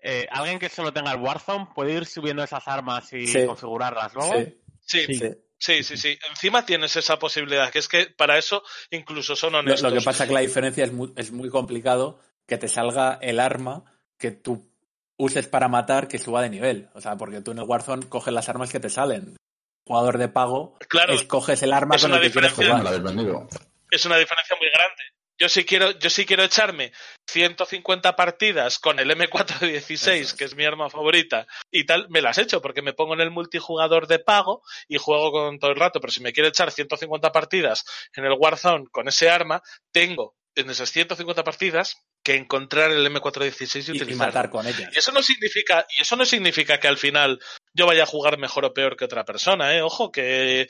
eh, 0.00 0.26
alguien 0.30 0.58
que 0.58 0.68
solo 0.68 0.92
tenga 0.92 1.12
el 1.12 1.20
Warzone 1.20 1.68
puede 1.74 1.94
ir 1.94 2.04
subiendo 2.06 2.42
esas 2.44 2.68
armas 2.68 3.10
y 3.14 3.26
Sí. 3.26 3.46
configurarlas 3.46 4.12
luego. 4.14 4.32
Sí, 4.34 4.60
Sí, 4.86 5.06
sí, 5.06 5.14
sí. 5.58 5.82
sí, 5.82 5.96
sí, 5.96 6.18
Encima 6.28 6.66
tienes 6.66 6.94
esa 6.96 7.18
posibilidad, 7.18 7.70
que 7.70 7.78
es 7.78 7.88
que 7.88 8.04
para 8.08 8.36
eso 8.36 8.62
incluso 8.90 9.34
son 9.34 9.54
Lo, 9.54 9.60
honestos. 9.60 9.90
lo 9.90 9.98
que 9.98 10.04
pasa 10.04 10.24
es 10.24 10.28
que 10.28 10.34
la 10.34 10.40
diferencia 10.40 10.84
es 10.84 10.92
muy, 10.92 11.10
es 11.16 11.32
muy 11.32 11.48
complicado 11.48 12.20
que 12.46 12.58
te 12.58 12.68
salga 12.68 13.18
el 13.22 13.40
arma 13.40 13.82
que 14.18 14.30
tú 14.32 14.70
uses 15.16 15.48
para 15.48 15.68
matar 15.68 16.06
que 16.08 16.18
suba 16.18 16.42
de 16.42 16.50
nivel. 16.50 16.90
O 16.92 17.00
sea, 17.00 17.16
porque 17.16 17.40
tú 17.40 17.52
en 17.52 17.58
el 17.60 17.64
Warzone 17.64 18.06
coges 18.10 18.34
las 18.34 18.50
armas 18.50 18.70
que 18.70 18.80
te 18.80 18.90
salen. 18.90 19.36
Jugador 19.84 20.18
de 20.18 20.28
pago, 20.28 20.76
Claro, 20.88 21.14
escoges 21.14 21.62
el 21.62 21.72
arma 21.72 21.96
es 21.96 22.02
con 22.02 22.10
una 22.12 22.20
el 22.20 22.26
que 22.26 22.32
quieres 22.32 22.50
diferencia. 22.56 22.78
jugar. 22.78 23.48
es 23.90 24.04
una 24.04 24.16
diferencia 24.16 24.56
muy 24.58 24.68
grande. 24.70 25.02
Yo 25.36 25.48
sí 25.48 25.64
quiero, 25.64 25.90
yo 25.90 26.10
sí 26.10 26.24
quiero 26.26 26.44
echarme 26.44 26.92
150 27.28 28.14
partidas 28.14 28.78
con 28.78 29.00
el 29.00 29.10
M416, 29.10 30.36
que 30.36 30.44
es 30.44 30.54
mi 30.54 30.64
arma 30.64 30.88
favorita, 30.88 31.46
y 31.72 31.84
tal, 31.86 32.08
me 32.08 32.22
las 32.22 32.38
echo 32.38 32.62
porque 32.62 32.82
me 32.82 32.92
pongo 32.92 33.14
en 33.14 33.20
el 33.20 33.32
multijugador 33.32 34.06
de 34.06 34.20
pago 34.20 34.62
y 34.86 34.98
juego 34.98 35.32
con 35.32 35.58
todo 35.58 35.72
el 35.72 35.76
rato. 35.76 36.00
Pero 36.00 36.12
si 36.12 36.22
me 36.22 36.32
quiero 36.32 36.48
echar 36.48 36.70
150 36.70 37.32
partidas 37.32 37.84
en 38.14 38.24
el 38.24 38.36
Warzone 38.38 38.86
con 38.92 39.08
ese 39.08 39.28
arma, 39.28 39.60
tengo 39.92 40.36
en 40.54 40.70
esas 40.70 40.90
150 40.90 41.44
partidas 41.44 41.96
que 42.22 42.36
encontrar 42.36 42.90
el 42.90 43.06
M416 43.06 43.74
y, 43.74 43.78
Y, 43.78 43.96
utilizarlo. 43.96 44.16
matar 44.16 44.50
con 44.50 44.66
ella. 44.66 44.90
Y 44.92 44.98
eso 44.98 45.12
no 45.12 45.22
significa, 45.22 45.86
y 45.96 46.02
eso 46.02 46.16
no 46.16 46.24
significa 46.24 46.80
que 46.80 46.88
al 46.88 46.98
final 46.98 47.40
yo 47.72 47.86
vaya 47.86 48.04
a 48.04 48.06
jugar 48.06 48.38
mejor 48.38 48.64
o 48.64 48.72
peor 48.72 48.96
que 48.96 49.04
otra 49.04 49.24
persona, 49.24 49.74
eh. 49.74 49.82
Ojo, 49.82 50.10
que 50.10 50.66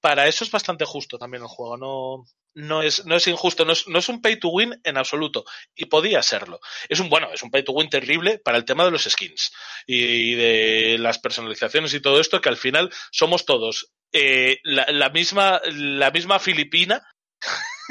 para 0.00 0.26
eso 0.26 0.44
es 0.44 0.50
bastante 0.50 0.84
justo 0.84 1.18
también 1.18 1.42
el 1.42 1.48
juego. 1.48 1.76
No, 1.76 2.24
no 2.54 2.82
es, 2.82 3.04
no 3.06 3.16
es 3.16 3.26
injusto, 3.26 3.64
no 3.64 3.72
es, 3.72 3.86
no 3.86 3.98
es 3.98 4.08
un 4.08 4.20
pay 4.20 4.38
to 4.38 4.48
win 4.48 4.80
en 4.82 4.96
absoluto. 4.96 5.44
Y 5.74 5.86
podía 5.86 6.22
serlo. 6.22 6.60
Es 6.88 7.00
un, 7.00 7.08
bueno, 7.08 7.28
es 7.32 7.42
un 7.42 7.50
pay 7.50 7.62
to 7.62 7.72
win 7.72 7.88
terrible 7.88 8.38
para 8.38 8.58
el 8.58 8.64
tema 8.64 8.84
de 8.84 8.90
los 8.90 9.04
skins 9.04 9.52
y 9.86 10.34
de 10.34 10.96
las 10.98 11.18
personalizaciones 11.18 11.94
y 11.94 12.00
todo 12.00 12.20
esto, 12.20 12.40
que 12.40 12.48
al 12.48 12.56
final 12.56 12.90
somos 13.12 13.44
todos 13.44 13.92
eh, 14.12 14.58
la, 14.64 14.86
la 14.90 15.10
misma, 15.10 15.60
la 15.66 16.10
misma 16.10 16.38
filipina. 16.38 17.06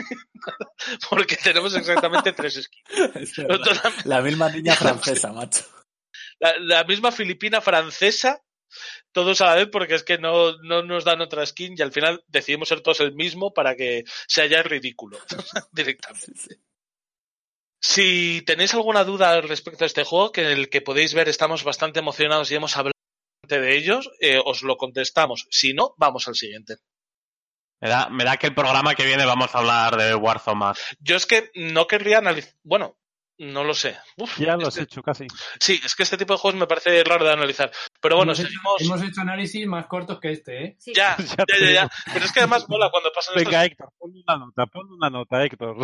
Porque 1.10 1.36
tenemos 1.36 1.76
exactamente 1.76 2.32
tres 2.34 2.56
skins. 2.64 3.16
Es 3.16 3.36
verdad. 3.36 3.58
Nosotros 3.60 4.06
la- 4.06 4.22
misma 4.22 4.50
niña 4.56 4.76
francesa, 4.76 5.32
macho. 5.32 5.66
la, 6.40 6.54
la 6.60 6.84
misma 6.86 7.12
filipina 7.12 7.62
francesa, 7.62 8.42
todos 9.12 9.42
a 9.42 9.46
la 9.48 9.56
vez, 9.56 9.68
porque 9.72 9.96
es 9.96 10.04
que 10.04 10.18
no, 10.18 10.58
no 10.64 10.84
nos 10.84 11.04
dan 11.04 11.22
otra 11.22 11.46
skin 11.46 11.76
y 11.78 11.82
al 11.82 11.92
final 11.92 12.24
decidimos 12.28 12.70
ser 12.70 12.82
todos 12.82 13.00
el 13.02 13.14
mismo 13.14 13.54
para 13.54 13.76
que 13.76 14.04
se 14.28 14.42
haya 14.42 14.62
ridículo 14.64 15.20
directamente. 15.72 16.60
Si 17.82 18.42
tenéis 18.46 18.74
alguna 18.74 19.04
duda 19.06 19.40
respecto 19.42 19.84
a 19.84 19.88
este 19.88 20.04
juego, 20.04 20.32
que 20.32 20.52
el 20.52 20.70
que 20.70 20.82
podéis 20.82 21.14
ver 21.14 21.30
estamos 21.30 21.64
bastante 21.64 22.00
emocionados 22.00 22.52
y 22.52 22.56
hemos 22.56 22.76
hablado 22.76 22.94
de 23.48 23.76
ellos, 23.78 24.12
eh, 24.20 24.40
os 24.44 24.62
lo 24.64 24.76
contestamos. 24.78 25.48
Si 25.50 25.74
no, 25.74 25.96
vamos 25.98 26.28
al 26.28 26.36
siguiente. 26.36 26.76
Me 27.82 27.90
da, 27.90 28.10
me 28.10 28.24
da 28.26 28.38
que 28.38 28.48
el 28.48 28.54
programa 28.56 28.94
que 28.96 29.06
viene 29.06 29.26
vamos 29.26 29.54
a 29.56 29.60
hablar 29.60 29.96
de 29.96 30.14
Warzone 30.16 30.58
más. 30.58 30.80
Yo 31.00 31.16
es 31.16 31.26
que 31.26 31.50
no 31.56 31.88
querría 31.88 32.18
analizar. 32.18 32.54
Bueno, 32.64 32.98
no 33.38 33.64
lo 33.64 33.74
sé. 33.74 33.98
Uf, 34.18 34.38
Ya 34.38 34.58
lo 34.58 34.64
has 34.68 34.76
este- 34.76 34.82
hecho 34.84 35.02
casi. 35.02 35.26
Sí, 35.62 35.80
es 35.86 35.96
que 35.96 36.04
este 36.04 36.18
tipo 36.18 36.34
de 36.34 36.40
juegos 36.40 36.60
me 36.60 36.68
parece 36.68 37.02
raro 37.06 37.24
de 37.24 37.32
analizar. 37.32 37.72
Pero 38.02 38.18
bueno, 38.18 38.34
hemos, 38.34 38.40
hecho, 38.42 38.50
seguimos. 38.50 38.82
hemos 38.82 39.02
hecho 39.04 39.22
análisis 39.22 39.66
más 39.66 39.86
cortos 39.88 40.20
que 40.20 40.32
este, 40.34 40.64
¿eh? 40.66 40.76
Sí. 40.78 40.92
Ya, 40.94 41.16
Ya 41.38 41.46
ya, 41.60 41.72
ya. 41.72 41.90
Pero 42.14 42.26
es 42.26 42.34
que 42.34 42.40
además 42.42 42.68
mola 42.68 42.90
cuando 42.92 43.12
pasan 43.14 43.36
estos 43.38 43.46
Venga, 43.50 43.64
Héctor, 43.66 43.90
ponle 43.98 44.24
una 44.28 44.38
nota, 44.38 44.66
ponle 44.66 44.94
una 44.96 45.10
nota, 45.10 45.44
Héctor. 45.46 45.78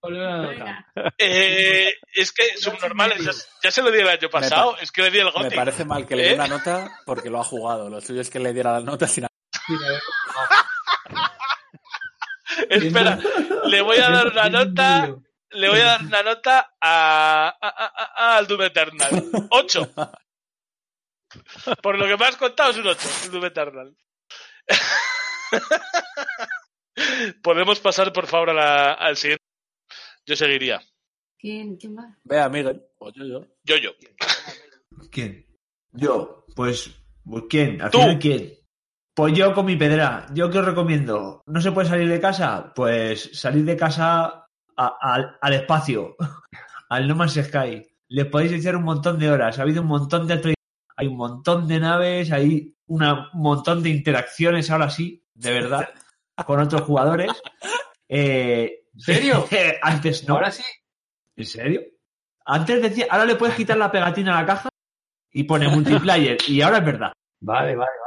Ponle 0.00 0.18
una 0.20 0.42
nota. 0.42 0.86
Eh, 1.18 1.92
es 2.14 2.30
que 2.32 2.56
subnormales, 2.56 3.24
ya, 3.24 3.32
ya 3.64 3.70
se 3.72 3.82
lo 3.82 3.90
di 3.90 3.98
el 3.98 4.08
año 4.08 4.28
pasado, 4.30 4.76
es 4.80 4.92
que 4.92 5.02
le 5.02 5.10
di 5.10 5.18
el 5.18 5.24
Me 5.24 5.30
Gothic. 5.32 5.56
parece 5.56 5.84
mal 5.84 6.06
que 6.06 6.14
le 6.14 6.22
dé 6.22 6.30
¿Eh? 6.30 6.34
una 6.34 6.46
nota 6.46 6.88
porque 7.04 7.30
lo 7.30 7.40
ha 7.40 7.44
jugado. 7.44 7.90
Lo 7.90 8.00
suyo 8.00 8.20
es 8.20 8.30
que 8.30 8.38
le 8.38 8.52
diera 8.52 8.74
la 8.74 8.80
nota 8.80 9.08
sin 9.08 9.26
Espera, 12.70 13.18
le 13.66 13.80
voy 13.82 13.98
a 13.98 14.10
dar 14.10 14.28
una 14.28 14.48
nota, 14.48 15.14
le 15.50 15.68
voy 15.68 15.80
a 15.80 15.84
dar 15.84 16.02
una 16.02 16.22
nota 16.22 16.74
a, 16.80 17.48
a- 17.48 17.68
a- 17.68 18.12
a- 18.16 18.36
al 18.38 18.46
Doom 18.46 18.62
Eternal. 18.62 19.24
8. 19.50 19.92
Por 21.82 21.98
lo 21.98 22.06
que 22.06 22.16
me 22.16 22.24
has 22.26 22.36
contado 22.36 22.70
es 22.72 22.76
un 22.78 22.86
8, 22.86 23.08
el 23.24 23.30
Doom 23.30 23.44
Eternal. 23.46 23.96
Podemos 27.42 27.80
pasar, 27.80 28.12
por 28.12 28.26
favor, 28.26 28.50
a 28.50 28.54
la- 28.54 28.92
al 28.92 29.16
siguiente. 29.16 29.44
Yo 30.26 30.36
seguiría. 30.36 30.80
¿Quién, 31.38 31.76
quién 31.76 31.96
va? 31.96 32.16
Vea, 32.24 32.48
Miguel. 32.48 32.82
O 32.98 33.10
yo, 33.12 33.24
yo. 33.24 33.46
Yo, 33.64 33.76
yo. 33.76 33.90
¿Quién? 35.10 35.46
Yo. 35.90 36.44
Pues, 36.54 36.90
¿quién? 37.48 37.80
¿Al 37.82 37.90
Tú. 37.90 37.98
final 37.98 38.18
quién? 38.18 38.52
Pues 39.14 39.34
yo 39.34 39.54
con 39.54 39.66
mi 39.66 39.76
pedra. 39.76 40.26
¿Yo 40.32 40.50
qué 40.50 40.58
os 40.58 40.64
recomiendo? 40.64 41.42
¿No 41.46 41.60
se 41.60 41.72
puede 41.72 41.88
salir 41.88 42.08
de 42.08 42.20
casa? 42.20 42.72
Pues 42.74 43.30
salir 43.38 43.64
de 43.64 43.76
casa 43.76 44.46
a- 44.76 44.96
al- 45.00 45.36
al 45.40 45.52
espacio, 45.52 46.16
al 46.88 47.06
No 47.08 47.14
Man's 47.14 47.34
Sky. 47.34 47.86
Le 48.08 48.24
podéis 48.26 48.52
echar 48.52 48.76
un 48.76 48.84
montón 48.84 49.18
de 49.18 49.30
horas. 49.30 49.58
Ha 49.58 49.62
habido 49.62 49.82
un 49.82 49.88
montón 49.88 50.26
de 50.26 50.54
hay 50.96 51.06
un 51.06 51.16
montón 51.16 51.66
de 51.68 51.80
naves, 51.80 52.30
hay 52.32 52.74
una- 52.86 53.30
un 53.34 53.40
montón 53.42 53.82
de 53.82 53.90
interacciones 53.90 54.70
ahora 54.70 54.88
sí, 54.90 55.24
de 55.34 55.52
verdad, 55.52 55.88
con 56.46 56.60
otros 56.60 56.82
jugadores. 56.82 57.30
Eh, 58.08 58.84
¿En 58.94 59.00
serio? 59.00 59.46
Antes 59.82 60.26
no. 60.28 60.34
Ahora 60.34 60.50
sí. 60.50 60.62
¿En 61.36 61.46
serio? 61.46 61.80
Antes 62.44 62.82
decía, 62.82 63.06
ahora 63.10 63.24
le 63.26 63.36
puedes 63.36 63.54
quitar 63.56 63.76
la 63.76 63.90
pegatina 63.90 64.36
a 64.36 64.40
la 64.42 64.46
caja 64.46 64.68
y 65.32 65.44
pone 65.44 65.68
multiplayer. 65.68 66.36
y 66.48 66.60
ahora 66.62 66.78
es 66.78 66.84
verdad. 66.84 67.12
Vale, 67.40 67.74
vale, 67.76 67.76
vale. 67.76 68.01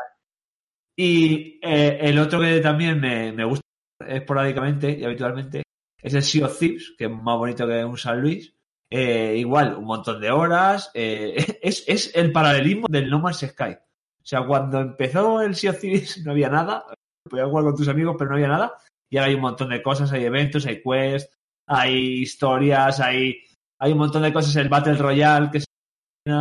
Y 0.97 1.59
eh, 1.61 1.97
el 2.01 2.17
otro 2.19 2.39
que 2.39 2.59
también 2.59 2.99
me, 2.99 3.31
me 3.31 3.45
gusta 3.45 3.65
esporádicamente 4.07 4.91
y 4.91 5.03
habitualmente 5.03 5.63
es 6.01 6.13
el 6.13 6.23
Sea 6.23 6.45
of 6.45 6.57
Thieves, 6.57 6.93
que 6.97 7.05
es 7.05 7.11
más 7.11 7.37
bonito 7.37 7.67
que 7.67 7.83
un 7.83 7.97
San 7.97 8.21
Luis. 8.21 8.53
Eh, 8.89 9.35
igual, 9.37 9.75
un 9.75 9.85
montón 9.85 10.21
de 10.21 10.31
horas. 10.31 10.91
eh, 10.93 11.35
es, 11.61 11.83
es 11.87 12.15
el 12.15 12.31
paralelismo 12.31 12.87
del 12.89 13.09
No 13.09 13.19
Man's 13.19 13.39
Sky. 13.39 13.71
O 13.73 14.27
sea, 14.27 14.45
cuando 14.45 14.79
empezó 14.79 15.41
el 15.41 15.55
Sea 15.55 15.71
of 15.71 15.79
Thieves 15.79 16.17
no 16.25 16.31
había 16.31 16.49
nada. 16.49 16.85
Podías 17.29 17.47
jugar 17.49 17.65
con 17.65 17.75
tus 17.75 17.87
amigos, 17.87 18.15
pero 18.17 18.29
no 18.29 18.35
había 18.35 18.47
nada. 18.47 18.73
Y 19.09 19.17
ahora 19.17 19.29
hay 19.29 19.35
un 19.35 19.41
montón 19.41 19.69
de 19.69 19.81
cosas, 19.81 20.11
hay 20.11 20.25
eventos, 20.25 20.65
hay 20.65 20.81
quests, 20.81 21.31
hay 21.67 22.21
historias, 22.21 22.99
hay, 22.99 23.37
hay 23.79 23.91
un 23.91 23.97
montón 23.97 24.21
de 24.21 24.33
cosas. 24.33 24.55
El 24.55 24.69
Battle 24.69 24.95
Royale, 24.95 25.49
que 25.51 25.63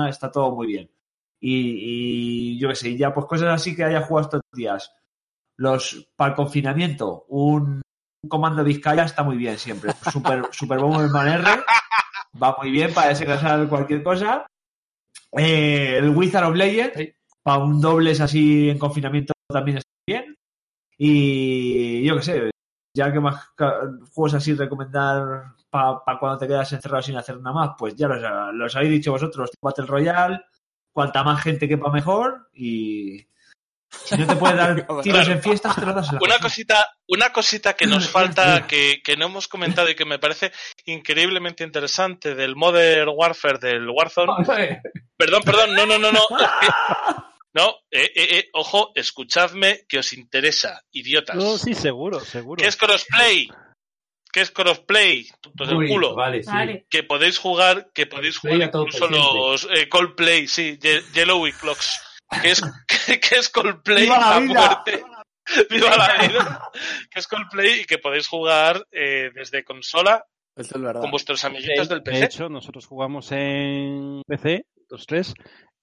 está 0.08 0.30
todo 0.30 0.54
muy 0.54 0.66
bien. 0.66 0.90
Y, 1.46 2.54
y 2.54 2.58
yo 2.58 2.70
qué 2.70 2.74
sé, 2.74 2.96
ya 2.96 3.12
pues 3.12 3.26
cosas 3.26 3.48
así 3.48 3.76
que 3.76 3.84
haya 3.84 4.00
jugado 4.00 4.28
estos 4.28 4.40
días. 4.50 4.90
Los 5.58 6.08
para 6.16 6.30
el 6.30 6.36
confinamiento, 6.36 7.26
un, 7.28 7.82
un 8.22 8.28
comando 8.30 8.64
Vizcaya 8.64 9.04
está 9.04 9.22
muy 9.22 9.36
bien 9.36 9.58
siempre. 9.58 9.92
Super, 10.10 10.48
Super 10.52 10.78
Bomberman 10.78 11.28
R 11.28 11.44
va 12.42 12.56
muy 12.56 12.70
bien 12.70 12.94
para 12.94 13.08
desengrasar 13.08 13.68
cualquier 13.68 14.02
cosa. 14.02 14.46
Eh, 15.32 15.98
el 15.98 16.16
Wizard 16.16 16.46
of 16.46 16.56
Legend, 16.56 17.12
para 17.42 17.58
un 17.58 17.78
dobles 17.78 18.22
así 18.22 18.70
en 18.70 18.78
confinamiento 18.78 19.34
también 19.46 19.76
está 19.76 19.90
bien. 20.06 20.34
Y 20.96 22.04
yo 22.04 22.16
qué 22.16 22.22
sé, 22.22 22.50
ya 22.96 23.12
que 23.12 23.20
más 23.20 23.50
juegos 24.14 24.32
así 24.32 24.54
recomendar 24.54 25.44
para 25.68 26.18
cuando 26.18 26.38
te 26.38 26.46
quedas 26.46 26.72
encerrado 26.72 27.02
sin 27.02 27.16
hacer 27.16 27.38
nada 27.38 27.54
más, 27.54 27.70
pues 27.78 27.94
ya 27.96 28.08
los, 28.08 28.54
los 28.54 28.76
habéis 28.76 28.92
dicho 28.92 29.12
vosotros, 29.12 29.50
Battle 29.60 29.84
Royale, 29.84 30.40
cuanta 30.94 31.22
más 31.24 31.42
gente 31.42 31.68
quepa 31.68 31.90
mejor 31.90 32.48
y 32.54 33.26
si 33.90 34.16
no 34.16 34.26
te 34.26 34.36
puedes 34.36 34.56
dar 34.56 34.86
tiros 35.02 35.28
en 35.28 35.42
fiestas, 35.42 35.74
te 35.74 35.84
lo 35.84 35.92
das 35.92 36.08
en 36.08 36.14
la 36.14 36.20
Una 36.22 36.38
cosita, 36.38 36.86
una 37.08 37.32
cosita 37.32 37.74
que 37.74 37.86
nos 37.86 38.08
falta, 38.10 38.66
que, 38.66 39.02
que 39.04 39.16
no 39.16 39.26
hemos 39.26 39.48
comentado 39.48 39.90
y 39.90 39.94
que 39.94 40.04
me 40.04 40.18
parece 40.18 40.52
increíblemente 40.86 41.64
interesante 41.64 42.34
del 42.34 42.56
Modern 42.56 43.10
Warfare 43.14 43.58
del 43.58 43.88
Warzone. 43.90 44.32
Perdón, 45.16 45.42
perdón, 45.44 45.74
no, 45.74 45.86
no, 45.86 45.98
no, 45.98 46.10
no. 46.10 46.20
No, 47.54 47.68
eh, 47.88 48.10
eh, 48.16 48.28
eh, 48.38 48.50
ojo, 48.52 48.90
escuchadme 48.96 49.84
que 49.88 50.00
os 50.00 50.12
interesa, 50.12 50.82
idiotas. 50.90 51.36
No, 51.36 51.56
sí, 51.56 51.74
seguro, 51.74 52.18
seguro. 52.18 52.60
¿Qué 52.60 52.66
es 52.66 52.76
crossplay? 52.76 53.48
¿Qué 54.34 54.40
es 54.40 54.50
crossplay? 54.50 55.28
Pues 55.56 55.70
el 55.70 55.86
culo. 55.86 56.16
Vale, 56.16 56.42
sí. 56.42 56.50
Que 56.90 57.04
podéis 57.04 57.38
jugar, 57.38 57.90
que 57.94 58.06
podéis 58.06 58.36
jugar 58.38 58.62
incluso 58.62 59.06
los 59.08 59.68
eh, 59.72 59.88
Coldplay, 59.88 60.48
sí, 60.48 60.76
Ye- 60.82 61.04
Yellow 61.14 61.44
Clocks. 61.60 62.00
Que 62.42 62.50
es, 62.50 62.60
que, 63.06 63.20
que 63.20 63.36
es 63.36 63.48
Coldplay 63.48 64.02
¡Viva 64.02 64.18
la 64.18 64.34
a 64.36 64.40
vida! 64.40 64.82
muerte. 64.84 65.04
¡Viva 65.70 65.96
la 65.96 66.26
vida! 66.26 66.70
Que 67.08 67.20
es 67.20 67.28
Coldplay 67.28 67.82
y 67.82 67.84
que 67.84 67.98
podéis 67.98 68.26
jugar 68.26 68.84
eh, 68.90 69.30
desde 69.32 69.62
consola 69.62 70.24
es 70.56 70.68
con 70.72 71.10
vuestros 71.12 71.44
amiguitos 71.44 71.88
del 71.88 71.98
De 72.02 72.10
PC. 72.10 72.24
hecho, 72.24 72.48
nosotros 72.48 72.86
jugamos 72.86 73.30
en 73.30 74.22
PC, 74.26 74.66
los 74.90 75.06
tres, 75.06 75.32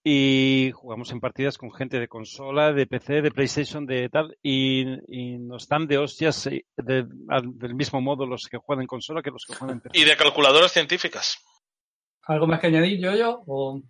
y 0.04 0.72
jugamos 0.74 1.12
en 1.12 1.20
partidas 1.20 1.58
con 1.58 1.72
gente 1.72 2.00
de 2.00 2.08
consola, 2.08 2.74
de 2.74 2.88
PC, 2.88 3.22
de 3.22 3.32
PlayStation, 3.32 3.86
de 3.86 4.10
tal, 4.10 4.36
y, 4.42 4.82
y 5.08 5.38
nos 5.38 5.68
dan 5.68 5.86
de 5.88 5.98
hostias 6.00 6.48
eh, 6.48 6.66
de- 6.78 7.06
al- 7.30 7.58
del 7.58 7.76
mismo 7.76 8.02
modo 8.02 8.26
los 8.26 8.48
que 8.48 8.58
juegan 8.58 8.82
en 8.82 8.88
consola 8.88 9.22
que 9.22 9.30
los 9.32 9.46
que 9.46 9.54
juegan 9.56 9.78
en 9.78 9.82
PC. 9.82 9.98
Y 10.00 10.04
de 10.04 10.18
calculadoras 10.18 10.72
científicas. 10.72 11.38
¿Algo 12.24 12.48
más 12.48 12.60
que 12.60 12.68
añadir, 12.68 13.00
yo, 13.00 13.16
yo? 13.16 13.44
O... 13.48 13.82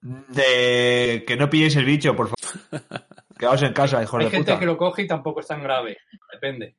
De 0.00 1.24
que 1.26 1.36
no 1.36 1.50
pilléis 1.50 1.74
el 1.76 1.84
bicho, 1.84 2.14
por 2.14 2.28
favor. 2.28 2.82
Quedaos 3.38 3.62
en 3.62 3.72
casa, 3.72 4.02
hijos 4.02 4.18
Hay 4.20 4.26
de 4.26 4.30
gente 4.30 4.52
puta. 4.52 4.60
que 4.60 4.66
lo 4.66 4.76
coge 4.76 5.02
y 5.02 5.06
tampoco 5.06 5.40
es 5.40 5.46
tan 5.46 5.62
grave. 5.62 5.98
Depende. 6.32 6.76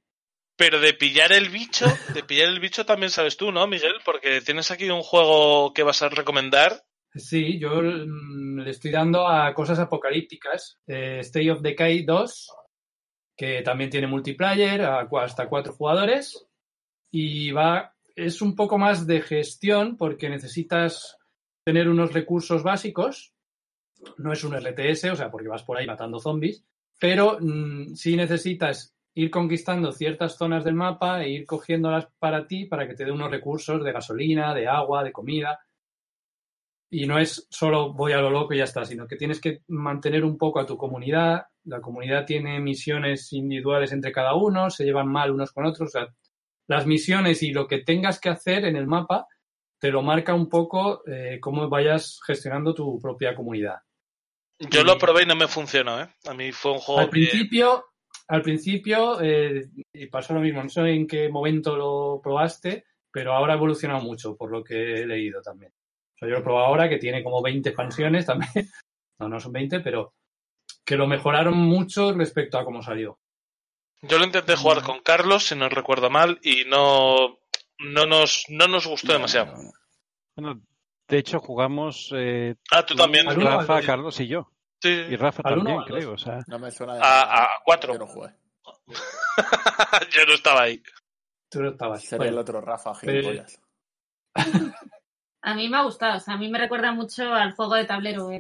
Pero 0.56 0.80
de 0.80 0.94
pillar 0.94 1.32
el 1.32 1.50
bicho, 1.50 1.86
de 2.14 2.24
pillar 2.24 2.50
el 2.50 2.60
bicho 2.60 2.86
también 2.86 3.10
sabes 3.10 3.38
tú, 3.38 3.52
¿no, 3.52 3.66
Miguel? 3.68 3.96
Porque 4.04 4.42
tienes 4.42 4.72
aquí 4.72 4.90
un 4.90 5.02
juego 5.04 5.74
que 5.74 5.84
vas 5.84 6.02
a 6.02 6.10
recomendar. 6.10 6.84
Sí, 7.14 7.58
yo 7.60 7.82
mm, 7.82 8.60
le 8.60 8.70
estoy 8.70 8.92
dando 8.92 9.28
a 9.28 9.54
cosas 9.54 9.80
apocalípticas. 9.80 10.80
Eh, 10.88 11.20
State 11.22 11.52
of 11.52 11.62
Decay 11.62 12.04
2 12.04 12.54
que 13.40 13.62
también 13.62 13.90
tiene 13.90 14.06
multiplayer 14.06 14.82
hasta 14.82 15.48
cuatro 15.48 15.72
jugadores 15.72 16.46
y 17.10 17.52
va 17.52 17.96
es 18.14 18.42
un 18.42 18.54
poco 18.54 18.78
más 18.78 19.08
de 19.08 19.22
gestión 19.22 19.96
porque 19.96 20.28
necesitas 20.28 21.18
tener 21.64 21.88
unos 21.88 22.12
recursos 22.12 22.64
básicos. 22.64 23.34
No 24.18 24.34
es 24.34 24.44
un 24.44 24.56
RTS, 24.56 25.06
o 25.12 25.16
sea, 25.16 25.32
porque 25.32 25.48
vas 25.48 25.64
por 25.64 25.78
ahí 25.78 25.88
matando 25.88 26.20
zombies, 26.20 26.66
pero 27.00 27.38
mm, 27.40 27.96
sí 27.96 28.18
necesitas 28.18 28.94
ir 29.14 29.32
conquistando 29.32 29.94
ciertas 29.94 30.38
zonas 30.38 30.66
del 30.66 30.76
mapa 30.76 31.24
e 31.24 31.30
ir 31.30 31.46
cogiéndolas 31.46 32.10
para 32.20 32.46
ti 32.46 32.66
para 32.66 32.90
que 32.90 32.94
te 32.94 33.06
dé 33.06 33.12
unos 33.12 33.32
recursos 33.32 33.82
de 33.82 33.94
gasolina, 33.94 34.54
de 34.54 34.68
agua, 34.68 35.02
de 35.02 35.14
comida. 35.14 35.62
Y 36.92 37.06
no 37.06 37.20
es 37.20 37.48
solo 37.52 37.94
voy 37.94 38.14
a 38.14 38.22
lo 38.22 38.30
loco 38.32 38.54
y 38.54 38.58
ya 38.58 38.64
está, 38.64 38.84
sino 38.84 39.08
que 39.08 39.16
tienes 39.16 39.40
que 39.40 39.60
mantener 39.68 40.24
un 40.26 40.38
poco 40.38 40.60
a 40.60 40.66
tu 40.66 40.76
comunidad. 40.76 41.44
La 41.66 41.82
comunidad 41.82 42.26
tiene 42.26 42.60
misiones 42.60 43.32
individuales 43.34 43.92
entre 43.92 44.12
cada 44.12 44.34
uno, 44.34 44.70
se 44.72 44.86
llevan 44.86 45.08
mal 45.08 45.30
unos 45.32 45.52
con 45.52 45.66
otros. 45.66 45.90
O 45.90 45.92
sea, 45.92 46.08
las 46.68 46.88
misiones 46.88 47.44
y 47.44 47.52
lo 47.52 47.68
que 47.68 47.80
tengas 47.84 48.20
que 48.20 48.30
hacer 48.30 48.66
en 48.66 48.76
el 48.76 48.88
mapa 48.88 49.28
te 49.80 49.92
lo 49.92 50.02
marca 50.02 50.34
un 50.34 50.50
poco 50.50 51.04
eh, 51.08 51.40
cómo 51.40 51.70
vayas 51.70 52.20
gestionando 52.26 52.74
tu 52.74 53.00
propia 53.00 53.36
comunidad. 53.36 53.78
Yo 54.72 54.84
lo 54.84 54.98
probé 54.98 55.24
y 55.24 55.26
no 55.26 55.36
me 55.36 55.48
funcionó, 55.48 56.02
¿eh? 56.02 56.08
A 56.28 56.34
mí 56.34 56.52
fue 56.52 56.74
un 56.74 56.80
juego 56.80 57.00
Al 57.02 57.06
que- 57.08 57.12
principio, 57.12 57.86
al 58.28 58.42
principio 58.42 59.22
eh, 59.22 59.70
y 59.94 60.08
pasó 60.08 60.34
lo 60.34 60.42
mismo. 60.42 60.62
No 60.64 60.70
sé 60.70 60.82
en 60.90 61.08
qué 61.08 61.30
momento 61.30 61.78
lo 61.78 62.20
probaste, 62.22 62.86
pero 63.12 63.34
ahora 63.34 63.54
ha 63.54 63.58
evolucionado 63.58 64.02
mucho, 64.02 64.36
por 64.36 64.52
lo 64.52 64.64
que 64.64 64.96
he 64.96 65.06
leído 65.06 65.42
también. 65.42 65.72
O 66.22 66.26
sea, 66.26 66.28
yo 66.28 66.34
lo 66.36 66.40
he 66.40 66.44
probado 66.44 66.66
ahora, 66.68 66.90
que 66.90 66.98
tiene 66.98 67.24
como 67.24 67.42
20 67.42 67.70
expansiones 67.70 68.26
también. 68.26 68.52
No, 69.22 69.28
no 69.28 69.38
son 69.42 69.52
20, 69.52 69.82
pero 69.82 70.14
que 70.86 70.96
lo 70.96 71.06
mejoraron 71.06 71.58
mucho 71.58 72.14
respecto 72.14 72.58
a 72.58 72.64
cómo 72.64 72.82
salió. 72.82 73.20
Yo 74.02 74.18
lo 74.18 74.24
intenté 74.24 74.56
jugar 74.56 74.82
con 74.82 75.02
Carlos, 75.02 75.44
si 75.48 75.56
no 75.56 75.68
recuerdo 75.68 76.10
mal, 76.10 76.40
y 76.42 76.64
no, 76.70 77.38
no, 77.80 78.06
nos, 78.06 78.46
no 78.48 78.68
nos 78.70 78.88
gustó 78.88 79.12
demasiado. 79.12 79.56
Bueno, 80.38 80.62
de 81.10 81.18
hecho, 81.18 81.42
jugamos. 81.42 82.14
Eh, 82.16 82.56
Ah, 82.72 82.86
tú 82.86 82.96
también. 82.96 83.26
Rafa. 83.28 83.82
Carlos 83.82 84.18
y 84.22 84.28
yo. 84.28 84.54
Sí. 84.82 84.88
Y 85.10 85.18
Rafa 85.18 85.44
también, 85.44 85.82
creo. 85.84 86.14
O 86.14 86.18
sea, 86.18 86.40
No 86.48 86.58
me 86.58 86.72
suena 86.72 86.94
de 86.96 87.02
A, 87.04 87.50
cuatro. 87.66 87.92
Yo 87.92 88.00
no 88.00 88.08
jugué. 88.08 88.30
Yo 90.16 90.26
no 90.28 90.34
estaba 90.34 90.62
ahí. 90.62 90.82
Tú 91.50 91.62
no 91.62 91.72
estabas. 91.72 92.02
Sería 92.04 92.18
Bueno, 92.20 92.32
el 92.32 92.38
otro 92.40 92.62
Rafa, 92.62 92.94
pero- 93.02 93.12
gilipollas. 93.22 93.60
A 95.42 95.56
mí 95.56 95.70
me 95.70 95.78
ha 95.78 95.84
gustado, 95.84 96.18
o 96.18 96.20
sea, 96.20 96.34
a 96.34 96.38
mí 96.38 96.50
me 96.50 96.60
recuerda 96.60 96.92
mucho 96.92 97.34
al 97.34 97.54
juego 97.54 97.76
de 97.76 97.86
tablero. 97.86 98.32
eh, 98.32 98.40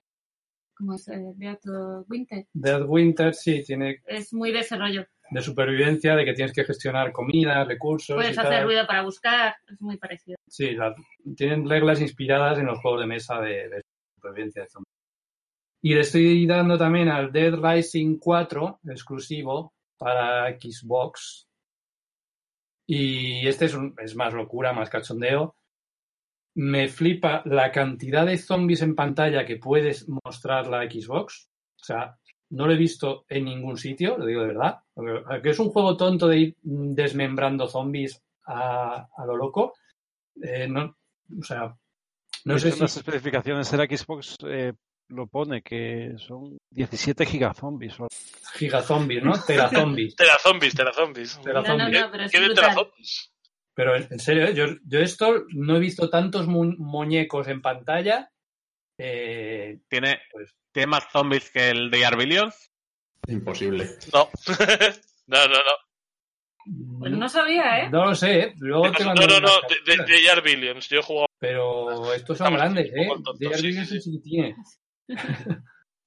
¿Cómo 0.75 0.95
es? 0.95 1.07
Eh, 1.09 1.33
Dead 1.35 1.59
Winter. 2.07 2.45
Dead 2.53 2.81
Winter 2.85 3.33
sí 3.33 3.63
tiene 3.65 4.01
Es 4.05 4.33
muy 4.33 4.51
de 4.51 4.59
ese 4.59 4.77
rollo. 4.77 5.05
de 5.31 5.41
supervivencia, 5.41 6.15
de 6.15 6.25
que 6.25 6.33
tienes 6.33 6.53
que 6.53 6.63
gestionar 6.63 7.11
comida, 7.11 7.63
recursos. 7.65 8.15
Puedes 8.15 8.35
y 8.35 8.39
hacer 8.39 8.51
tal. 8.51 8.63
ruido 8.63 8.87
para 8.87 9.03
buscar, 9.03 9.55
es 9.67 9.81
muy 9.81 9.97
parecido. 9.97 10.37
Sí, 10.47 10.75
tienen 11.35 11.69
reglas 11.69 12.01
inspiradas 12.01 12.57
en 12.59 12.65
los 12.65 12.79
juegos 12.79 13.01
de 13.01 13.07
mesa 13.07 13.39
de, 13.41 13.69
de 13.69 13.81
supervivencia 14.15 14.63
de 14.63 14.69
zombies. 14.69 14.93
Y 15.81 15.93
le 15.93 16.01
estoy 16.01 16.45
dando 16.47 16.77
también 16.77 17.07
al 17.09 17.31
Dead 17.31 17.53
Rising 17.53 18.17
4 18.17 18.79
exclusivo 18.89 19.73
para 19.97 20.49
Xbox. 20.59 21.45
Y 22.87 23.47
este 23.47 23.65
es, 23.65 23.75
un- 23.75 23.95
es 23.99 24.15
más 24.15 24.33
locura, 24.33 24.73
más 24.73 24.89
cachondeo. 24.89 25.55
Me 26.61 26.87
flipa 26.89 27.41
la 27.45 27.71
cantidad 27.71 28.25
de 28.25 28.37
zombies 28.37 28.81
en 28.81 28.93
pantalla 28.95 29.45
que 29.45 29.55
puedes 29.57 30.07
mostrar 30.25 30.67
la 30.67 30.83
Xbox. 30.89 31.49
O 31.81 31.83
sea, 31.85 32.17
no 32.49 32.65
lo 32.67 32.73
he 32.73 32.77
visto 32.77 33.25
en 33.29 33.45
ningún 33.45 33.77
sitio, 33.77 34.17
lo 34.17 34.25
digo 34.25 34.41
de 34.41 34.47
verdad. 34.47 34.79
Aunque 34.95 35.51
es 35.51 35.59
un 35.59 35.69
juego 35.69 35.95
tonto 35.95 36.27
de 36.27 36.37
ir 36.39 36.57
desmembrando 36.63 37.67
zombies 37.67 38.21
a, 38.45 39.07
a 39.15 39.25
lo 39.25 39.37
loco. 39.37 39.73
eh, 40.41 40.67
no, 40.67 40.97
o 41.39 41.43
sea, 41.43 41.73
no 42.45 42.57
sé 42.59 42.71
si 42.71 42.79
las 42.81 42.97
especificaciones 42.97 43.69
de 43.71 43.77
la 43.77 43.85
Xbox 43.85 44.35
eh, 44.45 44.73
lo 45.09 45.27
pone 45.27 45.61
que 45.61 46.15
son 46.17 46.57
17 46.71 47.25
gigazombies. 47.25 47.99
o- 47.99 48.07
gigazombies, 48.55 49.23
¿no? 49.23 49.33
Terazombies. 49.45 50.15
Terazombies, 50.17 50.73
terazombies. 50.75 51.39
Terazombies. 51.41 51.77
No, 51.77 51.89
no, 51.89 52.05
no, 52.05 52.11
pero 52.11 52.23
es 52.25 52.31
¿Qué 52.31 52.39
de 52.39 52.45
brutal. 52.47 52.63
terazombies? 52.65 53.31
Pero 53.79 53.95
en 53.95 54.07
en 54.11 54.19
serio, 54.19 54.43
¿eh? 54.43 54.53
yo, 54.53 54.65
yo 54.85 54.99
esto 54.99 55.45
no 55.55 55.77
he 55.77 55.79
visto 55.79 56.09
tantos 56.09 56.47
mu- 56.47 56.75
muñecos 56.79 57.47
en 57.47 57.61
pantalla. 57.61 58.29
eh, 58.97 59.79
¿Tiene, 59.87 60.19
pues, 60.33 60.53
¿Tiene 60.73 60.87
más 60.87 61.07
zombies 61.09 61.49
que 61.49 61.69
el 61.69 61.89
de 61.89 62.05
Arbillions? 62.05 62.73
Imposible. 63.29 63.87
No. 64.13 64.27
no, 65.27 65.47
no, 65.47 65.53
no. 65.53 66.99
Pues 66.99 67.11
no 67.13 67.29
sabía, 67.29 67.79
¿eh? 67.85 67.89
no 67.89 68.07
lo 68.07 68.15
sé, 68.15 68.39
¿eh? 68.39 68.53
luego 68.57 68.91
te 68.91 69.05
No, 69.05 69.13
no, 69.13 69.39
no, 69.39 69.49
de, 69.85 69.95
de, 69.95 70.03
de. 70.03 70.79
Yo 70.89 70.99
he 70.99 71.01
jugado. 71.03 71.27
Pero 71.39 72.13
estos 72.13 72.37
son 72.37 72.47
Estamos 72.47 72.59
grandes, 72.59 72.91
¿eh? 72.93 73.07
tontos, 73.07 73.39
De 73.39 73.47
sí, 73.47 73.53
Airbnb 73.53 73.85
sí, 73.85 74.01
sí. 74.01 74.11
chiquitines. 74.11 74.81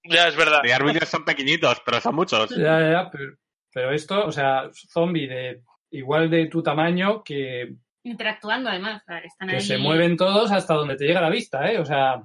Ya, 0.05 0.29
es 0.29 0.37
verdad. 0.37 0.61
De 0.63 0.75
Arbillions 0.75 1.09
son 1.09 1.25
pequeñitos, 1.25 1.81
pero 1.87 2.03
son 2.03 2.17
muchos. 2.17 2.51
Ya, 2.51 2.81
ya, 2.81 2.91
ya, 2.91 3.11
pero, 3.11 3.35
pero 3.73 3.93
esto, 3.93 4.27
o 4.27 4.31
sea, 4.33 4.69
zombie 4.93 5.27
de 5.27 5.63
igual 5.93 6.29
de 6.31 6.47
tu 6.47 6.63
tamaño 6.63 7.23
que, 7.23 7.77
Interactuando 8.05 8.69
además, 8.69 9.03
están 9.23 9.49
que 9.49 9.57
ahí. 9.57 9.61
se 9.63 9.79
mueven 9.79 10.17
todos 10.17 10.51
hasta 10.51 10.75
donde 10.75 10.97
te 10.97 11.05
llega 11.07 11.21
la 11.21 11.31
vista, 11.31 11.71
¿eh? 11.71 11.79
O 11.79 11.85
sea, 11.85 12.21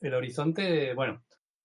el 0.00 0.14
horizonte, 0.14 0.92
bueno. 0.94 1.22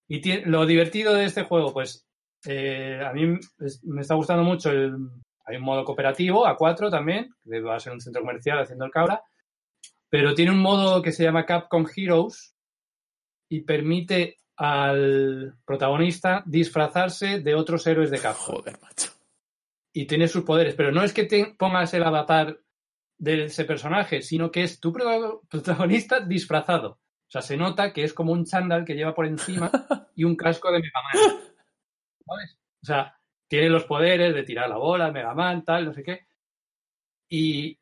Y 0.07 0.22
lo 0.45 0.65
divertido 0.65 1.14
de 1.14 1.26
este 1.26 1.44
juego, 1.44 1.74
pues, 1.74 2.07
eh, 2.45 3.02
a 3.06 3.11
mí 3.11 3.38
es- 3.60 3.84
me 3.84 4.02
está 4.02 4.15
gustando 4.15 4.44
mucho 4.44 4.72
el... 4.72 4.95
Hay 5.45 5.57
un 5.57 5.64
modo 5.64 5.84
cooperativo, 5.84 6.48
a 6.48 6.56
4 6.56 6.90
también, 6.90 7.30
que 7.44 7.60
va 7.60 7.76
a 7.76 7.80
ser 7.80 7.91
un 7.91 7.99
centro 7.99 8.22
comercial 8.22 8.60
haciendo 8.60 8.86
el 8.86 8.91
cabra, 8.91 9.22
pero 10.10 10.34
tiene 10.34 10.52
un 10.52 10.60
modo 10.61 11.02
que 11.02 11.11
se 11.11 11.24
llama 11.24 11.45
Capcom 11.45 11.86
Heroes 11.94 12.56
y 13.49 13.61
permite 13.61 14.38
al 14.56 15.56
protagonista 15.65 16.41
disfrazarse 16.45 17.40
de 17.41 17.56
otros 17.56 17.86
héroes 17.88 18.10
de 18.11 18.20
Capcom. 18.20 18.56
Joder, 18.56 18.80
macho. 18.82 19.10
Y 19.94 20.06
tiene 20.07 20.28
sus 20.28 20.44
poderes, 20.44 20.74
pero 20.76 20.91
no 20.91 21.03
es 21.03 21.14
que 21.14 21.26
te 21.26 21.53
pongas 21.57 21.94
el 21.94 22.03
avatar 22.03 22.60
de 23.20 23.45
ese 23.45 23.64
personaje, 23.65 24.22
sino 24.22 24.52
que 24.52 24.64
es 24.64 24.80
tu 24.80 24.91
pro- 24.91 25.44
protagonista 25.49 26.20
disfrazado. 26.20 26.90
O 27.28 27.32
sea, 27.34 27.41
se 27.41 27.56
nota 27.57 27.94
que 27.94 28.03
es 28.03 28.14
como 28.14 28.32
un 28.32 28.45
chándal 28.45 28.86
que 28.86 28.95
lleva 28.95 29.14
por 29.14 29.26
encima 29.28 29.70
y 30.15 30.24
un 30.24 30.36
casco 30.36 30.72
de 30.72 30.80
Mega 30.80 30.99
Man. 31.14 31.41
¿Sabes? 32.26 32.57
O 32.82 32.86
sea, 32.86 33.18
tiene 33.48 33.70
los 33.70 33.86
poderes 33.86 34.34
de 34.34 34.44
tirar 34.44 34.68
la 34.70 34.78
bola, 34.78 35.11
Mega 35.11 35.34
Man, 35.36 35.64
tal, 35.64 35.86
no 35.86 35.94
sé 35.94 36.03
qué. 36.03 36.26
Y 37.30 37.78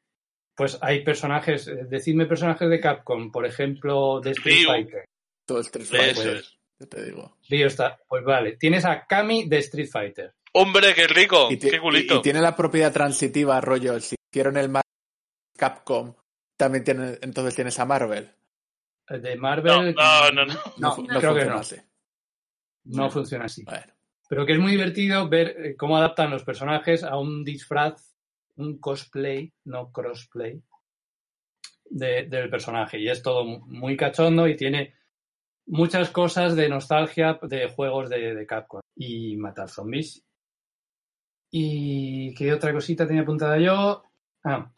pues 0.56 0.78
hay 0.82 1.04
personajes, 1.04 1.68
eh, 1.68 1.86
decidme 1.90 2.26
personajes 2.26 2.70
de 2.70 2.80
Capcom, 2.80 3.32
por 3.32 3.46
ejemplo, 3.46 4.20
de 4.22 4.32
Street. 4.32 4.66
Fighter. 4.66 5.06
Todo 5.46 5.60
el 5.60 5.66
Street 5.66 5.88
Eso 5.92 5.98
Fighter, 6.22 6.38
es. 6.38 6.58
yo 6.80 6.88
te 6.88 7.06
digo. 7.06 7.38
Está, 7.50 8.00
pues 8.08 8.24
vale, 8.24 8.58
tienes 8.58 8.86
a 8.86 9.06
Kami 9.08 9.48
de 9.48 9.58
Street 9.60 9.90
Fighter. 9.90 10.34
Hombre, 10.54 10.94
qué 10.94 11.08
rico. 11.08 11.48
Y, 11.52 11.58
qué 11.58 11.80
culito. 11.80 12.16
y 12.18 12.22
tiene 12.22 12.42
la 12.42 12.56
propiedad 12.56 12.92
transitiva, 12.92 13.62
rollo. 13.62 14.00
Si 14.00 14.16
hicieron 14.32 14.58
el 14.58 14.70
Mar- 14.70 14.84
Capcom, 15.58 16.14
también 16.58 16.84
tiene, 16.84 17.18
entonces 17.22 17.56
tienes 17.56 17.80
a 17.80 17.86
Marvel. 17.86 18.30
Eh, 19.10 19.20
De 19.20 19.36
No, 19.36 19.42
Marvel. 19.42 19.96
no, 19.96 20.32
no, 20.32 20.46
no. 20.46 20.54
No, 20.78 20.96
fu- 20.96 21.06
creo 21.06 21.20
que 21.22 21.28
funciona 21.28 21.54
no. 21.54 21.60
así. 21.60 21.76
No 22.86 23.10
funciona 23.10 23.46
así. 23.46 23.64
Bueno, 23.64 23.94
Pero 24.28 24.46
que 24.46 24.54
es 24.54 24.60
muy 24.60 24.72
divertido 24.72 25.30
ver 25.30 25.50
eh, 25.50 25.76
cómo 25.78 25.98
adaptan 25.98 26.32
los 26.32 26.44
personajes 26.44 27.04
a 27.04 27.18
un 27.18 27.44
disfraz, 27.44 28.16
un 28.56 28.80
cosplay, 28.80 29.54
no 29.66 29.92
crossplay, 29.92 30.62
de- 31.86 32.24
del 32.26 32.50
personaje. 32.50 33.00
Y 33.00 33.10
es 33.10 33.22
todo 33.22 33.46
mu- 33.46 33.66
muy 33.68 33.96
cachondo 33.96 34.48
y 34.48 34.56
tiene 34.56 34.96
muchas 35.68 36.10
cosas 36.10 36.56
de 36.56 36.68
nostalgia 36.70 37.40
de 37.44 37.70
juegos 37.70 38.10
de, 38.10 38.34
de 38.36 38.46
Capcom. 38.46 38.82
Y 38.96 39.36
matar 39.38 39.70
zombies. 39.70 40.24
¿Y 41.52 42.34
qué 42.36 42.54
otra 42.54 42.72
cosita 42.74 43.06
tenía 43.06 43.24
apuntada 43.24 43.58
yo? 43.60 44.04
Ah, 44.44 44.72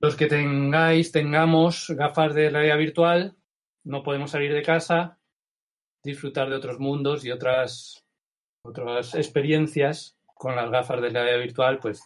los 0.00 0.14
que 0.16 0.26
tengáis, 0.26 1.10
tengamos 1.10 1.88
gafas 1.96 2.34
de 2.34 2.50
realidad 2.50 2.76
virtual, 2.78 3.34
no 3.84 4.02
podemos 4.02 4.30
salir 4.30 4.52
de 4.52 4.62
casa, 4.62 5.18
disfrutar 6.02 6.50
de 6.50 6.56
otros 6.56 6.78
mundos 6.78 7.24
y 7.24 7.30
otras 7.30 8.04
otras 8.66 9.14
experiencias 9.14 10.16
con 10.34 10.56
las 10.56 10.70
gafas 10.70 11.00
de 11.00 11.08
realidad 11.10 11.38
virtual, 11.38 11.78
pues 11.78 12.02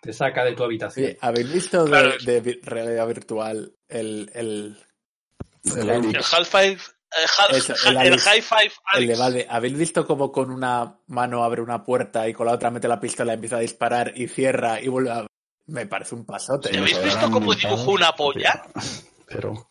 te 0.00 0.12
saca 0.12 0.44
de 0.44 0.54
tu 0.54 0.64
habitación. 0.64 1.06
oye, 1.06 1.18
¿habéis 1.20 1.52
visto 1.52 1.84
de, 1.84 1.90
Claro. 1.90 2.10
de 2.24 2.40
vi- 2.40 2.60
realidad 2.62 3.06
virtual 3.06 3.72
el, 3.88 4.30
el, 4.34 4.76
El 5.76 5.88
el- 5.90 6.04
El 6.06 6.16
Half-Life. 6.16 6.92
Eso, 7.50 7.74
el 7.88 7.92
el 7.92 7.98
Alex. 7.98 8.22
High 8.24 8.40
Five 8.42 8.72
el 8.94 9.00
de 9.06 9.12
Alex. 9.14 9.18
Valve? 9.18 9.46
¿Habéis 9.50 9.76
visto 9.78 10.06
cómo 10.06 10.32
con 10.32 10.50
una 10.50 10.98
mano 11.08 11.44
abre 11.44 11.60
una 11.62 11.84
puerta 11.84 12.28
y 12.28 12.32
con 12.32 12.46
la 12.46 12.52
otra 12.54 12.70
mete 12.70 12.88
la 12.88 13.00
pistola, 13.00 13.32
empieza 13.34 13.56
a 13.56 13.60
disparar 13.60 14.12
y 14.16 14.28
cierra 14.28 14.80
y 14.80 14.88
vuelve 14.88 15.10
a... 15.10 15.26
Me 15.66 15.86
parece 15.86 16.14
un 16.14 16.24
pasote. 16.26 16.70
¿Ya 16.72 16.80
habéis 16.80 17.02
visto 17.02 17.30
cómo 17.30 17.54
dibujo 17.54 17.90
una 17.92 18.12
polla? 18.14 18.62
Pero 19.26 19.70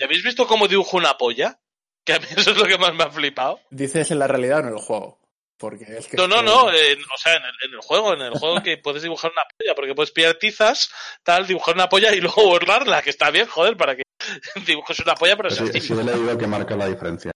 ¿Ya 0.00 0.06
habéis 0.06 0.22
visto 0.24 0.46
cómo 0.46 0.66
dibujo 0.66 0.96
una 0.96 1.16
polla? 1.16 1.60
Que 2.04 2.14
a 2.14 2.18
mí 2.18 2.26
eso 2.36 2.50
es 2.52 2.56
lo 2.56 2.64
que 2.64 2.78
más 2.78 2.94
me 2.94 3.04
ha 3.04 3.10
flipado. 3.10 3.60
¿Dices 3.70 4.10
en 4.10 4.18
la 4.18 4.26
realidad 4.26 4.58
o 4.58 4.62
en 4.62 4.68
el 4.68 4.78
juego? 4.78 5.18
Porque 5.58 5.84
es 5.98 6.06
que 6.08 6.16
No, 6.16 6.26
no, 6.28 6.40
no, 6.42 6.70
en- 6.72 6.98
o 7.02 7.18
sea, 7.18 7.34
en 7.36 7.42
el, 7.42 7.68
en 7.68 7.74
el 7.74 7.80
juego, 7.80 8.14
en 8.14 8.22
el 8.22 8.32
juego 8.32 8.62
que 8.62 8.78
puedes 8.78 9.02
dibujar 9.02 9.30
una 9.32 9.42
polla, 9.58 9.74
porque 9.74 9.94
puedes 9.94 10.12
pillar 10.12 10.34
tizas, 10.34 10.90
tal, 11.22 11.46
dibujar 11.46 11.74
una 11.74 11.88
polla 11.88 12.14
y 12.14 12.20
luego 12.20 12.44
borrarla, 12.46 13.02
que 13.02 13.10
está 13.10 13.30
bien, 13.30 13.46
joder, 13.46 13.76
para 13.76 13.94
que 13.96 14.02
dibujes 14.66 15.00
una 15.00 15.14
polla, 15.14 15.36
pero 15.36 15.50
Sí, 15.50 15.66
sea 15.66 15.80
sí 15.80 15.92
he 15.92 16.04
leído 16.04 16.36
que 16.38 16.46
marca 16.46 16.76
la 16.76 16.86
diferencia 16.86 17.30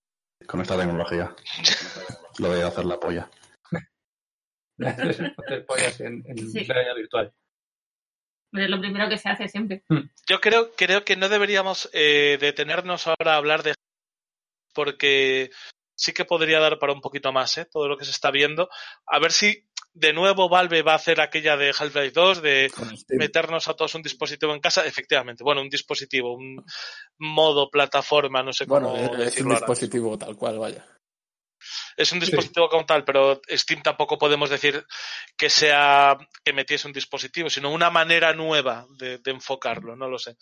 con 0.46 0.60
esta 0.60 0.76
tecnología. 0.76 1.34
Lo 2.38 2.52
de 2.52 2.62
hacer 2.62 2.84
la 2.84 2.98
polla. 3.00 3.30
Hacer 4.78 5.66
pollas 5.66 6.00
en, 6.00 6.22
en 6.26 6.38
Sí. 6.50 6.64
realidad 6.64 6.94
virtual. 6.96 7.32
Es 8.52 8.68
lo 8.68 8.80
primero 8.80 9.08
que 9.08 9.16
se 9.16 9.28
hace 9.28 9.48
siempre. 9.48 9.84
Yo 10.28 10.40
creo, 10.40 10.72
creo 10.76 11.04
que 11.04 11.16
no 11.16 11.28
deberíamos 11.28 11.88
eh, 11.92 12.36
detenernos 12.40 13.06
ahora 13.06 13.34
a 13.34 13.36
hablar 13.36 13.62
de 13.62 13.74
porque 14.74 15.50
sí 15.94 16.12
que 16.12 16.24
podría 16.24 16.58
dar 16.60 16.78
para 16.78 16.92
un 16.92 17.00
poquito 17.00 17.32
más, 17.32 17.56
¿eh? 17.58 17.66
Todo 17.70 17.88
lo 17.88 17.96
que 17.96 18.04
se 18.04 18.10
está 18.10 18.30
viendo. 18.30 18.68
A 19.06 19.18
ver 19.20 19.32
si 19.32 19.68
de 19.94 20.12
nuevo 20.12 20.48
Valve 20.48 20.82
va 20.82 20.92
a 20.92 20.96
hacer 20.96 21.20
aquella 21.20 21.56
de 21.56 21.68
Half-Life 21.78 22.12
2 22.12 22.40
de 22.42 22.70
meternos 23.18 23.68
a 23.68 23.74
todos 23.74 23.94
un 23.94 24.02
dispositivo 24.02 24.54
en 24.54 24.60
casa. 24.60 24.86
Efectivamente, 24.86 25.44
bueno, 25.44 25.60
un 25.60 25.68
dispositivo, 25.68 26.34
un 26.34 26.64
modo 27.18 27.68
plataforma, 27.70 28.42
no 28.42 28.52
sé 28.52 28.66
cómo 28.66 28.90
Bueno, 28.90 29.22
es- 29.22 29.36
es 29.36 29.40
un 29.42 29.48
dispositivo 29.50 30.18
tal 30.18 30.36
cual, 30.36 30.58
vaya. 30.58 30.86
Es 31.96 32.10
un 32.10 32.18
dispositivo 32.18 32.68
como 32.68 32.84
tal, 32.86 33.04
pero 33.04 33.40
Steam 33.48 33.82
tampoco 33.82 34.18
podemos 34.18 34.50
decir 34.50 34.84
que 35.36 35.48
sea 35.48 36.16
que 36.44 36.52
metiese 36.52 36.86
un 36.88 36.92
dispositivo, 36.92 37.48
sino 37.50 37.70
una 37.70 37.90
manera 37.90 38.32
nueva 38.32 38.86
de, 38.98 39.18
de 39.18 39.30
enfocarlo, 39.30 39.94
no 39.94 40.08
lo 40.08 40.18
sé. 40.18 40.36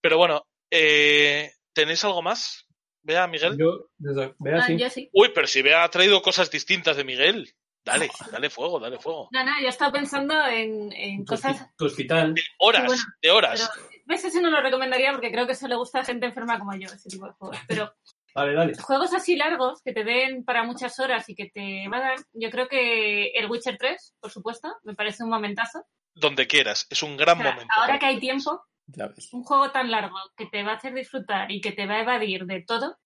Pero 0.00 0.16
bueno, 0.16 0.46
eh, 0.70 1.52
¿tenéis 1.74 2.02
algo 2.04 2.22
más? 2.22 2.64
Vea, 3.02 3.26
Miguel. 3.26 3.58
Yo, 3.58 3.88
desde, 3.98 4.34
vea, 4.38 4.56
Ah, 4.62 4.66
sí. 4.66 4.78
yo 4.78 4.88
sí. 4.88 5.10
Uy, 5.12 5.30
pero 5.34 5.46
si 5.46 5.60
Vea 5.60 5.84
ha 5.84 5.90
traído 5.90 6.22
cosas 6.22 6.50
distintas 6.50 6.96
de 6.96 7.04
Miguel. 7.04 7.54
Dale, 7.84 8.08
dale 8.32 8.48
fuego, 8.50 8.80
dale 8.80 8.98
fuego. 8.98 9.28
No, 9.30 9.44
no, 9.44 9.52
yo 9.60 9.68
estaba 9.68 9.92
pensando 9.92 10.34
en, 10.46 10.90
en 10.92 11.24
Tu, 11.24 11.32
cosas. 11.34 11.68
tu 11.76 11.84
hospital. 11.86 12.34
Horas, 12.58 12.86
Bueno, 12.86 13.02
de 13.20 13.30
horas. 13.30 13.70
Pero, 13.88 14.00
¿ves? 14.06 14.24
Ese 14.24 14.40
no 14.40 14.50
lo 14.50 14.60
recomendaría 14.62 15.12
porque 15.12 15.30
creo 15.30 15.46
que 15.46 15.54
se 15.54 15.68
le 15.68 15.76
gusta 15.76 16.00
a 16.00 16.04
gente 16.04 16.26
enferma 16.26 16.58
como 16.58 16.74
yo, 16.74 16.86
ese 16.86 17.08
tipo 17.10 17.26
de 17.26 17.32
juegos. 17.32 17.58
Pero 17.68 17.92
Vale, 18.34 18.54
dale. 18.54 18.74
juegos 18.78 19.12
así 19.14 19.36
largos 19.36 19.80
que 19.82 19.92
te 19.92 20.02
den 20.02 20.44
para 20.44 20.64
muchas 20.64 20.98
horas 20.98 21.28
y 21.28 21.34
que 21.36 21.50
te 21.50 21.86
va 21.88 21.98
a 21.98 22.00
dar. 22.00 22.16
Yo 22.32 22.50
creo 22.50 22.68
que 22.68 23.26
el 23.28 23.50
Witcher 23.50 23.76
3, 23.78 24.14
por 24.18 24.30
supuesto, 24.30 24.74
me 24.82 24.94
parece 24.94 25.22
un 25.22 25.30
momentazo. 25.30 25.84
Donde 26.14 26.46
quieras, 26.46 26.86
es 26.90 27.02
un 27.02 27.16
gran 27.16 27.38
O 27.38 27.42
sea, 27.42 27.52
momento. 27.52 27.74
ahora 27.76 27.98
que 27.98 28.06
hay 28.06 28.18
tiempo, 28.18 28.64
Ya 28.86 29.08
ves. 29.08 29.28
un 29.32 29.44
juego 29.44 29.70
tan 29.72 29.90
largo 29.90 30.16
que 30.36 30.46
te 30.46 30.62
va 30.64 30.72
a 30.72 30.76
hacer 30.76 30.94
disfrutar 30.94 31.50
y 31.52 31.60
que 31.60 31.72
te 31.72 31.86
va 31.86 31.94
a 31.96 32.00
evadir 32.00 32.46
de 32.46 32.62
todo, 32.62 32.98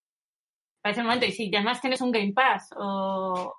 parece 0.82 1.00
el 1.00 1.06
momento. 1.06 1.26
Y 1.26 1.32
si 1.32 1.55
además 1.55 1.80
tienes 1.80 2.00
un 2.00 2.12
Game 2.12 2.32
Pass 2.32 2.70
o 2.76 3.55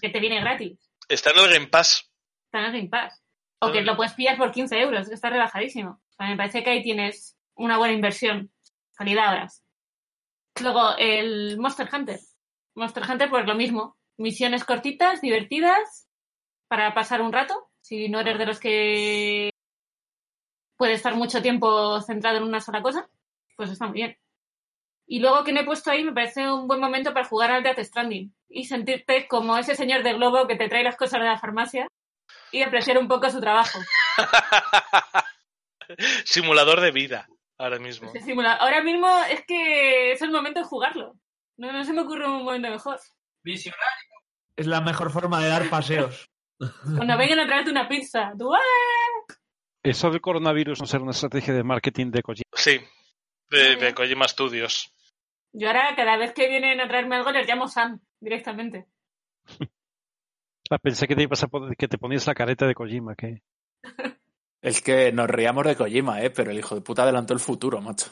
Que 0.00 0.08
te 0.10 0.20
viene 0.20 0.40
gratis, 0.40 0.78
Está 1.08 1.30
en 1.30 1.38
el 1.38 1.52
Game 1.52 1.66
Pass. 1.68 2.10
está 2.46 2.60
en 2.60 2.64
el 2.66 2.72
Game 2.72 2.88
Pass. 2.88 3.20
O 3.60 3.72
que 3.72 3.82
lo 3.82 3.96
puedes 3.96 4.12
pillar 4.14 4.36
por 4.36 4.52
15 4.52 4.78
euros, 4.78 5.08
que 5.08 5.14
está 5.14 5.30
rebajadísimo. 5.30 5.90
O 5.90 6.12
sea, 6.16 6.28
me 6.28 6.36
parece 6.36 6.62
que 6.62 6.70
ahí 6.70 6.82
tienes 6.82 7.36
una 7.54 7.78
buena 7.78 7.94
inversión. 7.94 8.50
Calidad 8.94 9.32
horas. 9.32 9.64
Luego, 10.60 10.96
el 10.98 11.58
Monster 11.58 11.88
Hunter. 11.92 12.20
Monster 12.74 13.02
Hunter, 13.08 13.30
pues 13.30 13.46
lo 13.46 13.54
mismo. 13.54 13.96
Misiones 14.16 14.64
cortitas, 14.64 15.20
divertidas, 15.20 16.08
para 16.68 16.94
pasar 16.94 17.22
un 17.22 17.32
rato. 17.32 17.70
Si 17.80 18.08
no 18.08 18.20
eres 18.20 18.38
de 18.38 18.46
los 18.46 18.60
que 18.60 19.50
puede 20.76 20.92
estar 20.94 21.14
mucho 21.14 21.42
tiempo 21.42 22.00
centrado 22.02 22.36
en 22.38 22.44
una 22.44 22.60
sola 22.60 22.82
cosa, 22.82 23.08
pues 23.56 23.70
está 23.70 23.86
muy 23.86 23.94
bien. 23.94 24.18
Y 25.06 25.20
luego 25.20 25.44
que 25.44 25.52
me 25.52 25.60
he 25.60 25.64
puesto 25.64 25.90
ahí, 25.90 26.02
me 26.02 26.12
parece 26.12 26.50
un 26.50 26.66
buen 26.66 26.80
momento 26.80 27.12
para 27.12 27.26
jugar 27.26 27.50
al 27.50 27.62
Death 27.62 27.78
Stranding 27.80 28.34
y 28.48 28.64
sentirte 28.64 29.28
como 29.28 29.56
ese 29.58 29.74
señor 29.74 30.02
de 30.02 30.14
globo 30.14 30.46
que 30.46 30.56
te 30.56 30.68
trae 30.68 30.82
las 30.82 30.96
cosas 30.96 31.20
de 31.20 31.26
la 31.26 31.38
farmacia 31.38 31.86
y 32.50 32.62
apreciar 32.62 32.96
un 32.98 33.08
poco 33.08 33.28
su 33.30 33.40
trabajo. 33.40 33.78
Simulador 36.24 36.80
de 36.80 36.90
vida, 36.90 37.28
ahora 37.58 37.78
mismo. 37.78 38.12
Simula- 38.14 38.56
Ahora 38.58 38.82
mismo 38.82 39.08
es 39.30 39.44
que 39.46 40.12
es 40.12 40.22
el 40.22 40.30
momento 40.30 40.60
de 40.60 40.66
jugarlo. 40.66 41.14
No, 41.58 41.72
no 41.72 41.84
se 41.84 41.92
me 41.92 42.00
ocurre 42.02 42.26
un 42.26 42.44
momento 42.44 42.68
mejor. 42.70 42.98
Visionario. 43.42 43.84
Es 44.56 44.66
la 44.66 44.80
mejor 44.80 45.10
forma 45.10 45.40
de 45.42 45.48
dar 45.48 45.68
paseos. 45.68 46.30
Cuando 46.58 47.18
vengan 47.18 47.40
a 47.40 47.46
traerte 47.46 47.70
una 47.70 47.88
pizza, 47.88 48.32
¡ah! 48.32 49.34
Eso 49.82 50.10
del 50.10 50.20
coronavirus 50.20 50.80
no 50.80 50.86
será 50.86 51.02
una 51.02 51.12
estrategia 51.12 51.52
de 51.52 51.62
marketing 51.62 52.10
de 52.10 52.22
Kojima. 52.22 52.44
Sí, 52.54 52.80
de, 53.50 53.76
de 53.76 53.94
Kojima 53.94 54.26
Studios. 54.26 54.93
Yo 55.56 55.68
ahora, 55.68 55.94
cada 55.96 56.16
vez 56.16 56.32
que 56.32 56.48
vienen 56.48 56.80
a 56.80 56.88
traerme 56.88 57.16
algo, 57.16 57.30
les 57.30 57.46
llamo 57.46 57.68
Sam 57.68 58.00
directamente. 58.20 58.86
Ah, 60.70 60.78
pensé 60.78 61.06
que 61.06 61.14
te 61.14 61.22
ibas 61.22 61.42
a 61.42 61.46
poner- 61.48 61.76
que 61.76 61.86
te 61.88 61.98
ponías 61.98 62.26
la 62.26 62.34
careta 62.34 62.66
de 62.66 62.74
Kojima, 62.74 63.14
que 63.14 63.42
Es 64.62 64.80
que 64.80 65.12
nos 65.12 65.28
reíamos 65.28 65.62
de 65.66 65.76
Kojima, 65.76 66.22
¿eh? 66.22 66.30
Pero 66.30 66.50
el 66.52 66.58
hijo 66.58 66.74
de 66.74 66.80
puta 66.80 67.02
adelantó 67.02 67.34
el 67.34 67.38
futuro, 67.38 67.82
macho. 67.82 68.10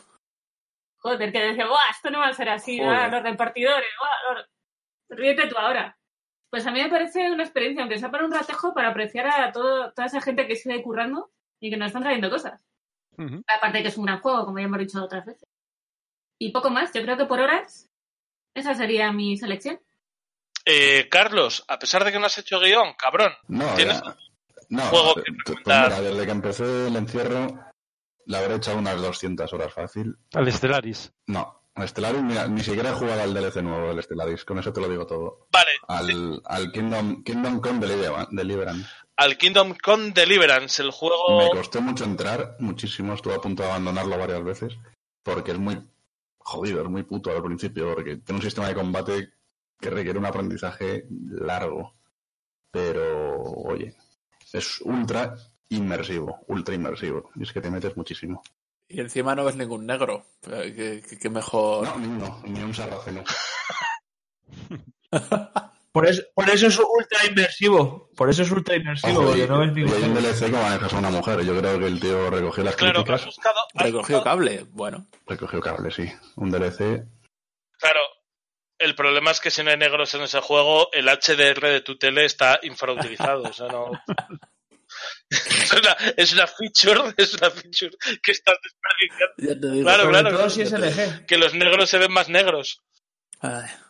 Joder, 0.99 1.33
que 1.33 1.41
decía, 1.41 1.67
¡buah! 1.67 1.91
Esto 1.91 2.11
no 2.11 2.19
va 2.19 2.27
a 2.29 2.35
ser 2.35 2.51
así, 2.51 2.79
ah, 2.79 3.09
los 3.09 3.23
repartidores, 3.23 3.89
¡buah! 3.99 4.35
los- 4.35 4.49
Ríete 5.19 5.47
tú 5.49 5.57
ahora. 5.57 5.99
Pues 6.51 6.67
a 6.67 6.71
mí 6.71 6.83
me 6.83 6.91
parece 6.91 7.31
una 7.33 7.43
experiencia, 7.43 7.83
aunque 7.83 7.99
sea 7.99 8.11
para 8.11 8.27
un 8.27 8.33
ratejo, 8.33 8.75
para 8.75 8.89
apreciar 8.91 9.27
a 9.29 9.51
todo, 9.51 9.91
toda 9.95 10.07
esa 10.07 10.21
gente 10.21 10.47
que 10.47 10.55
sigue 10.57 10.83
currando 10.83 11.33
y 11.59 11.71
que 11.71 11.79
nos 11.79 11.87
están 11.87 12.03
trayendo 12.03 12.29
cosas. 12.29 12.61
Aparte 13.49 13.79
de 13.79 13.83
que 13.83 13.89
es 13.89 13.97
un 13.97 14.05
gran 14.05 14.21
juego, 14.21 14.45
como 14.45 14.59
ya 14.59 14.67
hemos 14.67 14.79
dicho 14.79 15.03
otras 15.03 15.25
veces. 15.25 15.49
Y 16.45 16.51
poco 16.51 16.71
más, 16.71 16.93
yo 16.93 17.03
creo 17.03 17.17
que 17.17 17.27
por 17.27 17.39
horas 17.41 17.89
esa 18.55 18.75
sería 18.75 19.13
mi 19.13 19.37
selección. 19.37 19.81
Eh, 20.65 21.09
Carlos, 21.09 21.65
a 21.69 21.79
pesar 21.79 22.05
de 22.05 22.11
que 22.13 22.19
no 22.19 22.27
has 22.27 22.39
hecho 22.39 22.59
guion, 22.61 22.95
cabrón, 22.99 23.33
No, 23.49 23.75
¿tienes 23.75 24.01
ya- 24.03 24.17
no, 24.69 24.83
juego 24.83 25.19
eh, 25.19 25.23
que 25.25 25.33
pues 25.45 25.59
mira, 25.67 26.01
desde 26.01 26.25
que 26.27 26.31
empecé 26.33 26.87
el 26.89 26.97
encierro 26.97 27.47
le 28.27 28.37
habré 28.37 28.55
echado 28.57 28.79
unas 28.79 29.01
200 29.01 29.53
horas 29.53 29.73
fácil. 29.73 30.17
al 30.35 30.53
Stellaris. 30.53 31.13
No, 31.27 31.63
al 31.75 31.89
Stellaris, 31.89 32.23
mira, 32.23 32.47
ni 32.49 32.61
siquiera 32.63 32.91
he 32.91 32.95
jugado 32.95 33.23
al 33.23 33.35
DLC 33.35 33.63
nuevo 33.63 33.89
del 33.89 34.03
Stellaris, 34.03 34.45
con 34.45 34.59
eso 34.59 34.73
te 34.73 34.81
lo 34.81 34.89
digo 34.89 35.07
todo. 35.07 35.47
Vale, 35.53 35.71
Al, 35.89 36.43
al 36.45 36.73
Kingdom, 36.73 37.23
Kingdom 37.25 37.61
Come 37.61 37.87
Deliver- 37.87 38.29
Deliverance. 38.31 38.89
al 39.17 39.37
Kingdom 39.39 39.75
Come 39.83 40.11
Deliverance, 40.13 40.81
el 40.83 40.89
Me 40.89 40.93
juego... 40.93 41.51
costó 41.51 41.81
mucho 41.81 42.05
entrar, 42.05 42.57
muchísimo, 42.61 43.15
estuve 43.15 43.35
a 43.35 43.41
punto 43.41 43.63
de 43.63 43.69
abandonarlo 43.71 44.17
varias 44.19 44.43
veces, 44.45 44.75
porque 45.25 45.53
es 45.53 45.59
muy 45.59 45.81
jodido, 46.45 46.83
es 46.83 46.89
muy 46.89 47.03
puto 47.03 47.31
al 47.31 47.43
principio, 47.43 47.95
porque 47.95 48.17
tiene 48.17 48.39
un 48.39 48.43
sistema 48.43 48.69
de 48.69 48.75
combate 48.75 49.33
que 49.81 49.91
requiere 49.91 50.19
un 50.19 50.27
aprendizaje 50.27 51.07
largo. 51.31 51.95
Pero, 52.71 53.43
oye, 53.43 53.95
es 54.53 54.81
ultra 54.83 55.35
inmersivo, 55.69 56.41
ultra 56.49 56.75
inmersivo, 56.75 57.31
y 57.35 57.43
es 57.43 57.53
que 57.53 57.61
te 57.61 57.71
metes 57.71 57.97
muchísimo. 57.97 58.43
Y 58.89 59.01
encima 59.01 59.35
no 59.35 59.45
ves 59.45 59.57
ningún 59.57 59.87
negro. 59.87 60.27
Que 60.43 61.31
mejor. 61.31 61.87
No, 61.87 61.99
ni 61.99 62.07
uno, 62.07 62.43
ni 62.45 62.63
un 62.63 62.75
sarraceno. 62.75 63.25
Por 65.93 66.07
eso, 66.09 66.23
por 66.35 66.49
eso 66.49 66.67
es 66.69 66.79
ultra 66.79 67.27
inmersivo. 67.27 68.11
Por 68.17 68.31
eso 68.31 68.43
es 68.43 68.51
ultra 68.51 68.77
inmersivo, 68.77 69.13
Ojo, 69.21 69.27
porque 69.27 69.45
y- 69.45 69.47
no 69.49 69.59
ves 69.61 69.73
ningún 69.73 69.95
hay 69.95 70.03
un. 70.05 70.15
DLC 70.15 70.47
que 70.47 70.53
manejas 70.53 70.93
a 70.95 70.99
una 70.99 71.11
mujer, 71.11 71.45
yo 71.45 71.59
creo 71.59 71.79
que 71.79 71.87
el 71.87 72.01
tío 72.01 72.31
recogió 72.31 72.65
las 72.65 72.77
Claro, 72.77 73.01
has 73.01 73.05
críticas. 73.05 73.27
buscado... 73.27 73.61
has 73.75 73.83
Recogió 73.87 74.17
buscado- 74.17 74.25
cable. 74.25 74.67
Bueno. 74.71 75.07
Recogió 75.27 75.61
cable, 75.61 75.91
sí. 75.91 76.11
Un 76.37 76.51
DLC. 76.51 77.05
Claro, 77.79 78.01
el 78.79 78.95
problema 78.95 79.33
es 79.33 79.41
que 79.41 79.51
si 79.51 79.63
no 79.63 79.71
hay 79.71 79.77
negros 79.77 80.15
en 80.15 80.23
ese 80.23 80.41
juego, 80.41 80.89
el 80.93 81.09
HDR 81.09 81.61
de 81.69 81.81
tu 81.83 81.99
tele 81.99 82.25
está 82.25 82.59
infrautilizado. 82.63 83.43
O 83.43 83.53
sea, 83.53 83.69
no... 83.69 83.91
es, 85.31 85.73
una, 85.73 85.93
es 86.17 86.33
una 86.33 86.47
feature, 86.47 87.15
es 87.19 87.35
una 87.35 87.51
feature 87.51 87.97
que 88.23 88.33
estás 88.33 88.57
desperdiciando. 88.63 89.35
Ya 89.55 89.61
te 89.61 89.71
digo. 89.75 89.85
Claro, 89.85 90.09
claro. 90.09 90.31
todo 90.31 90.49
si 90.51 90.63
es 90.63 90.73
LG. 90.73 91.27
Que 91.27 91.37
los 91.39 91.55
negros 91.55 91.91
se 91.91 91.99
ven 91.99 92.13
más 92.13 92.29
negros. 92.29 92.81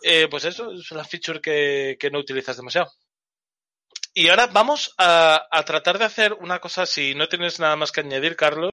Eh, 0.02 0.28
pues 0.30 0.44
eso 0.44 0.72
es 0.72 0.90
una 0.90 1.04
feature 1.04 1.40
que, 1.40 1.96
que 1.98 2.10
no 2.10 2.18
utilizas 2.18 2.56
demasiado. 2.56 2.90
Y 4.14 4.28
ahora 4.28 4.46
vamos 4.46 4.94
a, 4.98 5.46
a 5.50 5.64
tratar 5.64 5.98
de 5.98 6.04
hacer 6.04 6.34
una 6.34 6.58
cosa, 6.58 6.86
si 6.86 7.14
no 7.14 7.28
tienes 7.28 7.60
nada 7.60 7.76
más 7.76 7.92
que 7.92 8.00
añadir, 8.00 8.36
Carlos. 8.36 8.70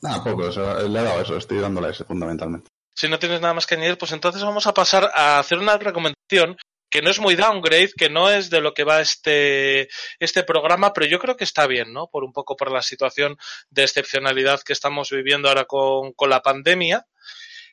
Nada, 0.00 0.22
poco, 0.22 0.46
o 0.46 0.52
sea, 0.52 0.80
le 0.80 0.98
he 0.98 1.02
dado 1.02 1.20
eso, 1.20 1.36
estoy 1.36 1.58
dándole 1.58 1.90
ese 1.90 2.04
fundamentalmente. 2.04 2.70
Si 2.94 3.08
no 3.08 3.18
tienes 3.18 3.40
nada 3.40 3.54
más 3.54 3.66
que 3.66 3.74
añadir, 3.74 3.98
pues 3.98 4.12
entonces 4.12 4.42
vamos 4.42 4.66
a 4.66 4.74
pasar 4.74 5.10
a 5.14 5.38
hacer 5.38 5.58
una 5.58 5.76
recomendación 5.76 6.56
que 6.90 7.02
no 7.02 7.10
es 7.10 7.20
muy 7.20 7.36
downgrade, 7.36 7.92
que 7.96 8.08
no 8.08 8.30
es 8.30 8.48
de 8.48 8.60
lo 8.60 8.72
que 8.72 8.84
va 8.84 9.00
este, 9.00 9.88
este 10.18 10.42
programa, 10.42 10.92
pero 10.92 11.06
yo 11.06 11.18
creo 11.18 11.36
que 11.36 11.44
está 11.44 11.66
bien, 11.66 11.92
¿no? 11.92 12.08
Por 12.08 12.24
un 12.24 12.32
poco 12.32 12.56
por 12.56 12.72
la 12.72 12.82
situación 12.82 13.36
de 13.70 13.84
excepcionalidad 13.84 14.62
que 14.62 14.72
estamos 14.72 15.10
viviendo 15.10 15.48
ahora 15.48 15.64
con, 15.64 16.12
con 16.14 16.30
la 16.30 16.40
pandemia, 16.40 17.06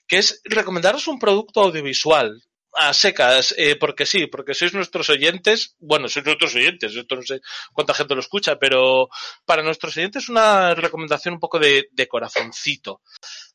que 0.08 0.18
es 0.18 0.42
recomendaros 0.44 1.08
un 1.08 1.20
producto 1.20 1.62
audiovisual 1.62 2.42
a 2.78 2.94
secas, 2.94 3.56
eh, 3.58 3.78
porque 3.78 4.06
sí, 4.06 4.28
porque 4.28 4.54
sois 4.54 4.74
nuestros 4.74 5.10
oyentes, 5.10 5.76
bueno, 5.80 6.10
sois 6.10 6.26
nuestros 6.26 6.56
oyentes, 6.56 6.94
esto 6.94 7.16
no 7.16 7.22
sé 7.22 7.40
cuánta 7.72 7.94
gente 7.94 8.16
lo 8.16 8.20
escucha, 8.20 8.58
pero 8.60 9.08
para 9.46 9.64
nuestros 9.64 9.96
oyentes 9.96 10.28
una 10.28 10.76
recomendación 10.76 11.36
un 11.36 11.40
poco 11.40 11.58
de, 11.58 11.88
de 11.92 12.08
corazoncito 12.08 13.02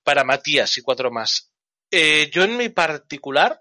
para 0.02 0.24
Matías 0.24 0.78
y 0.78 0.82
cuatro 0.82 1.10
más. 1.10 1.52
Eh, 1.90 2.30
yo 2.32 2.44
en 2.44 2.56
mi 2.56 2.70
particular 2.70 3.60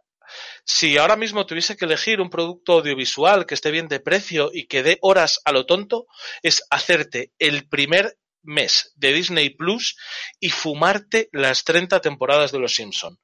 si 0.63 0.97
ahora 0.97 1.15
mismo 1.15 1.45
tuviese 1.45 1.75
que 1.75 1.85
elegir 1.85 2.21
un 2.21 2.29
producto 2.29 2.73
audiovisual 2.73 3.45
que 3.45 3.55
esté 3.55 3.71
bien 3.71 3.87
de 3.87 3.99
precio 3.99 4.51
y 4.53 4.67
que 4.67 4.83
dé 4.83 4.97
horas 5.01 5.41
a 5.45 5.51
lo 5.51 5.65
tonto, 5.65 6.07
es 6.43 6.63
hacerte 6.69 7.31
el 7.39 7.67
primer 7.67 8.17
mes 8.43 8.93
de 8.95 9.13
Disney 9.13 9.49
Plus 9.51 9.97
y 10.39 10.49
fumarte 10.49 11.29
las 11.31 11.63
30 11.63 11.99
temporadas 12.01 12.51
de 12.51 12.59
Los 12.59 12.75
Simpson. 12.75 13.17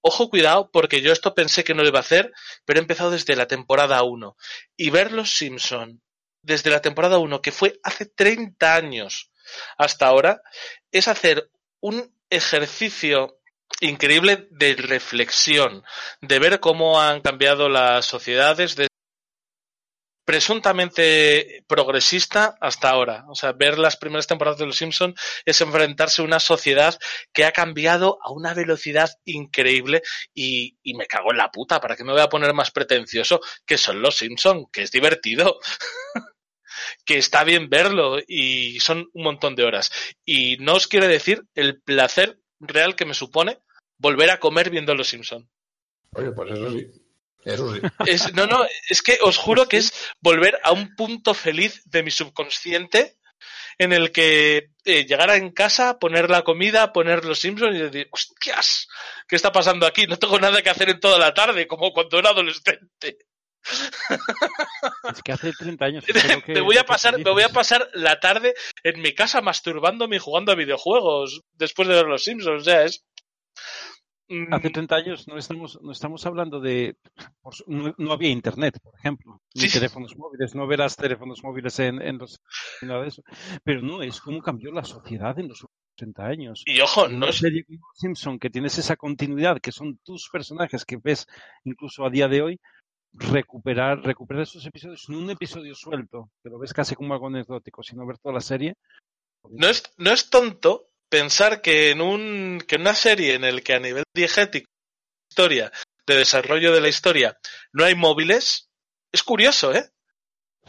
Ojo, 0.00 0.28
cuidado, 0.28 0.70
porque 0.72 1.00
yo 1.00 1.12
esto 1.12 1.34
pensé 1.34 1.62
que 1.62 1.74
no 1.74 1.82
lo 1.82 1.88
iba 1.88 2.00
a 2.00 2.02
hacer, 2.02 2.32
pero 2.64 2.78
he 2.78 2.82
empezado 2.82 3.10
desde 3.10 3.36
la 3.36 3.46
temporada 3.46 4.02
1. 4.02 4.36
Y 4.76 4.90
ver 4.90 5.12
Los 5.12 5.36
Simpson 5.36 6.02
desde 6.42 6.70
la 6.70 6.82
temporada 6.82 7.18
1, 7.18 7.40
que 7.40 7.52
fue 7.52 7.78
hace 7.84 8.06
30 8.06 8.74
años 8.74 9.30
hasta 9.78 10.06
ahora, 10.06 10.42
es 10.90 11.06
hacer 11.06 11.50
un 11.80 12.12
ejercicio 12.30 13.38
increíble 13.80 14.48
de 14.50 14.74
reflexión, 14.74 15.84
de 16.20 16.38
ver 16.38 16.60
cómo 16.60 17.00
han 17.00 17.20
cambiado 17.20 17.68
las 17.68 18.04
sociedades 18.06 18.76
de 18.76 18.88
presuntamente 20.32 21.62
progresista 21.68 22.56
hasta 22.58 22.88
ahora. 22.88 23.26
O 23.28 23.34
sea, 23.34 23.52
ver 23.52 23.78
las 23.78 23.98
primeras 23.98 24.26
temporadas 24.26 24.58
de 24.58 24.64
Los 24.64 24.78
Simpson 24.78 25.14
es 25.44 25.60
enfrentarse 25.60 26.22
a 26.22 26.24
una 26.24 26.40
sociedad 26.40 26.98
que 27.34 27.44
ha 27.44 27.52
cambiado 27.52 28.18
a 28.22 28.32
una 28.32 28.54
velocidad 28.54 29.10
increíble 29.26 30.00
y, 30.32 30.78
y 30.82 30.94
me 30.94 31.04
cago 31.04 31.32
en 31.32 31.36
la 31.36 31.50
puta, 31.50 31.82
¿para 31.82 31.96
qué 31.96 32.04
me 32.04 32.12
voy 32.12 32.22
a 32.22 32.30
poner 32.30 32.54
más 32.54 32.70
pretencioso? 32.70 33.42
Que 33.66 33.76
son 33.76 34.00
Los 34.00 34.16
Simpson, 34.16 34.68
que 34.72 34.80
es 34.80 34.90
divertido. 34.90 35.58
que 37.04 37.18
está 37.18 37.44
bien 37.44 37.68
verlo 37.68 38.16
y 38.26 38.80
son 38.80 39.10
un 39.12 39.24
montón 39.24 39.54
de 39.54 39.64
horas. 39.64 39.92
Y 40.24 40.56
no 40.60 40.76
os 40.76 40.88
quiero 40.88 41.08
decir 41.08 41.44
el 41.54 41.82
placer 41.82 42.38
real 42.58 42.96
que 42.96 43.04
me 43.04 43.12
supone 43.12 43.58
volver 43.98 44.30
a 44.30 44.40
comer 44.40 44.70
viendo 44.70 44.94
Los 44.94 45.08
Simpson. 45.08 45.46
Oye, 46.14 46.32
pues 46.32 46.52
eso 46.52 46.70
sí. 46.70 47.01
Eso 47.44 47.74
sí. 47.74 47.80
Es, 48.06 48.32
no, 48.34 48.46
no, 48.46 48.64
es 48.88 49.02
que 49.02 49.18
os 49.22 49.36
juro 49.36 49.68
que 49.68 49.78
es 49.78 49.92
volver 50.20 50.60
a 50.62 50.72
un 50.72 50.94
punto 50.94 51.34
feliz 51.34 51.82
de 51.86 52.02
mi 52.02 52.10
subconsciente 52.10 53.16
en 53.78 53.92
el 53.92 54.12
que 54.12 54.70
eh, 54.84 55.04
llegar 55.06 55.30
en 55.30 55.50
casa, 55.50 55.98
poner 55.98 56.30
la 56.30 56.42
comida, 56.42 56.92
poner 56.92 57.24
los 57.24 57.40
Simpsons 57.40 57.76
y 57.76 57.80
decir, 57.80 58.08
hostias, 58.10 58.86
¿qué 59.26 59.36
está 59.36 59.50
pasando 59.50 59.86
aquí? 59.86 60.06
No 60.06 60.18
tengo 60.18 60.38
nada 60.38 60.62
que 60.62 60.70
hacer 60.70 60.90
en 60.90 61.00
toda 61.00 61.18
la 61.18 61.34
tarde, 61.34 61.66
como 61.66 61.92
cuando 61.92 62.18
era 62.18 62.30
adolescente. 62.30 63.18
Es 63.64 65.22
que 65.24 65.32
hace 65.32 65.52
30 65.52 65.84
años. 65.84 66.04
me 66.46 66.60
voy 66.60 66.76
a 66.76 66.84
pasar, 66.84 67.16
me 67.18 67.30
voy 67.30 67.42
a 67.42 67.48
pasar 67.48 67.88
la 67.94 68.18
tarde 68.20 68.54
en 68.82 69.00
mi 69.00 69.14
casa 69.14 69.40
masturbándome 69.40 70.16
y 70.16 70.20
jugando 70.20 70.52
a 70.52 70.56
videojuegos 70.56 71.42
después 71.52 71.88
de 71.88 71.94
ver 71.94 72.06
los 72.06 72.24
Simpsons. 72.24 72.62
O 72.62 72.64
sea, 72.64 72.84
es 72.84 73.04
Hace 74.50 74.70
30 74.70 74.96
años 74.96 75.28
no 75.28 75.36
estamos, 75.36 75.78
no 75.82 75.92
estamos 75.92 76.24
hablando 76.24 76.58
de. 76.60 76.96
No, 77.66 77.94
no 77.98 78.12
había 78.12 78.30
internet, 78.30 78.78
por 78.82 78.94
ejemplo, 78.98 79.40
ni 79.54 79.62
Sí. 79.68 79.72
teléfonos 79.78 80.16
móviles, 80.16 80.54
no 80.54 80.66
verás 80.66 80.96
teléfonos 80.96 81.42
móviles 81.42 81.78
en, 81.80 82.00
en 82.00 82.18
los. 82.18 82.40
nada 82.80 83.02
de 83.02 83.08
eso. 83.08 83.22
Pero 83.62 83.82
no, 83.82 84.02
es 84.02 84.20
como 84.20 84.40
cambió 84.40 84.70
la 84.72 84.84
sociedad 84.84 85.38
en 85.38 85.48
los 85.48 85.62
últimos 85.62 85.76
30 85.96 86.24
años. 86.26 86.62
Y 86.64 86.80
ojo, 86.80 87.06
En 87.06 87.18
no 87.18 87.26
es- 87.26 87.36
serie 87.38 87.64
como 87.64 87.78
Simpson, 87.94 88.38
que 88.38 88.48
tienes 88.48 88.78
esa 88.78 88.96
continuidad, 88.96 89.60
que 89.60 89.72
son 89.72 89.98
tus 90.04 90.28
personajes 90.32 90.84
que 90.86 90.96
ves 90.96 91.26
incluso 91.64 92.04
a 92.06 92.10
día 92.10 92.28
de 92.28 92.40
hoy, 92.42 92.60
recuperar, 93.12 94.00
recuperar 94.02 94.44
esos 94.44 94.64
episodios, 94.64 95.04
no 95.08 95.18
un 95.18 95.28
episodio 95.30 95.74
suelto, 95.74 96.30
que 96.42 96.48
lo 96.48 96.58
ves 96.58 96.72
casi 96.72 96.94
como 96.94 97.12
algo 97.12 97.26
anecdótico, 97.26 97.82
sino 97.82 98.06
ver 98.06 98.18
toda 98.18 98.34
la 98.34 98.40
serie. 98.40 98.74
no 99.50 99.68
es, 99.68 99.82
no 99.98 100.10
es 100.12 100.30
tonto 100.30 100.88
pensar 101.12 101.60
que 101.60 101.90
en 101.90 102.00
un, 102.00 102.64
que 102.66 102.76
en 102.76 102.80
una 102.80 102.94
serie 102.94 103.34
en 103.34 103.44
el 103.44 103.62
que 103.62 103.74
a 103.74 103.78
nivel 103.78 104.04
diegético, 104.16 104.66
historia, 105.30 105.70
de 106.06 106.16
desarrollo 106.16 106.72
de 106.72 106.80
la 106.80 106.88
historia, 106.88 107.38
no 107.72 107.84
hay 107.84 107.94
móviles, 107.94 108.70
es 109.12 109.22
curioso, 109.22 109.74
¿eh? 109.74 109.90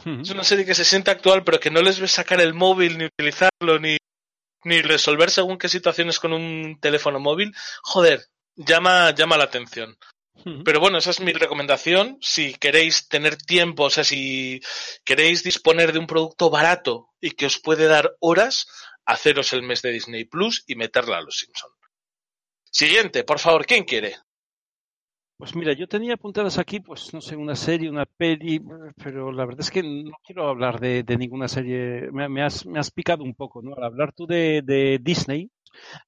Es 0.04 0.28
una 0.28 0.44
serie 0.44 0.66
que 0.66 0.74
se 0.74 0.84
siente 0.84 1.10
actual, 1.10 1.44
pero 1.44 1.60
que 1.60 1.70
no 1.70 1.80
les 1.80 1.98
ves 1.98 2.12
sacar 2.12 2.40
el 2.42 2.52
móvil, 2.52 2.98
ni 2.98 3.06
utilizarlo, 3.06 3.78
ni, 3.78 3.96
ni 4.64 4.82
resolver 4.82 5.30
según 5.30 5.56
qué 5.56 5.68
situaciones 5.68 6.18
con 6.18 6.34
un 6.34 6.78
teléfono 6.78 7.20
móvil. 7.20 7.54
Joder, 7.82 8.26
llama, 8.54 9.14
llama 9.14 9.38
la 9.38 9.44
atención. 9.44 9.96
Pero 10.64 10.80
bueno, 10.80 10.98
esa 10.98 11.10
es 11.10 11.20
mi 11.20 11.32
recomendación. 11.32 12.18
Si 12.20 12.54
queréis 12.54 13.08
tener 13.08 13.36
tiempo, 13.36 13.84
o 13.84 13.90
sea, 13.90 14.04
si 14.04 14.60
queréis 15.04 15.42
disponer 15.42 15.92
de 15.92 15.98
un 15.98 16.06
producto 16.06 16.50
barato 16.50 17.10
y 17.20 17.30
que 17.30 17.46
os 17.46 17.58
puede 17.58 17.86
dar 17.86 18.16
horas, 18.20 18.66
haceros 19.06 19.52
el 19.52 19.62
mes 19.62 19.80
de 19.82 19.92
Disney 19.92 20.24
Plus 20.24 20.64
y 20.66 20.74
meterla 20.74 21.18
a 21.18 21.22
los 21.22 21.38
Simpson. 21.38 21.70
Siguiente, 22.70 23.24
por 23.24 23.38
favor, 23.38 23.64
¿quién 23.64 23.84
quiere? 23.84 24.16
Pues 25.36 25.54
mira, 25.56 25.72
yo 25.72 25.88
tenía 25.88 26.14
apuntadas 26.14 26.58
aquí, 26.58 26.80
pues 26.80 27.12
no 27.12 27.20
sé, 27.20 27.36
una 27.36 27.56
serie, 27.56 27.90
una 27.90 28.06
peli, 28.06 28.60
pero 29.02 29.32
la 29.32 29.44
verdad 29.44 29.62
es 29.62 29.70
que 29.70 29.82
no 29.82 30.16
quiero 30.24 30.48
hablar 30.48 30.78
de, 30.78 31.02
de 31.02 31.16
ninguna 31.16 31.48
serie. 31.48 32.08
Me, 32.12 32.28
me 32.28 32.42
has, 32.42 32.66
me 32.66 32.78
has 32.78 32.90
picado 32.90 33.24
un 33.24 33.34
poco, 33.34 33.62
¿no? 33.62 33.74
Al 33.76 33.84
hablar 33.84 34.12
tú 34.12 34.26
de, 34.26 34.62
de 34.62 34.98
Disney, 35.02 35.50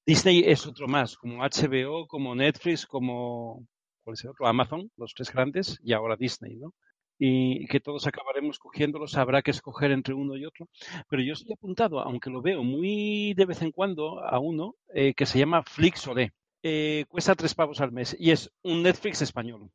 Disney 0.05 0.44
es 0.47 0.66
otro 0.66 0.86
más, 0.86 1.16
como 1.16 1.43
HBO, 1.43 2.07
como 2.07 2.35
Netflix, 2.35 2.86
como 2.86 3.66
¿cuál 4.07 4.15
es 4.15 4.24
otro? 4.24 4.47
Amazon, 4.47 4.89
los 4.97 5.15
tres 5.15 5.33
grandes, 5.33 5.81
y 5.83 5.93
ahora 5.93 6.15
Disney, 6.15 6.55
¿no? 6.55 6.73
Y 7.19 7.66
que 7.66 7.81
todos 7.81 8.07
acabaremos 8.07 8.61
cogiéndolos, 8.61 9.16
habrá 9.16 9.43
que 9.43 9.51
escoger 9.51 9.91
entre 9.91 10.15
uno 10.15 10.37
y 10.37 10.47
otro. 10.47 10.69
Pero 11.09 11.23
yo 11.23 11.33
estoy 11.33 11.55
apuntado, 11.55 11.99
aunque 11.99 12.31
lo 12.31 12.41
veo 12.41 12.62
muy 12.62 13.35
de 13.35 13.47
vez 13.47 13.62
en 13.62 13.73
cuando, 13.73 14.20
a 14.20 14.39
uno 14.39 14.77
eh, 14.95 15.12
que 15.15 15.27
se 15.27 15.41
llama 15.41 15.65
Flixolé. 15.65 16.33
Eh, 16.62 17.05
cuesta 17.09 17.35
tres 17.35 17.55
pavos 17.55 17.81
al 17.81 17.91
mes 17.91 18.16
y 18.19 18.31
es 18.31 18.51
un 18.62 18.85
Netflix 18.85 19.23
español. 19.23 19.70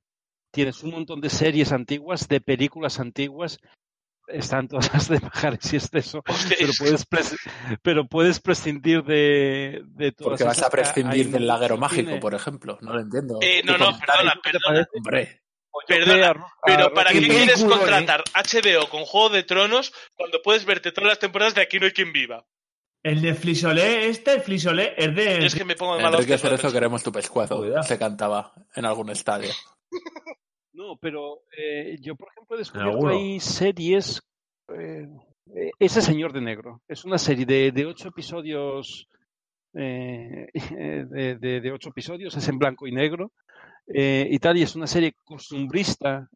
Tienes 0.52 0.82
un 0.82 0.92
montón 0.92 1.20
de 1.20 1.30
series 1.30 1.74
antiguas, 1.74 2.30
de 2.30 2.40
películas 2.40 3.00
antiguas. 3.00 3.60
Están 4.34 4.68
todas 4.68 4.94
las 4.94 5.08
de 5.10 5.20
Pajares 5.20 5.74
y 5.74 5.76
Exceso, 5.78 6.24
pero 6.58 6.72
puedes, 6.78 7.08
pres- 7.10 7.38
pero 7.82 8.08
puedes 8.08 8.40
prescindir 8.40 9.04
de, 9.04 9.82
de 9.86 10.12
todas 10.12 10.32
Porque 10.32 10.44
vas 10.44 10.62
a 10.62 10.70
prescindir 10.70 11.30
del 11.30 11.48
laguero 11.48 11.78
mágico, 11.78 12.20
por 12.20 12.34
ejemplo. 12.34 12.78
No 12.82 12.94
lo 12.94 13.00
entiendo. 13.02 13.40
Eh, 13.42 13.62
no, 13.64 13.78
no, 13.78 13.98
perdona, 14.00 14.36
perdona. 14.44 14.88
Hombre. 14.96 15.42
Perdona, 15.88 16.46
pero 16.66 16.94
¿para 16.94 17.12
qué 17.12 17.22
qué 17.22 17.28
quieres 17.30 17.54
película, 17.62 17.78
contratar 17.78 18.24
HBO 18.36 18.90
con 18.90 19.06
Juego 19.06 19.30
de 19.30 19.44
Tronos 19.44 19.94
cuando 20.16 20.42
puedes 20.42 20.66
verte 20.66 20.92
todas 20.92 21.08
las 21.10 21.20
temporadas 21.20 21.56
de 21.56 21.62
Aquí 21.62 21.80
no 21.80 21.86
hay 21.86 21.92
quien 21.94 22.12
viva? 22.12 22.46
El 23.04 23.22
de 23.22 23.34
Flisolé, 23.34 24.08
este, 24.10 24.34
el 24.34 24.42
Flisolé, 24.42 24.94
es 24.98 25.16
de. 25.16 25.46
Es 25.46 25.56
que 25.56 25.66
me 25.66 25.76
pongo 25.76 25.96
de 25.96 26.04
malas 26.04 26.20
Enrique. 26.20 26.38
Cerezo 26.38 26.72
queremos 26.72 27.02
tu 27.02 27.12
pescuezo. 27.12 27.64
Se 27.84 27.98
cantaba 27.98 28.54
en 28.76 28.86
algún 28.86 29.10
estadio. 29.10 29.50
No, 30.82 30.98
pero 30.98 31.42
eh, 31.58 31.98
yo, 32.02 32.16
por 32.16 32.30
ejemplo, 32.30 32.56
he 32.56 32.60
descubierto 32.60 33.00
ahí 33.10 33.40
series. 33.40 34.22
eh, 34.70 35.08
eh, 35.56 35.72
ese 35.80 36.02
Señor 36.02 36.34
de 36.34 36.42
Negro. 36.42 36.82
Es 36.88 37.04
una 37.06 37.18
serie 37.18 37.46
de, 37.46 37.72
de 37.72 37.86
ocho 37.86 38.08
episodios. 38.10 39.08
eh, 39.74 40.48
de, 41.10 41.38
de- 41.38 41.62
de 41.62 41.72
ocho 41.72 41.90
episodios, 41.90 42.36
es 42.36 42.48
en 42.48 42.58
blanco 42.60 42.88
y 42.88 42.92
negro. 42.92 43.32
y 43.88 44.40
tal, 44.40 44.58
y 44.58 44.62
es 44.64 44.76
una 44.76 44.88
serie 44.88 45.14
costumbrista, 45.24 46.28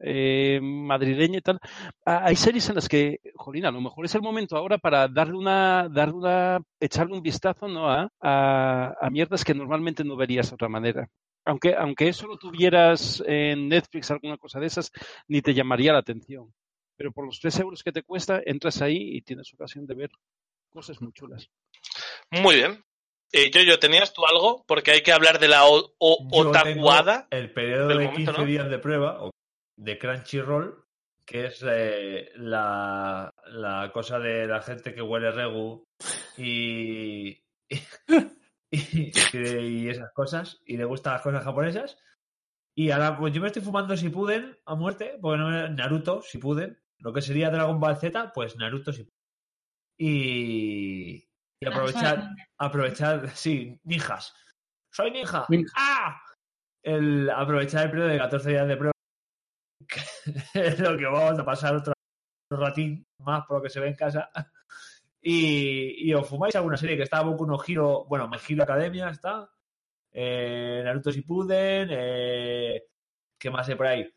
madrileña 0.62 1.38
y 1.40 1.42
tal. 1.42 1.60
Ah, 2.06 2.22
Hay 2.26 2.36
series 2.36 2.68
en 2.70 2.76
las 2.76 2.88
que, 2.90 3.20
Jolina, 3.36 3.70
a 3.70 3.72
lo 3.72 3.82
mejor 3.82 4.06
es 4.06 4.16
el 4.16 4.22
momento 4.22 4.58
ahora 4.58 4.78
para 4.78 5.08
darle 5.08 5.38
una, 5.38 5.88
darle 5.90 6.14
una, 6.16 6.60
echarle 6.80 7.14
un 7.14 7.22
vistazo 7.22 7.68
¿no? 7.68 7.90
a, 7.90 8.10
a, 8.22 8.94
a 9.00 9.10
mierdas 9.10 9.44
que 9.46 9.54
normalmente 9.54 10.04
no 10.04 10.16
verías 10.18 10.50
de 10.50 10.56
otra 10.56 10.70
manera. 10.70 11.08
Aunque, 11.46 11.76
aunque 11.76 12.08
eso 12.10 12.28
lo 12.28 12.38
tuvieras 12.38 13.24
en 13.26 13.70
Netflix, 13.70 14.10
alguna 14.12 14.38
cosa 14.38 14.60
de 14.60 14.66
esas, 14.68 14.92
ni 15.28 15.42
te 15.42 15.54
llamaría 15.54 15.94
la 15.94 16.00
atención. 16.00 16.54
Pero 16.98 17.12
por 17.12 17.26
los 17.26 17.40
tres 17.40 17.60
euros 17.60 17.84
que 17.84 17.92
te 17.92 18.04
cuesta, 18.04 18.42
entras 18.46 18.82
ahí 18.82 19.16
y 19.18 19.22
tienes 19.22 19.54
ocasión 19.54 19.86
de 19.86 19.96
ver 19.96 20.10
cosas 20.70 21.02
muy 21.02 21.12
chulas. 21.14 21.50
Muy 22.32 22.56
bien. 22.56 22.84
Eh, 23.32 23.52
yo, 23.52 23.80
¿tenías 23.80 24.14
tú 24.14 24.26
algo? 24.26 24.64
Porque 24.68 24.92
hay 24.92 25.02
que 25.02 25.12
hablar 25.12 25.40
de 25.40 25.48
la 25.50 25.66
o, 25.68 25.94
o- 26.00 26.28
Yo 26.44 26.50
otakuada. 26.50 27.28
tengo 27.30 27.42
El 27.44 27.54
periodo 27.54 27.88
de 27.90 27.96
momento, 27.96 28.16
15 28.18 28.32
¿no? 28.34 28.46
días 28.46 28.70
de 28.70 28.80
prueba 28.80 29.30
de 29.78 30.00
Crunchyroll, 30.00 30.86
que 31.26 31.48
es 31.48 31.64
eh, 31.68 32.30
la, 32.36 33.30
la 33.48 33.92
cosa 33.94 34.20
de 34.20 34.48
la 34.48 34.62
gente 34.62 34.94
que 34.94 35.02
huele 35.02 35.32
regu 35.32 35.84
y, 36.38 37.32
y, 37.70 37.78
y 39.34 39.90
esas 39.90 40.12
cosas, 40.14 40.62
y 40.66 40.78
le 40.78 40.86
gustan 40.86 41.14
las 41.14 41.22
cosas 41.22 41.44
japonesas. 41.44 41.98
Y 42.78 42.92
ahora, 42.92 43.18
pues 43.18 43.34
yo 43.34 43.42
me 43.42 43.48
estoy 43.48 43.62
fumando 43.62 43.96
si 43.96 44.10
puden 44.10 44.58
a 44.66 44.76
muerte, 44.76 45.18
porque 45.22 45.38
no 45.38 45.50
me- 45.50 45.70
Naruto, 45.70 46.22
si 46.22 46.38
puden. 46.38 46.78
Lo 47.00 47.14
que 47.14 47.22
sería 47.22 47.50
Dragon 47.50 47.80
Ball 47.80 47.98
Z, 47.98 48.32
pues 48.34 48.58
Naruto 48.58 48.92
si 48.92 49.08
Y, 49.98 51.16
y 51.62 51.68
aprovechar, 51.68 52.30
aprovechar, 52.58 53.30
sí, 53.30 53.80
ninjas. 53.84 54.34
Soy 54.94 55.12
ninja. 55.12 55.46
¡Ah! 55.76 56.22
El, 56.84 57.30
aprovechar 57.30 57.86
el 57.86 57.92
periodo 57.92 58.10
de 58.10 58.18
14 58.18 58.50
días 58.50 58.68
de 58.68 58.78
prueba. 58.78 58.92
que 60.54 60.68
es 60.68 60.80
lo 60.80 60.98
que 60.98 61.06
vamos 61.06 61.40
a 61.40 61.46
pasar 61.46 61.76
otro 61.76 61.94
ratín 62.52 63.06
más 63.20 63.46
por 63.46 63.58
lo 63.58 63.64
que 63.64 63.70
se 63.70 63.80
ve 63.80 63.88
en 63.88 63.96
casa. 63.96 64.30
Y, 65.28 66.08
y 66.10 66.14
os 66.14 66.28
fumáis 66.30 66.56
alguna 66.56 66.78
serie 66.78 66.96
que 66.98 67.02
está 67.04 67.22
Boku 67.24 67.48
no 67.48 67.58
Hero, 67.68 68.06
bueno, 68.08 68.28
Me 68.28 68.38
Hero 68.48 68.62
Academia 68.64 69.10
está. 69.10 69.50
Eh, 70.12 70.82
Naruto 70.84 71.10
Shippuden, 71.12 71.90
eh, 71.92 72.84
¿Qué 73.38 73.50
más 73.50 73.68
hay 73.68 73.76
por 73.76 73.88
ahí? 73.88 74.08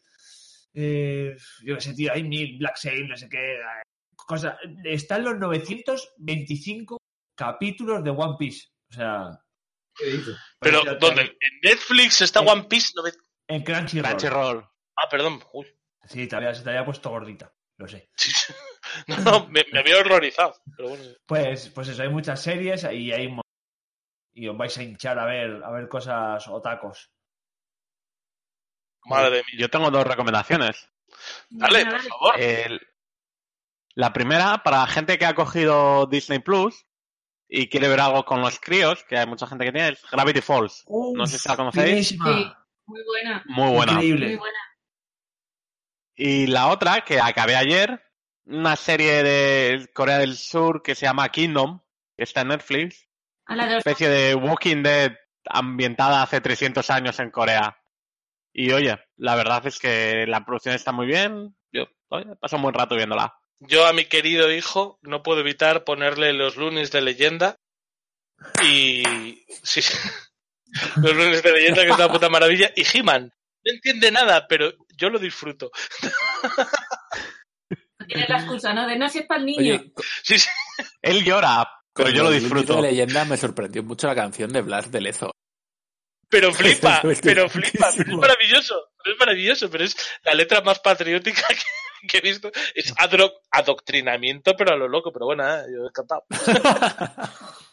Eh, 0.75 1.35
yo 1.65 1.75
qué 1.77 1.81
sé, 1.81 1.95
tío, 1.95 2.13
hay 2.13 2.23
mil, 2.25 2.59
Black 2.59 2.77
Sail, 2.77 3.09
no 3.09 3.17
sé 3.17 3.29
qué. 3.29 3.55
eh, 3.55 3.83
Cosa. 4.15 4.59
Están 4.85 5.25
los 5.25 5.39
925 5.39 6.99
capítulos 7.35 8.05
de 8.05 8.11
One 8.11 8.37
Piece. 8.39 8.69
O 8.91 8.95
sea. 8.95 9.31
Pero, 10.61 10.83
¿dónde? 11.01 11.23
¿En 11.23 11.61
Netflix 11.63 12.21
está 12.21 12.41
One 12.41 12.65
Piece? 12.65 12.93
No 12.95 13.03
me- 13.03 13.11
En 13.49 13.63
Crunchyroll. 13.65 14.11
Crunchyroll. 14.11 14.65
Ah, 14.97 15.09
perdón. 15.11 15.41
Uy. 15.55 15.67
Sí, 16.05 16.27
te 16.27 16.37
había, 16.37 16.55
se 16.55 16.63
te 16.63 16.69
había 16.71 16.85
puesto 16.85 17.09
gordita. 17.11 17.53
Lo 17.79 17.89
sé. 17.89 18.11
Sí. 18.17 18.31
No, 19.25 19.47
me, 19.49 19.65
me 19.73 19.81
había 19.81 19.99
horrorizado. 19.99 20.55
Pero 20.77 20.89
bueno. 20.91 21.05
Pues, 21.27 21.69
pues 21.71 21.89
eso, 21.89 22.03
hay 22.03 22.09
muchas 22.09 22.41
series 22.43 22.85
y 22.85 23.13
hay 23.13 23.27
un 23.27 23.41
y 24.33 24.49
os 24.49 24.57
vais 24.57 24.77
a 24.79 24.83
hinchar 24.83 25.19
a 25.19 25.25
ver, 25.27 25.63
a 25.63 25.71
ver 25.71 25.89
cosas 25.89 26.47
o 26.49 26.61
tacos. 26.63 27.11
Madre 29.05 29.37
mía. 29.47 29.59
Yo 29.61 29.71
tengo 29.71 29.91
dos 29.91 30.07
recomendaciones. 30.07 30.89
Dale, 31.51 31.87
por 31.87 32.01
favor. 32.01 32.41
El- 32.41 32.81
la 33.95 34.13
primera, 34.13 34.63
para 34.63 34.87
gente 34.87 35.19
que 35.19 35.27
ha 35.27 35.35
cogido 35.35 36.07
Disney 36.07 36.39
Plus 36.39 36.87
y 37.49 37.69
quiere 37.69 37.89
ver 37.89 38.01
algo 38.01 38.25
con 38.25 38.41
los 38.41 38.61
críos, 38.61 39.05
que 39.05 39.19
hay 39.19 39.27
mucha 39.27 39.47
gente 39.47 39.65
que 39.65 39.73
tiene, 39.73 39.89
es 39.91 40.03
Gravity 40.11 40.41
Falls. 40.41 40.85
no 40.89 41.27
sé 41.27 41.39
si 41.39 41.49
la 41.49 41.57
conocéis. 41.57 41.85
Buenísima. 42.17 42.27
Sí, 42.27 42.53
muy 42.87 43.03
buena. 43.05 43.43
Muy 43.47 43.75
buena. 43.75 43.93
Muy 43.95 44.37
buena. 44.37 44.59
Y 46.21 46.49
la 46.49 46.67
otra, 46.69 47.03
que 47.03 47.21
acabé 47.21 47.55
ayer, 47.57 48.03
una 48.45 48.75
serie 48.77 49.23
de 49.23 49.89
Corea 49.95 50.19
del 50.19 50.37
Sur 50.37 50.83
que 50.83 50.95
se 50.97 51.07
llama 51.07 51.29
Kingdom, 51.29 51.81
que 52.17 52.25
está 52.25 52.41
en 52.41 52.49
Netflix. 52.49 53.07
A 53.47 53.55
la 53.55 53.67
de 53.67 53.75
los- 53.77 53.79
especie 53.87 54.09
de 54.09 54.35
Walking 54.35 54.83
Dead 54.83 55.13
ambientada 55.47 56.23
hace 56.23 56.41
300 56.41 56.91
años 56.91 57.19
en 57.21 57.31
Corea. 57.31 57.79
Y 58.53 58.73
oye, 58.73 58.99
la 59.17 59.37
verdad 59.37 59.65
es 59.67 59.79
que 59.79 60.27
la 60.27 60.45
producción 60.45 60.75
está 60.75 60.91
muy 60.93 61.07
bien. 61.07 61.57
Yo 61.73 61.85
oye, 62.09 62.35
paso 62.41 62.57
un 62.57 62.63
buen 62.63 62.75
rato 62.75 62.97
viéndola. 62.97 63.35
Yo 63.61 63.87
a 63.87 63.93
mi 63.93 64.05
querido 64.05 64.53
hijo 64.53 64.99
no 65.03 65.23
puedo 65.23 65.41
evitar 65.41 65.85
ponerle 65.85 66.33
los 66.33 66.57
lunes 66.57 66.91
de 66.91 67.01
leyenda. 67.01 67.57
Y. 68.65 69.03
Sí. 69.63 69.81
Los 70.97 71.15
lunes 71.15 71.43
de 71.43 71.53
leyenda, 71.53 71.83
que 71.83 71.89
es 71.91 71.97
una 71.97 72.13
puta 72.13 72.29
maravilla. 72.29 72.71
Y 72.77 72.85
He-Man. 72.99 73.33
No 73.65 73.73
entiende 73.73 74.11
nada, 74.13 74.47
pero 74.49 74.73
yo 74.99 75.09
lo 75.11 75.19
disfruto. 75.19 75.71
Tienes 78.07 78.29
la 78.29 78.39
excusa, 78.39 78.73
¿no? 78.73 78.87
De 78.87 78.97
no, 78.99 79.09
si 79.09 79.19
es 79.21 79.27
para 79.27 79.41
el 79.41 79.47
niño. 79.47 79.61
Oye, 79.61 79.93
co- 79.93 80.03
Sí, 80.23 80.39
sí. 80.39 80.49
Él 81.03 81.25
llora, 81.25 81.69
pero 81.93 82.09
con 82.09 82.17
yo 82.17 82.23
lo 82.25 82.31
disfruto. 82.31 82.77
de 82.77 82.83
leyenda 82.83 83.25
me 83.25 83.37
sorprendió 83.37 83.83
mucho 83.83 84.07
la 84.07 84.15
canción 84.15 84.53
de 84.53 84.63
Blas 84.63 84.91
de 84.91 85.01
Lezo. 85.01 85.31
Pero 86.31 86.53
flipa, 86.55 87.03
pero 87.23 87.49
flipa. 87.49 87.89
Es 87.91 88.07
maravilloso. 88.09 88.91
Es 89.05 89.19
maravilloso, 89.19 89.71
pero 89.71 89.85
es 89.85 89.97
la 90.25 90.35
letra 90.35 90.61
más 90.63 90.79
patriótica 90.81 91.43
que, 92.03 92.07
que 92.09 92.19
he 92.19 92.21
visto. 92.21 92.51
Es 92.75 92.95
adro- 92.97 93.33
adoctrinamiento, 93.51 94.55
pero 94.57 94.73
a 94.73 94.77
lo 94.77 94.89
loco. 94.89 95.13
Pero 95.13 95.27
bueno, 95.27 95.47
eh, 95.49 95.65
yo 95.75 95.87
encantado. 95.87 96.25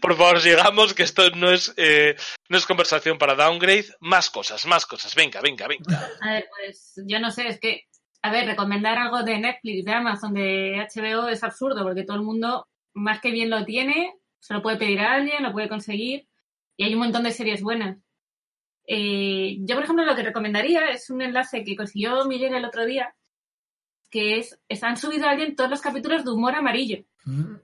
Por 0.00 0.16
favor, 0.16 0.40
sigamos, 0.40 0.94
que 0.94 1.02
esto 1.02 1.28
no 1.30 1.50
es, 1.50 1.72
eh, 1.76 2.16
no 2.48 2.56
es 2.56 2.64
conversación 2.66 3.18
para 3.18 3.34
downgrade. 3.34 3.86
Más 4.00 4.30
cosas, 4.30 4.64
más 4.66 4.86
cosas. 4.86 5.14
Venga, 5.14 5.40
venga, 5.40 5.66
venga. 5.68 6.08
A 6.22 6.32
ver, 6.32 6.48
pues 6.50 6.94
yo 7.06 7.18
no 7.20 7.30
sé, 7.30 7.48
es 7.48 7.60
que, 7.60 7.84
a 8.22 8.30
ver, 8.30 8.46
recomendar 8.46 8.98
algo 8.98 9.22
de 9.22 9.38
Netflix, 9.38 9.84
de 9.84 9.92
Amazon, 9.92 10.32
de 10.34 10.86
HBO 10.94 11.28
es 11.28 11.44
absurdo 11.44 11.82
porque 11.84 12.04
todo 12.04 12.16
el 12.16 12.22
mundo 12.22 12.66
más 12.94 13.20
que 13.20 13.30
bien 13.30 13.50
lo 13.50 13.64
tiene, 13.64 14.14
se 14.40 14.54
lo 14.54 14.62
puede 14.62 14.76
pedir 14.78 15.00
a 15.00 15.14
alguien, 15.14 15.42
lo 15.42 15.52
puede 15.52 15.68
conseguir 15.68 16.26
y 16.76 16.84
hay 16.84 16.94
un 16.94 17.00
montón 17.00 17.22
de 17.24 17.32
series 17.32 17.62
buenas. 17.62 17.98
Eh, 18.86 19.58
yo, 19.60 19.74
por 19.74 19.84
ejemplo, 19.84 20.04
lo 20.04 20.16
que 20.16 20.22
recomendaría 20.22 20.88
es 20.90 21.10
un 21.10 21.20
enlace 21.20 21.62
que 21.64 21.76
consiguió 21.76 22.24
Miguel 22.24 22.54
el 22.54 22.64
otro 22.64 22.86
día, 22.86 23.14
que 24.10 24.38
es, 24.38 24.58
es- 24.68 24.82
han 24.82 24.96
subido 24.96 25.26
a 25.26 25.32
alguien 25.32 25.54
todos 25.54 25.68
los 25.68 25.82
capítulos 25.82 26.24
de 26.24 26.30
humor 26.30 26.54
amarillo. 26.54 27.04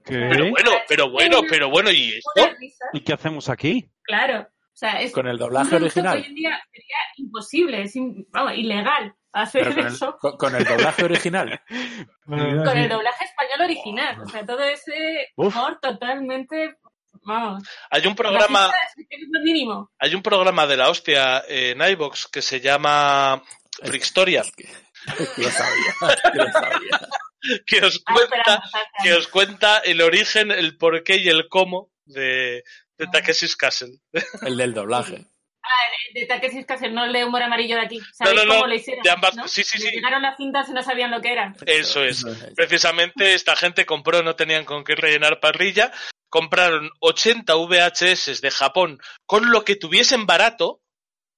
¿Qué? 0.05 0.27
Pero 0.29 0.49
bueno, 0.51 0.71
pero 0.87 1.09
bueno, 1.11 1.41
pero 1.49 1.69
bueno, 1.69 1.91
¿y 1.91 2.13
esto? 2.17 2.49
¿Y 2.93 3.01
qué 3.01 3.13
hacemos 3.13 3.49
aquí? 3.49 3.89
claro. 4.03 4.41
O 4.41 4.77
sea, 4.77 4.99
es 4.99 5.13
Con 5.13 5.25
el 5.25 5.37
doblaje 5.37 5.77
original. 5.77 6.17
hoy 6.17 6.25
en 6.25 6.35
día 6.35 6.61
sería 6.69 6.97
imposible, 7.15 7.81
es 7.83 7.95
in- 7.95 8.27
vamos, 8.29 8.55
ilegal 8.57 9.15
hacer 9.31 9.67
el, 9.69 9.79
eso. 9.87 10.17
con- 10.19 10.35
con 10.35 10.53
el 10.53 10.65
doblaje 10.65 11.03
original. 11.05 11.61
con 12.25 12.37
el 12.77 12.89
doblaje 12.89 13.23
español 13.23 13.61
original. 13.61 14.21
O 14.21 14.27
sea, 14.27 14.45
todo 14.45 14.59
ese 14.65 15.29
Uf. 15.37 15.55
humor 15.55 15.79
totalmente. 15.81 16.75
Vamos. 17.23 17.63
Hay 17.89 18.05
un 18.05 18.15
programa, 18.15 18.69
es 18.97 19.05
es 19.09 19.41
mínimo. 19.45 19.89
hay 19.97 20.13
un 20.13 20.21
programa 20.21 20.67
de 20.67 20.75
la 20.75 20.89
hostia 20.89 21.41
en 21.47 21.79
iVox 21.81 22.27
que 22.27 22.41
se 22.41 22.59
llama 22.59 23.41
Frickstoria, 23.81 24.43
lo 25.37 25.49
sabía, 25.49 25.93
lo 26.33 26.51
sabía. 26.51 26.99
que 27.65 27.79
os 27.85 28.03
Ah, 28.05 28.13
cuenta, 28.13 28.63
que 29.03 29.13
os 29.13 29.27
cuenta 29.27 29.77
el 29.79 30.01
origen, 30.01 30.51
el 30.51 30.77
porqué 30.77 31.17
y 31.17 31.29
el 31.29 31.47
cómo 31.49 31.91
de, 32.05 32.63
de 32.97 33.07
Takeshi's 33.11 33.55
Castle. 33.55 33.99
El 34.41 34.57
del 34.57 34.73
doblaje. 34.73 35.25
De 36.13 36.25
Takeshi 36.27 36.63
Castle, 36.63 36.91
no 36.91 37.03
el 37.05 37.11
de 37.11 37.25
humor 37.25 37.41
amarillo 37.41 37.75
de 37.75 37.81
aquí. 37.81 37.99
¿Sabéis 38.13 38.37
no, 38.37 38.45
no, 38.45 38.53
cómo 38.53 38.67
lo 38.67 38.75
hicieron? 38.75 39.03
de 39.03 39.09
ambas- 39.09 39.35
¿no? 39.35 39.47
sí, 39.47 39.63
sí, 39.63 39.79
sí. 39.79 39.89
Llegaron 39.89 40.21
las 40.21 40.37
cintas 40.37 40.69
y 40.69 40.73
no 40.73 40.81
sabían 40.83 41.09
lo 41.11 41.19
que 41.21 41.31
era. 41.33 41.53
Eso 41.65 42.03
es. 42.05 42.23
Precisamente 42.55 43.33
esta 43.33 43.55
gente 43.55 43.85
compró, 43.85 44.21
no 44.23 44.35
tenían 44.35 44.63
con 44.63 44.83
qué 44.85 44.95
rellenar 44.95 45.39
parrilla, 45.41 45.91
compraron 46.29 46.89
80 46.99 47.55
VHS 47.55 48.39
de 48.41 48.51
Japón 48.51 48.99
con 49.25 49.51
lo 49.51 49.65
que 49.65 49.75
tuviesen 49.75 50.25
barato 50.25 50.81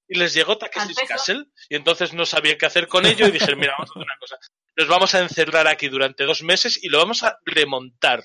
y 0.07 0.19
les 0.19 0.33
llegó 0.33 0.57
Takeshi's. 0.57 0.97
Castle 1.07 1.45
y 1.69 1.75
entonces 1.75 2.13
no 2.13 2.25
sabían 2.25 2.57
qué 2.59 2.65
hacer 2.67 2.87
con 2.87 3.05
ello 3.07 3.27
y 3.27 3.31
dijeron, 3.31 3.57
mira, 3.59 3.73
vamos 3.77 3.89
a 3.89 3.93
hacer 3.93 4.03
una 4.03 4.17
cosa, 4.19 4.37
nos 4.77 4.87
vamos 4.87 5.15
a 5.15 5.21
encerrar 5.21 5.67
aquí 5.67 5.89
durante 5.89 6.23
dos 6.23 6.43
meses 6.43 6.79
y 6.81 6.89
lo 6.89 6.99
vamos 6.99 7.23
a 7.23 7.39
remontar. 7.43 8.23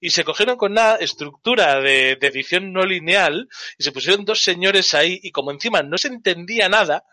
Y 0.00 0.10
se 0.10 0.22
cogieron 0.22 0.56
con 0.56 0.72
una 0.72 0.96
estructura 0.96 1.80
de, 1.80 2.16
de 2.20 2.26
edición 2.28 2.72
no 2.72 2.82
lineal 2.82 3.48
y 3.78 3.82
se 3.82 3.90
pusieron 3.90 4.24
dos 4.24 4.42
señores 4.42 4.94
ahí 4.94 5.18
y 5.22 5.32
como 5.32 5.50
encima 5.50 5.82
no 5.82 5.96
se 5.96 6.08
entendía 6.08 6.68
nada, 6.68 7.04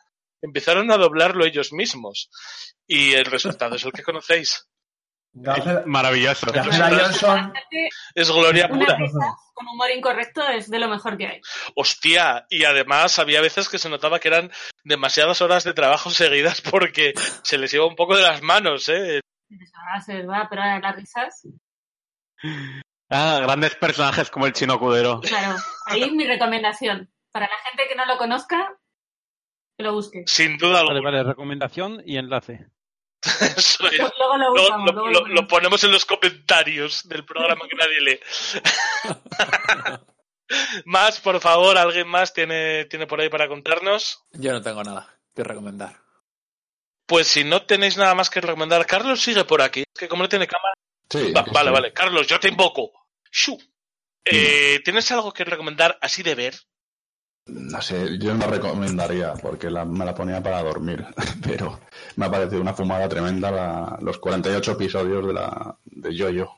empezaron 0.42 0.92
a 0.92 0.98
doblarlo 0.98 1.46
ellos 1.46 1.72
mismos. 1.72 2.30
Y 2.86 3.14
el 3.14 3.26
resultado 3.26 3.78
es 3.78 3.86
el 3.86 3.94
que 3.94 4.04
conocéis. 4.04 4.68
Maravilloso. 5.86 6.48
Johnson. 6.54 7.54
Es 8.14 8.32
gloria 8.32 8.70
pura. 8.70 8.98
con 9.54 9.68
humor 9.68 9.90
incorrecto 9.92 10.42
es 10.48 10.70
de 10.70 10.80
lo 10.80 10.88
mejor 10.88 11.18
que 11.18 11.28
hay. 11.28 11.42
Hostia, 11.76 12.46
y 12.50 12.64
además 12.64 13.20
había 13.20 13.42
veces 13.42 13.68
que 13.70 13.78
se 13.78 13.90
notaba 13.90 14.20
que 14.20 14.30
eran 14.30 14.52
demasiadas 14.84 15.42
horas 15.42 15.64
de 15.64 15.74
trabajo 15.74 16.10
seguidas 16.12 16.62
porque 16.62 17.14
se 17.44 17.58
les 17.58 17.74
iba 17.74 17.86
un 17.86 17.96
poco 17.96 18.16
de 18.16 18.24
las 18.24 18.42
manos, 18.42 18.88
¿eh? 18.90 19.20
Ah, 19.94 20.02
se 20.02 20.16
les 20.16 20.28
va, 20.28 20.48
pero 20.50 20.62
ahora 20.64 20.80
las 20.80 20.96
risas. 20.96 21.48
Ah, 23.10 23.40
grandes 23.42 23.76
personajes 23.76 24.30
como 24.32 24.46
el 24.48 24.54
chino 24.54 24.80
cudero. 24.80 25.22
Claro, 25.22 25.58
ahí 25.86 26.04
es 26.04 26.12
mi 26.12 26.26
recomendación. 26.26 27.12
Para 27.32 27.48
la 27.48 27.58
gente 27.70 27.84
que 27.90 27.96
no 27.96 28.06
lo 28.06 28.18
conozca, 28.18 28.76
que 29.78 29.84
lo 29.84 29.94
busque. 29.94 30.24
Sin 30.26 30.58
duda 30.58 30.82
Vale, 30.84 30.92
alguna. 30.98 31.12
vale, 31.12 31.24
recomendación 31.24 32.02
y 32.06 32.18
enlace. 32.18 32.68
Luego 34.20 34.38
lo 34.38 34.56
Lo, 34.56 34.64
usamos. 34.64 34.86
lo- 34.88 34.94
luego 34.94 35.10
lo- 35.10 35.28
lo 35.28 35.34
lo 35.42 35.48
ponemos 35.48 35.84
en 35.84 35.92
los 35.92 36.06
comentarios 36.06 37.08
del 37.08 37.26
programa 37.26 37.68
que 37.68 37.76
nadie 37.76 38.02
lee. 38.02 38.20
más, 40.86 41.20
por 41.20 41.40
favor, 41.40 41.78
¿alguien 41.78 42.08
más 42.08 42.34
tiene, 42.34 42.86
tiene 42.86 43.08
por 43.08 43.20
ahí 43.22 43.30
para 43.30 43.48
contarnos? 43.48 44.24
Yo 44.34 44.52
no 44.52 44.62
tengo 44.62 44.84
nada 44.84 45.18
que 45.36 45.44
recomendar. 45.44 45.96
Pues 47.08 47.28
si 47.28 47.44
no 47.44 47.64
tenéis 47.64 47.98
nada 47.98 48.16
más 48.16 48.30
que 48.30 48.42
recomendar, 48.42 48.86
Carlos 48.86 49.22
sigue 49.22 49.44
por 49.46 49.62
aquí. 49.62 49.82
Es 49.82 50.00
que 50.00 50.08
como 50.08 50.24
no 50.24 50.30
tiene 50.30 50.48
cámara. 50.48 50.74
Sí, 51.10 51.32
Va- 51.32 51.42
aquí 51.42 51.52
vale, 51.52 51.72
vale. 51.72 51.94
Carlos, 51.94 52.28
yo 52.28 52.40
te 52.40 52.48
invoco. 52.50 52.92
Shu. 53.32 53.58
Eh, 54.24 54.80
¿Tienes 54.84 55.12
algo 55.12 55.32
que 55.32 55.44
recomendar 55.44 56.00
así 56.02 56.24
de 56.24 56.34
ver? 56.34 56.56
No 57.48 57.80
sé, 57.82 58.18
yo 58.18 58.34
no 58.34 58.40
la 58.40 58.48
recomendaría 58.48 59.34
porque 59.34 59.70
la- 59.70 59.86
me 59.86 60.04
la 60.04 60.16
ponía 60.16 60.42
para 60.42 60.64
dormir, 60.64 61.06
pero 61.44 61.80
me 62.16 62.26
ha 62.26 62.32
parecido 62.32 62.62
una 62.62 62.74
fumada 62.74 63.08
tremenda 63.08 63.52
la- 63.52 63.98
los 64.02 64.18
48 64.18 64.72
episodios 64.72 65.28
de 65.28 65.34
la 65.34 65.78
de 65.86 66.16
Yoyo 66.16 66.50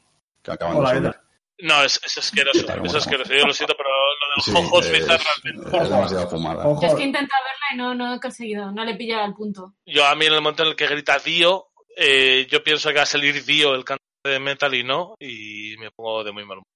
que 0.41 0.51
acaban 0.51 0.77
Hola, 0.77 0.93
de 0.93 0.97
subir. 0.99 1.15
No, 1.59 1.83
es, 1.83 1.99
es 2.05 2.17
asqueroso. 2.19 2.59
Es 2.83 2.95
asqueroso. 2.95 3.33
Yo 3.33 3.47
lo 3.47 3.53
siento, 3.53 3.75
pero 3.75 3.89
lo 3.89 4.35
del 4.35 4.43
Sí, 4.43 4.51
Jojos 4.51 4.85
es, 4.85 4.91
Bizarras 4.93 5.41
es 5.83 5.89
demasiado 5.89 6.29
fumada. 6.29 6.67
Ojo. 6.67 6.81
Yo 6.83 6.87
es 6.87 6.93
que 6.93 7.01
he 7.03 7.07
intentado 7.07 7.43
verla 7.43 7.67
y 7.73 7.77
no, 7.77 7.95
no 7.95 8.13
he 8.15 8.19
conseguido, 8.19 8.71
no 8.71 8.85
le 8.85 8.91
he 8.91 8.95
pillado 8.95 9.23
al 9.25 9.33
punto. 9.33 9.73
Yo 9.85 10.05
a 10.05 10.15
mí 10.15 10.25
en 10.27 10.33
el 10.33 10.41
momento 10.41 10.63
en 10.63 10.69
el 10.69 10.75
que 10.75 10.87
grita 10.87 11.17
Dio, 11.19 11.67
eh, 11.97 12.47
yo 12.49 12.63
pienso 12.63 12.89
que 12.89 12.95
va 12.97 13.01
a 13.01 13.05
salir 13.07 13.43
Dio, 13.43 13.73
el 13.73 13.83
cantante 13.83 14.03
de 14.23 14.39
metal, 14.39 14.73
y 14.75 14.83
no, 14.83 15.15
y 15.19 15.75
me 15.79 15.89
pongo 15.91 16.23
de 16.23 16.31
muy 16.31 16.45
mal 16.45 16.59
humor. 16.59 16.67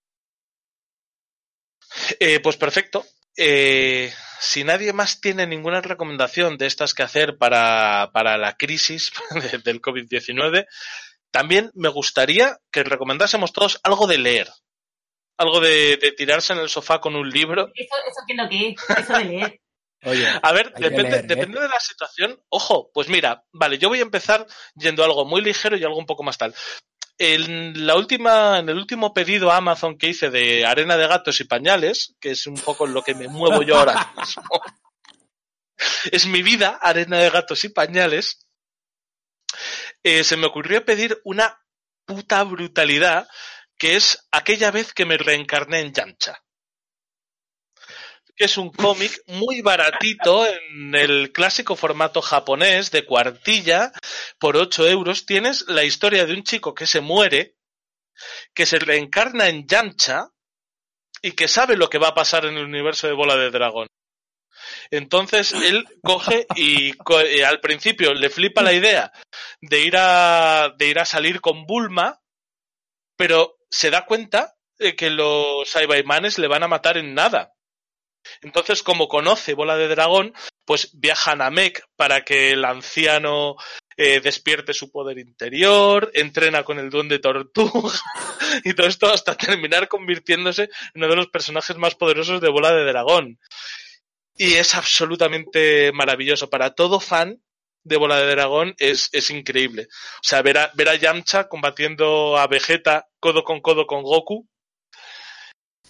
Eh, 2.20 2.40
pues 2.42 2.58
perfecto. 2.58 3.06
Eh, 3.38 4.14
si 4.40 4.64
nadie 4.64 4.94
más 4.94 5.22
tiene 5.22 5.48
ninguna 5.48 5.82
recomendación 5.82 6.58
de 6.58 6.68
estas 6.68 6.94
que 6.94 7.04
hacer 7.04 7.38
para, 7.38 8.10
para 8.14 8.38
la 8.38 8.56
crisis 8.58 9.12
de- 9.52 9.60
del 9.60 9.82
COVID-19, 9.82 10.66
también 11.32 11.72
me 11.76 11.90
gustaría 11.90 12.58
que 12.72 12.84
recomendásemos 12.84 13.54
todos 13.54 13.80
algo 13.84 14.08
de 14.08 14.18
leer. 14.18 14.50
Algo 15.38 15.60
de, 15.60 15.98
de 15.98 16.12
tirarse 16.12 16.54
en 16.54 16.60
el 16.60 16.70
sofá 16.70 17.00
con 17.00 17.16
un 17.16 17.30
libro. 17.30 17.70
Eso, 17.74 17.96
eso 18.08 18.22
que 18.28 18.34
es 18.34 18.38
lo 18.38 18.50
que 18.50 18.68
es, 18.70 19.00
eso 19.06 19.18
de 19.18 19.26
leer. 19.26 19.60
Oye, 20.04 20.28
A 20.42 20.52
ver, 20.52 20.74
depende, 20.74 21.12
leer, 21.12 21.26
¿eh? 21.26 21.28
depende 21.28 21.60
de 21.62 21.68
la 21.70 21.80
situación. 21.80 22.44
Ojo, 22.50 22.90
pues 22.92 23.08
mira, 23.08 23.44
vale, 23.52 23.78
yo 23.78 23.88
voy 23.88 24.00
a 24.00 24.04
empezar 24.04 24.48
yendo 24.76 25.04
a 25.04 25.06
algo 25.06 25.26
muy 25.26 25.42
ligero 25.42 25.78
y 25.78 25.84
algo 25.84 25.98
un 25.98 26.08
poco 26.08 26.24
más 26.24 26.38
tal. 26.40 26.56
En 27.24 27.86
la 27.86 27.96
última, 27.98 28.58
en 28.58 28.70
el 28.70 28.78
último 28.78 29.14
pedido 29.14 29.52
a 29.52 29.58
Amazon 29.58 29.96
que 29.96 30.08
hice 30.08 30.32
de 30.32 30.66
arena 30.66 30.98
de 30.98 31.06
gatos 31.06 31.40
y 31.40 31.44
pañales, 31.44 32.16
que 32.20 32.32
es 32.32 32.48
un 32.48 32.56
poco 32.56 32.88
en 32.88 32.96
lo 32.96 33.04
que 33.04 33.14
me 33.14 33.28
muevo 33.28 33.62
yo 33.62 33.78
ahora 33.78 34.12
mismo, 34.18 34.60
es 36.12 36.26
mi 36.26 36.42
vida, 36.42 36.80
arena 36.82 37.20
de 37.20 37.30
gatos 37.30 37.64
y 37.64 37.70
pañales, 37.70 38.48
eh, 40.02 40.24
se 40.24 40.36
me 40.36 40.48
ocurrió 40.48 40.84
pedir 40.84 41.22
una 41.24 41.62
puta 42.08 42.44
brutalidad 42.44 43.28
que 43.78 43.98
es 43.98 44.28
aquella 44.32 44.72
vez 44.72 44.92
que 44.92 45.06
me 45.06 45.18
reencarné 45.18 45.82
en 45.82 45.94
Yamcha. 45.94 46.42
Que 48.36 48.46
es 48.46 48.58
un 48.58 48.72
cómic 48.72 49.22
muy 49.28 49.62
baratito 49.62 50.46
en 50.48 50.96
el 50.96 51.32
clásico 51.32 51.76
formato 51.76 52.22
japonés 52.22 52.92
de 52.92 53.06
cuartilla 53.06 53.92
por 54.40 54.58
8 54.58 54.88
euros. 54.88 55.26
Tienes 55.26 55.66
la 55.68 55.84
historia 55.84 56.26
de 56.26 56.34
un 56.34 56.44
chico 56.44 56.74
que 56.74 56.88
se 56.88 57.02
muere, 57.02 57.56
que 58.54 58.66
se 58.66 58.80
reencarna 58.80 59.50
en 59.50 59.68
Yamcha 59.68 60.30
y 61.22 61.34
que 61.34 61.48
sabe 61.48 61.76
lo 61.76 61.90
que 61.90 62.00
va 62.00 62.10
a 62.10 62.16
pasar 62.16 62.46
en 62.46 62.58
el 62.58 62.66
universo 62.66 63.08
de 63.08 63.14
Bola 63.14 63.36
de 63.36 63.52
Dragón. 63.52 63.88
Entonces 64.90 65.54
él 65.54 65.86
coge 66.04 66.46
y 66.56 66.92
eh, 66.92 67.46
al 67.46 67.60
principio 67.60 68.14
le 68.14 68.30
flipa 68.30 68.62
la 68.62 68.74
idea 68.74 69.12
de 69.62 69.82
ir 69.82 69.96
a, 69.98 70.74
de 70.78 70.88
ir 70.88 71.00
a 71.00 71.06
salir 71.06 71.42
con 71.42 71.66
Bulma, 71.66 72.20
pero 73.16 73.58
se 73.70 73.90
da 73.90 74.06
cuenta 74.06 74.56
de 74.78 74.96
que 74.96 75.10
los 75.10 75.70
Saibaimanes 75.70 76.40
le 76.40 76.48
van 76.48 76.64
a 76.64 76.68
matar 76.68 76.98
en 76.98 77.14
nada. 77.14 77.54
Entonces, 78.42 78.84
como 78.84 79.08
conoce 79.08 79.54
Bola 79.54 79.78
de 79.78 79.88
Dragón, 79.88 80.34
pues 80.66 80.92
viaja 80.94 81.32
a 81.32 81.36
Namek 81.36 81.84
para 81.96 82.24
que 82.24 82.52
el 82.52 82.66
anciano 82.66 83.56
eh, 83.98 84.20
despierte 84.20 84.74
su 84.74 84.92
poder 84.92 85.20
interior, 85.20 86.12
entrena 86.14 86.64
con 86.64 86.80
el 86.80 86.90
duende 86.90 87.20
tortuga 87.20 87.94
y 88.64 88.74
todo 88.74 88.88
esto 88.88 89.12
hasta 89.12 89.36
terminar 89.36 89.88
convirtiéndose 89.88 90.64
en 90.64 91.04
uno 91.04 91.10
de 91.10 91.16
los 91.16 91.28
personajes 91.28 91.78
más 91.78 91.96
poderosos 91.96 92.42
de 92.42 92.50
Bola 92.50 92.72
de 92.72 92.86
Dragón. 92.86 93.40
Y 94.36 94.54
es 94.54 94.74
absolutamente 94.76 95.92
maravilloso. 95.92 96.50
Para 96.50 96.74
todo 96.74 97.00
fan 97.00 97.42
de 97.84 97.98
Bola 97.98 98.20
de 98.20 98.32
Dragón 98.32 98.76
es, 98.78 99.30
increíble. 99.30 99.88
O 99.90 100.24
sea, 100.24 100.42
ver 100.42 100.58
a 100.58 100.96
Yamcha 100.96 101.48
combatiendo 101.48 102.38
a 102.38 102.48
Vegeta 102.48 103.08
codo 103.20 103.44
con 103.44 103.62
codo 103.62 103.86
con 103.86 104.04
Goku, 104.04 104.48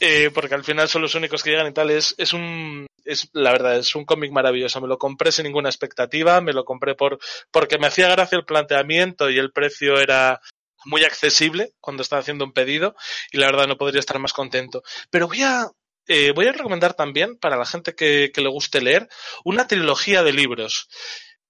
eh, 0.04 0.32
porque 0.34 0.56
al 0.56 0.64
final 0.64 0.90
son 0.90 1.04
los 1.04 1.14
únicos 1.14 1.44
que 1.44 1.52
llegan 1.52 1.68
y 1.68 1.74
tal, 1.74 1.92
es, 1.92 2.16
es 2.18 2.34
un, 2.34 2.88
es, 3.06 3.30
la 3.34 3.52
verdad, 3.52 3.78
es 3.78 3.94
un 3.96 4.04
cómic 4.04 4.32
maravilloso. 4.32 4.82
Me 4.82 4.88
lo 4.88 4.98
compré 4.98 5.32
sin 5.32 5.46
ninguna 5.46 5.70
expectativa, 5.70 6.42
me 6.42 6.54
lo 6.54 6.66
compré 6.66 6.96
por, 6.96 7.20
porque 7.52 7.78
me 7.78 7.86
hacía 7.86 8.10
gracia 8.10 8.36
el 8.36 8.46
planteamiento 8.46 9.30
y 9.30 9.38
el 9.38 9.52
precio 9.52 10.00
era 10.00 10.42
muy 10.86 11.04
accesible 11.04 11.74
cuando 11.80 12.02
estaba 12.02 12.22
haciendo 12.22 12.44
un 12.44 12.52
pedido 12.52 12.96
y 13.32 13.38
la 13.38 13.46
verdad 13.46 13.68
no 13.68 13.78
podría 13.78 14.00
estar 14.00 14.18
más 14.18 14.34
contento. 14.34 14.82
Pero 15.12 15.28
voy 15.28 15.44
a, 15.44 15.68
eh, 16.08 16.32
voy 16.32 16.48
a 16.48 16.52
recomendar 16.52 16.96
también 16.96 17.38
para 17.38 17.56
la 17.56 17.66
gente 17.66 17.94
que, 17.94 18.32
que 18.34 18.42
le 18.42 18.50
guste 18.50 18.82
leer 18.82 19.08
una 19.46 19.68
trilogía 19.68 20.24
de 20.24 20.34
libros 20.34 20.90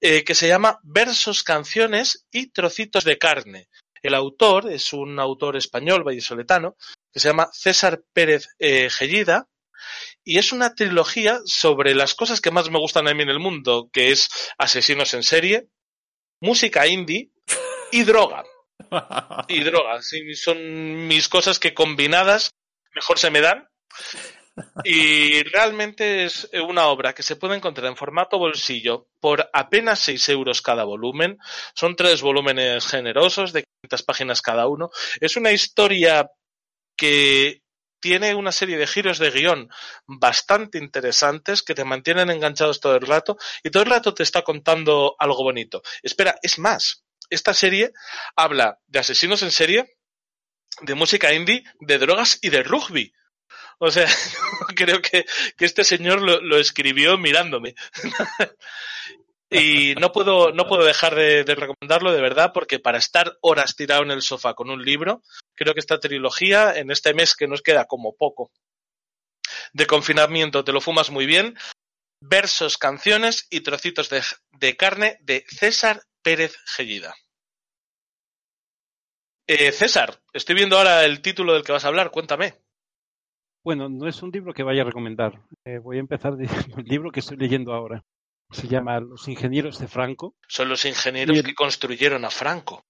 eh, 0.02 0.26
que 0.26 0.36
se 0.36 0.50
llama 0.50 0.78
Versos, 0.84 1.44
Canciones 1.44 2.28
y 2.32 2.52
Trocitos 2.52 3.06
de 3.06 3.18
Carne. 3.18 3.70
El 4.04 4.16
autor 4.16 4.70
es 4.70 4.92
un 4.92 5.20
autor 5.20 5.56
español, 5.56 6.04
vallisoletano, 6.04 6.76
que 7.12 7.20
se 7.20 7.30
llama 7.30 7.50
César 7.54 8.02
Pérez 8.14 8.48
eh, 8.60 8.90
Gellida, 8.90 9.48
y 10.24 10.38
es 10.38 10.52
una 10.52 10.76
trilogía 10.76 11.40
sobre 11.46 11.96
las 11.96 12.14
cosas 12.14 12.42
que 12.42 12.52
más 12.52 12.70
me 12.70 12.80
gustan 12.80 13.08
a 13.08 13.14
mí 13.14 13.24
en 13.24 13.30
el 13.30 13.40
mundo, 13.40 13.90
que 13.92 14.12
es 14.12 14.30
asesinos 14.58 15.14
en 15.14 15.24
serie, 15.24 15.68
música 16.40 16.88
indie 16.88 17.32
y 17.92 18.04
droga. 18.04 18.44
Y 19.48 19.64
droga, 19.64 20.02
sí, 20.02 20.34
son 20.34 21.08
mis 21.08 21.30
cosas 21.30 21.60
que 21.60 21.74
combinadas 21.74 22.52
mejor 22.94 23.20
se 23.20 23.32
me 23.32 23.42
dan. 23.42 23.68
Y 24.84 25.44
realmente 25.44 26.26
es 26.26 26.50
una 26.68 26.88
obra 26.88 27.14
que 27.14 27.24
se 27.24 27.38
puede 27.38 27.56
encontrar 27.56 27.88
en 27.88 27.96
formato 27.96 28.38
bolsillo 28.38 29.08
por 29.20 29.50
apenas 29.54 30.00
6 30.00 30.30
euros 30.30 30.62
cada 30.62 30.84
volumen. 30.84 31.38
Son 31.74 31.96
tres 31.96 32.22
volúmenes 32.22 32.86
generosos 32.86 33.54
de 33.54 33.64
500 33.84 34.04
páginas 34.04 34.42
cada 34.42 34.68
uno. 34.68 34.90
Es 35.22 35.38
una 35.38 35.52
historia 35.52 36.30
que 37.02 37.64
tiene 38.00 38.36
una 38.36 38.52
serie 38.52 38.78
de 38.78 38.86
giros 38.86 39.18
de 39.18 39.32
guion 39.32 39.72
bastante 40.06 40.78
interesantes 40.78 41.64
que 41.64 41.74
te 41.74 41.84
mantienen 41.84 42.30
enganchados 42.30 42.80
todo 42.80 42.96
el 42.96 43.08
rato 43.08 43.40
y 43.64 43.72
todo 43.72 43.82
el 43.82 43.90
rato 43.90 44.14
te 44.14 44.22
está 44.22 44.44
contando 44.44 45.16
algo 45.18 45.42
bonito. 45.44 45.82
Espera, 46.04 46.36
es 46.44 46.60
más, 46.60 47.04
esta 47.32 47.56
serie 47.56 47.92
habla 48.36 48.78
de 48.86 49.00
asesinos 49.00 49.42
en 49.42 49.50
serie, 49.50 49.98
de 50.82 50.94
música 50.94 51.34
indie, 51.34 51.64
de 51.80 51.98
drogas 51.98 52.38
y 52.40 52.50
de 52.50 52.62
rugby. 52.62 53.12
O 53.80 53.90
sea, 53.90 54.06
creo 54.76 55.02
que, 55.02 55.26
que 55.58 55.66
este 55.66 55.84
señor 55.84 56.22
lo, 56.22 56.40
lo 56.40 56.60
escribió 56.60 57.18
mirándome. 57.18 57.74
y 59.52 59.96
no 59.96 60.14
puedo, 60.14 60.54
no 60.54 60.66
puedo 60.66 60.86
dejar 60.86 61.14
de, 61.14 61.44
recomendarlo 61.44 62.14
de 62.14 62.22
verdad, 62.22 62.52
porque 62.54 62.80
para 62.80 62.98
estar 62.98 63.38
horas 63.42 63.76
tirado 63.76 64.02
en 64.04 64.12
el 64.12 64.22
sofá 64.22 64.54
con 64.54 64.70
un 64.70 64.84
libro, 64.84 65.22
creo 65.56 65.74
que 65.74 65.82
esta 65.82 66.00
trilogía, 66.00 66.74
en 66.74 66.90
este 66.90 67.14
mes 67.14 67.36
que 67.36 67.48
nos 67.48 67.62
queda 67.62 67.86
como 67.86 68.16
poco 68.16 68.52
de 69.74 69.86
confinamiento, 69.88 70.64
te 70.64 70.72
lo 70.72 70.80
fumas 70.80 71.12
muy 71.12 71.26
bien. 71.26 71.58
Versos, 72.22 72.78
canciones 72.78 73.48
y 73.50 73.62
trocitos 73.62 74.10
de, 74.10 74.22
de 74.52 74.78
carne 74.78 75.18
de 75.22 75.44
César 75.48 76.02
Pérez 76.22 76.56
Gellida. 76.66 77.14
Eh, 79.48 79.74
César, 79.74 80.22
estoy 80.32 80.56
viendo 80.56 80.78
ahora 80.78 81.04
el 81.04 81.22
título 81.22 81.54
del 81.54 81.64
que 81.64 81.74
vas 81.74 81.84
a 81.84 81.90
hablar, 81.90 82.12
cuéntame. 82.12 82.56
Bueno, 83.66 83.90
no 83.90 84.08
es 84.08 84.24
un 84.24 84.32
libro 84.32 84.54
que 84.54 84.64
vaya 84.64 84.84
a 84.84 84.86
recomendar. 84.86 85.42
Eh, 85.66 85.80
voy 85.80 85.98
a 85.98 86.00
empezar 86.00 86.38
diciendo 86.38 86.78
el 86.80 86.86
libro 86.86 87.12
que 87.12 87.20
estoy 87.20 87.36
leyendo 87.36 87.74
ahora. 87.74 88.02
Se 88.52 88.68
llama 88.68 89.00
Los 89.00 89.28
ingenieros 89.28 89.80
de 89.80 89.88
Franco. 89.88 90.36
Son 90.48 90.70
los 90.70 90.86
ingenieros 90.86 91.38
el... 91.38 91.44
que 91.44 91.56
construyeron 91.56 92.26
a 92.26 92.30
Franco. 92.30 92.86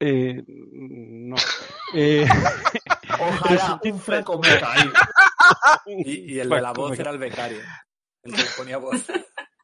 Eh, 0.00 0.42
no. 0.46 1.36
Eh, 1.94 2.26
Ojalá 3.20 3.80
un 3.84 4.00
Franco 4.00 4.38
meta 4.38 4.72
ahí. 4.72 4.90
Y, 5.84 6.34
y, 6.34 6.38
el 6.38 6.48
de 6.48 6.60
la 6.60 6.72
voz 6.72 6.98
era 6.98 7.10
el 7.10 7.18
becario. 7.18 7.58
El 8.22 8.34
que 8.34 8.42
ponía 8.56 8.78
voz. 8.78 9.04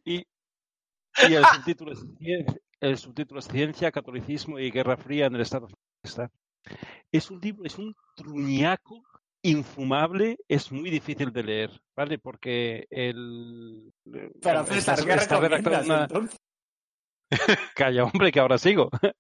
Y, 0.05 0.17
y 0.17 1.35
el, 1.35 1.45
subtítulo 1.45 1.93
es, 1.93 2.05
el 2.81 2.99
subtítulo 2.99 3.41
es 3.41 3.49
Ciencia, 3.49 3.93
Catolicismo 3.93 4.59
y 4.59 4.71
Guerra 4.71 4.97
Fría 4.97 5.27
en 5.27 5.37
el 5.37 5.43
Estado. 5.43 5.69
Es 7.13 7.31
un 7.31 7.41
libro, 7.41 7.65
es 7.65 7.79
un 7.79 7.95
truñaco 8.17 9.03
infumable 9.43 10.39
es 10.49 10.73
muy 10.73 10.91
difícil 10.91 11.33
de 11.33 11.43
leer, 11.43 11.81
¿vale? 11.97 12.19
Porque 12.19 12.87
el... 12.91 13.93
Pero 14.43 14.65
César, 14.65 15.05
¿qué 15.05 15.17
recomiendas 15.17 15.87
una... 15.87 16.03
entonces? 16.03 16.39
Calla, 17.77 18.05
hombre, 18.05 18.33
que 18.33 18.41
ahora 18.41 18.59
sigo. 18.59 18.91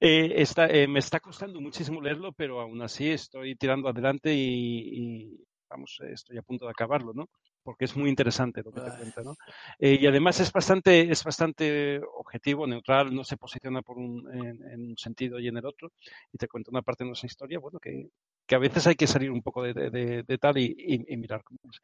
eh, 0.00 0.32
está, 0.36 0.66
eh, 0.66 0.88
me 0.88 0.98
está 0.98 1.20
costando 1.20 1.60
muchísimo 1.60 2.00
leerlo, 2.00 2.32
pero 2.32 2.60
aún 2.60 2.82
así 2.82 3.10
estoy 3.10 3.54
tirando 3.54 3.88
adelante 3.88 4.34
y, 4.34 5.28
y, 5.28 5.46
vamos, 5.68 5.98
estoy 6.10 6.38
a 6.38 6.42
punto 6.42 6.64
de 6.64 6.72
acabarlo, 6.72 7.12
¿no? 7.14 7.28
Porque 7.62 7.86
es 7.86 7.96
muy 7.96 8.10
interesante 8.10 8.62
lo 8.62 8.72
que 8.72 8.80
te 8.80 8.96
cuenta, 8.96 9.22
¿no? 9.22 9.36
Eh, 9.78 9.98
y 10.00 10.06
además 10.06 10.40
es 10.40 10.52
bastante, 10.52 11.10
es 11.10 11.22
bastante 11.24 12.00
objetivo, 12.18 12.66
neutral, 12.66 13.14
no 13.14 13.24
se 13.24 13.36
posiciona 13.36 13.82
por 13.82 13.98
un, 13.98 14.28
en, 14.34 14.62
en, 14.70 14.90
un 14.90 14.96
sentido 14.98 15.38
y 15.38 15.48
en 15.48 15.56
el 15.56 15.64
otro, 15.64 15.92
y 16.32 16.38
te 16.38 16.48
cuenta 16.48 16.70
una 16.70 16.82
parte 16.82 17.04
de 17.04 17.08
nuestra 17.08 17.26
historia, 17.26 17.58
bueno, 17.60 17.78
que, 17.78 18.10
que 18.46 18.54
a 18.54 18.58
veces 18.58 18.86
hay 18.86 18.94
que 18.94 19.06
salir 19.06 19.30
un 19.30 19.42
poco 19.42 19.62
de, 19.62 19.72
de, 19.72 20.22
de 20.22 20.38
tal 20.38 20.58
y, 20.58 20.74
y, 20.76 21.12
y, 21.12 21.16
mirar 21.16 21.42
cómo 21.44 21.58
es. 21.70 21.80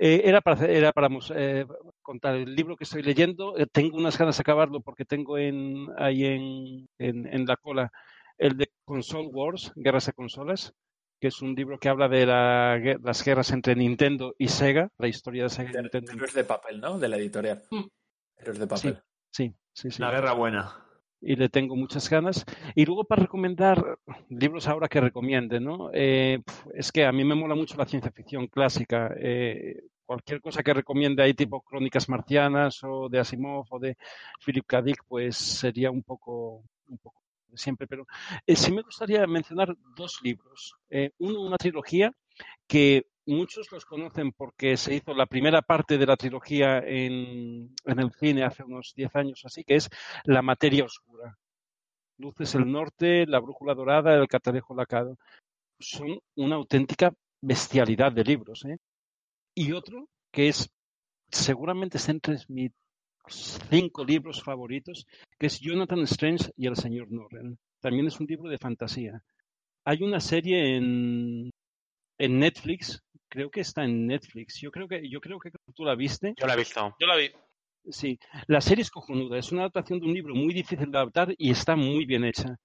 Eh, 0.00 0.22
era 0.24 0.40
para, 0.40 0.66
era 0.66 0.92
para 0.92 1.08
eh, 1.34 1.66
contar 2.02 2.36
el 2.36 2.54
libro 2.54 2.76
que 2.76 2.84
estoy 2.84 3.02
leyendo. 3.02 3.58
Eh, 3.58 3.66
tengo 3.66 3.96
unas 3.96 4.16
ganas 4.16 4.36
de 4.36 4.42
acabarlo 4.42 4.80
porque 4.80 5.04
tengo 5.04 5.38
en, 5.38 5.88
ahí 5.98 6.24
en, 6.24 6.88
en, 6.98 7.26
en, 7.26 7.46
la 7.46 7.56
cola 7.56 7.90
el 8.36 8.56
de 8.56 8.70
Console 8.84 9.28
Wars, 9.28 9.72
Guerras 9.74 10.06
de 10.06 10.12
Consolas, 10.12 10.72
que 11.20 11.28
es 11.28 11.42
un 11.42 11.56
libro 11.56 11.80
que 11.80 11.88
habla 11.88 12.08
de 12.08 12.26
la, 12.26 12.80
las 13.02 13.24
guerras 13.24 13.50
entre 13.50 13.74
Nintendo 13.74 14.36
y 14.38 14.46
Sega, 14.48 14.88
la 14.98 15.08
historia 15.08 15.44
de 15.44 15.50
Sega 15.50 15.70
y 15.70 15.82
Nintendo. 15.82 16.12
Héroes 16.12 16.34
de 16.34 16.44
papel, 16.44 16.80
¿no? 16.80 16.98
De 17.00 17.08
la 17.08 17.16
editorial. 17.16 17.64
Mm. 17.70 17.86
Héroes 18.36 18.58
de 18.60 18.66
papel. 18.68 19.02
Sí, 19.32 19.52
sí, 19.72 19.90
sí. 19.90 20.00
La 20.00 20.12
guerra 20.12 20.32
buena 20.32 20.88
y 21.20 21.36
le 21.36 21.48
tengo 21.48 21.76
muchas 21.76 22.08
ganas. 22.08 22.44
Y 22.74 22.84
luego 22.84 23.04
para 23.04 23.22
recomendar 23.22 23.98
libros 24.30 24.66
ahora 24.68 24.88
que 24.88 25.00
recomiende, 25.00 25.60
¿no? 25.60 25.90
Eh, 25.92 26.40
es 26.74 26.92
que 26.92 27.04
a 27.04 27.12
mí 27.12 27.24
me 27.24 27.34
mola 27.34 27.54
mucho 27.54 27.76
la 27.76 27.86
ciencia 27.86 28.10
ficción 28.10 28.46
clásica. 28.46 29.14
Eh, 29.18 29.82
cualquier 30.04 30.40
cosa 30.40 30.62
que 30.62 30.74
recomiende 30.74 31.22
ahí, 31.22 31.34
tipo 31.34 31.62
Crónicas 31.62 32.08
Marcianas 32.08 32.82
o 32.84 33.08
de 33.08 33.18
Asimov 33.18 33.66
o 33.70 33.78
de 33.78 33.96
Philip 34.44 34.64
K. 34.66 34.82
Dick, 34.82 35.04
pues 35.06 35.36
sería 35.36 35.90
un 35.90 36.02
poco, 36.02 36.64
un 36.88 36.98
poco 36.98 37.22
siempre. 37.54 37.86
Pero 37.86 38.06
eh, 38.46 38.56
sí 38.56 38.72
me 38.72 38.82
gustaría 38.82 39.26
mencionar 39.26 39.74
dos 39.96 40.20
libros. 40.22 40.74
uno, 41.18 41.42
una 41.42 41.56
trilogía 41.56 42.12
que 42.66 43.06
muchos 43.26 43.70
los 43.72 43.84
conocen 43.84 44.32
porque 44.32 44.76
se 44.76 44.94
hizo 44.94 45.14
la 45.14 45.26
primera 45.26 45.62
parte 45.62 45.98
de 45.98 46.06
la 46.06 46.16
trilogía 46.16 46.78
en, 46.78 47.74
en 47.84 47.98
el 47.98 48.12
cine 48.12 48.44
hace 48.44 48.62
unos 48.64 48.92
10 48.96 49.14
años 49.16 49.42
así, 49.44 49.64
que 49.64 49.76
es 49.76 49.90
La 50.24 50.42
materia 50.42 50.84
oscura. 50.84 51.36
Luces 52.18 52.54
el 52.54 52.70
Norte, 52.70 53.26
La 53.26 53.40
Brújula 53.40 53.74
Dorada, 53.74 54.14
El 54.14 54.28
Catalejo 54.28 54.74
Lacado. 54.74 55.16
Son 55.78 56.18
una 56.36 56.56
auténtica 56.56 57.12
bestialidad 57.40 58.12
de 58.12 58.24
libros. 58.24 58.64
¿eh? 58.64 58.78
Y 59.54 59.72
otro 59.72 60.08
que 60.32 60.48
es, 60.48 60.68
seguramente 61.30 61.98
está 61.98 62.12
entre 62.12 62.36
mis 62.48 62.72
cinco 63.28 64.04
libros 64.04 64.42
favoritos, 64.42 65.06
que 65.38 65.46
es 65.46 65.60
Jonathan 65.60 66.00
Strange 66.00 66.50
y 66.56 66.66
El 66.66 66.76
Señor 66.76 67.10
Norrell. 67.10 67.56
También 67.80 68.06
es 68.06 68.18
un 68.18 68.26
libro 68.26 68.48
de 68.48 68.58
fantasía. 68.58 69.22
Hay 69.84 70.02
una 70.02 70.20
serie 70.20 70.76
en, 70.76 71.50
en 72.18 72.38
Netflix, 72.38 73.02
creo 73.28 73.50
que 73.50 73.60
está 73.60 73.84
en 73.84 74.06
Netflix. 74.06 74.60
Yo 74.60 74.70
creo 74.70 74.88
que, 74.88 75.08
yo 75.08 75.20
creo 75.20 75.38
que 75.38 75.50
tú 75.74 75.84
la 75.84 75.94
viste. 75.94 76.34
Yo 76.36 76.46
la 76.46 76.54
he 76.54 76.58
visto. 76.58 76.96
Yo 76.98 77.06
la 77.06 77.16
vi. 77.16 77.30
Sí, 77.90 78.18
la 78.46 78.60
serie 78.60 78.82
es 78.82 78.90
cojonuda, 78.90 79.38
es 79.38 79.50
una 79.52 79.62
adaptación 79.62 80.00
de 80.00 80.06
un 80.06 80.14
libro 80.14 80.34
muy 80.34 80.52
difícil 80.52 80.90
de 80.90 80.98
adaptar 80.98 81.34
y 81.38 81.50
está 81.50 81.74
muy 81.76 82.04
bien 82.04 82.24
hecha. 82.24 82.56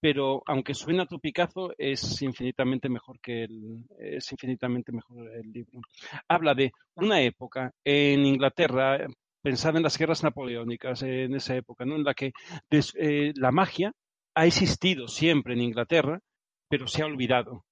Pero 0.00 0.42
aunque 0.46 0.74
suena 0.74 1.04
a 1.04 1.06
topicazo, 1.06 1.72
es 1.78 2.22
infinitamente 2.22 2.88
mejor 2.88 3.20
que 3.20 3.44
el, 3.44 3.86
es 3.98 4.32
infinitamente 4.32 4.92
mejor 4.92 5.30
el 5.34 5.52
libro. 5.52 5.80
Habla 6.28 6.54
de 6.54 6.72
una 6.96 7.20
época 7.22 7.72
en 7.84 8.26
Inglaterra, 8.26 9.06
pensad 9.42 9.76
en 9.76 9.82
las 9.82 9.98
guerras 9.98 10.22
napoleónicas 10.22 11.02
en 11.02 11.34
esa 11.34 11.56
época, 11.56 11.84
¿no? 11.84 11.96
En 11.96 12.04
la 12.04 12.14
que 12.14 12.32
eh, 12.70 13.32
la 13.36 13.52
magia 13.52 13.92
ha 14.34 14.46
existido 14.46 15.08
siempre 15.08 15.54
en 15.54 15.62
Inglaterra, 15.62 16.20
pero 16.68 16.86
se 16.86 17.02
ha 17.02 17.06
olvidado 17.06 17.65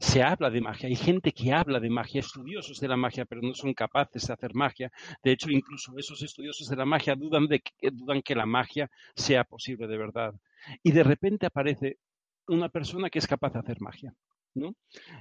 se 0.00 0.22
habla 0.22 0.48
de 0.48 0.62
magia, 0.62 0.88
hay 0.88 0.96
gente 0.96 1.30
que 1.30 1.52
habla 1.52 1.78
de 1.78 1.90
magia, 1.90 2.20
estudiosos 2.20 2.80
de 2.80 2.88
la 2.88 2.96
magia, 2.96 3.26
pero 3.26 3.42
no 3.42 3.54
son 3.54 3.74
capaces 3.74 4.26
de 4.26 4.32
hacer 4.32 4.54
magia. 4.54 4.90
De 5.22 5.32
hecho, 5.32 5.50
incluso 5.50 5.92
esos 5.98 6.22
estudiosos 6.22 6.68
de 6.68 6.76
la 6.76 6.86
magia 6.86 7.14
dudan 7.14 7.46
de 7.46 7.60
que, 7.60 7.90
dudan 7.90 8.22
que 8.22 8.34
la 8.34 8.46
magia 8.46 8.90
sea 9.14 9.44
posible 9.44 9.86
de 9.86 9.98
verdad. 9.98 10.34
Y 10.82 10.92
de 10.92 11.02
repente 11.02 11.44
aparece 11.46 11.98
una 12.48 12.70
persona 12.70 13.10
que 13.10 13.18
es 13.18 13.26
capaz 13.26 13.52
de 13.52 13.58
hacer 13.58 13.82
magia, 13.82 14.14
¿no? 14.54 14.74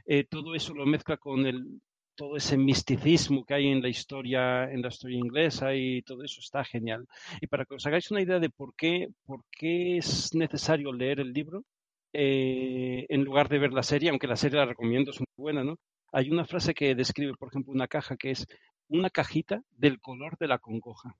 Eh, 0.06 0.24
todo 0.24 0.56
eso 0.56 0.74
lo 0.74 0.86
mezcla 0.86 1.18
con 1.18 1.46
el 1.46 1.82
todo 2.16 2.36
ese 2.36 2.58
misticismo 2.58 3.46
que 3.46 3.54
hay 3.54 3.68
en 3.68 3.82
la 3.82 3.88
historia 3.88 4.70
en 4.70 4.82
la 4.82 4.90
historia 4.90 5.18
inglesa 5.18 5.74
y 5.76 6.02
todo 6.04 6.24
eso 6.24 6.40
está 6.40 6.64
genial. 6.64 7.06
Y 7.42 7.48
para 7.48 7.66
que 7.66 7.76
os 7.76 7.86
hagáis 7.86 8.12
una 8.12 8.22
idea 8.22 8.40
de 8.40 8.50
por 8.50 8.76
qué 8.76 9.10
por 9.26 9.44
qué 9.52 9.98
es 9.98 10.34
necesario 10.34 10.92
leer 10.94 11.20
el 11.20 11.34
libro, 11.34 11.66
eh, 12.14 13.06
en 13.10 13.24
lugar 13.24 13.50
de 13.50 13.60
ver 13.60 13.74
la 13.74 13.84
serie, 13.84 14.10
aunque 14.10 14.28
la 14.28 14.36
serie 14.36 14.60
la 14.60 14.66
recomiendo, 14.66 15.12
es 15.12 15.20
muy 15.20 15.28
buena, 15.38 15.64
¿no? 15.64 15.78
Hay 16.12 16.30
una 16.30 16.46
frase 16.46 16.74
que 16.74 16.96
describe, 16.96 17.34
por 17.38 17.50
ejemplo, 17.50 17.74
una 17.74 17.88
caja 17.88 18.18
que 18.18 18.32
es 18.32 18.48
una 18.88 19.10
cajita 19.10 19.62
del 19.72 20.00
color 20.00 20.38
de 20.40 20.48
la 20.48 20.58
congoja. 20.60 21.16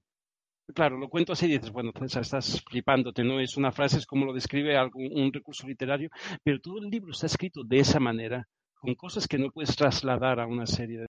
Claro, 0.74 0.98
lo 0.98 1.10
cuento 1.10 1.34
así 1.34 1.46
y 1.48 1.50
dices, 1.50 1.72
bueno, 1.72 1.92
César, 1.98 2.22
estás 2.22 2.64
flipándote, 2.70 3.24
¿no? 3.24 3.40
Es 3.40 3.58
una 3.58 3.72
frase, 3.72 3.98
es 3.98 4.06
como 4.06 4.26
lo 4.26 4.34
describe 4.34 4.78
algún, 4.78 5.12
un 5.14 5.34
recurso 5.34 5.68
literario, 5.68 6.10
pero 6.44 6.60
todo 6.60 6.80
el 6.80 6.90
libro 6.90 7.12
está 7.12 7.26
escrito 7.26 7.64
de 7.64 7.80
esa 7.80 8.00
manera, 8.00 8.48
con 8.76 8.94
cosas 8.96 9.28
que 9.28 9.40
no 9.40 9.52
puedes 9.52 9.76
trasladar 9.76 10.40
a 10.40 10.48
una 10.48 10.66
serie. 10.68 11.06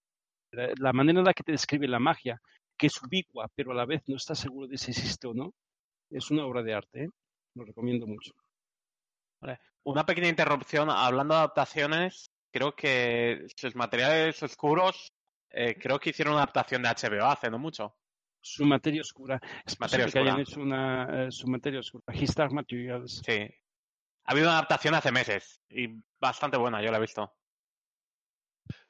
La, 0.53 0.71
la 0.79 0.93
manera 0.93 1.21
en 1.21 1.27
la 1.27 1.35
que 1.35 1.43
te 1.43 1.53
describe 1.53 1.89
la 1.89 1.99
magia, 1.99 2.41
que 2.79 2.87
es 2.87 3.03
ubicua, 3.03 3.49
pero 3.55 3.73
a 3.73 3.75
la 3.75 3.85
vez 3.85 4.03
no 4.07 4.17
estás 4.17 4.39
seguro 4.39 4.67
de 4.67 4.79
si 4.79 4.93
existe 4.93 5.27
o 5.27 5.35
no, 5.35 5.53
es 6.11 6.31
una 6.31 6.47
obra 6.47 6.63
de 6.63 6.75
arte, 6.75 7.05
¿eh? 7.05 7.09
Lo 7.55 7.65
recomiendo 7.65 8.07
mucho. 8.07 8.33
Vale. 9.41 9.61
Una 9.85 10.05
pequeña 10.05 10.29
interrupción. 10.29 10.91
Hablando 10.91 11.35
de 11.35 11.39
adaptaciones, 11.41 12.31
creo 12.53 12.75
que 12.75 13.47
sus 13.57 13.75
materiales 13.75 14.43
oscuros, 14.43 15.13
eh, 15.51 15.77
creo 15.81 15.99
que 15.99 16.11
hicieron 16.11 16.35
una 16.35 16.43
adaptación 16.43 16.83
de 16.83 16.89
HBO 16.91 17.25
hace 17.27 17.51
no 17.51 17.59
mucho. 17.59 17.97
Su 18.43 18.65
materia 18.65 19.03
oscura. 19.03 19.41
Es 19.67 19.79
Materia 19.79 20.07
posible 20.07 20.13
que 20.13 20.19
hayan 20.31 20.41
oscura. 20.41 20.43
hecho 20.43 20.61
una, 20.61 21.27
eh, 21.27 21.31
su 21.33 21.47
materia 21.47 21.81
oscura. 21.81 22.05
His 22.15 22.35
Dark 22.35 22.53
Materials. 22.53 23.23
Sí. 23.25 23.39
Ha 24.25 24.33
habido 24.33 24.47
una 24.49 24.59
adaptación 24.59 24.95
hace 24.95 25.13
meses 25.13 25.61
y 25.69 25.89
bastante 26.19 26.57
buena, 26.57 26.83
yo 26.83 26.91
la 26.91 26.99
he 26.99 27.01
visto. 27.01 27.35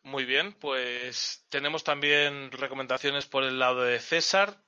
Muy 0.02 0.24
bien, 0.24 0.55
pues 0.55 1.47
tenemos 1.48 1.85
también 1.85 2.51
recomendaciones 2.52 3.27
por 3.27 3.44
el 3.44 3.59
lado 3.59 3.82
de 3.82 3.98
César. 4.01 4.64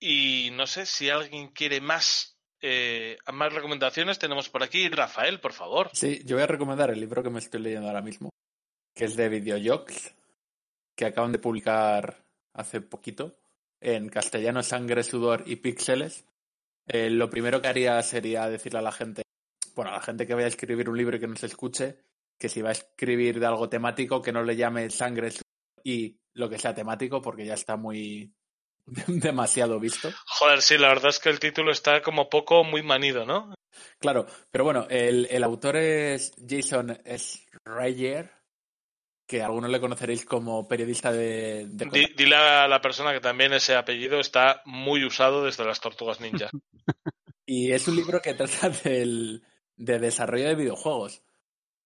Y 0.00 0.50
no 0.52 0.66
sé 0.66 0.86
si 0.86 1.10
alguien 1.10 1.48
quiere 1.48 1.80
más, 1.80 2.37
eh, 2.60 3.18
más 3.32 3.52
recomendaciones. 3.52 4.18
Tenemos 4.18 4.48
por 4.48 4.62
aquí 4.62 4.88
Rafael, 4.88 5.40
por 5.40 5.52
favor. 5.52 5.90
Sí, 5.92 6.22
yo 6.24 6.36
voy 6.36 6.44
a 6.44 6.48
recomendar 6.48 6.90
el 6.90 7.00
libro 7.00 7.22
que 7.22 7.30
me 7.30 7.38
estoy 7.38 7.60
leyendo 7.60 7.88
ahora 7.88 8.02
mismo, 8.02 8.30
que 8.94 9.04
es 9.04 9.16
de 9.16 9.28
Videojocs, 9.28 10.14
que 10.96 11.06
acaban 11.06 11.32
de 11.32 11.38
publicar 11.38 12.24
hace 12.54 12.80
poquito, 12.80 13.38
en 13.80 14.08
castellano 14.08 14.62
Sangre, 14.62 15.02
Sudor 15.02 15.44
y 15.46 15.56
Píxeles. 15.56 16.24
Eh, 16.86 17.10
lo 17.10 17.30
primero 17.30 17.60
que 17.60 17.68
haría 17.68 18.02
sería 18.02 18.48
decirle 18.48 18.80
a 18.80 18.82
la 18.82 18.92
gente, 18.92 19.22
bueno, 19.74 19.90
a 19.90 19.94
la 19.94 20.00
gente 20.00 20.26
que 20.26 20.34
vaya 20.34 20.46
a 20.46 20.48
escribir 20.48 20.88
un 20.88 20.96
libro 20.96 21.16
y 21.16 21.20
que 21.20 21.28
no 21.28 21.36
se 21.36 21.46
escuche, 21.46 21.98
que 22.38 22.48
si 22.48 22.62
va 22.62 22.70
a 22.70 22.72
escribir 22.72 23.38
de 23.38 23.46
algo 23.46 23.68
temático, 23.68 24.22
que 24.22 24.32
no 24.32 24.42
le 24.42 24.56
llame 24.56 24.90
Sangre, 24.90 25.30
Sudor 25.30 25.44
y 25.84 26.18
lo 26.34 26.48
que 26.48 26.58
sea 26.58 26.74
temático, 26.74 27.22
porque 27.22 27.46
ya 27.46 27.54
está 27.54 27.76
muy 27.76 28.32
demasiado 29.06 29.78
visto. 29.80 30.10
Joder, 30.26 30.62
sí, 30.62 30.78
la 30.78 30.88
verdad 30.88 31.08
es 31.10 31.18
que 31.18 31.30
el 31.30 31.40
título 31.40 31.72
está 31.72 32.02
como 32.02 32.28
poco 32.28 32.64
muy 32.64 32.82
manido, 32.82 33.24
¿no? 33.24 33.54
Claro, 33.98 34.26
pero 34.50 34.64
bueno, 34.64 34.86
el, 34.90 35.26
el 35.30 35.44
autor 35.44 35.76
es 35.76 36.32
Jason 36.48 36.98
Schreier, 37.06 38.30
que 39.26 39.42
algunos 39.42 39.70
le 39.70 39.80
conoceréis 39.80 40.24
como 40.24 40.66
periodista 40.66 41.12
de... 41.12 41.66
de 41.68 41.86
Di- 41.92 42.14
dile 42.16 42.36
a 42.36 42.66
la 42.66 42.80
persona 42.80 43.12
que 43.12 43.20
también 43.20 43.52
ese 43.52 43.76
apellido 43.76 44.20
está 44.20 44.62
muy 44.64 45.04
usado 45.04 45.44
desde 45.44 45.64
las 45.64 45.80
tortugas 45.80 46.20
ninja. 46.20 46.50
Y 47.50 47.72
es 47.72 47.88
un 47.88 47.96
libro 47.96 48.20
que 48.20 48.34
trata 48.34 48.68
del, 48.68 49.42
de 49.74 49.98
desarrollo 49.98 50.48
de 50.48 50.54
videojuegos. 50.54 51.22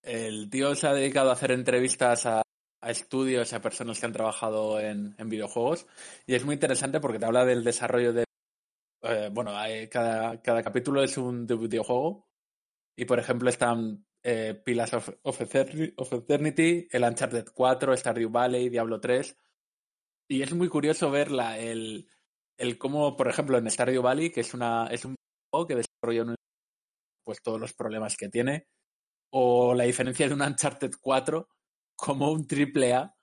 El 0.03 0.51
tío 0.51 0.75
se 0.75 0.89
ha 0.89 0.93
dedicado 0.93 1.31
a 1.31 1.35
hacer 1.35 1.53
entrevistas 1.53 2.27
a, 2.27 2.43
a 2.83 2.91
estudios 2.91 3.53
a 3.53 3.63
personas 3.63 3.99
que 3.99 4.07
han 4.07 4.13
trabajado 4.13 4.79
en, 4.81 5.15
videojuegos. 5.29 5.87
Y 6.27 6.35
es 6.35 6.45
muy 6.45 6.55
interesante 6.55 7.01
porque 7.01 7.19
te 7.19 7.27
habla 7.27 7.45
del 7.45 7.65
desarrollo 7.65 8.13
de... 8.13 8.25
eh, 9.03 9.31
bueno, 9.33 9.53
cada, 9.91 10.43
cada 10.43 10.63
capítulo 10.63 11.03
es 11.03 11.17
un 11.17 11.47
de 11.47 11.57
videojuego. 11.57 12.29
Y 12.97 13.05
por 13.05 13.19
ejemplo 13.19 13.49
están 13.49 14.05
eh, 14.25 14.61
Pillars 14.65 14.95
of, 15.23 15.41
Eternity, 15.41 16.89
el 16.91 17.05
Uncharted 17.05 17.47
4, 17.55 17.97
Stardew 17.97 18.31
Valley, 18.31 18.69
Diablo 18.69 19.01
3. 19.01 19.37
Y 20.29 20.43
es 20.43 20.53
muy 20.53 20.69
curioso 20.69 21.11
ver 21.11 21.31
la, 21.31 21.59
el, 21.59 22.09
el 22.57 22.79
cómo, 22.79 23.17
por 23.17 23.29
ejemplo, 23.29 23.59
en 23.59 23.71
Stardew 23.71 24.03
Valley, 24.03 24.31
que 24.31 24.41
es, 24.41 24.55
una, 24.55 24.89
es 24.89 25.05
un 25.05 25.15
juego 25.51 25.67
que 25.67 25.77
desarrolla 25.77 26.35
pues, 27.25 27.43
todos 27.43 27.61
los 27.61 27.73
problemas 27.75 28.17
que 28.17 28.29
tiene, 28.29 28.67
o 29.31 29.75
la 29.75 29.85
diferencia 29.85 30.29
de 30.29 30.35
un 30.35 30.43
Uncharted 30.43 30.93
4, 31.01 31.49
como 32.03 32.33
un 32.33 32.49
triple 32.49 32.95
A 32.95 33.15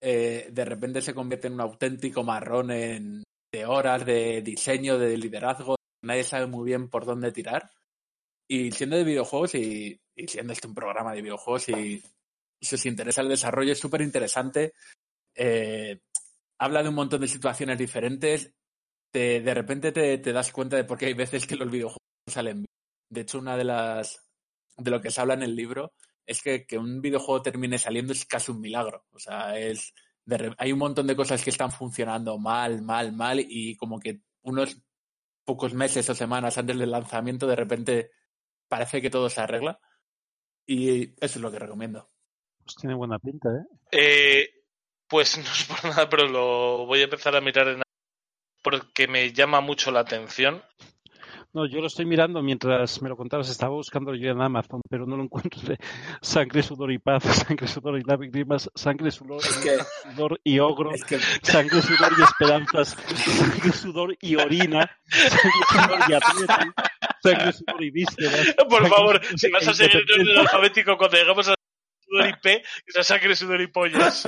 eh, 0.00 0.48
de 0.50 0.64
repente 0.64 1.02
se 1.02 1.14
convierte 1.14 1.48
en 1.48 1.52
un 1.52 1.60
auténtico 1.60 2.24
marrón 2.24 2.70
en, 2.70 3.22
de 3.52 3.66
horas, 3.66 4.06
de 4.06 4.40
diseño, 4.40 4.98
de 4.98 5.18
liderazgo. 5.18 5.76
Nadie 6.02 6.24
sabe 6.24 6.46
muy 6.46 6.64
bien 6.64 6.88
por 6.88 7.04
dónde 7.04 7.30
tirar. 7.30 7.70
Y 8.48 8.72
siendo 8.72 8.96
de 8.96 9.04
videojuegos 9.04 9.54
y, 9.54 10.00
siendo 10.26 10.54
este 10.54 10.66
un 10.66 10.74
programa 10.74 11.12
de 11.12 11.20
videojuegos 11.20 11.68
y, 11.68 12.02
si 12.60 12.74
os 12.74 12.86
interesa 12.86 13.20
el 13.20 13.28
desarrollo, 13.28 13.72
es 13.72 13.78
súper 13.78 14.00
interesante. 14.00 14.72
Eh, 15.36 16.00
habla 16.58 16.82
de 16.82 16.88
un 16.88 16.94
montón 16.94 17.20
de 17.20 17.28
situaciones 17.28 17.76
diferentes. 17.76 18.50
Te- 19.12 19.42
de 19.42 19.54
repente 19.54 19.92
te, 19.92 20.18
te 20.18 20.32
das 20.32 20.50
cuenta 20.52 20.76
de 20.76 20.84
por 20.84 20.96
qué 20.96 21.06
hay 21.06 21.14
veces 21.14 21.46
que 21.46 21.56
los 21.56 21.70
videojuegos 21.70 22.00
salen 22.26 22.62
bien. 22.62 22.66
De 23.10 23.20
hecho, 23.20 23.38
una 23.38 23.58
de 23.58 23.64
las 23.64 24.24
de 24.78 24.90
lo 24.90 25.02
que 25.02 25.10
se 25.10 25.20
habla 25.20 25.34
en 25.34 25.42
el 25.42 25.54
libro 25.54 25.92
es 26.26 26.42
que, 26.42 26.66
que 26.66 26.78
un 26.78 27.00
videojuego 27.00 27.42
termine 27.42 27.78
saliendo 27.78 28.12
es 28.12 28.24
casi 28.24 28.50
un 28.52 28.60
milagro. 28.60 29.06
O 29.12 29.18
sea, 29.18 29.58
es 29.58 29.92
de 30.24 30.38
re- 30.38 30.54
hay 30.58 30.72
un 30.72 30.78
montón 30.78 31.06
de 31.06 31.16
cosas 31.16 31.42
que 31.42 31.50
están 31.50 31.70
funcionando 31.72 32.38
mal, 32.38 32.82
mal, 32.82 33.12
mal 33.12 33.40
y 33.40 33.76
como 33.76 33.98
que 33.98 34.20
unos 34.42 34.78
pocos 35.44 35.74
meses 35.74 36.08
o 36.08 36.14
semanas 36.14 36.56
antes 36.58 36.78
del 36.78 36.90
lanzamiento 36.92 37.46
de 37.46 37.56
repente 37.56 38.10
parece 38.68 39.02
que 39.02 39.10
todo 39.10 39.28
se 39.28 39.40
arregla 39.40 39.80
y 40.66 41.10
eso 41.24 41.38
es 41.38 41.40
lo 41.40 41.50
que 41.50 41.58
recomiendo. 41.58 42.10
Pues 42.64 42.76
tiene 42.76 42.94
buena 42.94 43.18
pinta, 43.18 43.48
¿eh? 43.50 43.64
Eh, 43.90 44.48
pues 45.08 45.36
no 45.38 45.44
es 45.44 45.64
por 45.64 45.84
nada, 45.84 46.08
pero 46.08 46.28
lo 46.28 46.86
voy 46.86 47.00
a 47.00 47.04
empezar 47.04 47.34
a 47.36 47.40
mirar 47.40 47.68
en 47.68 47.82
porque 48.62 49.08
me 49.08 49.32
llama 49.32 49.60
mucho 49.60 49.90
la 49.90 50.00
atención. 50.00 50.62
No, 51.54 51.66
yo 51.66 51.80
lo 51.82 51.86
estoy 51.88 52.06
mirando 52.06 52.42
mientras 52.42 53.02
me 53.02 53.10
lo 53.10 53.16
contabas. 53.16 53.50
Estaba 53.50 53.74
buscando 53.74 54.14
yo 54.14 54.30
en 54.30 54.40
Amazon, 54.40 54.80
pero 54.88 55.04
no 55.04 55.18
lo 55.18 55.24
encuentro. 55.24 55.60
Sangre, 56.22 56.62
sudor 56.62 56.90
y 56.92 56.98
paz, 56.98 57.24
sangre, 57.46 57.68
sudor 57.68 57.98
y 57.98 58.02
lágrimas, 58.02 58.70
sangre, 58.74 59.10
sudor, 59.10 59.42
sudor 59.42 60.40
y 60.44 60.58
ogro, 60.60 60.92
sangre, 61.42 61.82
sudor 61.82 62.12
y 62.18 62.22
esperanzas, 62.22 62.96
sangre, 63.26 63.72
sudor 63.72 64.16
y 64.20 64.36
orina, 64.36 64.90
sangre, 65.10 65.50
sudor 65.68 65.98
y 66.08 66.12
atleta, 66.14 66.74
sangre, 67.22 67.52
sudor 67.52 67.84
y 67.84 67.90
vísceras. 67.90 68.54
Por 68.68 68.82
sangre, 68.82 68.88
favor, 68.88 69.20
si 69.36 69.50
vas 69.50 69.68
a 69.68 69.72
e 69.72 69.74
seguir 69.74 69.96
en 69.96 69.98
el 69.98 70.00
independencia. 70.00 70.40
alfabético 70.40 70.96
cuando 70.96 71.16
lleguemos 71.18 71.48
a 71.48 71.54
sudor 72.00 72.28
y 72.28 72.32
P, 72.40 72.62
que 72.86 72.92
sea 72.92 73.02
sangre, 73.02 73.36
sudor 73.36 73.60
y 73.60 73.66
pollas. 73.66 74.26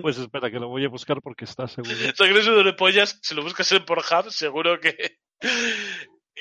Pues 0.00 0.18
espera, 0.18 0.50
que 0.50 0.58
lo 0.58 0.68
voy 0.68 0.84
a 0.84 0.88
buscar 0.88 1.20
porque 1.22 1.44
está 1.44 1.68
seguro. 1.68 1.94
Sudor 2.16 2.66
y 2.66 2.72
pollas, 2.72 3.18
si 3.22 3.34
lo 3.34 3.42
buscas 3.42 3.70
en 3.72 3.84
Pornhub, 3.84 4.30
seguro 4.30 4.80
que. 4.80 5.18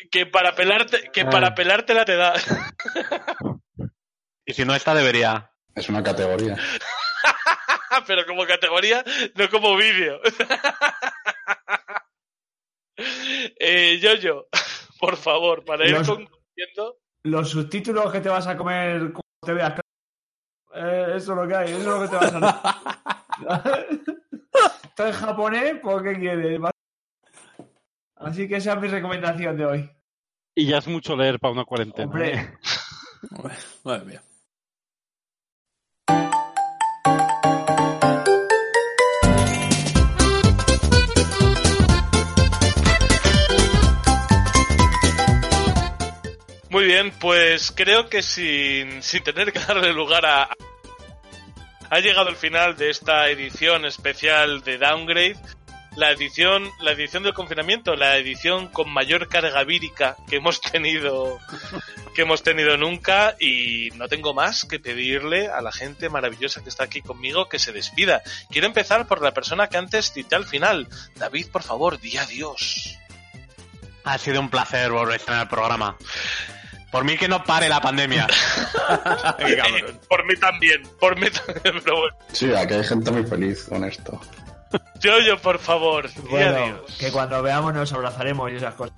Que 0.10 0.26
para 0.26 0.56
pelarte, 0.56 1.10
que 1.12 1.26
para 1.26 1.54
pelártela 1.54 2.06
te 2.06 2.16
da. 2.16 2.34
Y 4.46 4.54
si 4.54 4.66
no 4.66 4.74
está, 4.74 4.96
debería. 4.96 5.52
Es 5.76 5.90
una 5.90 6.02
categoría. 6.02 6.58
Pero 8.08 8.26
como 8.26 8.46
categoría, 8.46 9.04
no 9.36 9.50
como 9.50 9.76
vídeo. 9.76 10.20
eh, 12.98 14.00
Yoyo, 14.02 14.48
por 15.00 15.18
favor, 15.18 15.64
para 15.66 15.86
ir 15.86 15.92
Los- 15.92 16.08
concluyendo. 16.08 16.98
Los 17.24 17.50
subtítulos 17.52 18.12
que 18.12 18.20
te 18.22 18.30
vas 18.30 18.48
a 18.48 18.58
comer 18.58 19.00
cuando 19.12 19.22
te 19.46 19.54
veas. 19.54 19.80
Eh, 20.74 21.14
eso 21.18 21.34
es 21.34 21.38
lo 21.38 21.48
que 21.48 21.56
hay, 21.56 21.70
eso 21.72 21.80
es 21.80 21.86
lo 21.86 22.02
que 22.02 22.08
te 22.08 22.16
vas 22.16 22.34
a 22.34 22.40
Esto 24.84 25.08
es 25.08 25.16
japonés, 25.16 25.80
¿por 25.80 26.04
qué 26.04 26.20
quieres? 26.20 26.60
Así 28.16 28.48
que 28.48 28.58
esa 28.58 28.74
es 28.74 28.82
mi 28.82 28.88
recomendación 28.88 29.58
de 29.58 29.66
hoy. 29.66 29.92
Y 30.54 30.68
ya 30.68 30.78
es 30.78 30.88
mucho 30.88 31.16
leer 31.16 31.40
para 31.40 31.54
una 31.54 31.66
cuarentena. 31.66 32.08
Hombre. 32.08 32.34
¿eh? 32.36 32.58
Madre 33.84 34.06
mía. 34.06 34.22
Muy 46.70 46.86
bien, 46.86 47.12
pues 47.20 47.74
creo 47.76 48.08
que 48.08 48.22
sin, 48.22 49.04
sin 49.04 49.24
tener 49.24 49.52
que 49.52 49.60
darle 49.60 49.92
lugar 49.92 50.26
a... 50.26 50.50
Ha 51.92 52.00
llegado 52.00 52.30
el 52.30 52.38
final 52.38 52.78
de 52.78 52.90
esta 52.90 53.28
edición 53.28 53.84
especial 53.84 54.62
de 54.64 54.78
Downgrade. 54.78 55.36
La 55.98 56.12
edición, 56.12 56.72
la 56.80 56.94
edición 56.94 57.24
del 57.24 57.34
confinamiento, 57.34 57.96
la 57.96 58.16
edición 58.16 58.70
con 58.70 58.90
mayor 58.90 59.28
carga 59.28 59.66
vírica 59.66 60.16
que 60.30 60.38
hemos 60.38 60.62
tenido, 60.62 61.38
que 62.16 62.22
hemos 62.22 62.44
tenido 62.44 62.78
nunca, 62.78 63.36
y 63.42 63.90
no 63.96 64.08
tengo 64.08 64.34
más 64.34 64.64
que 64.64 64.80
pedirle 64.80 65.50
a 65.50 65.60
la 65.60 65.74
gente 65.74 66.08
maravillosa 66.08 66.64
que 66.64 66.70
está 66.70 66.86
aquí 66.86 67.02
conmigo 67.02 67.50
que 67.50 67.60
se 67.60 67.74
despida. 67.74 68.22
Quiero 68.50 68.68
empezar 68.68 69.06
por 69.06 69.22
la 69.22 69.34
persona 69.34 69.68
que 69.68 69.76
antes 69.76 70.14
cité 70.14 70.38
al 70.38 70.46
final. 70.46 70.88
David, 71.16 71.48
por 71.52 71.62
favor, 71.62 72.00
di 72.00 72.16
adiós. 72.16 72.98
Ha 74.06 74.18
sido 74.18 74.40
un 74.40 74.50
placer 74.50 74.92
volver 74.92 75.16
a 75.16 75.18
estar 75.18 75.36
en 75.36 75.42
el 75.42 75.48
programa. 75.50 75.98
Por 76.92 77.06
mí 77.06 77.18
que 77.18 77.28
no 77.28 77.44
pare 77.44 77.70
la 77.70 77.80
pandemia. 77.82 78.28
Por 80.10 80.26
mí 80.26 80.36
también, 80.36 80.84
por 81.00 81.18
mí 81.20 81.30
también, 81.30 81.82
pero 81.84 81.98
bueno. 82.00 82.18
Sí, 82.34 82.54
aquí 82.54 82.74
hay 82.74 82.84
gente 82.84 83.12
muy 83.12 83.24
feliz 83.24 83.66
con 83.70 83.84
esto. 83.86 84.20
Yo, 85.00 85.20
yo, 85.20 85.38
por 85.42 85.58
favor, 85.60 86.10
di 86.14 86.22
Bueno, 86.30 86.58
adiós. 86.58 86.98
que 87.00 87.12
cuando 87.12 87.42
veamos 87.42 87.74
nos 87.74 87.92
abrazaremos 87.94 88.52
y 88.52 88.56
esas 88.56 88.74
cosas. 88.76 88.96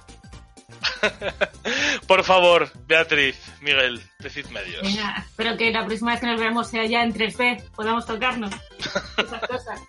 Por 2.07 2.23
favor, 2.23 2.69
Beatriz, 2.87 3.37
Miguel, 3.61 4.01
decidme 4.19 4.59
adiós. 4.59 4.81
Venga, 4.83 5.15
espero 5.25 5.57
que 5.57 5.71
la 5.71 5.85
próxima 5.85 6.11
vez 6.11 6.19
que 6.19 6.27
nos 6.27 6.39
veamos 6.39 6.67
sea 6.67 6.85
ya 6.85 7.03
en 7.03 7.13
3D, 7.13 7.71
podamos 7.71 8.05
tocarnos. 8.05 8.51
Esas 9.17 9.47
cosas. 9.47 9.79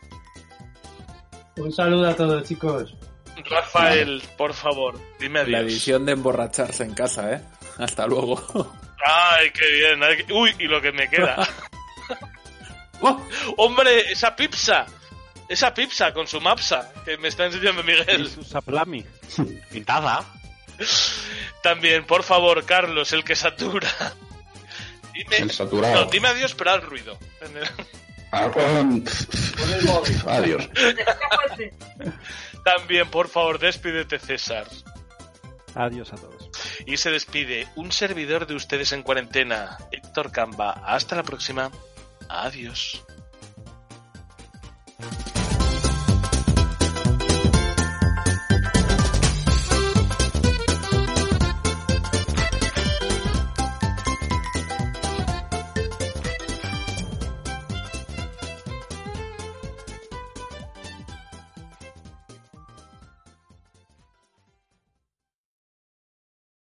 Un 1.56 1.72
saludo 1.72 2.08
a 2.08 2.14
todos, 2.16 2.44
chicos. 2.44 2.96
Rafael, 3.50 4.22
por 4.38 4.54
favor, 4.54 4.98
dime 5.18 5.40
La 5.46 5.58
adiós. 5.58 5.72
edición 5.72 6.06
de 6.06 6.12
emborracharse 6.12 6.84
en 6.84 6.94
casa, 6.94 7.32
¿eh? 7.34 7.40
Hasta 7.78 8.06
luego. 8.06 8.42
Ay, 9.04 9.50
qué 9.50 9.66
bien. 9.72 10.02
ay, 10.02 10.24
Uy, 10.32 10.54
y 10.58 10.64
lo 10.64 10.80
que 10.80 10.92
me 10.92 11.08
queda. 11.08 11.36
Oh, 13.00 13.20
Hombre, 13.58 14.12
esa 14.12 14.34
pizza. 14.34 14.86
Esa 15.48 15.74
pizza 15.74 16.14
con 16.14 16.26
su 16.26 16.40
mapsa 16.40 16.90
que 17.04 17.18
me 17.18 17.28
está 17.28 17.44
enseñando 17.44 17.82
Y 17.82 17.84
Miguel. 17.84 18.30
su 18.30 18.42
saplami. 18.44 19.04
Pintada. 19.70 20.24
También, 21.62 22.06
por 22.06 22.22
favor, 22.22 22.64
Carlos, 22.64 23.12
el 23.12 23.24
que 23.24 23.34
satura. 23.34 23.88
Dime, 25.12 25.36
El 25.36 25.50
saturado. 25.50 26.04
no, 26.04 26.10
dime 26.10 26.28
adiós, 26.28 26.54
pero 26.54 26.70
haz 26.70 26.84
ruido. 26.84 27.18
Ah, 28.32 28.48
Adiós. 30.28 30.68
También, 32.64 33.10
por 33.10 33.28
favor, 33.28 33.58
despídete, 33.58 34.18
César. 34.18 34.66
Adiós 35.74 36.12
a 36.12 36.16
todos. 36.16 36.50
Y 36.86 36.96
se 36.96 37.10
despide 37.10 37.68
un 37.76 37.92
servidor 37.92 38.46
de 38.46 38.54
ustedes 38.54 38.92
en 38.92 39.02
cuarentena, 39.02 39.78
Héctor 39.90 40.30
Camba. 40.30 40.70
Hasta 40.70 41.16
la 41.16 41.22
próxima. 41.22 41.70
Adiós. 42.28 43.04